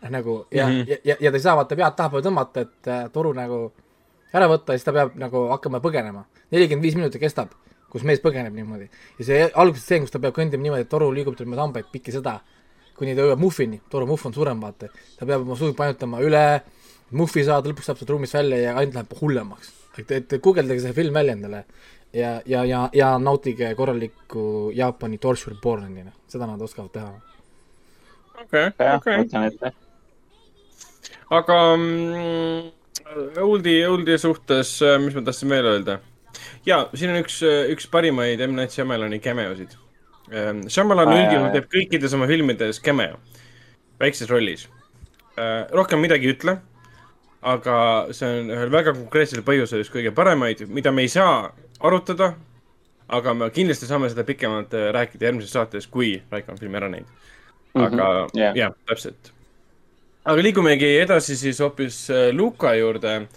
[0.02, 0.74] noh nagu ja mm.
[0.74, 0.90] -hmm.
[0.90, 3.72] ja, ja, ja ta ei saa vaata pead tahapoole tõmmata, et äh, toru nagu
[4.34, 6.26] ära võtta ja siis ta peab nagu hakkama põgenema.
[6.52, 7.50] nelikümmend viis minutit kestab,
[7.90, 8.90] kus mees põgeneb niimoodi.
[9.20, 12.12] ja see alguses stseen, kus ta peab kõndima niimoodi, et toru liigub tema hambaid pikki
[12.12, 12.40] seda,
[12.98, 14.90] kuni ta jõuab muffini, toru muff on suurem, vaata.
[15.20, 16.62] ta peab oma suud painutama üle,
[17.12, 19.74] muffi saada, lõpuks saab sealt ruumist välja ja ainult läheb hullemaks.
[19.98, 21.66] et, et guugeldage see film välja endale
[22.16, 27.12] ja, ja, ja, ja nautige korralikku Jaapani torture porn'i, noh, seda nad oskavad teha.
[28.42, 29.72] okei, okei.
[31.40, 32.72] aga mm,
[33.42, 36.00] Oldi, Oldi suhtes, mis ma tahtsin veel öelda?
[36.66, 37.42] ja siin on üks,
[37.74, 38.56] üks parimaid M.
[38.58, 39.76] Night Shyamalani cameosid.
[40.26, 43.20] Shyamalan Aa, jaa, üldjuhul teeb kõikides oma filmides cameo,
[44.02, 44.66] väikses rollis.
[45.76, 46.56] rohkem midagi ei ütle,
[47.46, 47.76] aga
[48.16, 52.34] see on ühel väga konkreetsel põhjusel üks kõige paremaid, mida me ei saa arutada,
[53.08, 56.90] aga me kindlasti saame seda pikemalt äh, rääkida järgmises saates, kui Raiko on filmi ära
[56.90, 57.10] näinud.
[57.76, 58.30] aga mm.
[58.34, 58.58] -hmm.
[58.58, 59.32] jah, täpselt.
[60.26, 63.28] aga liigumegi edasi siis hoopis äh, Luka juurde.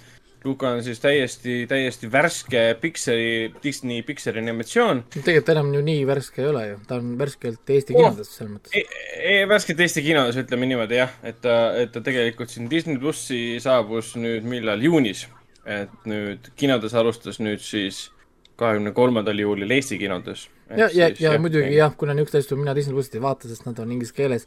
[0.45, 6.43] Luka on siis täiesti, täiesti värske Pixari, Disney Pixari animatsioon tegelikult enam ju nii värske
[6.43, 7.99] ei ole ju, ta on värskelt Eesti Oh.
[7.99, 8.85] kinodes selles mõttes e.
[9.19, 13.59] E värskelt Eesti kinos, ütleme niimoodi jah, et ta, et ta tegelikult siin Disney plussi
[13.61, 15.27] saabus nüüd millal, juunis.
[15.67, 18.13] et nüüd kinodes alustas nüüd siis
[18.59, 20.49] kahekümne kolmandal juulil Eesti kinodes.
[20.77, 23.79] ja, ja, ja muidugi jah, kuna niisuguseid asju mina Disney plussit ei vaata, sest nad
[23.79, 24.47] on inglise keeles,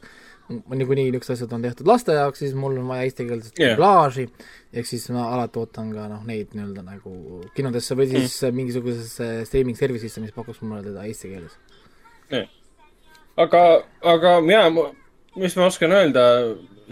[0.50, 4.26] niikuinii niisugused asjad on tehtud laste jaoks, siis mul on vaja eestikeelset dublaaži
[4.72, 8.58] ehk siis ma alati ootan ka noh, neid nii-öelda nagu kinodesse või siis mm.
[8.60, 11.56] mingisugusesse streaming service'isse, mis pakuks mulle teda eesti keeles.
[13.46, 13.62] aga,
[14.14, 14.68] aga jaa,
[15.40, 16.26] mis ma oskan öelda,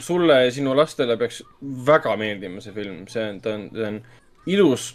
[0.01, 1.43] sulle ja sinu lastele peaks
[1.87, 4.01] väga meeldima see film, see on, ta on, see on
[4.49, 4.91] ilus,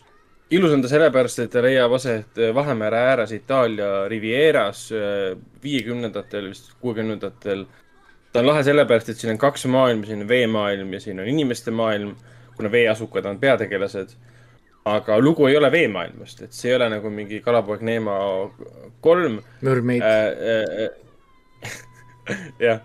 [0.49, 4.87] ilus on ta sellepärast, et ta leiab aset Vahemere ääres Itaalia Rivieras
[5.63, 7.65] viiekümnendatel, vist kuuekümnendatel.
[8.33, 11.27] ta on lahe sellepärast, et siin on kaks maailma, siin on veemaailm ja siin on
[11.27, 12.15] inimeste maailm,
[12.57, 14.15] kuna veeasukad on peategelased.
[14.85, 18.17] aga lugu ei ole veemaailmast, et see ei ole nagu mingi Kalapoeg Neema
[19.01, 20.89] kolm Mermaid äh,.
[22.67, 22.79] jah,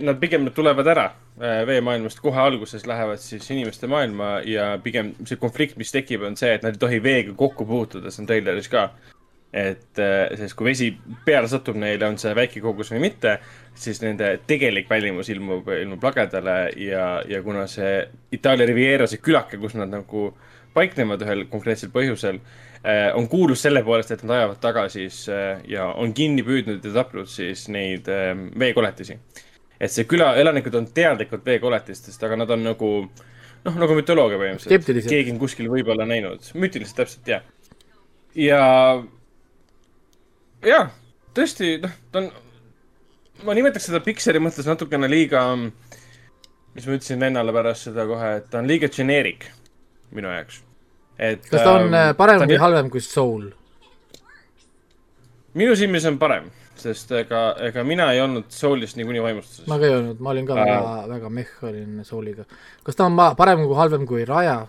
[0.00, 5.38] nad pigem tulevad ära äh, veemaailmast kohe alguses lähevad siis inimeste maailma ja pigem see
[5.40, 8.68] konflikt, mis tekib, on see, et nad ei tohi veega kokku puutuda, see on treileris
[8.68, 8.90] ka.
[9.52, 10.92] et äh, sest kui vesi
[11.26, 13.32] peale satub neile, on see väike kogus või mitte,
[13.74, 19.58] siis nende tegelik välimus ilmub, ilmub lagedale ja, ja kuna see Itaalia Riviera, see külake,
[19.58, 20.28] kus nad nagu
[20.74, 22.38] paiknevad ühel konkreetsel põhjusel,
[23.14, 26.92] on kuulus selle poolest, et nad ajavad taga siis äh, ja on kinni püüdnud ja
[26.94, 29.18] tapnud siis neid äh, veekoletisi.
[29.80, 32.90] Et see küla elanikud on teadlikud veekoletistest, aga nad on nagu
[33.64, 35.08] noh, nagu mütoloogia põhimõtteliselt.
[35.10, 37.44] Keegi on kuskil võib-olla näinud, müütilised täpselt jah.
[38.36, 38.62] ja,
[40.66, 40.80] ja
[41.36, 42.30] tõesti noh, ta on,
[43.46, 45.44] ma nimetaks seda Pixari mõttes natukene liiga,
[46.74, 49.48] mis ma ütlesin vennale pärast seda kohe, et ta on liiga generic
[50.16, 50.60] minu jaoks.
[51.18, 51.46] et.
[51.46, 53.50] kas ta on äh, parem või halvem kui Soul?
[55.54, 59.88] Minu silmis on parem, sest ega, ega mina ei olnud Soulist niikuinii vaimustuses ma ka
[59.88, 60.64] ei olnud, ma olin ka Äh.
[60.64, 62.44] väga, väga mehh olin Souliga.
[62.84, 64.66] kas ta on parem kui halvem kui Raja?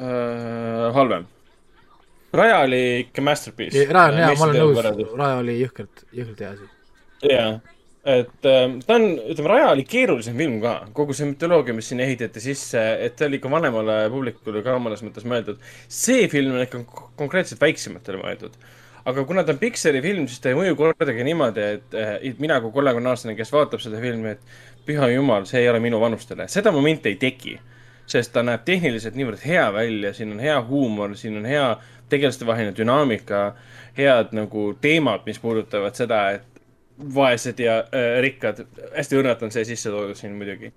[0.00, 0.92] äh,.
[0.94, 1.26] halvem.
[2.32, 3.84] Raja oli ikka masterpiece.
[3.92, 6.68] Raja on hea, ma olen nõus, Raja oli jõhkralt, jõhkralt hea asi.
[7.28, 7.50] jaa,
[8.04, 12.02] et äh, ta on, ütleme, Raja oli keerulisem film ka, kogu see mütoloogia, mis sinna
[12.02, 15.62] ehitati sisse, et ta oli ikka vanemale publikule ka mõnes mõttes mõeldud.
[15.86, 16.82] see film on ikka
[17.18, 18.58] konkreetselt väiksematele mõeldud.
[19.06, 21.94] aga kuna ta on Pixari film, siis ta ei mõju kordagi niimoodi, et,
[22.30, 26.00] et mina kui kolmekümne-aastane, kes vaatab seda filmi, et püha jumal, see ei ole minu
[26.02, 27.58] vanustele, seda momenti ei teki.
[28.12, 31.76] sest ta näeb tehniliselt niivõrd hea välja, siin on hea huumor, siin on hea
[32.10, 33.54] tegelastevaheline dünaamika,
[33.96, 36.51] head nagu teemad, mis puudutavad seda, et
[37.14, 38.64] vaesed ja äh, rikkad,
[38.96, 40.72] hästi õrnalt on see sisse toodud siin muidugi.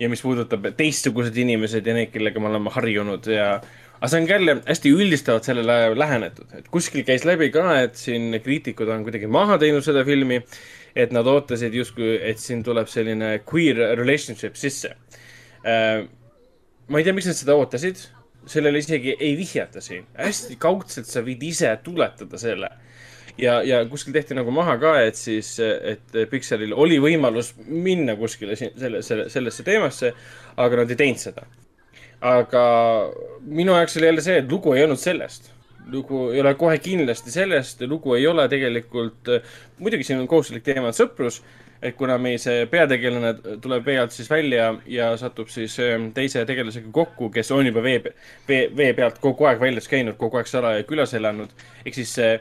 [0.00, 3.50] ja mis puudutab teistsugused inimesed ja need, kellega me oleme harjunud ja,
[3.98, 8.00] aga see on ka jälle hästi üldistavalt sellele lähenetud, et kuskil käis läbi ka, et
[8.00, 10.40] siin kriitikud on kuidagi maha teinud seda filmi,
[10.96, 14.94] et nad ootasid justkui, et siin tuleb selline queer relationship sisse.
[15.66, 16.08] Äh,.
[16.88, 18.00] ma ei tea, miks nad seda ootasid,
[18.50, 22.70] sellele isegi ei vihjata siin, hästi kaudselt sa võid ise tuletada selle
[23.40, 28.56] ja, ja kuskil tehti nagu maha ka, et siis, et Pixaril oli võimalus minna kuskile
[28.58, 30.12] siin- selle, selle, sellesse teemasse,
[30.56, 31.46] aga nad ei teinud seda.
[32.20, 32.62] aga
[33.48, 35.52] minu jaoks oli jälle see, et lugu ei olnud sellest.
[35.90, 39.28] lugu ei ole kohe kindlasti sellest, lugu ei ole tegelikult,
[39.78, 41.40] muidugi siin on kohustuslik teema sõprus,
[41.82, 43.32] et kuna meil see peategelane
[43.64, 47.82] tuleb vee alt siis välja ja satub siis ähm, teise tegelasega kokku, kes on juba
[47.82, 48.02] vee,
[48.48, 51.50] vee, vee pealt kogu aeg väljas käinud, kogu aeg salaja külas elanud,
[51.86, 52.34] ehk siis see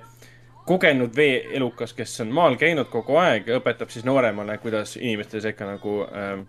[0.70, 6.04] kogenud veeelukas, kes on maal käinud kogu aeg õpetab siis nooremale, kuidas inimeste sekka nagu
[6.06, 6.44] ähm,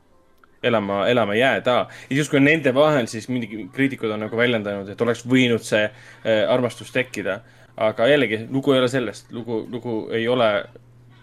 [0.63, 1.77] elama, elama jääda.
[2.11, 6.45] ja justkui nende vahel siis mingi kriitikud on nagu väljendanud, et oleks võinud see äh,
[6.49, 7.41] armastus tekkida.
[7.81, 10.51] aga jällegi, lugu ei ole sellest, lugu, lugu ei ole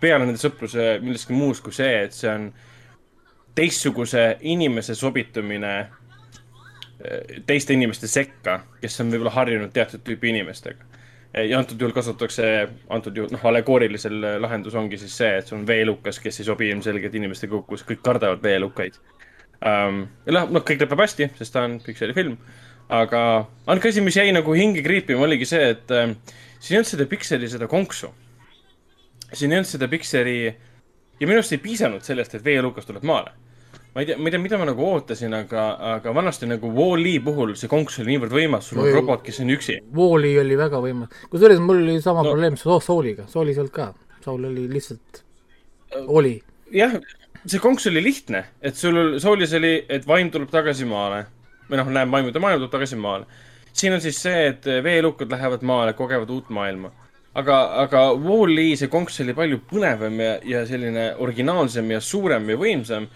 [0.02, 2.50] peale nende sõpruse millestki muust kui see, et see on
[3.56, 10.87] teistsuguse inimese sobitumine äh, teiste inimeste sekka, kes on võib-olla harjunud teatud tüüpi inimestega.
[11.34, 12.46] Ja antud juhul kasutatakse,
[12.94, 16.70] antud juhul noh, allegoorilisel lahendus ongi siis see, et see on veelukas, kes ei sobi
[16.72, 19.00] ilmselgelt inimestega kokku, sest kõik kardavad veelukaid
[19.62, 20.06] um,.
[20.26, 22.38] ja noh, noh, kõik lõpeb hästi, sest ta on Pixari film.
[22.90, 23.22] aga
[23.68, 26.16] ainuke asi, mis jäi nagu hinge kriipima, oligi see, et um,
[26.60, 28.14] siin ei olnud seda Pixari seda konksu.
[29.34, 33.36] siin ei olnud seda Pixari ja minu arust ei piisanud sellest, et veelukas tuleb maale
[33.98, 35.62] ma ei tea, ma ei tea, mida ma nagu ootasin, aga,
[35.96, 39.50] aga vanasti nagu Wall-E puhul see konks oli niivõrd võimas, sul on robot, kes on
[39.56, 39.80] üksi.
[39.98, 43.74] Wall-E oli väga võimas, kusjuures mul oli sama No- probleem Soul- Souliga, Soulis ei olnud
[43.74, 43.88] ka,
[44.22, 45.24] Soul oli lihtsalt,
[46.14, 46.36] oli.
[46.78, 46.94] jah,
[47.48, 51.24] see konks oli lihtne, et sul soolis oli, et vaim tuleb tagasi maale
[51.68, 53.26] või noh, näeb vaimu, ta maailm tuleb tagasi maale.
[53.74, 56.92] siin on siis see, et veelukad lähevad maale, kogevad uut maailma.
[57.34, 62.58] aga, aga Wall-E see konks oli palju põnevam ja, ja selline originaalsem ja suurem ja
[62.58, 63.08] võimsam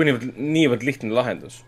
[0.00, 1.60] niivõrd, niivõrd lihtne lahendus.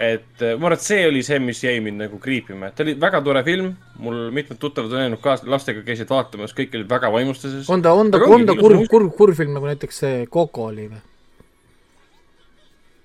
[0.00, 2.82] et äh, ma arvan, et see oli see, mis jäi mind nagu kriipima, et ta
[2.82, 6.88] oli väga tore film, mul mitmed tuttavad on öelnud ka, lastega käisid vaatamas, kõik olid
[6.88, 7.68] väga vaimustuses.
[7.70, 10.88] on ta, on ta, on ta muusika., kurb, kurb film nagu näiteks see Coco oli
[10.88, 11.02] või?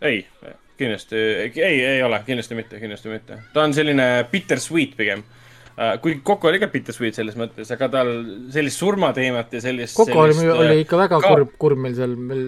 [0.06, 0.26] ei,
[0.78, 1.16] kindlasti,
[1.62, 3.40] ei, ei ole, kindlasti mitte, kindlasti mitte.
[3.54, 5.24] ta on selline bittersweet pigem.
[6.02, 8.12] kuigi Coco oli ka bittersweet selles mõttes, aga tal
[8.54, 9.98] sellist surmateemat ja sellist.
[9.98, 12.46] Coco oli, oli ikka väga ka- kurb, kurb meil seal, meil,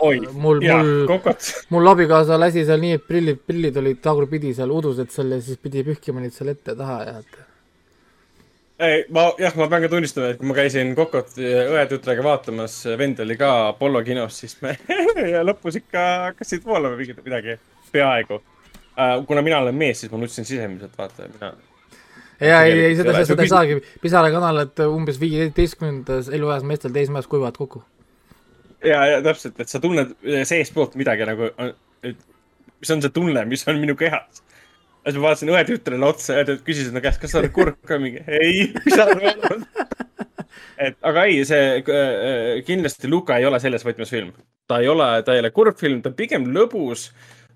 [0.00, 1.52] mul, jaa, mul, Cocot.
[1.74, 5.60] mul abikaasa lasi seal nii, et prillid, prillid olid tagurpidi seal udused seal ja siis
[5.62, 7.40] pidi pühkima neid seal ette ja taha ja et
[8.80, 13.20] ei, ma jah, ma pean ka tunnistama, et kui ma käisin Cocot õetütrega vaatamas, vend
[13.20, 14.76] oli ka Apollo kinos, siis me
[15.34, 17.58] ja lõpus ikka hakkasid voolama midagi,
[17.92, 18.40] peaaegu.
[19.26, 21.52] kuna mina olen mees, siis ma nutsin sisemiselt, vaata, mina
[22.40, 27.58] ja ei, ei seda seda ei saagi, Pisara kanalad umbes viieteistkümnendas eluajas meestel teismeas kuivavad
[27.58, 27.82] kokku.
[28.84, 30.14] ja, ja täpselt, et sa tunned
[30.48, 31.50] seestpoolt midagi nagu,
[32.80, 34.42] mis on see tunne, mis on minu kehas.
[35.00, 37.52] ja siis ma vaatasin õe tütrele otsa ja ta küsis enda käest, kas sa oled
[37.56, 39.66] kurb ka mingi, ei, mis sa oled öelnud.
[40.86, 44.32] et aga ei, see äh, kindlasti Luka ei ole selles võtmes film.
[44.68, 47.10] ta ei ole, ta ei ole kurb film, ta on pigem lõbus,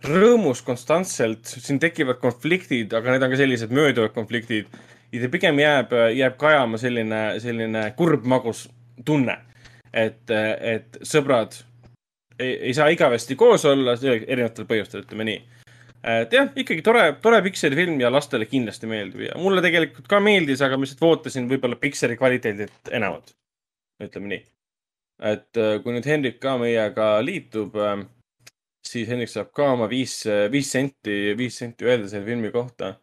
[0.04, 4.68] rõõmus konstantselt, siin tekivad konfliktid, aga need on ka sellised mööduvad konfliktid.
[5.12, 8.66] ja ta pigem jääb, jääb kajama selline, selline kurb magus
[9.04, 9.38] tunne.
[9.94, 11.56] et, et sõbrad
[12.38, 15.42] ei, ei saa igavesti koos olla, erinevatel põhjustel, ütleme nii.
[16.14, 20.20] et jah, ikkagi tore, tore Pixari film ja lastele kindlasti meeldib ja mulle tegelikult ka
[20.22, 23.34] meeldis, aga ma lihtsalt ootasin võib-olla Pixari kvaliteedilt enamat.
[24.02, 24.42] ütleme nii.
[25.30, 27.78] et äh, kui nüüd Hendrik ka meiega liitub,
[28.84, 30.20] siis Hendrik saab ka oma viis,
[30.52, 32.96] viis senti, viis senti öelda selle filmi kohta.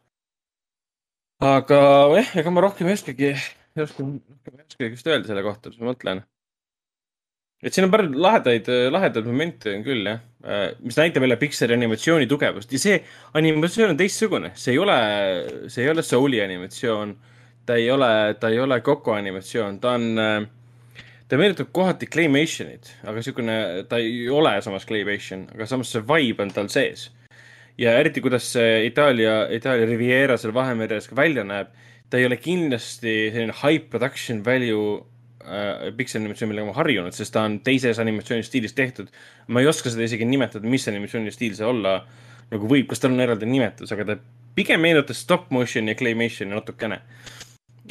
[1.40, 1.80] aga
[2.18, 4.04] jah, ega ma rohkem ei oskagi, ei oska,
[4.52, 6.22] ei oskagi vist öelda selle kohta, mis ma mõtlen
[7.62, 10.22] et siin on palju lahedaid, lahedaid momente on küll jah,
[10.82, 12.96] mis näitab jälle Pixari animatsiooni tugevust ja see
[13.38, 14.96] animatsioon on teistsugune, see ei ole,
[15.70, 17.14] see ei ole Souli animatsioon.
[17.66, 20.48] ta ei ole, ta ei ole Coco animatsioon, ta on,
[21.28, 23.54] ta meenutab kohati Claymationit, aga niisugune,
[23.88, 27.10] ta ei ole samas Claymation, aga samas see vibe on tal sees.
[27.78, 31.70] ja eriti, kuidas see Itaalia, Itaalia Riviera seal Vahemeres ka välja näeb,
[32.10, 35.04] ta ei ole kindlasti selline high production value
[35.42, 39.10] äh, Pixari animatsioon, millega ma harjunud, sest ta on teises animatsioonistiilis tehtud.
[39.48, 41.98] ma ei oska seda isegi nimetada, mis animatsioonistiil see olla
[42.52, 44.18] nagu võib, kas tal on eraldi nimetus, aga ta
[44.56, 47.00] pigem meenutas stop motion'i ja claymationi natukene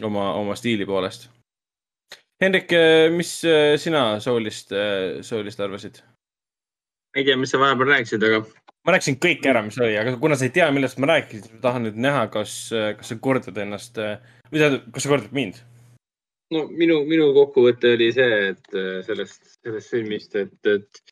[0.03, 1.29] oma, oma stiili poolest.
[2.41, 2.73] Hendrik,
[3.13, 4.73] mis äh, sina Soulist,
[5.21, 6.01] Soulist arvasid?
[7.11, 8.37] ei tea, mis sa vahepeal rääkisid, aga
[8.87, 11.57] ma rääkisin kõik ära, mis oli, aga kuna sa ei tea, millest ma rääkisin, siis
[11.57, 12.53] ma tahan nüüd näha, kas,
[12.97, 15.59] kas sa kordad ennast või tähendab, kas sa kordad mind?
[16.51, 21.03] No minu, minu kokkuvõte oli see, et äh, sellest, sellest filmist, et, et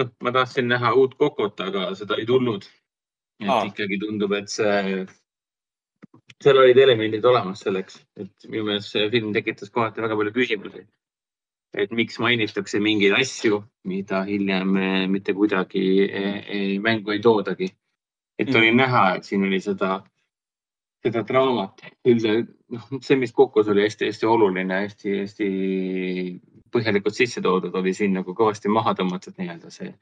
[0.00, 2.66] noh, ma tahtsin näha uut Kokot, aga seda ei tulnud.
[3.42, 3.66] et Aa.
[3.66, 5.04] ikkagi tundub, et see,
[6.42, 10.86] seal olid elemendid olemas selleks, et minu meelest see film tekitas kohati väga palju küsimusi.
[11.72, 17.70] et miks mainitakse mingeid asju, mida hiljem eh, mitte kuidagi eh, eh, mängu ei toodagi.
[18.38, 18.56] et Mm.
[18.56, 20.02] oli näha, et siin oli seda,
[21.02, 22.34] seda draamat, üldse
[22.72, 25.48] noh, see, mis Kokos oli hästi-hästi oluline, hästi-hästi
[26.72, 29.92] põhjalikult sisse toodud, oli siin nagu kõvasti maha tõmmatud nii-öelda see.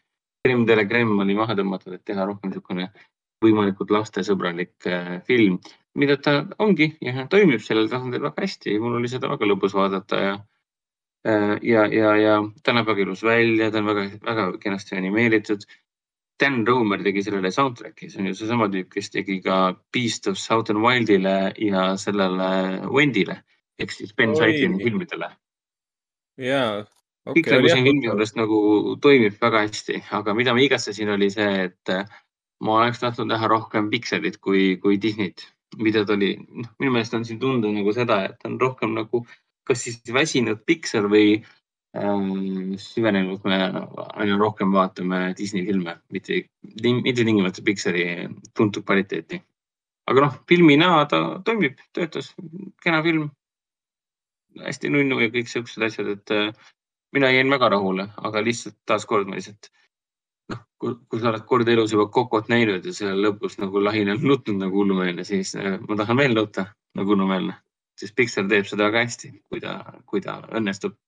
[0.44, 2.88] De la Creme oli maha tõmmatud, et teha rohkem niisugune
[3.44, 5.58] võimalikult lastesõbralik äh, film.
[5.98, 8.78] mida ta ongi ja toimib sellel tasandil väga hästi.
[8.78, 10.34] mul oli seda väga lõbus vaadata ja
[11.62, 15.66] ja, ja, ja ta näeb väga ilus välja, ta on väga, väga kenasti animeeritud.
[16.40, 19.60] Dan Romer tegi sellele soundtrack'i, see on ju seesama tüüp, kes tegi ka
[19.92, 22.50] Beast of Southern Wildile ja sellele
[22.88, 23.36] Wendy'le
[23.80, 24.40] ehk siis Ben Oi.
[24.40, 25.30] Zeitlini filmidele
[26.40, 26.86] jaa.
[27.30, 28.58] kõik nagu siin filmi juures nagu
[29.04, 32.08] toimib väga hästi, aga mida ma igatsesin, oli see, et äh,
[32.64, 35.44] ma oleks tahtnud näha rohkem Pixelit kui, kui Disneyt,
[35.78, 39.24] mida ta oli, noh, minu meelest on siin tunda nagu seda, et on rohkem nagu
[39.68, 41.42] kas siis väsinud Pixar või
[41.94, 43.56] süvenenud, me
[44.14, 46.44] aina rohkem vaatame Disney filme, mitte,
[46.82, 49.42] mitte tingimata Pixari tuntud kvaliteeti.
[50.06, 52.34] aga noh, filmina ta toimib, töötas,
[52.82, 53.30] kena film.
[54.58, 56.54] hästi nunnu ja kõik siuksed asjad, et äh,
[57.14, 59.70] mina jäin väga rahule, aga lihtsalt taaskord ma lihtsalt
[60.50, 64.58] noh, kui sa oled kord elus juba Kokot näinud ja selle lõpus nagu lahinal nutnud
[64.58, 66.66] nagu hullumeelne, siis äh, ma tahan veel nutta
[66.98, 67.54] nagu hullumeelne,
[67.98, 70.98] sest Pixar teeb seda väga hästi, kui ta, kui ta õnnestub.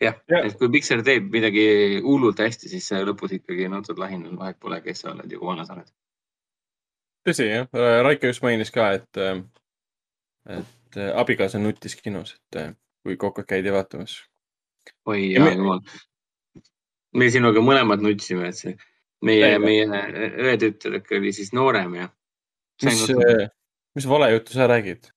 [0.00, 0.42] Jah Ja.
[0.46, 5.04] et kui Pixar teeb midagi hullult hästi, siis lõpus ikkagi nutud lahinal, vahet pole, kes
[5.04, 5.88] sa oled ja kui vana sa oled.
[7.28, 7.68] tõsi jah,
[8.06, 9.22] Raiko just mainis ka, et,
[10.58, 14.20] et äh, abikaasa nutis kinos, et äh, kui Kokot käidi vaatamas.
[15.06, 15.82] oi Ja jumal.
[17.14, 18.76] me sinuga mõlemad nutsime, et see
[19.24, 19.86] meie meie
[20.46, 22.08] õetütar ikka oli siis noorem ja.
[22.84, 23.06] mis,
[23.98, 25.10] mis valejuttu sa räägid?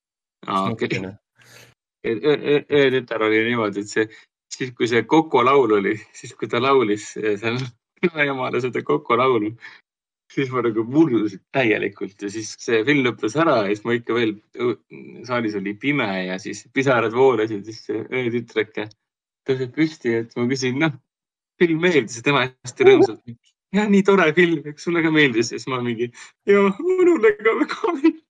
[2.01, 4.07] Õetütar oli niimoodi, et see,
[4.55, 7.59] siis kui see Koko laul oli, siis kui ta laulis eh, seal
[8.25, 9.51] emale seda Koko laulu,
[10.31, 14.15] siis ma nagu murdusin täielikult ja siis see film lõppes ära ja siis ma ikka
[14.15, 14.35] veel,
[15.27, 18.87] saalis oli pime ja siis pisarad voolasid, siis see õetütreke
[19.47, 20.93] tõuseb püsti, et ma küsin, noh,
[21.61, 23.21] film meeldis ja tema hästi rõõmsalt.
[23.75, 26.11] ja nii tore film, eks sulle ka meeldis ja siis ma mingi,
[26.49, 28.27] ja minule ka väga meeldis.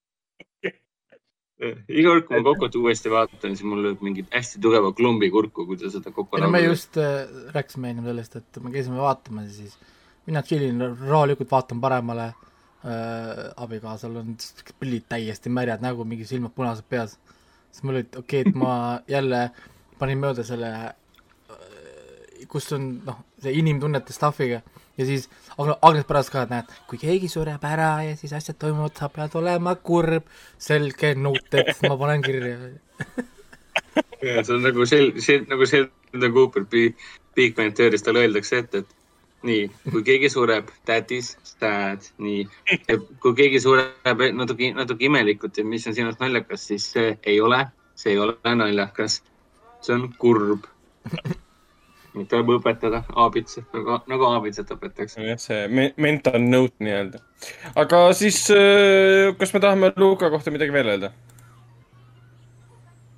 [1.99, 5.65] iga kord, kui ma Kokot uuesti vaatan, siis mul lööb mingi hästi tugeva klombi kurku,
[5.69, 7.25] kui ta seda no me just äh,
[7.55, 9.77] rääkisime ennem sellest, et me käisime vaatamas ja siis
[10.29, 14.35] mina tšillin rahulikult vaatan paremale äh,, abikaasal on
[14.79, 17.17] pillid täiesti märjad nägu, mingi silmad punased peas.
[17.71, 18.73] siis mul oli, et okei okay,, et ma
[19.15, 19.49] jälle
[19.99, 20.71] panin mööda selle,
[22.49, 24.61] kus on noh, see inimtunnete stuff'iga
[24.97, 28.59] ja siis Ag- Agnes pärast ka, et näed, kui keegi sureb ära ja siis asjad
[28.61, 30.29] toimuvad, sa pead olema kurb,
[30.59, 32.55] selge noted, ma panen kirja
[34.25, 36.95] ja see on nagu sel-, see nagu Sheldon Cooper Big
[37.35, 38.97] Big Bang Theory's talle öeldakse ette, et
[39.47, 42.43] nii, kui keegi sureb, that is sad, nii.
[43.23, 47.39] kui keegi sureb natuke, natuke imelikult ja mis on sinu arust naljakas, siis see ei
[47.41, 47.63] ole,
[47.95, 49.21] see ei ole naljakas.
[49.81, 50.67] see on kurb.
[52.13, 55.23] tuleb õpetada aabitsat, nagu, nagu aabitsat õpetatakse.
[55.23, 57.21] jah, see me- mental note nii-öelda.
[57.75, 58.45] aga siis,
[59.39, 61.11] kas me tahame Luka kohta midagi veel öelda?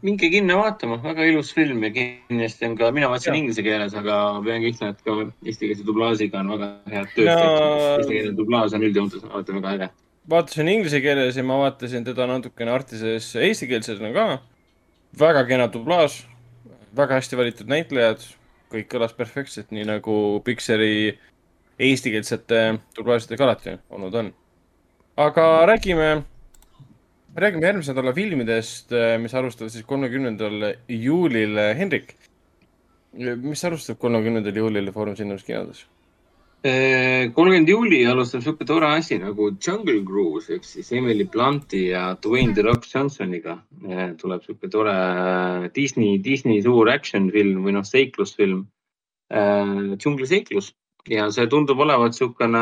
[0.03, 4.17] minge kinno vaatama, väga ilus film ja kindlasti on ka, mina vaatasin inglise keeles, aga
[4.43, 5.15] pean ütlema, et ka
[5.47, 7.75] eestikeelse dublaažiga on väga head tööd tehtud.
[8.01, 9.89] eestikeelne dublaaž on üldjoontes alati väga äge.
[10.33, 14.27] vaatasin inglise keeles ja ma vaatasin teda natukene Artises eestikeelsena ka.
[15.19, 16.25] väga kena dublaaž,
[16.95, 18.27] väga hästi valitud näitlejad,
[18.73, 21.13] kõik kõlas perfektselt, nii nagu Pixari
[21.79, 22.61] eestikeelsete
[22.97, 24.33] dublaažidega alati olnud on.
[25.17, 26.09] aga räägime,
[27.35, 31.57] räägime järgmise nädala filmidest, mis alustavad siis kolmekümnendal juulil.
[31.77, 32.15] Hendrik,
[33.13, 35.85] mis alustab kolmekümnendal juulil Foorum Cinemas kinodes?
[36.63, 42.55] Kolmkümmend juuli alustab sihuke tore asi nagu Jungle Cruise ehk siis Emily Blunti ja Dwayne
[42.55, 44.93] The Rock Johnsoniga Eh, tuleb sihuke tore
[45.75, 48.63] Disney, Disney suur action film või noh, seiklusfilm.
[49.33, 50.67] džungliseiklus
[51.09, 52.61] ja see tundub olevat niisugune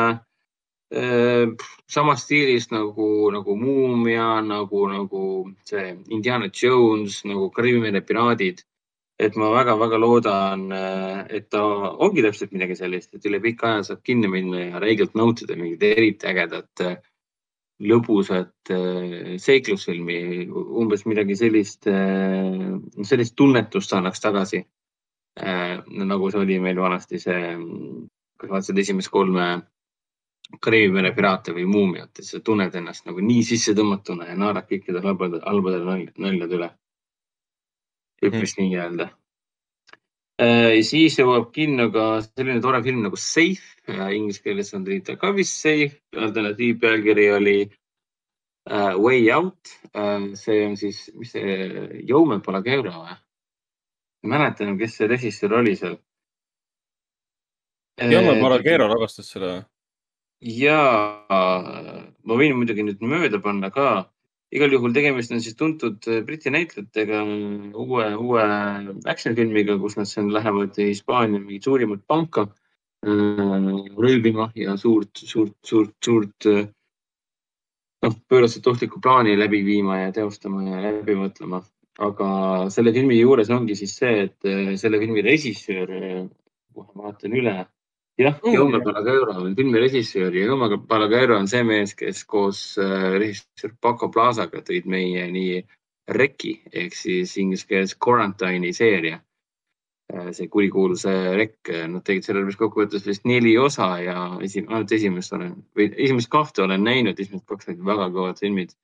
[0.95, 1.49] äh,
[1.91, 5.23] samas stiilis nagu, nagu Muumia, nagu, nagu
[5.67, 8.63] see Indiana Jones, nagu Kariibi mere piraadid.
[9.21, 10.65] Et ma väga-väga loodan,
[11.29, 11.61] et ta
[12.05, 15.83] ongi täpselt midagi sellist, et üle pika aja saab kinni minna ja räigelt nautida mingit
[15.85, 16.95] eriti ägedat äh,
[17.91, 21.89] lõbusat äh, seiklusfilmi, umbes midagi sellist,
[23.11, 24.65] sellist tunnetust annaks tagasi.
[26.11, 27.53] nagu see oli meil vanasti see,
[28.37, 29.45] kas vaatasid esimest kolme
[30.59, 35.05] Kariibi mere piraate või muumiat, et sa tunned ennast nagu nii sissetõmmatuna ja naerad kõikidele
[35.05, 36.73] halbadele, halbadele nal-
[38.21, 38.45] mm.
[38.61, 39.09] nii-öelda.
[40.85, 45.59] siis jõuab kinno ka selline tore film nagu Safe, inglise keeles on ta ka vist
[45.61, 47.57] Safe, alternatiivpealkiri oli
[48.69, 50.33] uh, Way Out uh,.
[50.35, 53.17] see on siis, mis see, Jaume Palageura või?
[54.23, 55.97] ei mäleta enam, kes see režissöör oli seal.
[58.01, 59.63] Jaume Palagero lavastas selle või?
[60.41, 60.77] ja
[61.29, 64.09] ma võin muidugi nüüd mööda panna ka,
[64.51, 67.21] igal juhul tegemist on siis tuntud äh, Briti näitlejatega
[67.79, 68.43] uue, uue
[69.11, 75.55] action filmiga, kus nad siin lähevad Hispaania mingit suurimat panka äh, röövima ja suurt, suurt,
[75.65, 76.65] suurt, suurt äh,
[78.03, 81.63] noh, pööraselt ohtlikku plaani läbi viima ja teostama ja läbi mõtlema.
[82.01, 82.27] aga
[82.73, 85.91] selle filmi juures ongi siis see, et selle filmi režissöör,
[86.73, 87.53] kohe vaatan üle,
[88.21, 93.17] jah, Jaume Palagaero on filmi režissöör ja Jaume Palagaero on see mees, kes koos äh,
[93.17, 95.63] režissöör Paco Plazaga tõid meieni
[96.11, 99.21] Reki ehk siis inglise keeles Quarantine'i seeria.
[100.35, 104.91] see kurikuulus äh, Rekk, nad tegid sellele vist kokkuvõttes vist neli osa ja esim, ainult
[104.91, 108.75] esimest olen või esimest kahte olen näinud, esimesed kaks olid väga kõvad filmid.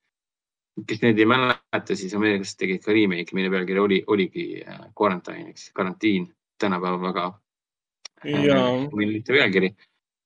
[0.87, 5.49] kes neid ei mäleta, siis Ameerikas tegid ka remake'i, mille pealkiri oli, oligi äh, Quarantine
[5.49, 6.29] ehk siis karantiin,
[6.63, 7.27] tänapäeval väga
[8.25, 8.89] Jaa.
[8.95, 9.75] millite pealkiri.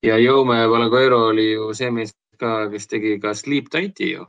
[0.04, 4.26] ja Jaume Valaguero oli ju see mees ka, kes tegi ka Sleep Tighti ju.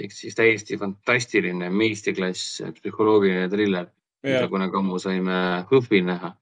[0.00, 3.88] ehk siis täiesti fantastiline meistriklass psühholoogiline triller,
[4.22, 5.38] mida kunagi ammu saime
[5.70, 6.34] HÖFFil näha.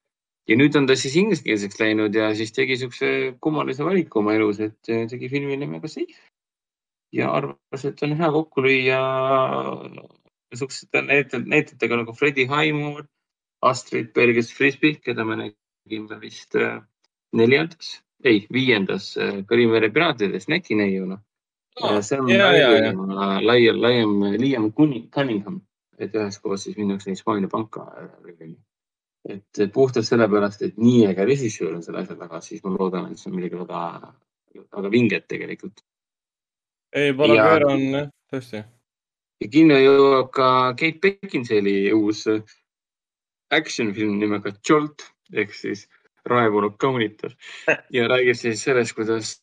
[0.49, 4.60] ja nüüd on ta siis ingliskeelseks läinud ja siis tegi siukse kummalise valiku oma elus,
[4.60, 6.20] et tegi filmi nimega Safe.
[7.12, 9.01] ja arvas, et on hea kokku lüüa
[10.55, 13.07] siuksete näitlejatega nagu Freddie Highmore,
[13.62, 15.36] Astrid Bergis Frisbee, keda me
[15.87, 16.83] nägime vist äh,
[17.33, 21.23] neljandas, ei viiendas äh, Karimere piraatides näkineiuna.
[22.01, 22.93] seal on ja, ja.
[23.43, 25.61] laiem, laiem Liam Cunning- Cunningham,
[25.99, 28.57] et üheskoos siis minnakse Hispaania panka äh,
[29.29, 33.19] et puhtalt sellepärast, et nii äge režissöör on selle asja taga, siis ma loodan, et
[33.19, 34.13] see on midagi väga,
[34.77, 35.83] väga vinget tegelikult.
[36.95, 38.63] ei, Palagaero on jah, tõesti.
[39.41, 40.49] ja kinno jõuab ka
[40.79, 42.43] Kate Beckinsale'i uus äh,
[43.51, 45.87] action film nimega Jolt ehk siis
[46.27, 47.35] raevunud kaunitar
[47.95, 49.37] ja räägib siis sellest, kuidas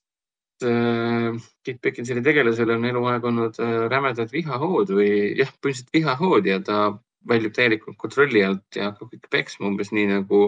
[0.63, 1.31] äh,
[1.65, 6.83] Kate Beckinsale'i tegelasel on eluaeg olnud äh, rämedad vihahood või jah, põhimõtteliselt vihahood ja ta
[7.29, 10.45] väljub täielikult kontrolli alt ja hakkab kõik peksma umbes nii nagu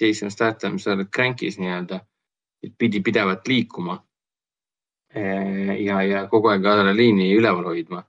[0.00, 2.00] Jason Statham seal Crankis nii-öelda,
[2.64, 4.00] et pidi pidevalt liikuma.
[5.14, 8.04] ja, ja kogu aeg adrenaliini üleval hoidma.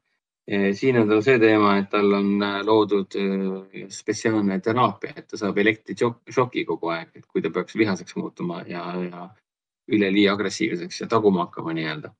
[0.75, 5.39] Siin on tal see teema, et tal on äh, loodud äh, spetsiaalne teraapia, et ta
[5.39, 9.29] saab elektrišoki kogu aeg, et kui ta peaks vihaseks muutuma ja, ja
[9.91, 12.11] üleliia agressiivseks ja taguma hakkama nii-öelda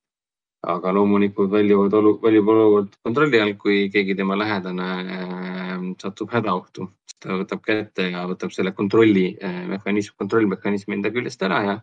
[0.61, 6.89] aga loomulikult väljuvad olu, väljub olukord kontrolli alt, kui keegi tema lähedane äh, satub hädaohtu.
[7.21, 11.75] ta võtab kätte ja võtab selle kontrolli äh, mehhanism, kontrollmehhanismi enda küljest ära ja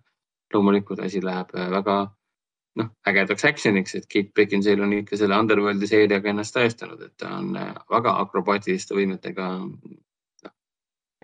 [0.55, 1.99] loomulikult asi läheb äh, väga
[2.79, 7.33] noh, ägedaks action'iks, et Kate Beckinsale on ikka selle Underworldi seeriaga ennast tõestanud, et ta
[7.41, 10.55] on äh, väga akrobaatiliste võimetega noh,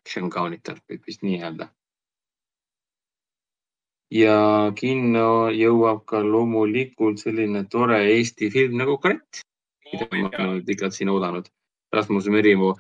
[0.00, 1.70] action kaunitar, võib vist nii öelda
[4.14, 4.36] ja
[4.78, 9.42] kinno jõuab ka loomulikult selline tore Eesti film nagu Kratt,
[9.86, 11.48] mida ma olen pikalt siin oodanud.
[11.94, 12.74] Rasmus Merimaa,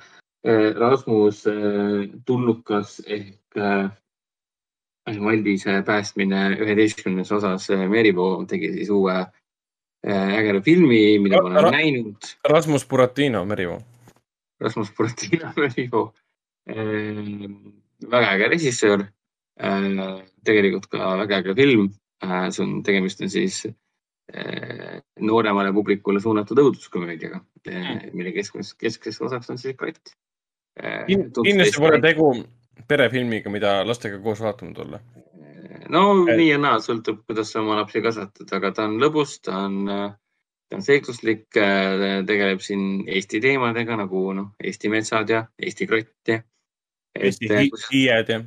[0.78, 3.58] Rasmus äh, tulnukas ehk
[5.08, 7.68] äh, Maldise päästmine üheteistkümnes osas.
[7.88, 12.30] Merimaa tegi siis uue äh, ägeda filmi, mida ma olen Ra- näinud.
[12.50, 13.80] Rasmus Buratino, Merimaa.
[14.60, 16.12] Rasmus Buratino Merimaa.
[18.10, 19.02] väga äge režissöör
[19.54, 21.92] Äh, tegelikult ka väga äge film.
[22.50, 23.66] see on, tegemist on siis
[24.34, 27.42] äh, nooremale publikule suunatud õuduskomöödiaga,
[28.14, 30.14] mille keskmes, keskseks osaks on siis kratt.
[30.80, 32.30] Äh, kindlasti pole tegu
[32.88, 35.00] perefilmiga, mida lastega koos vaatama tulla.
[35.92, 39.64] no nii ja naa, sõltub, kuidas sa oma lapsi kasvatad, aga ta on lõbus, ta
[39.66, 46.34] on, ta on seikluslik, tegeleb siin Eesti teemadega nagu noh, Eesti metsad ja Eesti krott
[46.34, 46.42] ja.
[47.14, 48.44] Eesti hi- hiied ja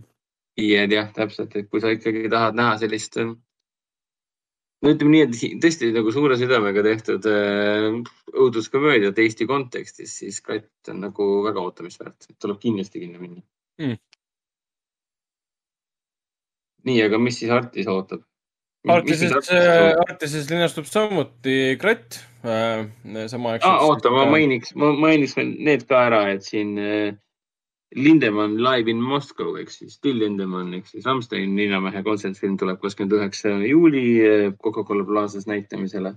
[0.57, 5.91] hiied jah, täpselt, et kui sa ikkagi tahad näha sellist, no ütleme nii, et tõesti
[5.93, 7.99] nagu suure südamega tehtud äh,
[8.33, 13.45] õuduskomöödiat Eesti kontekstis, siis Kratt on nagu väga ootamist väärt, tuleb kindlasti kinno minna
[13.77, 13.97] Mm.
[16.87, 18.23] Nii, aga mis siis Artis ootab?
[18.87, 19.49] Artises,
[20.07, 22.87] Artises linastub samuti Kratt äh,
[23.27, 23.85] samaaegselt ah,.
[23.87, 27.15] oota, ma äh, mainiks, ma mainiks veel need ka ära, et siin äh,
[27.95, 33.17] Lindemann live in Moscow ehk siis Till Lindemann ehk siis Rammstein linnamehe kontsertfilm tuleb kakskümmend
[33.19, 36.15] üheksa juuli äh, Coca-Cola Plazas näitamisele.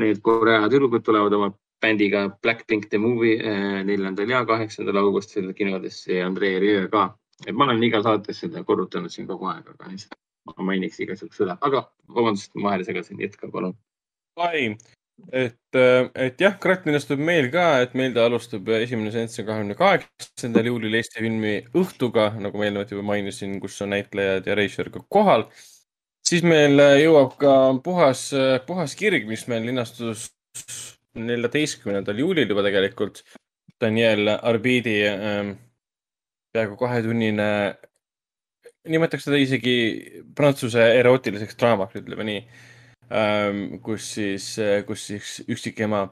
[0.00, 1.50] Need Korea tüdrukud tulevad oma
[1.82, 7.10] bändiga Blackpink The Movie äh, neljandal ja kaheksandal augustil kinodesse ja Andrei Rieu ka.
[7.46, 11.40] Et ma olen iga saates seda korrutanud siin kogu aeg, aga lihtsalt ma mainiks juhuks
[11.44, 11.84] üle, aga
[12.16, 13.74] vabandust, ma vahele segasin, jätka palun.
[14.42, 14.72] ai,
[15.30, 19.76] et, et jah, Kratt linastub meil ka, et meil ta alustab esimene seanss on kahekümne
[19.78, 24.92] kaheksandal juulil Eesti filmi Õhtuga, nagu ma eelnevalt juba mainisin, kus on näitlejad ja režissöör
[24.96, 25.46] ka kohal.
[26.26, 27.54] siis meil jõuab ka
[27.84, 28.30] puhas,
[28.66, 30.30] puhas kirg, mis meil linastus
[31.18, 33.22] neljateistkümnendal juulil juba tegelikult
[33.82, 35.56] Daniel Arbiidi ähm,
[36.52, 37.48] peaaegu kahetunnine,
[38.92, 39.76] nimetaks teda isegi
[40.36, 42.42] prantsuse erootiliseks draamaks, ütleme nii
[43.12, 43.62] ähm,.
[43.84, 44.48] kus siis,
[44.86, 46.04] kus siis üksikema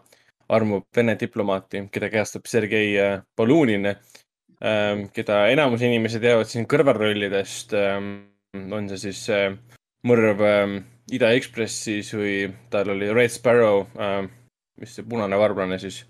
[0.51, 7.77] armub Vene diplomaati, keda kehastab Sergei äh, Polunin ähm,, keda enamus inimesi teavad siin kõrvalrollidest
[7.79, 8.11] ähm,.
[8.57, 9.53] on see siis äh,
[10.09, 10.41] mõrv
[11.11, 12.35] Ida Ekspressis või
[12.71, 13.85] tal oli Red Sparrow
[14.81, 16.01] mis see punane varblane siis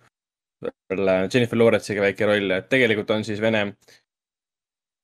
[0.91, 3.62] Jennifer Lawrence'iga väike roll, et tegelikult on siis Vene,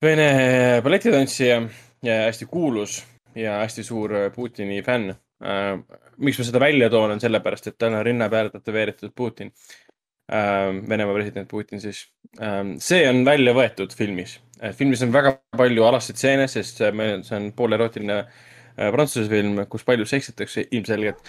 [0.01, 1.55] Vene balletitantsija
[2.05, 2.99] ja hästi kuulus
[3.35, 5.15] ja hästi suur Putini fänn.
[6.17, 9.51] miks ma seda välja toon, on sellepärast, et tal on rinna peale tätoveeritud Putin.
[10.89, 12.03] Venemaa president Putin siis.
[12.77, 14.39] see on välja võetud filmis.
[14.73, 18.23] filmis on väga palju alaseid stseene, sest see on poolerootiline
[18.77, 21.25] prantsuse film, kus palju seksitakse ilmselgelt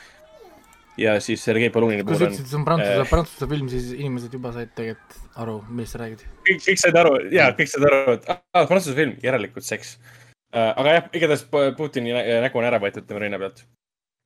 [0.99, 4.35] ja siis Sergei Polunini kui sa ütlesid, see on prantsuse äh,, prantsuse film, siis inimesed
[4.35, 6.25] juba said tegelikult aru, millest sa räägid.
[6.49, 10.73] kõik, kõik said aru ja kõik said aru, et ah, prantsuse film, järelikult seks äh,.
[10.73, 11.47] aga jah, igatahes
[11.79, 13.65] Putini nägu on ära võetud tema rinna pealt.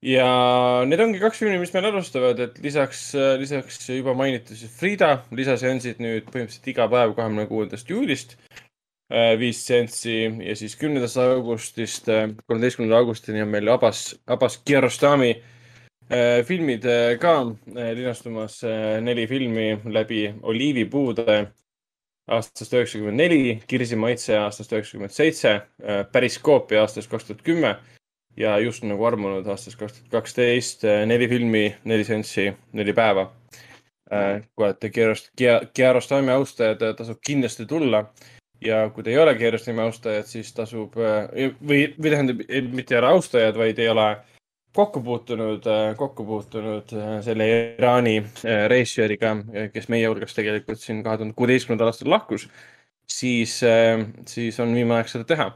[0.07, 0.27] ja
[0.89, 3.05] need ongi kaks filmi, mis meil alustavad, et lisaks,
[3.43, 8.39] lisaks juba mainitud siis Frida lisaseansid nüüd põhimõtteliselt iga päev kahekümne kuuendast juulist
[9.13, 15.53] äh, viis seanssi ja siis kümnendast augustist kolmeteistkümnenda augustini on meil Abbas, Abbas Kiarostami Äh,
[16.45, 18.61] filmid äh, ka äh, linastumas
[19.01, 21.47] neli filmi läbi Oliivipuude
[22.33, 25.61] aastast üheksakümmend neli, Kirsi maitse aastast üheksakümmend seitse,
[26.13, 27.73] Periskoopia aastast kaks tuhat kümme
[28.37, 33.33] ja just nagu armunud aastast kaks tuhat kaksteist, neli filmi, neli seanssi, neli päeva.
[34.55, 34.91] kui olete
[35.75, 38.05] Kiarostami austajad, tasub kindlasti tulla
[38.61, 41.49] ja kui te ei ole Kiarostami austajad, siis tasub või,
[41.99, 44.09] või tähendab, mitte ei ole austajad, vaid ei ole
[44.73, 49.35] kokku puutunud, äh, kokku puutunud äh, selle Iraani äh, reisijariga,
[49.73, 52.47] kes meie hulgast tegelikult siin kahe tuhande kuueteistkümnendal aastal lahkus,
[53.09, 53.59] siis,
[54.31, 55.51] siis on viimane aeg seda teha.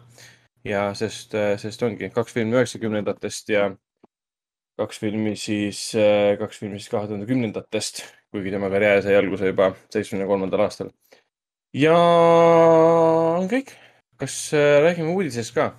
[0.67, 3.69] ja sest, sest ongi kaks filmi üheksakümnendatest ja
[4.77, 5.93] kaks filmi siis,
[6.41, 8.03] kaks filmi siis kahe tuhande kümnendatest,
[8.35, 10.91] kuigi tema karjäär sai alguse juba seitsmekümne kolmandal aastal.
[11.73, 13.73] ja on kõik.
[14.19, 15.71] kas räägime uudisest ka?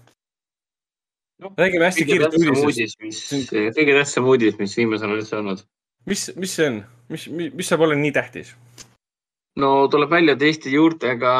[1.43, 3.01] No, räägime hästi kiiresti uudisest.
[3.77, 5.65] kõige tähtsam uudis, mis viimasel ajal üldse olnud.
[6.09, 6.79] mis, mis see on,
[7.13, 8.53] mis, mis, mis saab olla nii tähtis?
[9.61, 11.33] no tuleb välja Eesti juurtega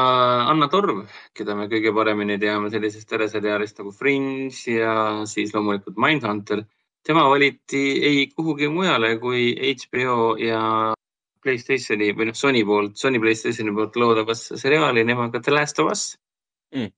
[0.52, 1.06] Anna Torv,
[1.38, 4.94] keda me kõige paremini teame sellisest teleseriaalist nagu Fringe ja
[5.30, 6.64] siis loomulikult Mindhunter.
[7.08, 10.94] tema valiti ei kuhugi mujale kui HBO ja
[11.44, 16.08] Playstationi või noh, Sony poolt, Sony Playstationi poolt loodavasse seriaali nimega The Last of Us
[16.76, 16.97] mm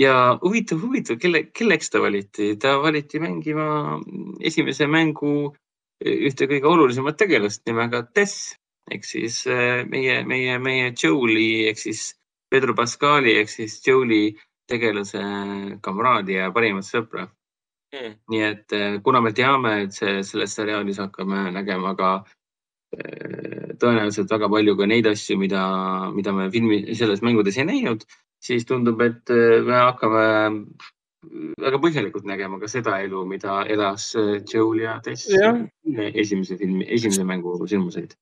[0.00, 3.66] ja huvitav, huvitav, kelle, kelleks ta valiti, ta valiti mängima
[4.40, 5.52] esimese mängu
[6.00, 8.54] ühte kõige olulisemat tegelast nimega Tess.
[8.90, 12.14] Ehk siis äh, meie, meie, meie Joe'li ehk siis
[12.50, 14.32] Pedro Pascali ehk siis Joe'li
[14.70, 15.20] tegelase
[15.84, 17.28] kamraadi ja parimat sõpra.
[17.90, 18.12] Mm..
[18.30, 18.72] nii et
[19.02, 22.10] kuna me teame, et see, selles seriaalis hakkame nägema ka
[23.80, 25.62] tõenäoliselt väga palju ka neid asju, mida,
[26.14, 28.04] mida me filmi, selles mängudes ei näinud,
[28.40, 30.24] siis tundub, et äh, me hakkame
[31.60, 37.24] väga põhjalikult nägema ka seda elu, mida elas äh, Joel ja Tess esimese filmi, esimese
[37.28, 38.16] mängu sündmuseid.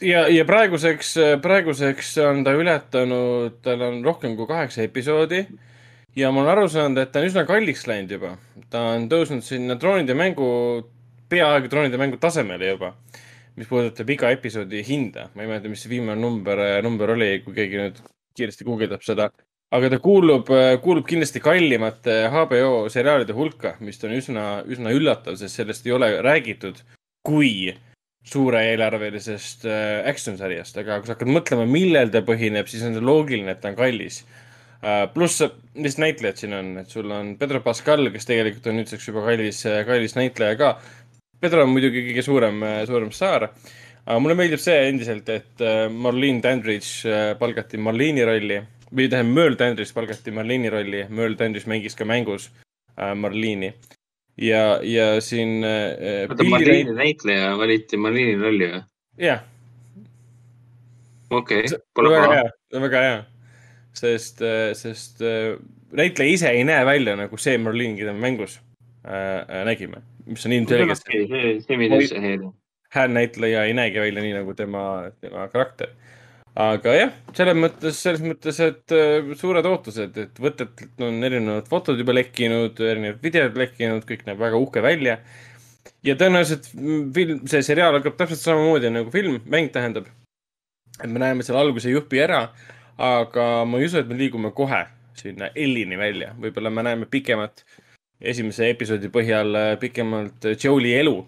[0.00, 5.42] ja, ja praeguseks, praeguseks on ta ületanud, tal on rohkem kui kaheksa episoodi
[6.16, 8.36] ja ma olen aru saanud, et ta on üsna kalliks läinud juba.
[8.70, 10.48] ta on tõusnud sinna troonide mängu,
[11.28, 12.94] peaaegu troonide mängu tasemele juba,
[13.56, 15.30] mis puudutab iga episoodi hinda.
[15.34, 18.00] ma ei mäleta, mis see viimane number, number oli, kui keegi nüüd
[18.36, 19.30] kiiresti guugeldab seda
[19.74, 20.50] aga ta kuulub,
[20.82, 26.12] kuulub kindlasti kallimate HBO seriaalide hulka, mis on üsna, üsna üllatav, sest sellest ei ole
[26.22, 26.84] räägitud
[27.26, 27.74] kui
[28.26, 32.96] suure eelarvelisest äh, action sarjast, aga kui sa hakkad mõtlema, millel ta põhineb, siis on
[32.96, 34.20] see loogiline, et ta on kallis.
[34.82, 35.44] Äh, pluss,
[35.78, 39.62] mis näitlejad siin on, et sul on Pedro Pascal, kes tegelikult on nüüdseks juba kallis,
[39.86, 40.72] kallis näitleja ka.
[41.42, 43.50] Pedro on muidugi kõige suurem, suurem staar.
[44.06, 48.58] aga mulle meeldib see endiselt, et äh, Marlene Dandridge palgati Marlene'i rolli
[48.94, 52.48] või tähendab, Merle Dandridge palgati Marline'i rolli, Merle Dandridge mängis ka mängus
[52.96, 53.72] äh, Marline'i.
[54.36, 56.26] ja, ja siin äh,.
[56.30, 58.82] oota, Marline'i näitleja valiti Marline'i rolli või?
[59.18, 59.42] jah.
[61.30, 62.44] okei pole paha.
[62.86, 63.18] väga hea,
[63.96, 65.56] sest, äh, sest äh,
[65.96, 68.60] näitleja ise ei näe välja nagu see Marline, keda me mängus
[69.06, 71.02] äh nägime, mis on ilmselgelt.
[71.06, 72.50] see, see mind üldse ei häiri.
[72.94, 74.82] häälnäitleja ei näegi välja nii nagu tema,
[75.20, 75.94] tema karakter
[76.56, 82.00] aga jah, selles mõttes, selles mõttes, et äh, suured ootused, et võtetelt on erinevad fotod
[82.00, 85.18] juba lekkinud, erinevad videod lekkinud, kõik näeb väga uhke välja.
[86.06, 86.70] ja tõenäoliselt
[87.14, 90.08] film, see seriaal hakkab täpselt samamoodi nagu film, mäng tähendab.
[91.02, 92.48] et me näeme seal alguse jupi ära,
[92.96, 94.86] aga ma ei usu, et me liigume kohe
[95.16, 97.64] sinna Ellini välja, võib-olla me näeme pikemat,
[98.20, 101.18] esimese episoodi põhjal äh, pikemalt Joe'i elu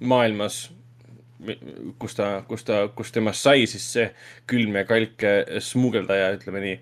[0.00, 0.70] maailmas,
[1.98, 4.08] kus ta, kus ta, kus temast sai siis see
[4.50, 6.78] külm ja kalk äh, smuugeldaja, ütleme nii,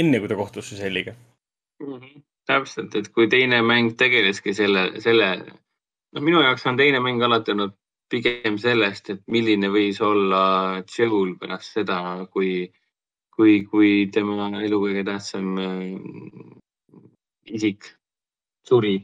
[0.00, 1.14] enne kui ta kohtus Selliga.
[1.84, 2.24] Mhm.
[2.48, 5.26] täpselt, et kui teine mäng tegeleski selle, selle,
[6.16, 7.74] noh, minu jaoks on teine mäng alati olnud
[8.08, 11.98] pigem sellest, et milline võis olla Joel pärast seda,
[12.32, 12.70] kui,
[13.36, 15.82] kui, kui tema elu kõige tähtsam äh,
[17.52, 17.92] isik
[18.68, 18.96] suri.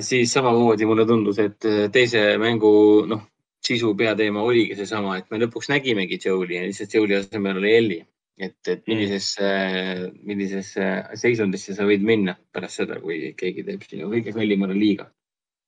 [0.00, 2.70] Siis samamoodi mulle tundus, et äh, teise mängu,
[3.08, 3.24] noh,
[3.64, 8.06] sisu peateema oligi seesama, et me lõpuks nägimegi Joel'i ja lihtsalt Joel'i asemel oli Ellie
[8.38, 9.48] et, et millisesse,
[10.26, 10.86] millisesse
[11.18, 15.08] seisundisse sa võid minna pärast seda, kui keegi teeb sinu kõige kallimale liiga.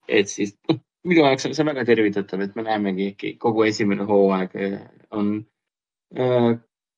[0.09, 4.57] et siis noh, minu jaoks on see väga tervitatav, et me näemegi kogu esimene hooaeg
[4.59, 4.81] eh,
[5.17, 5.37] on
[6.17, 6.51] äh,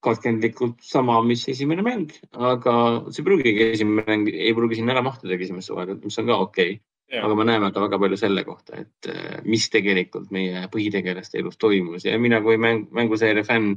[0.02, 2.14] katkendlikult sama, mis esimene mäng,
[2.50, 2.74] aga
[3.14, 6.74] see pruugigi esimene mäng, ei pruugi sinna ära mahtudagi esimesse hooaega, mis on ka okei
[6.76, 6.80] okay..
[7.20, 11.58] Aga me näeme ka väga palju selle kohta, et eh, mis tegelikult meie põhitegelaste elus
[11.60, 13.74] toimus ja mina kui mäng, mänguseeria fänn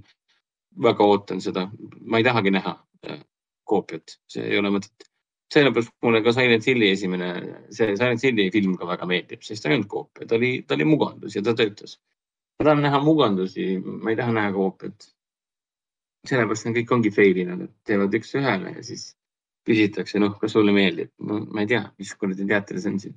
[0.83, 1.67] väga ootan seda,
[2.01, 2.75] ma ei tahagi näha
[3.09, 3.19] äh,
[3.67, 5.09] koopiat, see ei ole mõtet.
[5.53, 7.27] sellepärast mulle ka Silent Hilli esimene,
[7.71, 10.73] see Silent Hilli film ka väga meeldib, sest ta ei olnud koopia, ta oli, ta
[10.75, 11.99] oli mugandus ja ta töötas.
[12.59, 15.11] ma tahan näha mugandusi, ma ei taha näha koopiat.
[16.25, 19.11] sellepärast nad kõik ongi fail inud, et teevad üks-ühele ja siis
[19.65, 21.39] küsitakse, noh, kas sulle meeldib no,?
[21.53, 23.15] ma ei tea, mis kuradi teater see on siin.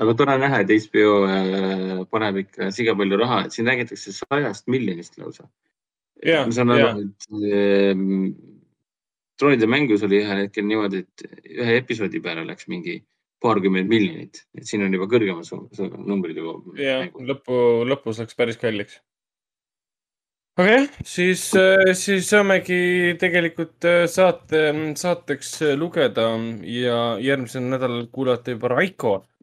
[0.00, 4.66] Aga tore näha, et HBO äh, paneb ikka siga palju raha, et siin räägitakse sajast
[4.72, 5.46] miljonist lausa.
[6.24, 8.04] Ma saan aru, et äh,
[9.38, 13.00] troonide mängus oli ühel hetkel niimoodi, et ühe episoodi peale läks mingi
[13.44, 16.60] paarkümmend miljonit, et siin on juba kõrgemad numbrid juba.
[16.80, 17.58] jah, lõpu,
[17.90, 18.98] lõpus läks päris kalliks.
[20.58, 21.44] aga jah, siis,
[22.00, 24.64] siis saamegi tegelikult äh, saate,
[24.98, 26.32] saateks lugeda
[26.66, 29.33] ja järgmisel nädalal kuulata juba Raiko äh,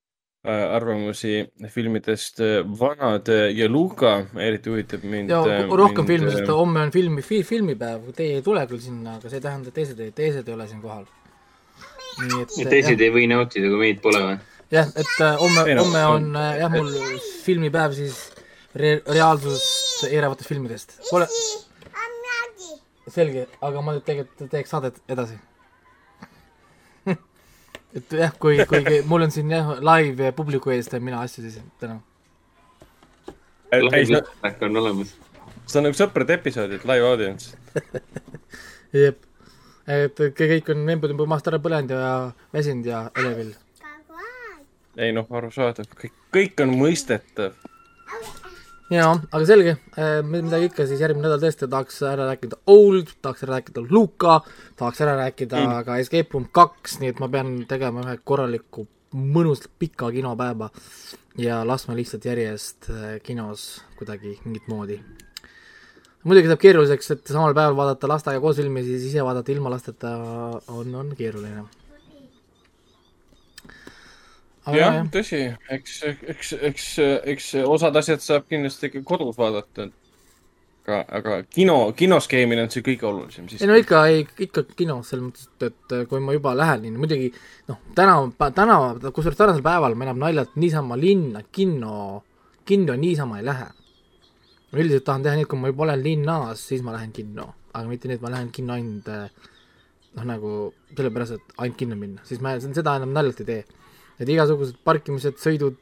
[0.50, 5.30] arvamusi filmidest äh, Vanad ja Luka, eriti huvitab mind.
[5.30, 9.38] ja rohkem filme, sest homme on filmi, filmipäev, teie ei tule küll sinna, aga see
[9.38, 11.06] ei tähenda, et teised, teised ei ole siin kohal.
[12.22, 14.38] nii et ja teised jah, ei või nautida, kui meid pole või?
[14.74, 16.90] jah, et äh, homme homme on- on äh, jah, mul
[17.46, 18.18] filmipäev siis
[18.76, 20.98] re reaalsust eiravatest filmidest.
[21.12, 21.28] Pole,
[23.12, 25.38] selge, aga ma nüüd tegelikult teeks saadet edasi.
[27.96, 31.60] Et jah, kui, kui mul on siin jah live publiku ees teen mina asju, siis
[31.82, 32.00] täna.
[33.72, 35.16] lõhk on olemas.
[35.66, 37.58] see on nagu sõprade episoodid, live audience.
[39.04, 39.26] jep,
[39.88, 42.14] et kõik on embud-embud maast ära põlenud ja
[42.54, 43.54] väsinud ja elevil.
[44.98, 47.56] ei noh, arusaadav, kõik, kõik on mõistetav.
[48.92, 49.76] jaa, aga selge,
[50.28, 54.42] midagi ikka, siis järgmine nädal tõesti tahaks ära rääkida Old, tahaks ära rääkida Luka,
[54.80, 55.86] tahaks ära rääkida mm.
[55.88, 60.70] ka Escape Room kaks, nii et ma pean tegema ühe korraliku mõnus pika kinopäeva
[61.40, 65.00] ja laskma lihtsalt järjest äh, kinos kuidagi mingit moodi.
[66.24, 70.16] muidugi saab keeruliseks, et samal päeval vaadata lastega koos filmi, siis ise vaadata ilma lasteta
[70.68, 71.64] on, on keeruline.
[74.70, 75.42] Jah tõsi,
[75.74, 75.96] eks,
[76.34, 76.86] eks, eks,
[77.34, 79.90] eks osad asjad saab kindlasti ikka kodus vaadata.
[80.82, 83.70] aga, aga kino, kinoskeemil on see kõige olulisem siis ei.
[83.70, 84.02] no ikka,
[84.46, 87.30] ikka kinos, selles mõttes, et, et kui ma juba lähen, nii muidugi
[87.70, 88.18] noh, täna,
[88.58, 88.78] täna,
[89.10, 92.24] kusjuures tänasel päeval ma enam naljalt niisama linna, kinno,
[92.66, 93.70] kinno niisama ei lähe.
[94.72, 97.50] ma üldiselt tahan teha nii, et kui ma juba olen linnas, siis ma lähen kinno,
[97.74, 99.10] aga mitte nii, et ma lähen kinno ainult
[100.16, 100.56] noh, nagu
[100.96, 103.81] sellepärast, et ainult kinno minna, siis ma seda enam naljalt ei tee.
[104.22, 105.80] Et igasugused parkimised, sõidud,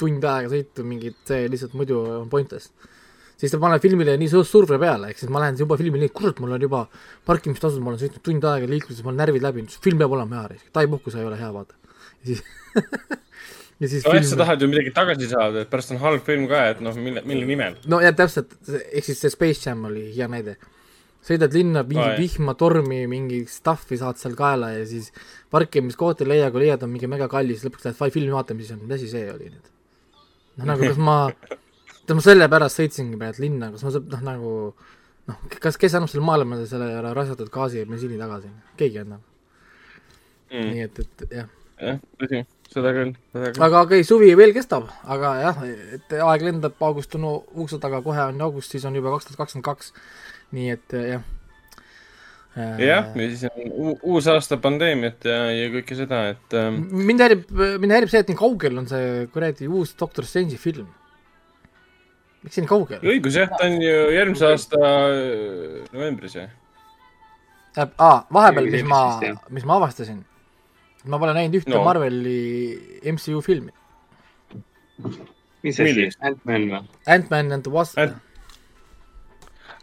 [0.00, 2.72] tund aega sõitu, mingid, see lihtsalt muidu on pointless
[3.40, 6.14] siis ta paneb filmile nii suur surve peale, ehk siis ma lähen juba filmile nii,
[6.16, 6.82] kurat, mul on juba
[7.28, 10.60] parkimistasud, ma olen sõitnud tund aega liikluses, mul on närvid läbi, film peab olema hea,
[10.76, 11.74] Tai puhkus ei ole hea, vaata.
[12.20, 12.42] ja siis
[13.80, 16.66] ja siis nojah, sa tahad ju midagi tagasi saada, et pärast on halb film ka,
[16.74, 17.80] et noh, mille, mille nimel.
[17.88, 20.58] no ja täpselt, ehk siis see Space Jam oli hea näide.
[21.26, 25.10] Sõidad linna, mingi vihma, tormi, mingi stuff'i saad seal kaela ja siis
[25.52, 28.76] parkimiskohta ei leia, kui leiad, on mingi mega kallis, lõpuks lähed fi- filmi vaatama, siis
[28.76, 29.68] on, mis asi see oli nüüd.
[30.56, 31.18] noh, nagu kas ma,
[32.06, 34.56] tead ma sellepärast sõitsingi praegu linna, kas ma noh nagu
[35.30, 39.20] noh, kas, kes annab selle maailma selle raisatud gaasi ja bensiini tagasi, keegi ei anna
[39.20, 40.68] mm..
[40.72, 42.40] nii et, et jah jah, tõsi,
[42.70, 43.64] seda küll, seda küll.
[43.66, 45.62] aga okei okay,, suvi veel kestab, aga jah,
[45.96, 49.42] et aeg lendab, august on ukse taga, kohe on august, siis on juba kaks tuhat
[49.42, 49.92] kakskümmend kaks.
[50.56, 51.26] Nii et eh, jah.
[52.82, 57.22] jah, ja siis on uu- uus aasta pandeemiat ja, ja kõike seda, et ähm, mind
[57.22, 57.44] häirib,
[57.80, 60.88] mind häirib see, et nii kaugel on see kuradi uus Doctor Strange'i film.
[62.42, 63.04] miks see nii kaugel?
[63.04, 66.50] õigus jah, ta on ju järgmise aasta äh, novembris jah.
[67.78, 69.02] aa, vahepeal, mis ma
[69.54, 70.24] mis ma avastasin,
[71.06, 71.84] ma pole näinud ühte no.
[71.86, 73.70] Marveli MCU filmi.
[75.62, 76.82] mis asi Ant-Man või?
[77.06, 78.18] Ant-Man and the Wasp Ant-.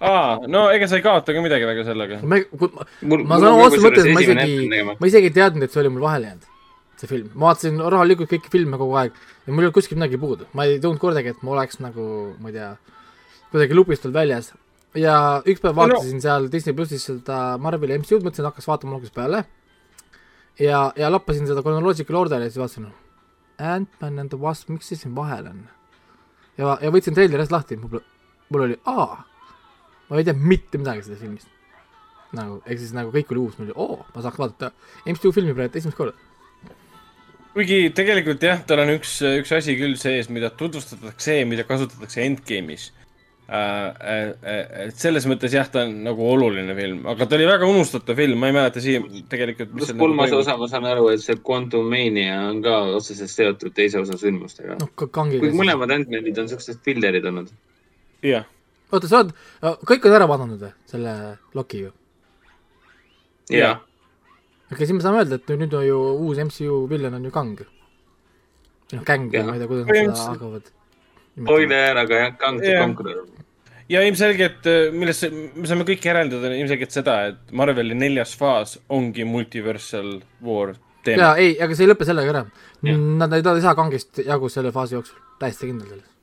[0.02, 2.20] aa, no ega sa ei kaota ka midagi väga sellega.
[2.24, 5.94] ma, ma, ma saan otseses mõttes, ma isegi, ma isegi ei teadnud, et see oli
[5.94, 6.46] mul vahele jäänud,
[7.02, 7.32] see film.
[7.34, 10.48] ma vaatasin rahulikult kõiki filme kogu aeg ja mul ei olnud kuskilt midagi puudu.
[10.54, 12.08] ma ei tundnud kordagi, et ma oleks nagu,
[12.42, 12.72] ma ei tea,
[13.54, 14.52] kuidagi lupist olnud väljas.
[14.98, 15.96] ja üks päev No, no.
[15.98, 19.46] vaatasin seal Disney plussis seda Marveli MCU-d, mõtlesin, hakkas vaatama algusest peale.
[20.60, 22.92] ja, ja lappasin seda chronological order'i ja siis vaatasin,
[23.58, 25.66] Ant-Man and the Wasp, miks see siin vahel on?
[26.58, 28.02] ja, ja võtsin treileri eest lahti, mul,
[28.54, 29.24] mul oli, aa,
[30.10, 31.54] ma ei tea mitte midagi sellest filmist
[32.36, 34.72] nagu, ehk siis nagu kõik oli uus, mul oli oo, ma saaks vaadata
[35.08, 36.16] MCU filmi praegu esimest korda.
[37.56, 42.90] kuigi tegelikult jah, tal on üks, üks asi küll sees, mida tutvustatakse, mida kasutatakse endgame'is
[43.48, 44.34] äh,.
[44.88, 48.44] et selles mõttes jah, ta on nagu oluline film, aga ta oli väga unustatav film,
[48.44, 49.72] ma ei mäleta siia tegelikult.
[49.78, 54.04] pluss kolmas osa, ma saan aru, et see Quantum Mania on ka otseselt seotud teise
[54.04, 54.78] osa sündmustega.
[55.08, 55.56] kangiga kuigi.
[55.64, 57.56] mõlemad Ant-Manid on siuksed fillerid olnud.
[58.28, 58.46] jah,
[58.92, 59.34] oota, sa oled,
[59.88, 61.16] kõik on ära vaadanud või, selle
[61.58, 61.92] Loki ju?
[63.54, 63.82] jah,
[64.72, 67.66] okei siis me saame öelda, et nüüd on ju uus MCU villan on ju Kang.
[68.94, 70.72] noh, Kang, ma ei tea, kuidas nad seda hakkavad.
[71.42, 72.76] spoiler, aga jah, Kang the.
[72.80, 73.24] Conqueror.
[73.92, 80.20] ja ilmselgelt, millest me saame kõik järeldada ilmselgelt seda, et Marveli neljas faas ongi multiversal
[80.44, 80.76] war
[81.08, 81.24] teema.
[81.24, 82.46] jaa, ei, aga see ei lõpe sellega ära.
[82.88, 86.17] Nad ei, nad ei saa Kangist jagu selle faasi jooksul, täiesti kindel selles.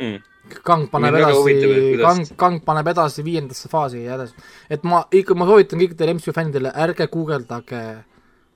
[0.00, 0.22] Mm.
[0.64, 1.54] Kang paneb edasi,
[2.02, 4.34] Kang, Kang paneb edasi viiendasse faasi ja edasi.
[4.68, 7.80] et ma ikka, ma soovitan kõikidele MCU fännidele, ärge guugeldage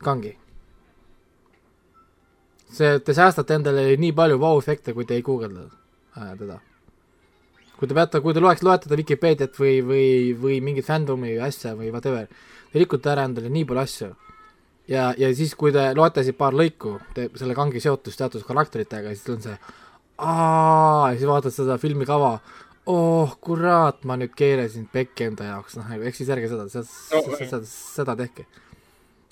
[0.05, 0.35] Kangi.
[2.69, 5.65] see, te säästate endale nii palju vau-efekte, kui te ei guugelda
[6.19, 6.61] äh, teda.
[7.79, 11.45] kui te peate, kui te loeks, loete teda Vikipeediat või, või, või mingit fandomi või
[11.49, 12.29] asja või whatever,
[12.73, 14.13] te rikute ära endale nii palju asju.
[14.93, 19.17] ja, ja siis, kui te loete siit paar lõiku, te selle Kangi seotust teatud karakteritega,
[19.17, 19.57] siis on see
[20.19, 22.39] aa, ja siis vaatad seda filmikava,
[22.91, 26.87] oh kurat, ma nüüd keerasin pekki enda jaoks, noh, ehk siis ärge seda, seda,
[27.39, 28.47] seda, seda tehke.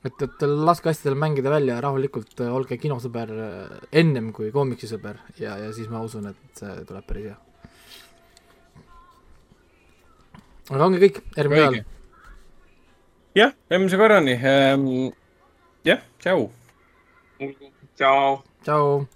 [0.06, 3.74] et, et laske asjadel mängida välja rahulikult, olge kinosõber äh,
[4.04, 7.40] ennem kui koomiksisõber ja, ja siis ma usun, et see tuleb päris hea.
[10.70, 11.82] aga ongi kõik, järgmine nädal.
[13.42, 14.88] jah, järgmise korrani ähm,.
[15.86, 16.48] jah, tšau.
[17.98, 18.40] tšau.
[18.62, 19.15] tšau.